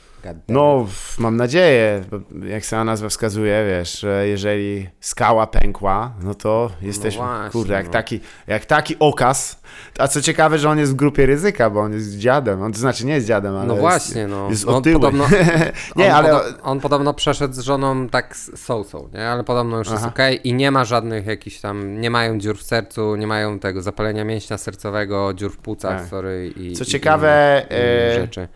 No, 0.48 0.88
mam 1.18 1.38
nadzieję, 1.38 2.04
jak 2.48 2.66
sama 2.66 2.84
nazwa 2.84 3.10
wskazuje, 3.10 3.66
wiesz, 3.68 4.00
że 4.00 4.28
jeżeli 4.28 4.90
skała 5.00 5.48
pękła, 5.48 6.14
no 6.24 6.34
to 6.34 6.72
jesteśmy, 6.82 7.22
właśnie, 7.24 7.50
kurde, 7.52 7.74
jak, 7.74 7.86
no. 7.86 7.92
taki, 7.92 8.20
jak 8.48 8.66
taki 8.66 8.96
okaz. 9.00 9.62
A 10.00 10.08
co 10.08 10.22
ciekawe, 10.22 10.60
że 10.60 10.70
on 10.70 10.80
jest 10.80 10.92
w 10.92 10.96
grupie 10.96 11.26
ryzyka, 11.26 11.70
bo 11.70 11.80
on 11.80 11.94
jest 11.94 12.18
dziadem. 12.18 12.62
On 12.62 12.74
to 12.74 12.80
znaczy 12.80 13.06
nie 13.06 13.14
jest 13.14 13.28
dziadem, 13.28 13.56
ale 13.56 13.66
No 13.68 13.74
jest, 13.74 13.82
właśnie, 13.82 14.28
no. 14.28 14.50
jest 14.50 14.66
No, 14.66 14.78
otyły. 14.78 14.96
podobno- 14.96 15.28
nie, 15.96 16.06
on, 16.16 16.26
ale... 16.26 16.40
on 16.64 16.80
podobno 16.80 17.14
przeszedł 17.14 17.54
z 17.54 17.60
żoną 17.60 18.10
tak 18.10 18.36
z 18.36 18.60
sousą, 18.60 19.10
nie? 19.14 19.30
Ale 19.30 19.44
podobno 19.44 19.78
już 19.78 19.88
jest 19.88 20.00
Aha. 20.04 20.10
okej 20.14 20.48
i 20.48 20.54
nie 20.54 20.72
ma 20.72 20.86
żadnych 20.86 21.26
jakichś 21.26 21.60
tam, 21.60 22.02
nie 22.02 22.10
mają 22.10 22.40
dziur 22.40 22.58
w 22.58 22.64
sercu, 22.64 23.16
nie 23.16 23.28
mają 23.28 23.60
tego 23.60 23.82
zapalenia 23.82 24.24
mięśnia 24.26 24.58
sercowego, 24.58 25.34
dziur 25.34 25.52
w 25.52 25.58
płucach, 25.58 26.00
Tak. 26.00 26.10
sorry. 26.10 26.54
I, 26.56 26.74
Co 26.74 26.84
i 26.84 26.88
ciekawe, 26.88 27.62
inne, 27.70 27.78
inne 27.80 27.88
e, 27.88 28.22
rzeczy. 28.22 28.48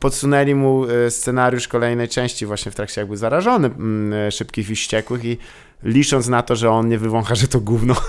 Podsunęli 0.00 0.54
mu 0.54 0.84
e, 0.84 1.10
scenariusz 1.10 1.68
kolejnej 1.68 2.08
części 2.08 2.46
właśnie 2.46 2.72
w 2.72 2.74
trakcie 2.74 3.00
jakby 3.00 3.16
zarażony 3.16 3.66
mm, 3.66 4.12
e, 4.12 4.32
szybkich 4.32 4.70
i 4.70 4.74
wściekłych 4.74 5.24
i 5.24 5.38
licząc 5.82 6.28
na 6.28 6.42
to, 6.42 6.56
że 6.56 6.70
on 6.70 6.88
nie 6.88 6.98
wywącha, 6.98 7.34
że 7.34 7.48
to 7.48 7.60
gówno. 7.60 7.94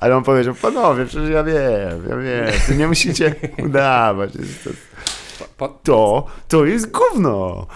Ale 0.00 0.16
on 0.16 0.24
powiedział, 0.24 0.54
panowie, 0.54 1.06
przecież 1.06 1.30
ja 1.30 1.44
wiem, 1.44 2.08
ja 2.08 2.16
wiem, 2.16 2.78
nie 2.78 2.88
musicie 2.88 3.34
udawać. 3.64 4.30
To... 5.82 6.26
To, 6.48 6.64
jest 6.64 6.90
gówno. 6.90 7.66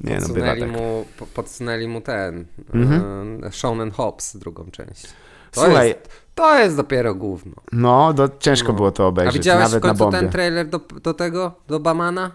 Nie 0.00 0.14
no, 0.14 0.20
podsunęli, 0.20 0.60
tak. 0.60 0.70
mu, 0.70 1.04
po- 1.18 1.26
podsunęli 1.26 1.88
mu 1.88 2.00
ten 2.00 2.46
Mhm. 2.74 3.44
e, 3.44 3.52
Shaun 3.52 3.80
and 3.80 3.94
Hobbs, 3.94 4.36
drugą 4.36 4.70
część. 4.70 5.02
To 5.50 5.64
Słuchaj, 5.64 5.88
jest, 5.88 6.08
to 6.38 6.58
jest 6.58 6.76
dopiero 6.76 7.14
gówno. 7.14 7.52
no, 7.72 8.12
do, 8.12 8.28
ciężko 8.38 8.72
było 8.72 8.90
to 8.90 9.04
A 9.04 9.06
obejrzeć, 9.06 9.34
widziałeś 9.34 9.60
w 9.60 9.68
nawet 9.72 9.82
na 9.84 9.88
końcu 9.90 10.04
bombie. 10.04 10.18
ten 10.20 10.28
trailer 10.30 10.68
do, 10.68 10.78
do 11.02 11.14
tego, 11.14 11.52
do 11.68 11.80
Bamana 11.80 12.30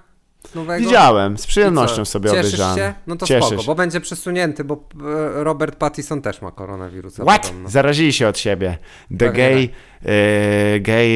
nowego? 0.56 0.86
Widziałem, 0.86 1.38
z 1.38 1.48
przyjemnością 1.48 2.06
sobie 2.06 2.30
Cieszysz 2.30 2.46
obejrzałem. 2.46 2.78
się? 2.78 2.94
No 3.08 3.16
to 3.16 3.26
Cieszę 3.26 3.48
spoko, 3.48 3.64
bo 3.64 3.76
będzie 3.76 4.02
przesunięty, 4.02 4.64
bo 4.64 4.74
e, 4.76 5.44
Robert 5.44 5.76
Pattinson 5.76 6.22
też 6.22 6.42
ma 6.42 6.52
koronawirusa. 6.52 7.24
What? 7.24 7.42
podobno. 7.42 7.70
Zarazili 7.70 8.14
się 8.14 8.28
od 8.28 8.38
siebie. 8.38 8.78
The 9.20 9.32
gay, 9.32 9.70
e, 10.06 10.80
gay, 10.80 11.08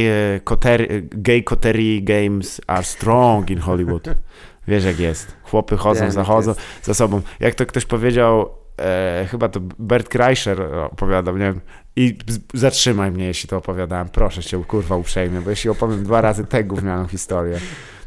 koter, 0.44 0.88
gay 1.04 1.44
coterie 1.44 2.02
games 2.02 2.62
are 2.68 2.84
strong 2.84 3.50
in 3.50 3.60
Hollywood. 3.60 4.04
Wiesz 4.68 4.86
jak 4.86 5.00
jest. 5.00 5.36
Chłopy 5.44 5.78
chodzą, 5.78 6.02
Wiem, 6.02 6.12
zachodzą 6.12 6.54
za 6.84 6.94
sobą. 6.94 7.22
Jak 7.40 7.56
to 7.56 7.66
ktoś 7.66 7.86
powiedział, 7.86 8.50
e, 8.80 9.28
chyba 9.32 9.50
to 9.50 9.60
Bert 9.80 10.10
Kreischer 10.10 10.62
opowiadał, 10.62 11.38
nie 11.38 11.46
wiem, 11.46 11.62
i 11.96 12.18
zatrzymaj 12.54 13.12
mnie, 13.12 13.26
jeśli 13.26 13.50
to 13.50 13.58
opowiadałem. 13.58 14.10
Proszę 14.10 14.44
cię, 14.44 14.64
kurwa, 14.64 14.96
uprzejmie, 14.96 15.42
bo 15.42 15.50
jeśli 15.50 15.70
opowiem 15.70 16.04
dwa 16.04 16.22
razy 16.22 16.46
tę 16.46 16.64
gównianą 16.64 17.08
historię, 17.08 17.60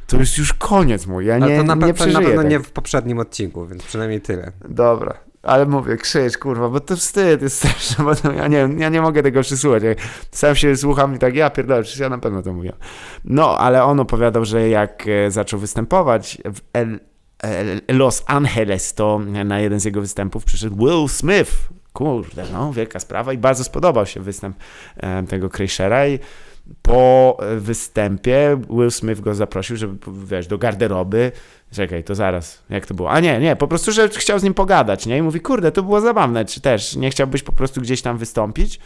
to 0.06 0.16
jest 0.16 0.38
już 0.38 0.52
koniec 0.52 1.06
mój. 1.06 1.26
Ja 1.26 1.38
nie, 1.38 1.44
Ale 1.44 1.56
to 1.56 1.62
na, 1.62 1.74
nie 1.74 1.80
pe- 1.80 1.86
na 1.86 1.92
przeżyję 1.94 2.26
pewno 2.26 2.42
nie 2.42 2.60
w 2.60 2.70
poprzednim 2.70 3.18
odcinku, 3.18 3.66
więc 3.66 3.82
przynajmniej 3.82 4.20
tyle. 4.20 4.52
Dobra. 4.68 5.14
Ale 5.42 5.66
mówię, 5.66 5.96
krzycz, 5.96 6.38
kurwa, 6.38 6.68
bo 6.68 6.80
to 6.80 6.96
wstyd 6.96 7.42
jest 7.42 7.56
straszne, 7.56 8.04
bo 8.04 8.14
to, 8.14 8.32
ja, 8.32 8.48
nie, 8.48 8.68
ja 8.76 8.88
nie 8.88 9.02
mogę 9.02 9.22
tego 9.22 9.40
przysłuchać. 9.40 9.82
Ja 9.82 9.94
sam 10.30 10.54
się 10.54 10.76
słucham 10.76 11.14
i 11.14 11.18
tak, 11.18 11.34
ja 11.34 11.50
pierdolę, 11.50 11.82
przecież 11.82 12.00
ja 12.00 12.08
na 12.08 12.18
pewno 12.18 12.42
to 12.42 12.52
mówię. 12.52 12.72
No, 13.24 13.58
ale 13.58 13.84
on 13.84 14.00
opowiadał, 14.00 14.44
że 14.44 14.68
jak 14.68 15.04
e, 15.08 15.30
zaczął 15.30 15.60
występować 15.60 16.38
w 16.44 16.60
Los 17.88 18.22
Angeles, 18.26 18.95
to 18.95 19.18
na 19.45 19.61
jeden 19.61 19.80
z 19.80 19.84
jego 19.84 20.01
występów 20.01 20.45
przyszedł 20.45 20.76
Will 20.76 21.09
Smith. 21.09 21.68
Kurde, 21.93 22.45
no, 22.53 22.72
wielka 22.72 23.01
sprawa 23.01 23.32
i 23.32 23.38
bardzo 23.38 23.64
spodobał 23.64 24.07
się 24.07 24.20
występ 24.20 24.57
e, 24.97 25.22
tego 25.22 25.49
Kreischera 25.49 26.09
i 26.09 26.18
po 26.82 27.38
e, 27.43 27.57
występie 27.57 28.61
Will 28.70 28.91
Smith 28.91 29.20
go 29.20 29.34
zaprosił, 29.34 29.76
żeby, 29.76 29.97
wiesz, 30.24 30.47
do 30.47 30.59
garderoby. 30.59 31.32
Czekaj, 31.72 32.05
to 32.05 32.14
zaraz, 32.14 32.62
jak 32.70 32.86
to 32.86 32.95
było? 32.95 33.11
A 33.11 33.20
nie, 33.20 33.41
nie, 33.41 33.57
po 33.57 33.68
prostu, 33.68 33.93
że 33.93 34.09
chciał 34.09 34.38
z 34.38 34.43
nim 34.43 34.55
pogadać, 34.55 35.07
nie? 35.07 35.18
I 35.18 35.22
mówi, 35.22 35.41
kurde, 35.41 35.72
to 35.72 35.82
było 35.82 36.01
zabawne, 36.01 36.45
czy 36.45 36.61
też 36.61 36.97
nie 36.97 37.11
chciałbyś 37.11 37.43
po 37.43 37.53
prostu 37.53 37.80
gdzieś 37.80 38.03
tam 38.03 38.18
wystąpić? 38.18 38.80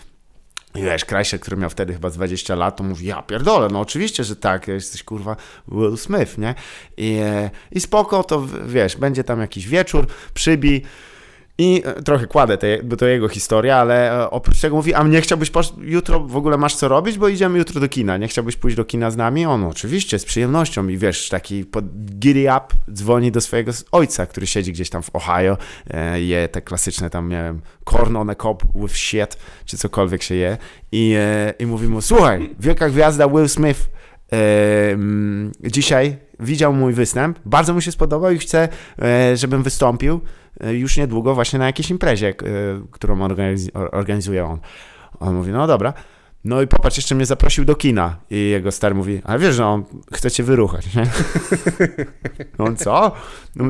I 0.75 0.83
wiesz, 0.83 1.05
Kreischer, 1.05 1.41
który 1.41 1.57
miał 1.57 1.70
wtedy 1.70 1.93
chyba 1.93 2.11
z 2.11 2.14
20 2.14 2.55
lat, 2.55 2.77
to 2.77 2.85
mówi, 2.85 3.07
ja 3.07 3.22
pierdolę, 3.22 3.68
no 3.72 3.81
oczywiście, 3.81 4.25
że 4.25 4.37
tak, 4.37 4.68
jesteś 4.68 5.03
kurwa 5.03 5.37
Will 5.68 5.97
Smith, 5.97 6.39
nie? 6.39 6.55
I, 6.97 7.18
e, 7.22 7.51
i 7.72 7.81
spoko, 7.81 8.25
to 8.25 8.47
wiesz, 8.66 8.97
będzie 8.97 9.25
tam 9.25 9.41
jakiś 9.41 9.66
wieczór, 9.68 10.07
przybij, 10.35 10.83
i 11.59 11.83
e, 11.85 12.03
trochę 12.03 12.27
kładę 12.27 12.59
te, 12.59 12.83
bo 12.83 12.97
to 12.97 13.07
jego 13.07 13.29
historia, 13.29 13.77
ale 13.77 14.23
e, 14.23 14.31
oprócz 14.31 14.61
tego 14.61 14.77
mówi, 14.77 14.95
a 14.95 15.03
nie 15.03 15.21
chciałbyś 15.21 15.51
posz... 15.51 15.73
jutro 15.79 16.21
w 16.21 16.37
ogóle 16.37 16.57
masz 16.57 16.77
co 16.77 16.89
robić, 16.89 17.19
bo 17.19 17.29
idziemy 17.29 17.59
jutro 17.59 17.81
do 17.81 17.89
kina, 17.89 18.17
nie 18.17 18.29
chciałbyś 18.29 18.57
pójść 18.57 18.77
do 18.77 18.85
kina 18.85 19.11
z 19.11 19.17
nami? 19.17 19.47
On 19.47 19.65
oczywiście, 19.65 20.19
z 20.19 20.25
przyjemnością 20.25 20.89
i 20.89 20.99
wiesz, 20.99 21.29
taki 21.29 21.65
pod 21.65 21.85
giddy 22.19 22.43
up 22.43 22.67
dzwoni 22.93 23.33
do 23.33 23.41
swojego 23.41 23.73
ojca, 23.93 24.27
który 24.27 24.47
siedzi 24.47 24.73
gdzieś 24.73 24.91
tam 24.91 25.03
w 25.03 25.11
Ohio, 25.17 25.59
e, 25.91 26.21
je 26.21 26.49
te 26.49 26.63
klasyczne 26.63 27.11
tam, 27.11 27.29
nie 27.29 27.43
wiem, 27.43 27.61
corn 27.85 28.17
on 28.17 28.31
a 28.31 28.35
cob 28.35 28.63
with 28.75 28.97
shit, 28.97 29.37
czy 29.65 29.79
cokolwiek 29.79 30.23
się 30.23 30.35
je. 30.35 30.59
I, 30.93 31.17
i 31.59 31.67
mówi 31.67 31.89
mu, 31.89 32.01
słuchaj, 32.01 32.55
wielka 32.61 32.89
gwiazda 32.89 33.29
Will 33.29 33.49
Smith 33.49 33.89
dzisiaj 35.61 36.16
widział 36.41 36.72
mój 36.72 36.93
występ, 36.93 37.39
bardzo 37.45 37.74
mu 37.74 37.80
się 37.80 37.93
spodobał 37.93 38.30
i 38.30 38.39
chce, 38.39 38.68
żebym 39.35 39.62
wystąpił 39.62 40.20
e, 40.61 40.74
już 40.74 40.97
niedługo 40.97 41.35
właśnie 41.35 41.59
na 41.59 41.66
jakiejś 41.66 41.91
imprezie, 41.91 42.28
e, 42.28 42.35
którą 42.91 43.18
organiz- 43.18 43.70
or- 43.74 43.89
organizuje 43.93 44.45
on. 44.45 44.59
On 45.20 45.35
mówi, 45.35 45.53
no 45.53 45.66
dobra. 45.66 45.93
No 46.45 46.62
i 46.62 46.66
popatrz, 46.66 46.97
jeszcze 46.97 47.14
mnie 47.14 47.26
zaprosił 47.26 47.64
do 47.64 47.74
kina. 47.74 48.16
I 48.30 48.51
jego 48.51 48.72
stary 48.72 48.95
mówi, 48.95 49.20
ale 49.24 49.39
wiesz, 49.39 49.55
że 49.55 49.66
on 49.66 49.85
chce 50.12 50.30
cię 50.30 50.43
wyruchać, 50.43 50.95
nie? 50.95 51.07
On 52.64 52.76
co? 52.76 53.12
No, 53.57 53.64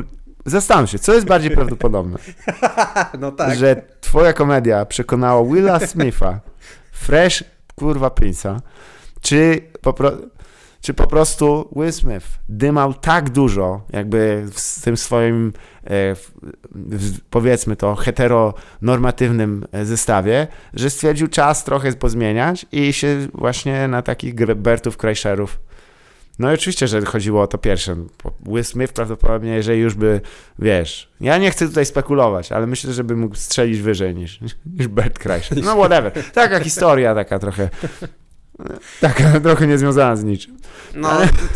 zastanów 0.45 0.89
się, 0.89 0.99
co 0.99 1.13
jest 1.13 1.27
bardziej 1.27 1.51
prawdopodobne? 1.51 2.17
No 3.19 3.31
tak. 3.31 3.55
że 3.55 3.81
twoja 4.01 4.33
komedia 4.33 4.85
przekonała 4.85 5.53
Willa 5.53 5.79
Smitha, 5.79 6.39
fresh 6.91 7.43
kurwa 7.75 8.07
Prince'a, 8.07 8.59
czy 9.21 9.61
po, 9.81 9.93
pro, 9.93 10.11
czy 10.85 10.93
po 10.93 11.07
prostu 11.07 11.69
Will 11.75 11.93
Smith 11.93 12.25
dymał 12.49 12.93
tak 12.93 13.29
dużo, 13.29 13.81
jakby 13.93 14.45
w 14.53 14.81
tym 14.81 14.97
swoim, 14.97 15.53
e, 15.83 16.15
powiedzmy 17.29 17.75
to, 17.75 17.95
heteronormatywnym 17.95 19.65
e, 19.71 19.85
zestawie, 19.85 20.47
że 20.73 20.89
stwierdził 20.89 21.27
czas 21.27 21.63
trochę 21.63 21.93
pozmieniać 21.93 22.65
i 22.71 22.93
się 22.93 23.27
właśnie 23.33 23.87
na 23.87 24.01
takich 24.01 24.35
Bertów 24.55 24.97
Kreischerów 24.97 25.59
no 26.39 26.51
i 26.51 26.53
oczywiście, 26.53 26.87
że 26.87 27.01
chodziło 27.01 27.41
o 27.41 27.47
to 27.47 27.57
pierwsze. 27.57 27.95
Will 28.45 28.63
Smith 28.63 28.93
prawdopodobnie, 28.93 29.51
jeżeli 29.51 29.79
już 29.79 29.93
by, 29.93 30.21
wiesz, 30.59 31.09
ja 31.21 31.37
nie 31.37 31.51
chcę 31.51 31.67
tutaj 31.67 31.85
spekulować, 31.85 32.51
ale 32.51 32.67
myślę, 32.67 32.93
że 32.93 33.03
by 33.03 33.15
mógł 33.15 33.35
strzelić 33.35 33.81
wyżej 33.81 34.15
niż, 34.15 34.39
niż 34.65 34.87
Bert 34.87 35.19
Kreischer. 35.19 35.63
No 35.63 35.75
whatever. 35.75 36.11
Taka 36.33 36.59
historia, 36.59 37.15
taka 37.15 37.39
trochę, 37.39 37.69
taka 39.01 39.39
trochę 39.43 39.67
niezwiązana 39.67 40.15
z 40.15 40.23
niczym. 40.23 40.57
No, 40.95 41.09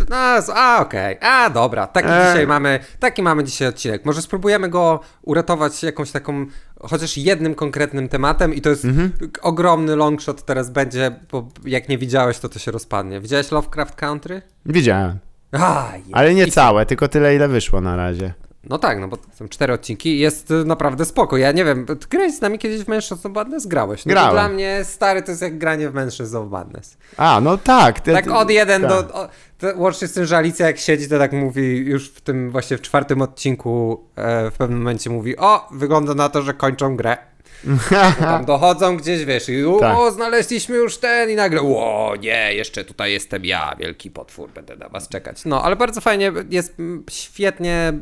no 0.10 0.16
a 0.56 0.82
okej, 0.82 1.18
a 1.22 1.50
dobra, 1.50 1.88
taki 1.88 2.08
E. 2.12 2.26
dzisiaj 2.28 2.47
mamy, 2.47 2.80
taki 3.00 3.22
mamy 3.24 3.43
dzisiaj 3.43 3.68
odcinek. 3.68 4.06
Może 4.06 4.22
spróbujemy 4.22 4.70
go 4.70 5.00
uratować 5.22 5.84
jakąś 5.84 6.12
taką, 6.12 6.45
chociaż 6.82 7.18
jednym 7.18 7.56
konkretnym 7.56 8.10
tematem 8.10 8.54
i 8.54 8.62
to 8.62 8.70
jest 8.70 8.86
Mhm. 8.86 9.12
ogromny 9.41 9.95
longshot 9.95 10.45
teraz 10.45 10.70
będzie, 10.70 11.20
bo 11.32 11.47
jak 11.66 11.89
nie 11.89 11.97
widziałeś, 11.97 12.39
to 12.39 12.50
to 12.50 12.60
się 12.60 12.72
rozpadnie. 12.72 13.20
Widziałeś 13.22 13.52
Lovecraft 13.52 13.95
Country? 13.95 14.41
Widziałem. 14.66 15.20
A, 15.52 15.89
je- 16.08 16.16
Ale 16.16 16.34
nie 16.34 16.43
i- 16.47 16.52
całe, 16.52 16.86
tylko 16.86 17.08
tyle, 17.08 17.36
ile 17.36 17.47
wyszło 17.47 17.82
na 17.82 17.95
razie. 17.95 18.34
No 18.64 18.78
tak, 18.78 18.99
no 18.99 19.07
bo 19.07 19.18
są 19.34 19.49
cztery 19.49 19.74
odcinki 19.74 20.10
i 20.10 20.20
jest 20.20 20.51
y, 20.51 20.66
naprawdę 20.66 21.05
spoko. 21.05 21.38
Ja 21.38 21.51
nie 21.51 21.66
wiem, 21.66 21.86
ty 21.86 22.07
grałeś 22.10 22.36
z 22.36 22.41
nami 22.41 22.60
kiedyś 22.60 22.82
w 22.82 22.88
Mężczyzn 22.88 23.28
of 23.28 23.34
Madness? 23.34 23.68
Grałeś. 23.68 24.05
No 24.05 24.10
Grałem. 24.10 24.32
dla 24.32 24.49
mnie 24.49 24.82
stary 24.84 25.22
to 25.22 25.32
jest 25.32 25.41
jak 25.41 25.57
granie 25.57 25.89
w 25.89 25.93
Mężczyzn 25.93 26.38
of 26.38 26.49
Madness. 26.49 26.97
A, 27.18 27.41
no 27.41 27.57
tak. 27.57 27.99
Te, 27.99 28.14
Tak 28.14 28.32
od 28.32 28.49
jeden 28.49 28.82
tak. 28.82 28.89
do... 28.89 29.14
O, 29.14 29.28
łącznie 29.76 30.07
z 30.07 30.14
tym, 30.14 30.26
że 30.26 30.38
Alicja 30.38 30.68
jak 30.68 30.78
siedzi, 30.78 31.10
to 31.10 31.20
tak 31.20 31.32
mówi 31.32 31.78
już 31.78 32.10
w 32.10 32.22
tym 32.22 32.51
właśnie 32.51 32.78
w 32.78 32.82
czwartym 32.82 33.22
odcinku 33.22 34.03
e, 34.16 34.51
w 34.51 34.57
pewnym 34.57 34.80
momencie 34.80 35.10
mówi 35.10 35.38
o, 35.38 35.68
wygląda 35.72 36.14
na 36.14 36.30
to, 36.30 36.41
że 36.41 36.53
kończą 36.53 36.95
grę. 36.95 37.18
Bo 37.64 38.26
tam 38.26 38.45
dochodzą 38.45 38.97
gdzieś, 38.97 39.26
wiesz, 39.26 39.50
i 39.50 39.66
o, 39.66 39.80
Tak. 39.80 40.14
znaleźliśmy 40.14 40.76
już 40.76 40.97
ten 40.97 41.30
i 41.30 41.36
nagle 41.36 41.62
o, 41.62 42.14
nie, 42.20 42.54
jeszcze 42.54 42.86
tutaj 42.86 43.12
jestem 43.12 43.45
ja, 43.45 43.76
wielki 43.80 44.12
potwór, 44.12 44.50
będę 44.52 44.76
na 44.76 44.89
was 44.89 45.10
czekać. 45.10 45.45
No, 45.45 45.64
ale 45.64 45.76
bardzo 45.76 46.02
fajnie, 46.02 46.32
jest 46.50 46.78
świetnie 47.10 47.74
e, 47.74 47.93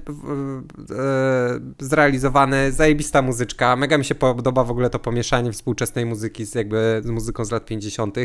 zrealizowany, 1.80 2.72
zajebista 2.72 3.22
muzyczka, 3.22 3.76
mega 3.76 3.98
mi 3.98 4.06
się 4.06 4.16
podoba 4.16 4.64
w 4.64 4.72
ogóle 4.72 4.90
to 4.90 5.00
pomieszanie 5.00 5.52
współczesnej 5.52 6.06
muzyki 6.06 6.46
z 6.46 6.56
jakby 6.56 7.02
z 7.06 7.10
muzyką 7.10 7.46
z 7.46 7.52
lat 7.52 7.66
50. 7.66 8.18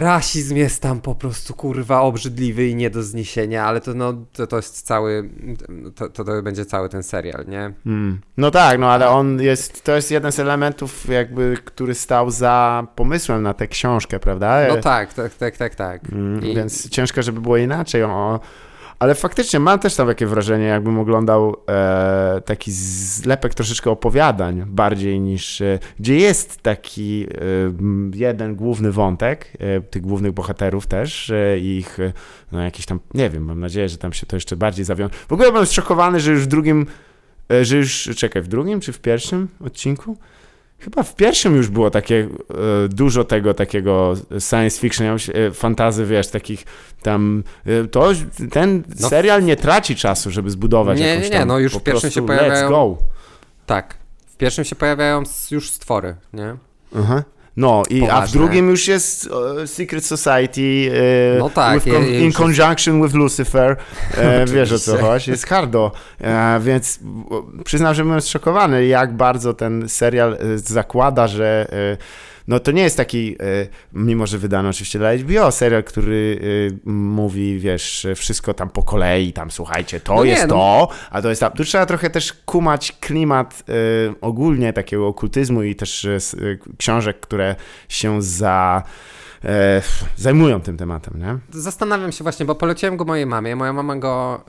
Rasizm 0.00 0.56
jest 0.56 0.82
tam 0.82 1.00
po 1.00 1.14
prostu 1.14 1.54
kurwa 1.54 2.00
obrzydliwy 2.00 2.66
i 2.66 2.74
nie 2.74 2.90
do 2.90 3.02
zniesienia, 3.02 3.64
ale 3.64 3.80
to 3.80 3.94
no, 3.94 4.12
to, 4.32 4.46
to 4.46 4.56
jest 4.56 4.82
cały, 4.86 5.30
to, 5.94 6.08
to, 6.08 6.24
to 6.24 6.42
będzie 6.42 6.64
cały 6.64 6.88
ten 6.88 7.02
serial, 7.02 7.44
nie? 7.48 7.72
Mm. 7.86 8.20
No 8.36 8.50
tak, 8.50 8.78
no 8.78 8.90
ale 8.90 9.08
on 9.08 9.40
jest, 9.40 9.84
to 9.84 9.96
jest 9.96 10.10
jeden 10.10 10.32
z 10.32 10.38
elementów 10.38 11.08
jakby, 11.08 11.56
który 11.64 11.94
stał 11.94 12.30
za 12.30 12.86
pomysłem 12.94 13.42
na 13.42 13.54
tę 13.54 13.68
książkę, 13.68 14.20
prawda? 14.20 14.60
No 14.68 14.76
tak, 14.76 15.14
tak, 15.14 15.34
tak, 15.34 15.56
tak, 15.56 15.74
tak. 15.74 16.12
Mm, 16.12 16.44
I- 16.44 16.54
Więc 16.54 16.88
ciężko, 16.88 17.22
żeby 17.22 17.40
było 17.40 17.56
inaczej. 17.56 18.02
O, 18.04 18.40
ale 18.98 19.14
faktycznie 19.14 19.60
mam 19.60 19.78
też 19.78 19.94
tam 19.94 20.06
takie 20.06 20.26
wrażenie, 20.26 20.64
jakbym 20.64 20.98
oglądał 20.98 21.56
e, 21.68 22.42
taki 22.44 22.72
zlepek 22.72 23.54
troszeczkę 23.54 23.90
opowiadań 23.90 24.64
bardziej 24.66 25.20
niż, 25.20 25.60
e, 25.60 25.78
gdzie 26.00 26.16
jest 26.16 26.62
taki 26.62 27.26
e, 27.26 27.36
jeden 28.14 28.56
główny 28.56 28.92
wątek, 28.92 29.52
e, 29.58 29.80
tych 29.80 30.02
głównych 30.02 30.32
bohaterów 30.32 30.86
też, 30.86 31.30
e, 31.30 31.58
ich 31.58 32.00
e, 32.00 32.12
no 32.52 32.62
jakiś 32.62 32.86
tam, 32.86 33.00
nie 33.14 33.30
wiem, 33.30 33.44
mam 33.44 33.60
nadzieję, 33.60 33.88
że 33.88 33.98
tam 33.98 34.12
się 34.12 34.26
to 34.26 34.36
jeszcze 34.36 34.56
bardziej 34.56 34.84
zawiąże. 34.84 35.14
W 35.28 35.32
ogóle 35.32 35.52
byłem 35.52 35.66
zszokowany, 35.66 36.20
że 36.20 36.32
już 36.32 36.42
w 36.42 36.46
drugim, 36.46 36.86
e, 37.52 37.64
że 37.64 37.76
już, 37.76 38.10
czekaj, 38.16 38.42
w 38.42 38.48
drugim 38.48 38.80
czy 38.80 38.92
w 38.92 39.00
pierwszym 39.00 39.48
odcinku? 39.60 40.16
Chyba 40.78 41.02
w 41.02 41.14
pierwszym 41.14 41.56
już 41.56 41.68
było 41.68 41.90
takie 41.90 42.28
e, 42.84 42.88
dużo 42.88 43.24
tego 43.24 43.54
takiego 43.54 44.14
science 44.48 44.80
fiction, 44.80 45.06
e, 45.06 45.50
fantazy, 45.50 46.06
wiesz, 46.06 46.28
takich 46.28 46.64
tam, 47.02 47.44
e, 47.66 47.84
to 47.88 48.12
ten 48.50 48.82
No. 49.00 49.08
serial 49.08 49.44
nie 49.44 49.56
traci 49.56 49.96
czasu, 49.96 50.30
żeby 50.30 50.50
zbudować 50.50 50.98
Nie, 51.00 51.06
jakąś 51.06 51.24
nie, 51.24 51.30
nie, 51.30 51.38
tam 51.38 51.48
no 51.48 51.58
już 51.58 51.74
w 51.74 51.82
pierwszym 51.82 52.10
się 52.10 52.22
prostu 52.22 52.26
pojawiają- 52.26 52.66
Let's 52.66 52.70
go. 52.70 52.98
Tak. 53.66 53.94
W 54.26 54.36
pierwszym 54.36 54.64
się 54.64 54.76
pojawiają 54.76 55.22
już 55.50 55.70
stwory, 55.70 56.16
nie? 56.32 56.56
Aha. 56.98 57.22
No, 57.56 57.82
i, 57.90 58.04
a 58.10 58.20
w 58.20 58.30
drugim 58.32 58.68
już 58.70 58.88
jest 58.88 59.28
e, 59.62 59.66
Secret 59.66 60.04
Society 60.04 60.90
e, 61.34 61.38
No 61.38 61.50
tak, 61.50 61.74
with 61.74 61.86
je- 61.86 61.92
con- 61.92 62.02
je- 62.04 62.08
in 62.08 62.14
już 62.14 62.24
jest- 62.24 62.36
conjunction 62.38 63.02
with 63.02 63.14
Lucifer. 63.14 63.76
E, 64.16 64.44
wiesz 64.46 64.72
o 64.72 64.78
co 64.78 64.96
chodzi, 64.98 65.30
jest 65.30 65.46
hardo. 65.46 65.92
Więc 66.60 66.98
przyznam, 67.64 67.94
że 67.94 68.04
byłem 68.04 68.20
zszokowany, 68.20 68.86
jak 68.86 69.16
bardzo 69.16 69.54
ten 69.54 69.88
serial 69.88 70.38
zakłada, 70.56 71.26
że 71.28 71.66
no 72.48 72.60
to 72.60 72.70
nie 72.72 72.82
jest 72.82 72.96
taki, 72.96 73.36
e, 73.40 73.66
mimo 73.92 74.26
że 74.26 74.38
wydano 74.38 74.68
oczywiście 74.68 74.98
dla 74.98 75.16
HBO, 75.16 75.50
serial, 75.50 75.84
który 75.84 76.40
e, 76.86 76.90
mówi, 76.90 77.58
wiesz, 77.58 78.06
wszystko 78.16 78.54
tam 78.54 78.70
po 78.70 78.82
kolei, 78.82 79.32
tam 79.32 79.50
słuchajcie, 79.50 80.00
to 80.00 80.14
No 80.14 80.24
nie, 80.24 80.30
jest 80.30 80.42
no. 80.42 80.48
to, 80.48 80.88
a 81.10 81.22
to 81.22 81.28
jest 81.28 81.40
tam. 81.40 81.52
Tu 81.52 81.64
trzeba 81.64 81.86
trochę 81.86 82.10
też 82.10 82.32
kumać 82.32 82.92
klimat 83.00 83.62
e, 83.68 83.72
ogólnie 84.20 84.72
takiego 84.72 85.06
okultyzmu 85.06 85.62
i 85.62 85.74
też 85.74 86.06
książek, 86.78 87.20
które 87.20 87.56
się 87.88 88.22
za 88.22 88.82
e, 89.44 89.82
zajmują 90.16 90.60
tym 90.60 90.76
tematem, 90.76 91.18
nie? 91.18 91.60
Zastanawiam 91.60 92.12
się 92.12 92.24
właśnie, 92.24 92.46
bo 92.46 92.54
poleciłem 92.54 92.96
go 92.96 93.04
mojej 93.04 93.26
mamie. 93.26 93.56
Moja 93.56 93.72
mama 93.72 93.96
go 93.96 94.44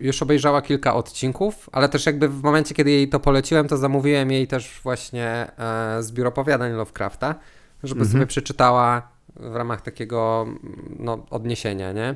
już 0.00 0.22
obejrzała 0.22 0.62
kilka 0.62 0.94
odcinków, 0.94 1.70
ale 1.72 1.88
też 1.88 2.06
jakby 2.06 2.28
w 2.28 2.42
momencie, 2.42 2.74
kiedy 2.74 2.90
jej 2.90 3.08
to 3.08 3.20
poleciłem, 3.20 3.68
to 3.68 3.76
zamówiłem 3.76 4.30
jej 4.32 4.46
też 4.46 4.80
właśnie 4.82 5.50
e, 5.58 6.02
zbiór 6.02 6.26
opowiadań 6.26 6.72
Lovecrafta, 6.72 7.34
żeby 7.82 8.04
sobie 8.04 8.26
przeczytała 8.26 9.12
w 9.36 9.56
ramach 9.56 9.80
takiego 9.80 10.46
no, 10.98 11.26
odniesienia, 11.30 11.92
nie? 11.92 12.14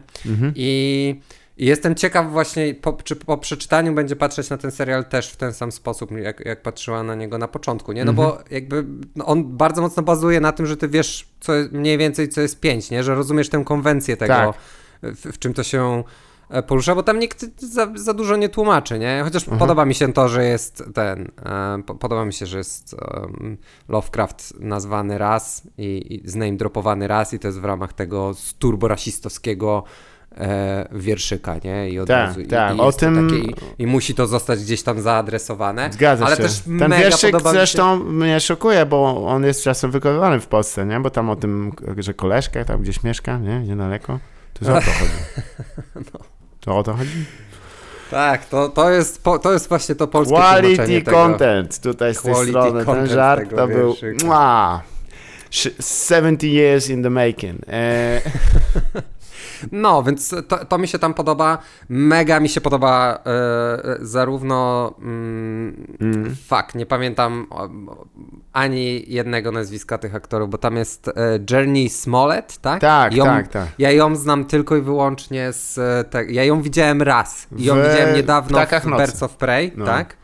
I, 0.54 1.20
I 1.58 1.66
jestem 1.66 1.94
ciekaw 1.94 2.30
właśnie, 2.32 2.74
po, 2.74 2.92
czy 2.92 3.16
po 3.16 3.38
przeczytaniu 3.38 3.94
będzie 3.94 4.16
patrzeć 4.16 4.50
na 4.50 4.56
ten 4.56 4.70
serial 4.70 5.04
też 5.04 5.30
w 5.30 5.36
ten 5.36 5.52
sam 5.52 5.72
sposób, 5.72 6.10
jak, 6.10 6.46
jak 6.46 6.62
patrzyła 6.62 7.02
na 7.02 7.14
niego 7.14 7.38
na 7.38 7.48
początku, 7.48 7.92
nie? 7.92 8.04
No 8.04 8.12
bo 8.12 8.38
jakby 8.50 8.84
no 9.16 9.26
on 9.26 9.56
bardzo 9.56 9.82
mocno 9.82 10.02
bazuje 10.02 10.40
na 10.40 10.52
tym, 10.52 10.66
że 10.66 10.76
ty 10.76 10.88
wiesz 10.88 11.28
co, 11.40 11.52
mniej 11.72 11.98
więcej 11.98 12.28
co 12.28 12.40
jest 12.40 12.60
pięć, 12.60 12.90
nie? 12.90 13.02
Że 13.02 13.14
rozumiesz 13.14 13.48
tę 13.48 13.62
konwencję 13.64 14.16
tego, 14.16 14.34
Tak. 14.34 14.54
w, 15.02 15.32
w 15.32 15.38
czym 15.38 15.54
to 15.54 15.62
się 15.62 16.04
e, 16.50 16.62
porusza, 16.62 16.94
bo 16.94 17.02
tam 17.02 17.18
nikt 17.18 17.62
za, 17.62 17.92
za 17.94 18.14
dużo 18.14 18.36
nie 18.36 18.48
tłumaczy, 18.48 18.98
nie? 18.98 19.20
Chociaż 19.24 19.44
podoba 19.44 19.84
mi 19.84 19.94
się 19.94 20.12
to, 20.12 20.28
że 20.28 20.44
jest 20.44 20.84
ten, 20.94 21.30
e, 21.46 21.82
po, 21.86 21.94
podoba 21.94 22.24
mi 22.24 22.32
się, 22.32 22.46
że 22.46 22.58
jest 22.58 22.94
em, 22.94 23.56
Lovecraft 23.88 24.60
nazwany 24.60 25.18
raz 25.18 25.62
i, 25.78 26.20
i 26.24 26.28
zname 26.28 26.56
dropowany 26.56 27.08
raz 27.08 27.34
i 27.34 27.38
to 27.38 27.48
jest 27.48 27.60
w 27.60 27.64
ramach 27.64 27.92
tego 27.92 28.32
turborasistowskiego 28.58 29.84
e, 30.36 30.88
wierszyka, 30.92 31.56
nie? 31.64 31.90
I 31.90 31.98
od 31.98 32.08
Tak, 32.08 32.26
razu, 32.28 32.40
i, 32.40 32.46
tak, 32.46 32.76
i 32.76 32.80
o 32.80 32.92
tym- 32.92 33.28
takie, 33.28 33.40
i, 33.42 33.54
i 33.82 33.86
musi 33.86 34.14
to 34.14 34.26
zostać 34.26 34.60
gdzieś 34.60 34.82
tam 34.82 35.00
zaadresowane. 35.00 35.88
Zgadza 35.92 36.26
ale 36.26 36.36
się. 36.36 36.42
też 36.42 36.58
Ten 36.60 36.72
mega 36.76 36.96
wierszyk 36.98 37.34
mi 37.34 37.40
się... 37.40 37.48
zresztą 37.50 37.96
mnie 37.96 38.40
szokuje, 38.40 38.86
bo 38.86 39.26
on 39.26 39.44
jest 39.44 39.62
czasem 39.62 39.90
wykonywany 39.90 40.40
w 40.40 40.46
Polsce, 40.46 40.86
nie? 40.86 41.00
Bo 41.00 41.10
tam 41.10 41.30
o 41.30 41.36
tym, 41.36 41.72
że 41.98 42.14
koleżka 42.14 42.64
tam 42.64 42.82
gdzieś 42.82 43.02
mieszka, 43.02 43.38
nie? 43.38 43.60
Niedaleko. 43.60 44.18
To 44.54 44.64
jest 44.72 44.88
o 44.88 44.90
to 44.90 44.98
chodzi. 44.98 45.12
No. 46.14 46.20
To 46.60 46.78
o 46.78 46.82
to 46.82 46.94
chodzi? 46.94 47.24
Tak, 48.10 48.44
to, 48.46 48.68
to, 48.68 48.90
jest, 48.90 49.22
po, 49.24 49.38
to 49.38 49.52
jest 49.52 49.68
właśnie 49.68 49.94
to 49.94 50.06
polskie 50.06 50.34
Quality 50.36 50.74
tłumaczenie 50.76 51.02
tego. 51.02 51.16
content. 51.16 51.80
Tutaj 51.80 52.14
z 52.14 52.22
tej 52.22 52.32
Quality 52.34 52.52
strony 52.52 52.78
ten 52.78 52.84
content 52.86 53.10
żart 53.10 53.50
to 53.56 53.66
był 53.68 53.94
wierszyka. 53.94 54.26
mua, 54.26 54.82
Sz- 55.50 56.06
70 56.08 56.42
years 56.42 56.88
in 56.90 57.02
the 57.02 57.10
making. 57.10 57.60
E, 57.68 58.20
No, 59.72 60.02
więc 60.02 60.34
to, 60.48 60.64
to 60.64 60.78
mi 60.78 60.88
się 60.88 60.98
tam 60.98 61.14
podoba. 61.14 61.58
Mega 61.88 62.40
mi 62.40 62.48
się 62.48 62.60
podoba 62.60 63.18
e, 63.26 63.96
zarówno. 64.00 64.92
Mm, 64.98 66.36
Fuck, 66.48 66.74
nie 66.74 66.86
pamiętam 66.86 67.46
ani 68.52 69.04
jednego 69.12 69.52
nazwiska 69.52 69.98
tych 69.98 70.14
aktorów, 70.14 70.50
bo 70.50 70.58
tam 70.58 70.76
jest 70.76 71.08
e, 71.08 71.12
Journey 71.50 71.88
Smollett, 71.88 72.58
tak? 72.58 72.80
Tak, 72.80 73.14
ją, 73.14 73.24
tak, 73.24 73.48
tak. 73.48 73.66
Ja 73.78 73.90
ją 73.92 74.16
znam 74.16 74.44
tylko 74.44 74.76
i 74.76 74.80
wyłącznie 74.82 75.52
z. 75.52 75.78
e, 75.78 76.04
Te, 76.10 76.24
ja 76.24 76.44
ją 76.44 76.62
widziałem 76.62 77.02
raz. 77.02 77.46
I 77.56 77.64
ją 77.64 77.74
W 77.74 77.78
widziałem 77.78 78.16
niedawno 78.16 78.58
w 78.66 78.70
Nocy. 78.86 79.02
Birds 79.04 79.22
of 79.22 79.36
Prey, 79.36 79.72
No. 79.76 79.84
tak? 79.84 80.16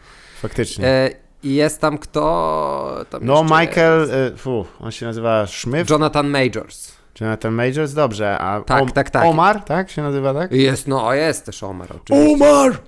faktycznie. 0.43 0.87
E, 0.87 1.11
I 1.43 1.55
jest 1.55 1.81
tam 1.81 1.99
kto. 1.99 3.05
Tam 3.11 3.21
no, 3.25 3.43
Michael, 3.45 4.01
jest. 4.01 4.13
e, 4.13 4.37
fu, 4.37 4.67
on 4.81 4.91
się 4.91 5.07
nazywa 5.07 5.47
Schmidt, 5.47 5.91
Jonathan 5.91 6.29
Majors. 6.29 6.93
Jonathan 7.21 7.55
Majors, 7.55 7.93
dobrze, 7.93 8.39
a 8.39 8.61
Tak, 8.61 8.93
tak, 8.93 9.11
tak. 9.11 9.25
Omar, 9.25 9.61
tak 9.65 9.91
się 9.91 10.03
nazywa, 10.03 10.35
tak? 10.35 10.53
Jest, 10.53 10.89
no, 10.89 11.15
jest 11.15 11.47
też 11.47 11.63
Omar, 11.63 11.89
oczywiście. 12.03 12.35
Omar! 12.35 12.79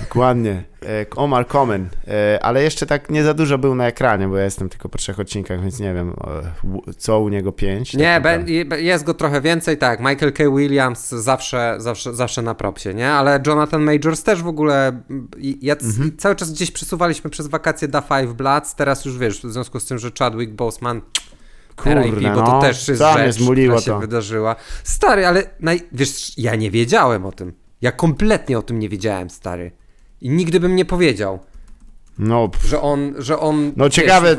Dokładnie. 0.00 0.62
E, 0.82 1.06
Omar 1.16 1.46
Common. 1.48 1.88
E, 2.08 2.38
Ale 2.42 2.62
jeszcze 2.62 2.86
tak 2.86 3.10
nie 3.10 3.24
za 3.24 3.34
dużo 3.34 3.58
był 3.58 3.74
na 3.74 3.86
ekranie, 3.86 4.28
bo 4.28 4.36
ja 4.36 4.44
jestem 4.44 4.68
tylko 4.68 4.88
po 4.88 4.98
trzech 4.98 5.20
odcinkach, 5.20 5.60
więc 5.62 5.80
nie 5.80 5.94
wiem, 5.94 6.14
e, 6.88 6.92
co 6.92 7.20
u 7.20 7.28
niego 7.28 7.52
pięć. 7.52 7.94
Nie, 7.94 8.20
tak 8.22 8.48
i- 8.48 8.66
jest 8.78 9.04
go 9.04 9.14
trochę 9.14 9.40
więcej, 9.40 9.78
tak. 9.78 10.00
Michael 10.00 10.32
K. 10.32 10.44
Williams 10.56 11.08
zawsze, 11.08 11.74
zawsze, 11.78 12.14
zawsze 12.14 12.42
na 12.42 12.54
propsie, 12.54 12.94
nie? 12.94 13.10
Ale 13.10 13.40
Jonathan 13.46 13.82
Majors 13.82 14.22
też 14.22 14.42
w 14.42 14.48
ogóle. 14.48 15.02
Ja 15.60 15.74
Mhm. 15.74 16.16
cały 16.18 16.36
czas 16.36 16.52
gdzieś 16.52 16.70
przesuwaliśmy 16.70 17.30
przez 17.30 17.46
wakacje 17.46 17.88
Da 17.88 18.00
Five 18.00 18.32
Bloods. 18.34 18.74
Teraz 18.74 19.04
już 19.04 19.18
wiesz, 19.18 19.40
w 19.40 19.52
związku 19.52 19.80
z 19.80 19.84
tym, 19.86 19.98
że 19.98 20.10
Chadwick 20.18 20.52
Boseman. 20.52 21.00
Kurde, 21.82 22.02
RIP, 22.02 22.34
bo 22.34 22.40
no, 22.40 22.46
to 22.46 22.60
też 22.60 22.88
jest 22.88 23.02
rzecz, 23.02 23.36
która 23.36 23.80
się 23.80 23.90
to. 23.90 23.98
wydarzyła. 23.98 24.56
Stary, 24.84 25.26
ale 25.26 25.42
naj... 25.60 25.80
wiesz, 25.92 26.38
ja 26.38 26.54
nie 26.54 26.70
wiedziałem 26.70 27.26
o 27.26 27.32
tym. 27.32 27.52
Ja 27.80 27.92
kompletnie 27.92 28.58
o 28.58 28.62
tym 28.62 28.78
nie 28.78 28.88
wiedziałem, 28.88 29.30
stary. 29.30 29.72
I 30.20 30.30
nigdy 30.30 30.60
bym 30.60 30.76
nie 30.76 30.84
powiedział, 30.84 31.38
No, 32.18 32.48
pff, 32.48 32.66
że 32.66 32.80
on, 32.80 33.14
że 33.18 33.38
on 33.38 33.72
no 33.76 33.84
wiesz, 33.84 33.94
ciekawe, 33.94 34.36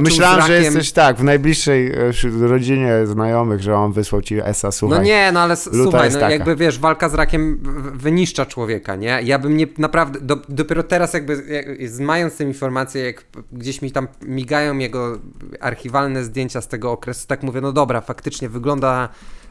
myślałem, 0.00 0.46
że 0.46 0.62
jesteś 0.62 0.92
tak, 0.92 1.16
w 1.16 1.22
najbliższej 1.22 1.92
e, 1.92 2.12
rodzinie 2.40 2.92
znajomych, 3.04 3.60
że 3.60 3.76
on 3.76 3.92
wysłał 3.92 4.22
ci 4.22 4.40
esa, 4.44 4.72
słuchaj. 4.72 4.98
No 4.98 5.04
nie, 5.04 5.32
no 5.32 5.40
ale 5.40 5.56
słuchaj, 5.56 6.10
no 6.12 6.14
taka. 6.14 6.30
jakby 6.30 6.56
wiesz, 6.56 6.78
walka 6.78 7.08
z 7.08 7.14
rakiem 7.14 7.60
wyniszcza 7.94 8.46
człowieka, 8.46 8.96
nie? 8.96 9.20
Ja 9.22 9.38
bym 9.38 9.56
nie, 9.56 9.66
naprawdę, 9.78 10.20
do, 10.20 10.38
dopiero 10.48 10.82
teraz 10.82 11.14
jakby, 11.14 11.44
jak, 11.48 11.66
mając 12.00 12.36
tę 12.36 12.44
informację, 12.44 13.04
jak 13.04 13.24
gdzieś 13.52 13.82
mi 13.82 13.92
tam 13.92 14.08
migają 14.22 14.78
jego 14.78 15.18
archiwalne 15.60 16.24
zdjęcia 16.24 16.60
z 16.60 16.68
tego 16.68 16.92
okresu, 16.92 17.26
tak 17.26 17.42
mówię, 17.42 17.60
no 17.60 17.72
dobra, 17.72 18.00
faktycznie 18.00 18.48
wygląda, 18.48 19.08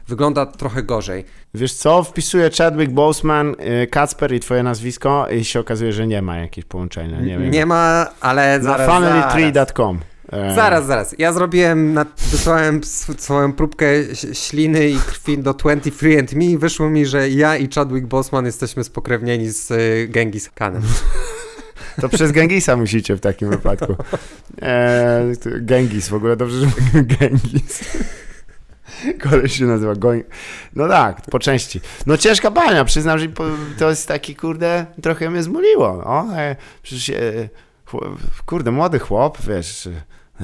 wygląda 0.08 0.46
trochę 0.46 0.82
gorzej. 0.82 1.24
Wiesz 1.54 1.72
co, 1.74 2.02
wpisuję 2.02 2.50
Chadwick 2.58 2.92
Boseman, 2.92 3.56
y, 3.82 3.86
Kacper 3.86 4.32
i 4.32 4.40
twoje 4.40 4.62
nazwisko 4.62 5.26
i 5.30 5.44
się 5.44 5.60
okazuje, 5.60 5.92
że 5.92 6.06
nie 6.06 6.22
ma 6.22 6.38
jakichś 6.38 6.66
połączenia, 6.66 7.20
nie 7.20 7.38
wiem. 7.38 7.50
Nie 7.50 7.66
ma, 7.66 8.06
ale 8.20 8.58
Na 8.58 8.64
zaraz, 8.64 8.86
familytree.com. 8.86 9.98
E, 10.32 10.54
Zaraz, 10.54 10.86
zaraz. 10.86 11.14
Ja 11.18 11.32
zrobiłem, 11.32 11.94
na, 11.94 12.06
wysłałem 12.30 12.80
swoją 13.18 13.52
próbkę 13.52 13.86
śliny 14.32 14.88
i 14.88 14.96
krwi 14.98 15.38
do 15.38 15.50
23andMe 15.52 16.42
i 16.42 16.58
wyszło 16.58 16.90
mi, 16.90 17.06
że 17.06 17.30
ja 17.30 17.56
i 17.56 17.68
Chadwick 17.74 18.06
Boseman 18.06 18.46
jesteśmy 18.46 18.84
spokrewnieni 18.84 19.48
z 19.48 19.70
y, 19.70 20.08
Genghis 20.10 20.50
Khanem. 20.54 20.82
To 22.00 22.08
przez 22.08 22.32
Gengisa 22.32 22.76
musicie 22.76 23.16
w 23.16 23.20
takim 23.20 23.50
wypadku. 23.50 23.96
E, 24.62 25.24
Gengis, 25.60 26.08
w 26.08 26.14
ogóle 26.14 26.36
dobrze, 26.36 26.60
że 26.60 26.66
Gengis. 27.20 27.80
Koleś 29.30 29.58
się 29.58 29.64
nazywa 29.64 29.94
Goń. 29.94 30.22
No 30.76 30.88
tak, 30.88 31.20
po 31.30 31.38
części. 31.38 31.80
No 32.06 32.16
ciężka 32.16 32.50
bania, 32.50 32.84
przyznam, 32.84 33.18
że 33.18 33.26
to 33.78 33.90
jest 33.90 34.08
taki, 34.08 34.36
kurde, 34.36 34.86
trochę 35.02 35.30
mnie 35.30 35.42
zmuliło. 35.42 36.02
No, 36.04 36.38
e, 36.38 36.56
przecież, 36.82 37.10
e, 37.10 37.48
kurde, 38.46 38.70
młody 38.70 38.98
chłop, 38.98 39.38
wiesz, 39.46 39.88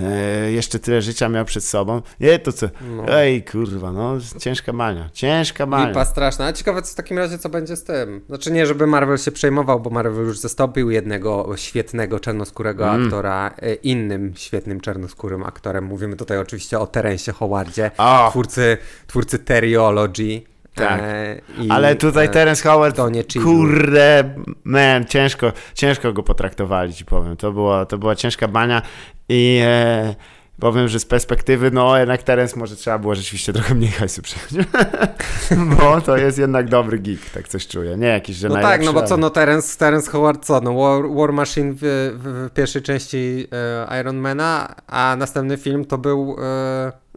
e, 0.03 0.53
jeszcze 0.53 0.79
tyle 0.79 1.03
życia 1.03 1.29
miał 1.29 1.45
przed 1.45 1.65
sobą. 1.65 2.03
Nie, 2.21 2.39
to 2.39 2.53
co, 2.53 2.67
No. 2.97 3.09
ej, 3.09 3.45
kurwa, 3.45 3.93
no, 3.93 4.15
ciężka 4.41 4.73
bania, 4.73 5.11
ciężka 5.13 5.67
bania. 5.67 5.89
Lipa 5.89 6.05
straszna. 6.05 6.47
A 6.47 6.53
ciekawe, 6.53 6.83
co 6.83 6.93
w 6.93 6.95
takim 6.95 7.19
razie, 7.19 7.39
co 7.39 7.49
będzie 7.49 7.77
z 7.77 7.85
tym. 7.85 8.21
Znaczy 8.29 8.53
nie, 8.53 8.67
żeby 8.67 8.87
Marvel 8.87 9.19
się 9.19 9.33
przejmował, 9.33 9.81
bo 9.81 9.91
Marvel 9.91 10.25
już 10.27 10.39
zastąpił 10.39 10.91
jednego 10.91 11.51
świetnego 11.57 12.21
czarnoskórego 12.21 12.89
Mm. 12.89 13.05
aktora 13.05 13.51
e, 13.63 13.75
innym 13.75 14.33
świetnym 14.37 14.81
czarnoskórym 14.81 15.43
aktorem. 15.43 15.85
Mówimy 15.85 16.17
tutaj 16.17 16.39
oczywiście 16.39 16.79
o 16.79 16.87
Terensie 16.87 17.33
Howardzie, 17.33 17.91
O. 17.99 18.29
twórcy, 18.31 18.77
twórcy 19.07 19.39
Teriology. 19.39 20.43
Tak. 20.75 21.01
E, 21.03 21.41
i, 21.59 21.71
Ale 21.71 21.95
tutaj 21.97 22.27
e, 22.27 22.29
Terence 22.29 22.69
Howard, 22.69 22.97
kurde, 23.43 24.35
man, 24.65 25.05
ciężko, 25.05 25.53
ciężko 25.75 26.13
go 26.13 26.23
potraktowali, 26.23 26.95
ci 26.95 27.05
powiem. 27.05 27.37
To 27.37 27.53
była, 27.53 27.87
to 27.87 27.99
była 27.99 28.15
ciężka 28.17 28.49
bania 28.49 28.83
i 29.29 29.61
e, 29.65 30.15
powiem, 30.61 30.89
że 30.89 31.01
z 31.01 31.05
perspektywy, 31.07 31.71
no 31.71 31.99
jednak 31.99 32.23
Terence 32.23 32.59
może 32.59 32.77
trzeba 32.77 32.99
było 32.99 33.15
rzeczywiście 33.15 33.53
trochę 33.53 33.75
mniej 33.75 33.91
hajsu 33.91 34.23
przyjąć. 34.23 34.69
bo 35.79 36.01
to 36.01 36.17
jest 36.17 36.39
jednak 36.39 36.69
dobry 36.69 36.99
geek, 36.99 37.31
tak 37.35 37.49
coś 37.49 37.67
czuję. 37.67 37.97
Nie 37.97 38.07
jakiś, 38.07 38.37
że 38.37 38.49
No 38.49 38.55
tak, 38.55 38.85
no 38.85 38.93
bo 38.93 39.03
co, 39.03 39.17
no 39.17 39.31
Terence, 39.31 39.79
Terence 39.79 40.11
Howard 40.11 40.45
co, 40.45 40.61
no 40.61 40.75
War, 40.75 41.11
War 41.15 41.33
Machine 41.33 41.73
w, 41.73 41.79
w, 41.79 42.49
w 42.49 42.51
pierwszej 42.55 42.83
części 42.83 43.49
e, 43.89 44.01
Ironmana, 44.01 44.75
a 44.87 45.17
następny 45.19 45.57
film 45.57 45.85
to 45.85 45.99
był 45.99 46.37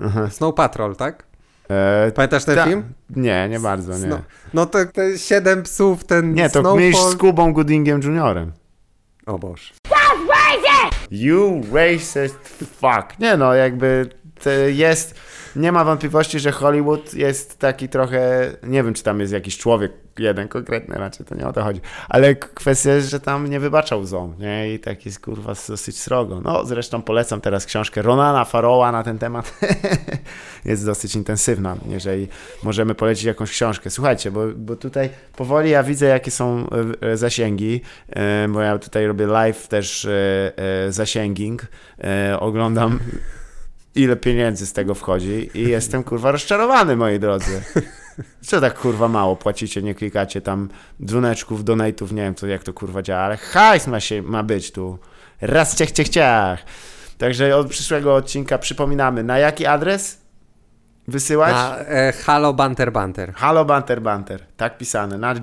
e, 0.01 0.29
Snow 0.31 0.55
Patrol, 0.55 0.95
tak? 0.95 1.23
E, 1.69 2.11
Pamiętasz 2.11 2.45
ten 2.45 2.55
ta- 2.55 2.65
film? 2.65 2.83
Nie, 3.09 3.47
nie 3.49 3.59
bardzo, 3.59 3.97
nie. 3.97 4.07
No, 4.07 4.19
no 4.53 4.65
te, 4.65 4.85
te 4.85 5.17
siedem 5.17 5.63
psów, 5.63 6.03
ten 6.03 6.33
Nie, 6.33 6.49
to 6.49 6.59
Snowfall... 6.59 6.75
myśl 6.75 7.09
z 7.11 7.15
Kubą 7.15 7.53
Goodingiem 7.53 8.01
Juniorem. 8.01 8.51
O 9.25 9.39
Boże. 9.39 9.73
You 11.11 11.61
racist 11.73 12.65
fuck. 12.79 13.19
Nie 13.19 13.37
no, 13.37 13.53
jakby 13.53 14.09
jest, 14.73 15.15
nie 15.55 15.71
ma 15.71 15.85
wątpliwości, 15.85 16.39
że 16.39 16.51
Hollywood 16.51 17.13
jest 17.13 17.59
taki 17.59 17.89
trochę, 17.89 18.51
nie 18.63 18.83
wiem, 18.83 18.93
czy 18.93 19.03
tam 19.03 19.19
jest 19.19 19.33
jakiś 19.33 19.57
człowiek 19.57 19.91
jeden 20.19 20.47
konkretny, 20.47 20.95
raczej 20.97 21.25
to 21.25 21.35
nie 21.35 21.47
o 21.47 21.53
to 21.53 21.63
chodzi, 21.63 21.81
ale 22.09 22.35
kwestia 22.35 22.93
jest, 22.93 23.09
że 23.09 23.19
tam 23.19 23.49
nie 23.49 23.59
wybaczał 23.59 23.99
łzą, 23.99 24.33
nie, 24.39 24.73
i 24.73 24.79
tak 24.79 25.05
jest, 25.05 25.19
kurwa, 25.19 25.53
dosyć 25.67 25.99
srogo. 25.99 26.41
No, 26.41 26.65
zresztą 26.65 27.01
polecam 27.01 27.41
teraz 27.41 27.65
książkę 27.65 28.01
Ronana 28.01 28.45
Faroła 28.45 28.91
na 28.91 29.03
ten 29.03 29.17
temat, 29.17 29.59
jest 30.65 30.85
dosyć 30.85 31.15
intensywna, 31.15 31.77
jeżeli 31.87 32.27
możemy 32.63 32.95
polecić 32.95 33.23
jakąś 33.23 33.51
książkę. 33.51 33.89
Słuchajcie, 33.89 34.31
bo, 34.31 34.41
bo 34.55 34.75
tutaj 34.75 35.09
powoli 35.35 35.69
ja 35.69 35.83
widzę, 35.83 36.05
jakie 36.05 36.31
są 36.31 36.65
e, 37.01 37.17
zasięgi, 37.17 37.81
e, 38.09 38.47
bo 38.47 38.61
ja 38.61 38.77
tutaj 38.77 39.07
robię 39.07 39.25
live 39.25 39.67
też 39.67 40.05
e, 40.05 40.51
zasięging, 40.89 41.67
oglądam 42.39 42.99
ile 43.95 44.15
pieniędzy 44.15 44.67
z 44.67 44.73
tego 44.73 44.95
wchodzi 44.95 45.49
i 45.53 45.69
jestem 45.69 46.03
kurwa 46.03 46.31
rozczarowany, 46.31 46.95
moi 46.95 47.19
drodzy. 47.19 47.61
Co 48.41 48.61
tak 48.61 48.79
kurwa 48.79 49.07
mało 49.07 49.35
płacicie, 49.35 49.81
nie 49.81 49.95
klikacie 49.95 50.41
tam 50.41 50.69
dzwoneczków, 51.05 51.63
donate'ów, 51.63 52.11
nie 52.11 52.21
wiem 52.21 52.35
to 52.35 52.47
jak 52.47 52.63
to 52.63 52.73
kurwa 52.73 53.01
działa, 53.01 53.21
ale 53.21 53.37
hajs 53.37 53.87
ma, 53.87 53.99
się, 53.99 54.21
ma 54.21 54.43
być 54.43 54.71
tu. 54.71 54.99
Raz 55.41 55.75
ciech, 55.75 55.91
ciech, 55.91 56.09
ciech. 56.09 56.65
Także 57.17 57.55
od 57.57 57.69
przyszłego 57.69 58.15
odcinka 58.15 58.57
przypominamy, 58.57 59.23
na 59.23 59.37
jaki 59.37 59.65
adres 59.65 60.18
wysyłać? 61.09 61.53
Na 61.53 61.77
e, 61.79 62.11
Halo 62.11 62.53
Banter 62.53 62.91
Banter. 62.91 63.33
Halo 63.33 63.65
Banter 63.65 64.01
Banter, 64.01 64.45
tak 64.57 64.77
pisane, 64.77 65.17
na 65.17 65.31
e, 65.33 65.37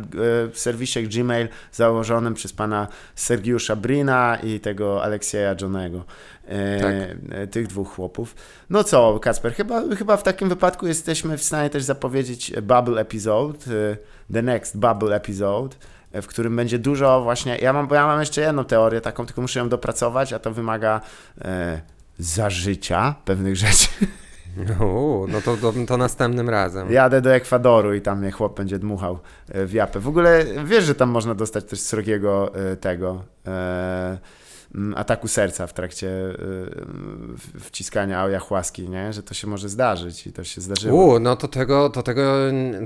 serwisie 0.52 1.08
Gmail 1.08 1.48
założonym 1.72 2.34
przez 2.34 2.52
pana 2.52 2.88
Sergiusza 3.14 3.76
Brina 3.76 4.38
i 4.42 4.60
tego 4.60 5.02
Aleksieja 5.02 5.54
Johnego, 5.60 6.04
e, 6.48 6.80
Tak. 6.80 6.92
e, 7.30 7.46
tych 7.46 7.66
dwóch 7.66 7.94
chłopów. 7.94 8.34
No 8.70 8.84
co, 8.84 9.18
Kacper, 9.20 9.54
chyba, 9.54 9.82
chyba 9.98 10.16
w 10.16 10.22
takim 10.22 10.48
wypadku 10.48 10.86
jesteśmy 10.86 11.38
w 11.38 11.42
stanie 11.42 11.70
też 11.70 11.82
zapowiedzieć 11.82 12.52
Bubble 12.62 13.00
Episode, 13.00 13.58
e, 13.58 13.96
the 14.32 14.42
next 14.42 14.78
Bubble 14.78 15.16
Episode, 15.16 15.76
e, 16.12 16.22
w 16.22 16.26
którym 16.26 16.56
będzie 16.56 16.78
dużo 16.78 17.22
właśnie, 17.22 17.58
ja 17.58 17.72
mam, 17.72 17.88
ja 17.92 18.06
mam 18.06 18.20
jeszcze 18.20 18.40
jedną 18.40 18.64
teorię 18.64 19.00
taką, 19.00 19.26
tylko 19.26 19.42
muszę 19.42 19.58
ją 19.58 19.68
dopracować, 19.68 20.32
a 20.32 20.38
to 20.38 20.52
wymaga 20.52 21.00
e, 21.40 21.80
zażycia 22.18 23.14
pewnych 23.24 23.56
rzeczy. 23.56 23.88
Uuu, 24.80 25.26
no 25.26 25.40
to, 25.40 25.56
to, 25.56 25.72
to 25.86 25.96
następnym 25.96 26.50
razem. 26.50 26.92
Jadę 26.92 27.20
do 27.20 27.34
Ekwadoru 27.34 27.94
i 27.94 28.00
tam 28.00 28.18
mnie 28.20 28.30
chłop 28.30 28.56
będzie 28.56 28.78
dmuchał 28.78 29.18
e, 29.48 29.66
w 29.66 29.72
japę. 29.72 30.00
W 30.00 30.08
ogóle 30.08 30.44
wiesz, 30.64 30.84
że 30.84 30.94
tam 30.94 31.08
można 31.08 31.34
dostać 31.34 31.64
też 31.64 31.80
srogiego 31.80 32.54
e, 32.54 32.76
tego 32.76 33.22
e, 33.46 34.18
ataku 34.96 35.28
serca 35.28 35.66
w 35.66 35.72
trakcie 35.72 36.08
w- 36.08 37.60
wciskania 37.60 38.22
ayahuaski, 38.22 38.88
nie? 38.88 39.12
Że 39.12 39.22
to 39.22 39.34
się 39.34 39.46
może 39.46 39.68
zdarzyć 39.68 40.26
i 40.26 40.32
to 40.32 40.44
się 40.44 40.60
zdarzyło. 40.60 41.04
Uuu, 41.04 41.20
no 41.20 41.36
to 41.36 41.48
tego, 41.48 41.90
to 41.90 42.02
tego, 42.02 42.34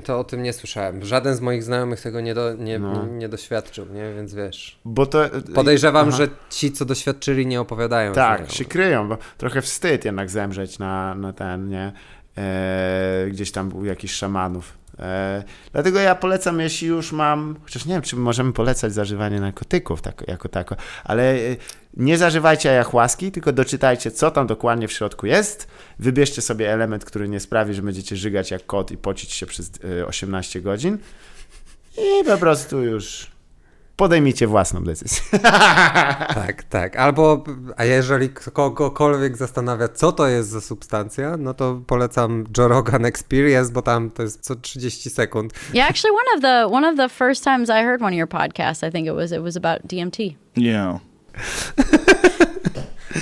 to 0.05 0.19
o 0.19 0.23
tym 0.23 0.43
nie 0.43 0.53
słyszałem. 0.53 1.05
Żaden 1.05 1.35
z 1.35 1.41
moich 1.41 1.63
znajomych 1.63 2.01
tego 2.01 2.21
nie, 2.21 2.33
do, 2.33 2.53
nie, 2.53 2.79
No. 2.79 3.05
nie 3.05 3.29
doświadczył, 3.29 3.85
nie? 3.93 4.13
Więc 4.15 4.33
wiesz. 4.33 4.79
Bo 4.85 5.05
to... 5.05 5.29
Podejrzewam, 5.55 6.07
Aha. 6.07 6.17
że 6.17 6.27
ci, 6.49 6.71
co 6.71 6.85
doświadczyli, 6.85 7.45
nie 7.47 7.61
opowiadają. 7.61 8.13
Tak, 8.13 8.51
się 8.51 8.65
kryją, 8.65 9.09
bo 9.09 9.17
trochę 9.37 9.61
wstyd 9.61 10.05
jednak 10.05 10.29
zemrzeć 10.29 10.79
na, 10.79 11.15
na 11.15 11.33
ten, 11.33 11.69
nie? 11.69 11.91
E, 12.37 13.25
gdzieś 13.29 13.51
tam 13.51 13.75
u 13.75 13.85
jakichś 13.85 14.13
szamanów. 14.13 14.80
E, 15.01 15.43
dlatego 15.71 15.99
ja 15.99 16.15
polecam, 16.15 16.59
jeśli 16.59 16.87
już 16.87 17.11
mam, 17.11 17.55
chociaż 17.63 17.85
nie 17.85 17.93
wiem, 17.93 18.01
czy 18.01 18.15
możemy 18.15 18.53
polecać 18.53 18.93
zażywanie 18.93 19.39
narkotyków 19.39 20.01
tak, 20.01 20.23
jako 20.27 20.49
tako, 20.49 20.75
ale 21.03 21.33
e, 21.33 21.37
nie 21.97 22.17
zażywajcie 22.17 22.69
ayahuaski, 22.69 23.31
tylko 23.31 23.51
doczytajcie, 23.51 24.11
co 24.11 24.31
tam 24.31 24.47
dokładnie 24.47 24.87
w 24.87 24.91
środku 24.91 25.25
jest. 25.25 25.67
Wybierzcie 25.99 26.41
sobie 26.41 26.73
element, 26.73 27.05
który 27.05 27.29
nie 27.29 27.39
sprawi, 27.39 27.73
że 27.73 27.81
będziecie 27.81 28.15
żygać 28.15 28.51
jak 28.51 28.65
kot 28.65 28.91
i 28.91 28.97
pocić 28.97 29.31
się 29.31 29.45
przez 29.45 29.71
e, 30.01 30.05
18 30.05 30.61
godzin 30.61 30.97
i 31.97 32.25
po 32.25 32.37
prostu 32.37 32.81
już 32.81 33.31
podejmijcie 34.01 34.47
własną 34.47 34.83
decyzję. 34.83 35.21
Tak, 36.41 36.63
tak. 36.63 36.95
Albo, 36.95 37.43
a 37.77 37.85
jeżeli 37.85 38.29
kogokolwiek 38.29 39.37
zastanawia, 39.37 39.87
co 39.87 40.11
to 40.11 40.27
jest 40.27 40.49
za 40.49 40.61
substancja, 40.61 41.37
no 41.37 41.53
to 41.53 41.81
polecam 41.87 42.43
Joe 42.57 42.67
Rogan 42.67 43.05
Experience, 43.05 43.71
bo 43.71 43.81
tam 43.81 44.11
to 44.11 44.23
jest 44.23 44.41
co 44.41 44.55
30 44.55 45.09
sekund. 45.09 45.53
Yeah, 45.73 45.89
actually, 45.89 46.11
one 46.15 46.35
of 46.35 46.41
the 46.41 46.75
one 46.75 46.89
of 46.89 46.97
the 46.97 47.09
first 47.09 47.43
times 47.43 47.69
I 47.69 47.83
heard 47.85 48.01
one 48.01 48.13
of 48.13 48.17
your 48.17 48.29
podcasts, 48.29 48.83
I 48.87 48.91
think 48.91 49.07
it 49.07 49.15
was 49.15 49.31
it 49.31 49.41
was 49.41 49.57
about 49.57 49.81
DMT. 49.87 50.17
Yeah. 50.57 50.99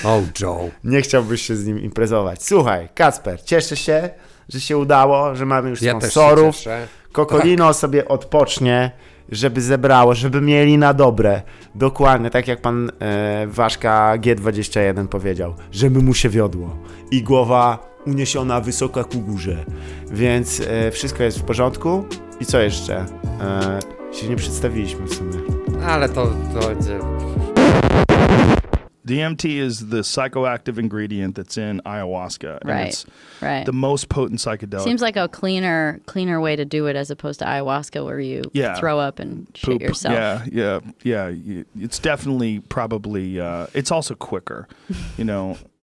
Oh, 0.05 0.21
Joe. 0.41 0.69
Nie 0.83 1.01
chciałbyś 1.01 1.41
się 1.41 1.55
z 1.55 1.65
nim 1.65 1.79
imprezować. 1.79 2.43
Słuchaj, 2.43 2.89
Kacper, 2.95 3.41
cieszę 3.43 3.77
się, 3.77 4.09
że 4.49 4.59
się 4.59 4.77
udało, 4.77 5.35
że 5.35 5.45
mamy 5.45 5.69
już 5.69 5.81
Ja 5.81 5.93
też 5.93 6.03
się 6.03 6.09
sponsorów. 6.11 6.55
cieszę. 6.55 6.87
Kokolino 7.11 7.73
sobie 7.73 8.07
odpocznie, 8.07 8.91
żeby 9.31 9.61
zebrało, 9.61 10.15
żeby 10.15 10.41
mieli 10.41 10.77
na 10.77 10.93
dobre. 10.93 11.41
Dokładnie, 11.75 12.29
tak 12.29 12.47
jak 12.47 12.61
pan 12.61 12.91
e, 12.99 13.47
Waszka 13.47 14.13
G21 14.17 15.07
powiedział, 15.07 15.53
żeby 15.71 15.99
mu 15.99 16.13
się 16.13 16.29
wiodło. 16.29 16.77
I 17.11 17.23
głowa 17.23 17.89
uniesiona 18.07 18.61
wysoka 18.61 19.03
ku 19.03 19.19
górze. 19.19 19.65
Więc 20.11 20.61
e, 20.67 20.91
wszystko 20.91 21.23
jest 21.23 21.39
w 21.39 21.43
porządku. 21.43 22.05
I 22.39 22.45
co 22.45 22.59
jeszcze? 22.59 23.05
E, 23.41 23.79
się 24.13 24.29
nie 24.29 24.35
przedstawiliśmy 24.35 25.05
w 25.05 25.13
sumie. 25.13 25.39
Ale 25.85 26.09
to, 26.09 26.27
to 26.53 26.67
będzie... 26.67 26.99
DMT 29.09 29.57
is 29.57 29.89
the 29.89 29.97
psychoactive 30.01 30.77
ingredient 30.77 31.35
that's 31.35 31.57
in 31.57 31.81
ayahuasca. 31.85 32.59
And 32.61 32.69
Right. 32.69 32.87
it's 32.87 33.05
Right. 33.41 33.65
the 33.65 33.73
most 33.73 34.09
potent 34.09 34.39
psychedelic. 34.39 34.83
Seems 34.83 35.01
like 35.01 35.15
a 35.17 35.27
cleaner 35.27 35.99
cleaner 36.05 36.39
way 36.39 36.55
to 36.55 36.65
do 36.65 36.85
it 36.87 36.95
as 36.95 37.09
opposed 37.09 37.39
to 37.39 37.45
ayahuasca, 37.45 38.03
where 38.05 38.19
you 38.19 38.43
Yeah. 38.53 38.75
throw 38.75 38.99
up 38.99 39.19
and 39.19 39.47
shit 39.55 39.71
poop. 39.71 39.81
yourself. 39.81 40.13
Yeah, 40.51 40.79
yeah, 41.03 41.27
yeah. 41.29 41.63
It's 41.79 41.99
definitely 41.99 42.59
probably, 42.59 43.39
uh, 43.39 43.67
it's 43.73 43.91
also 43.91 44.13
quicker, 44.15 44.67
you 45.17 45.23
know. 45.23 45.57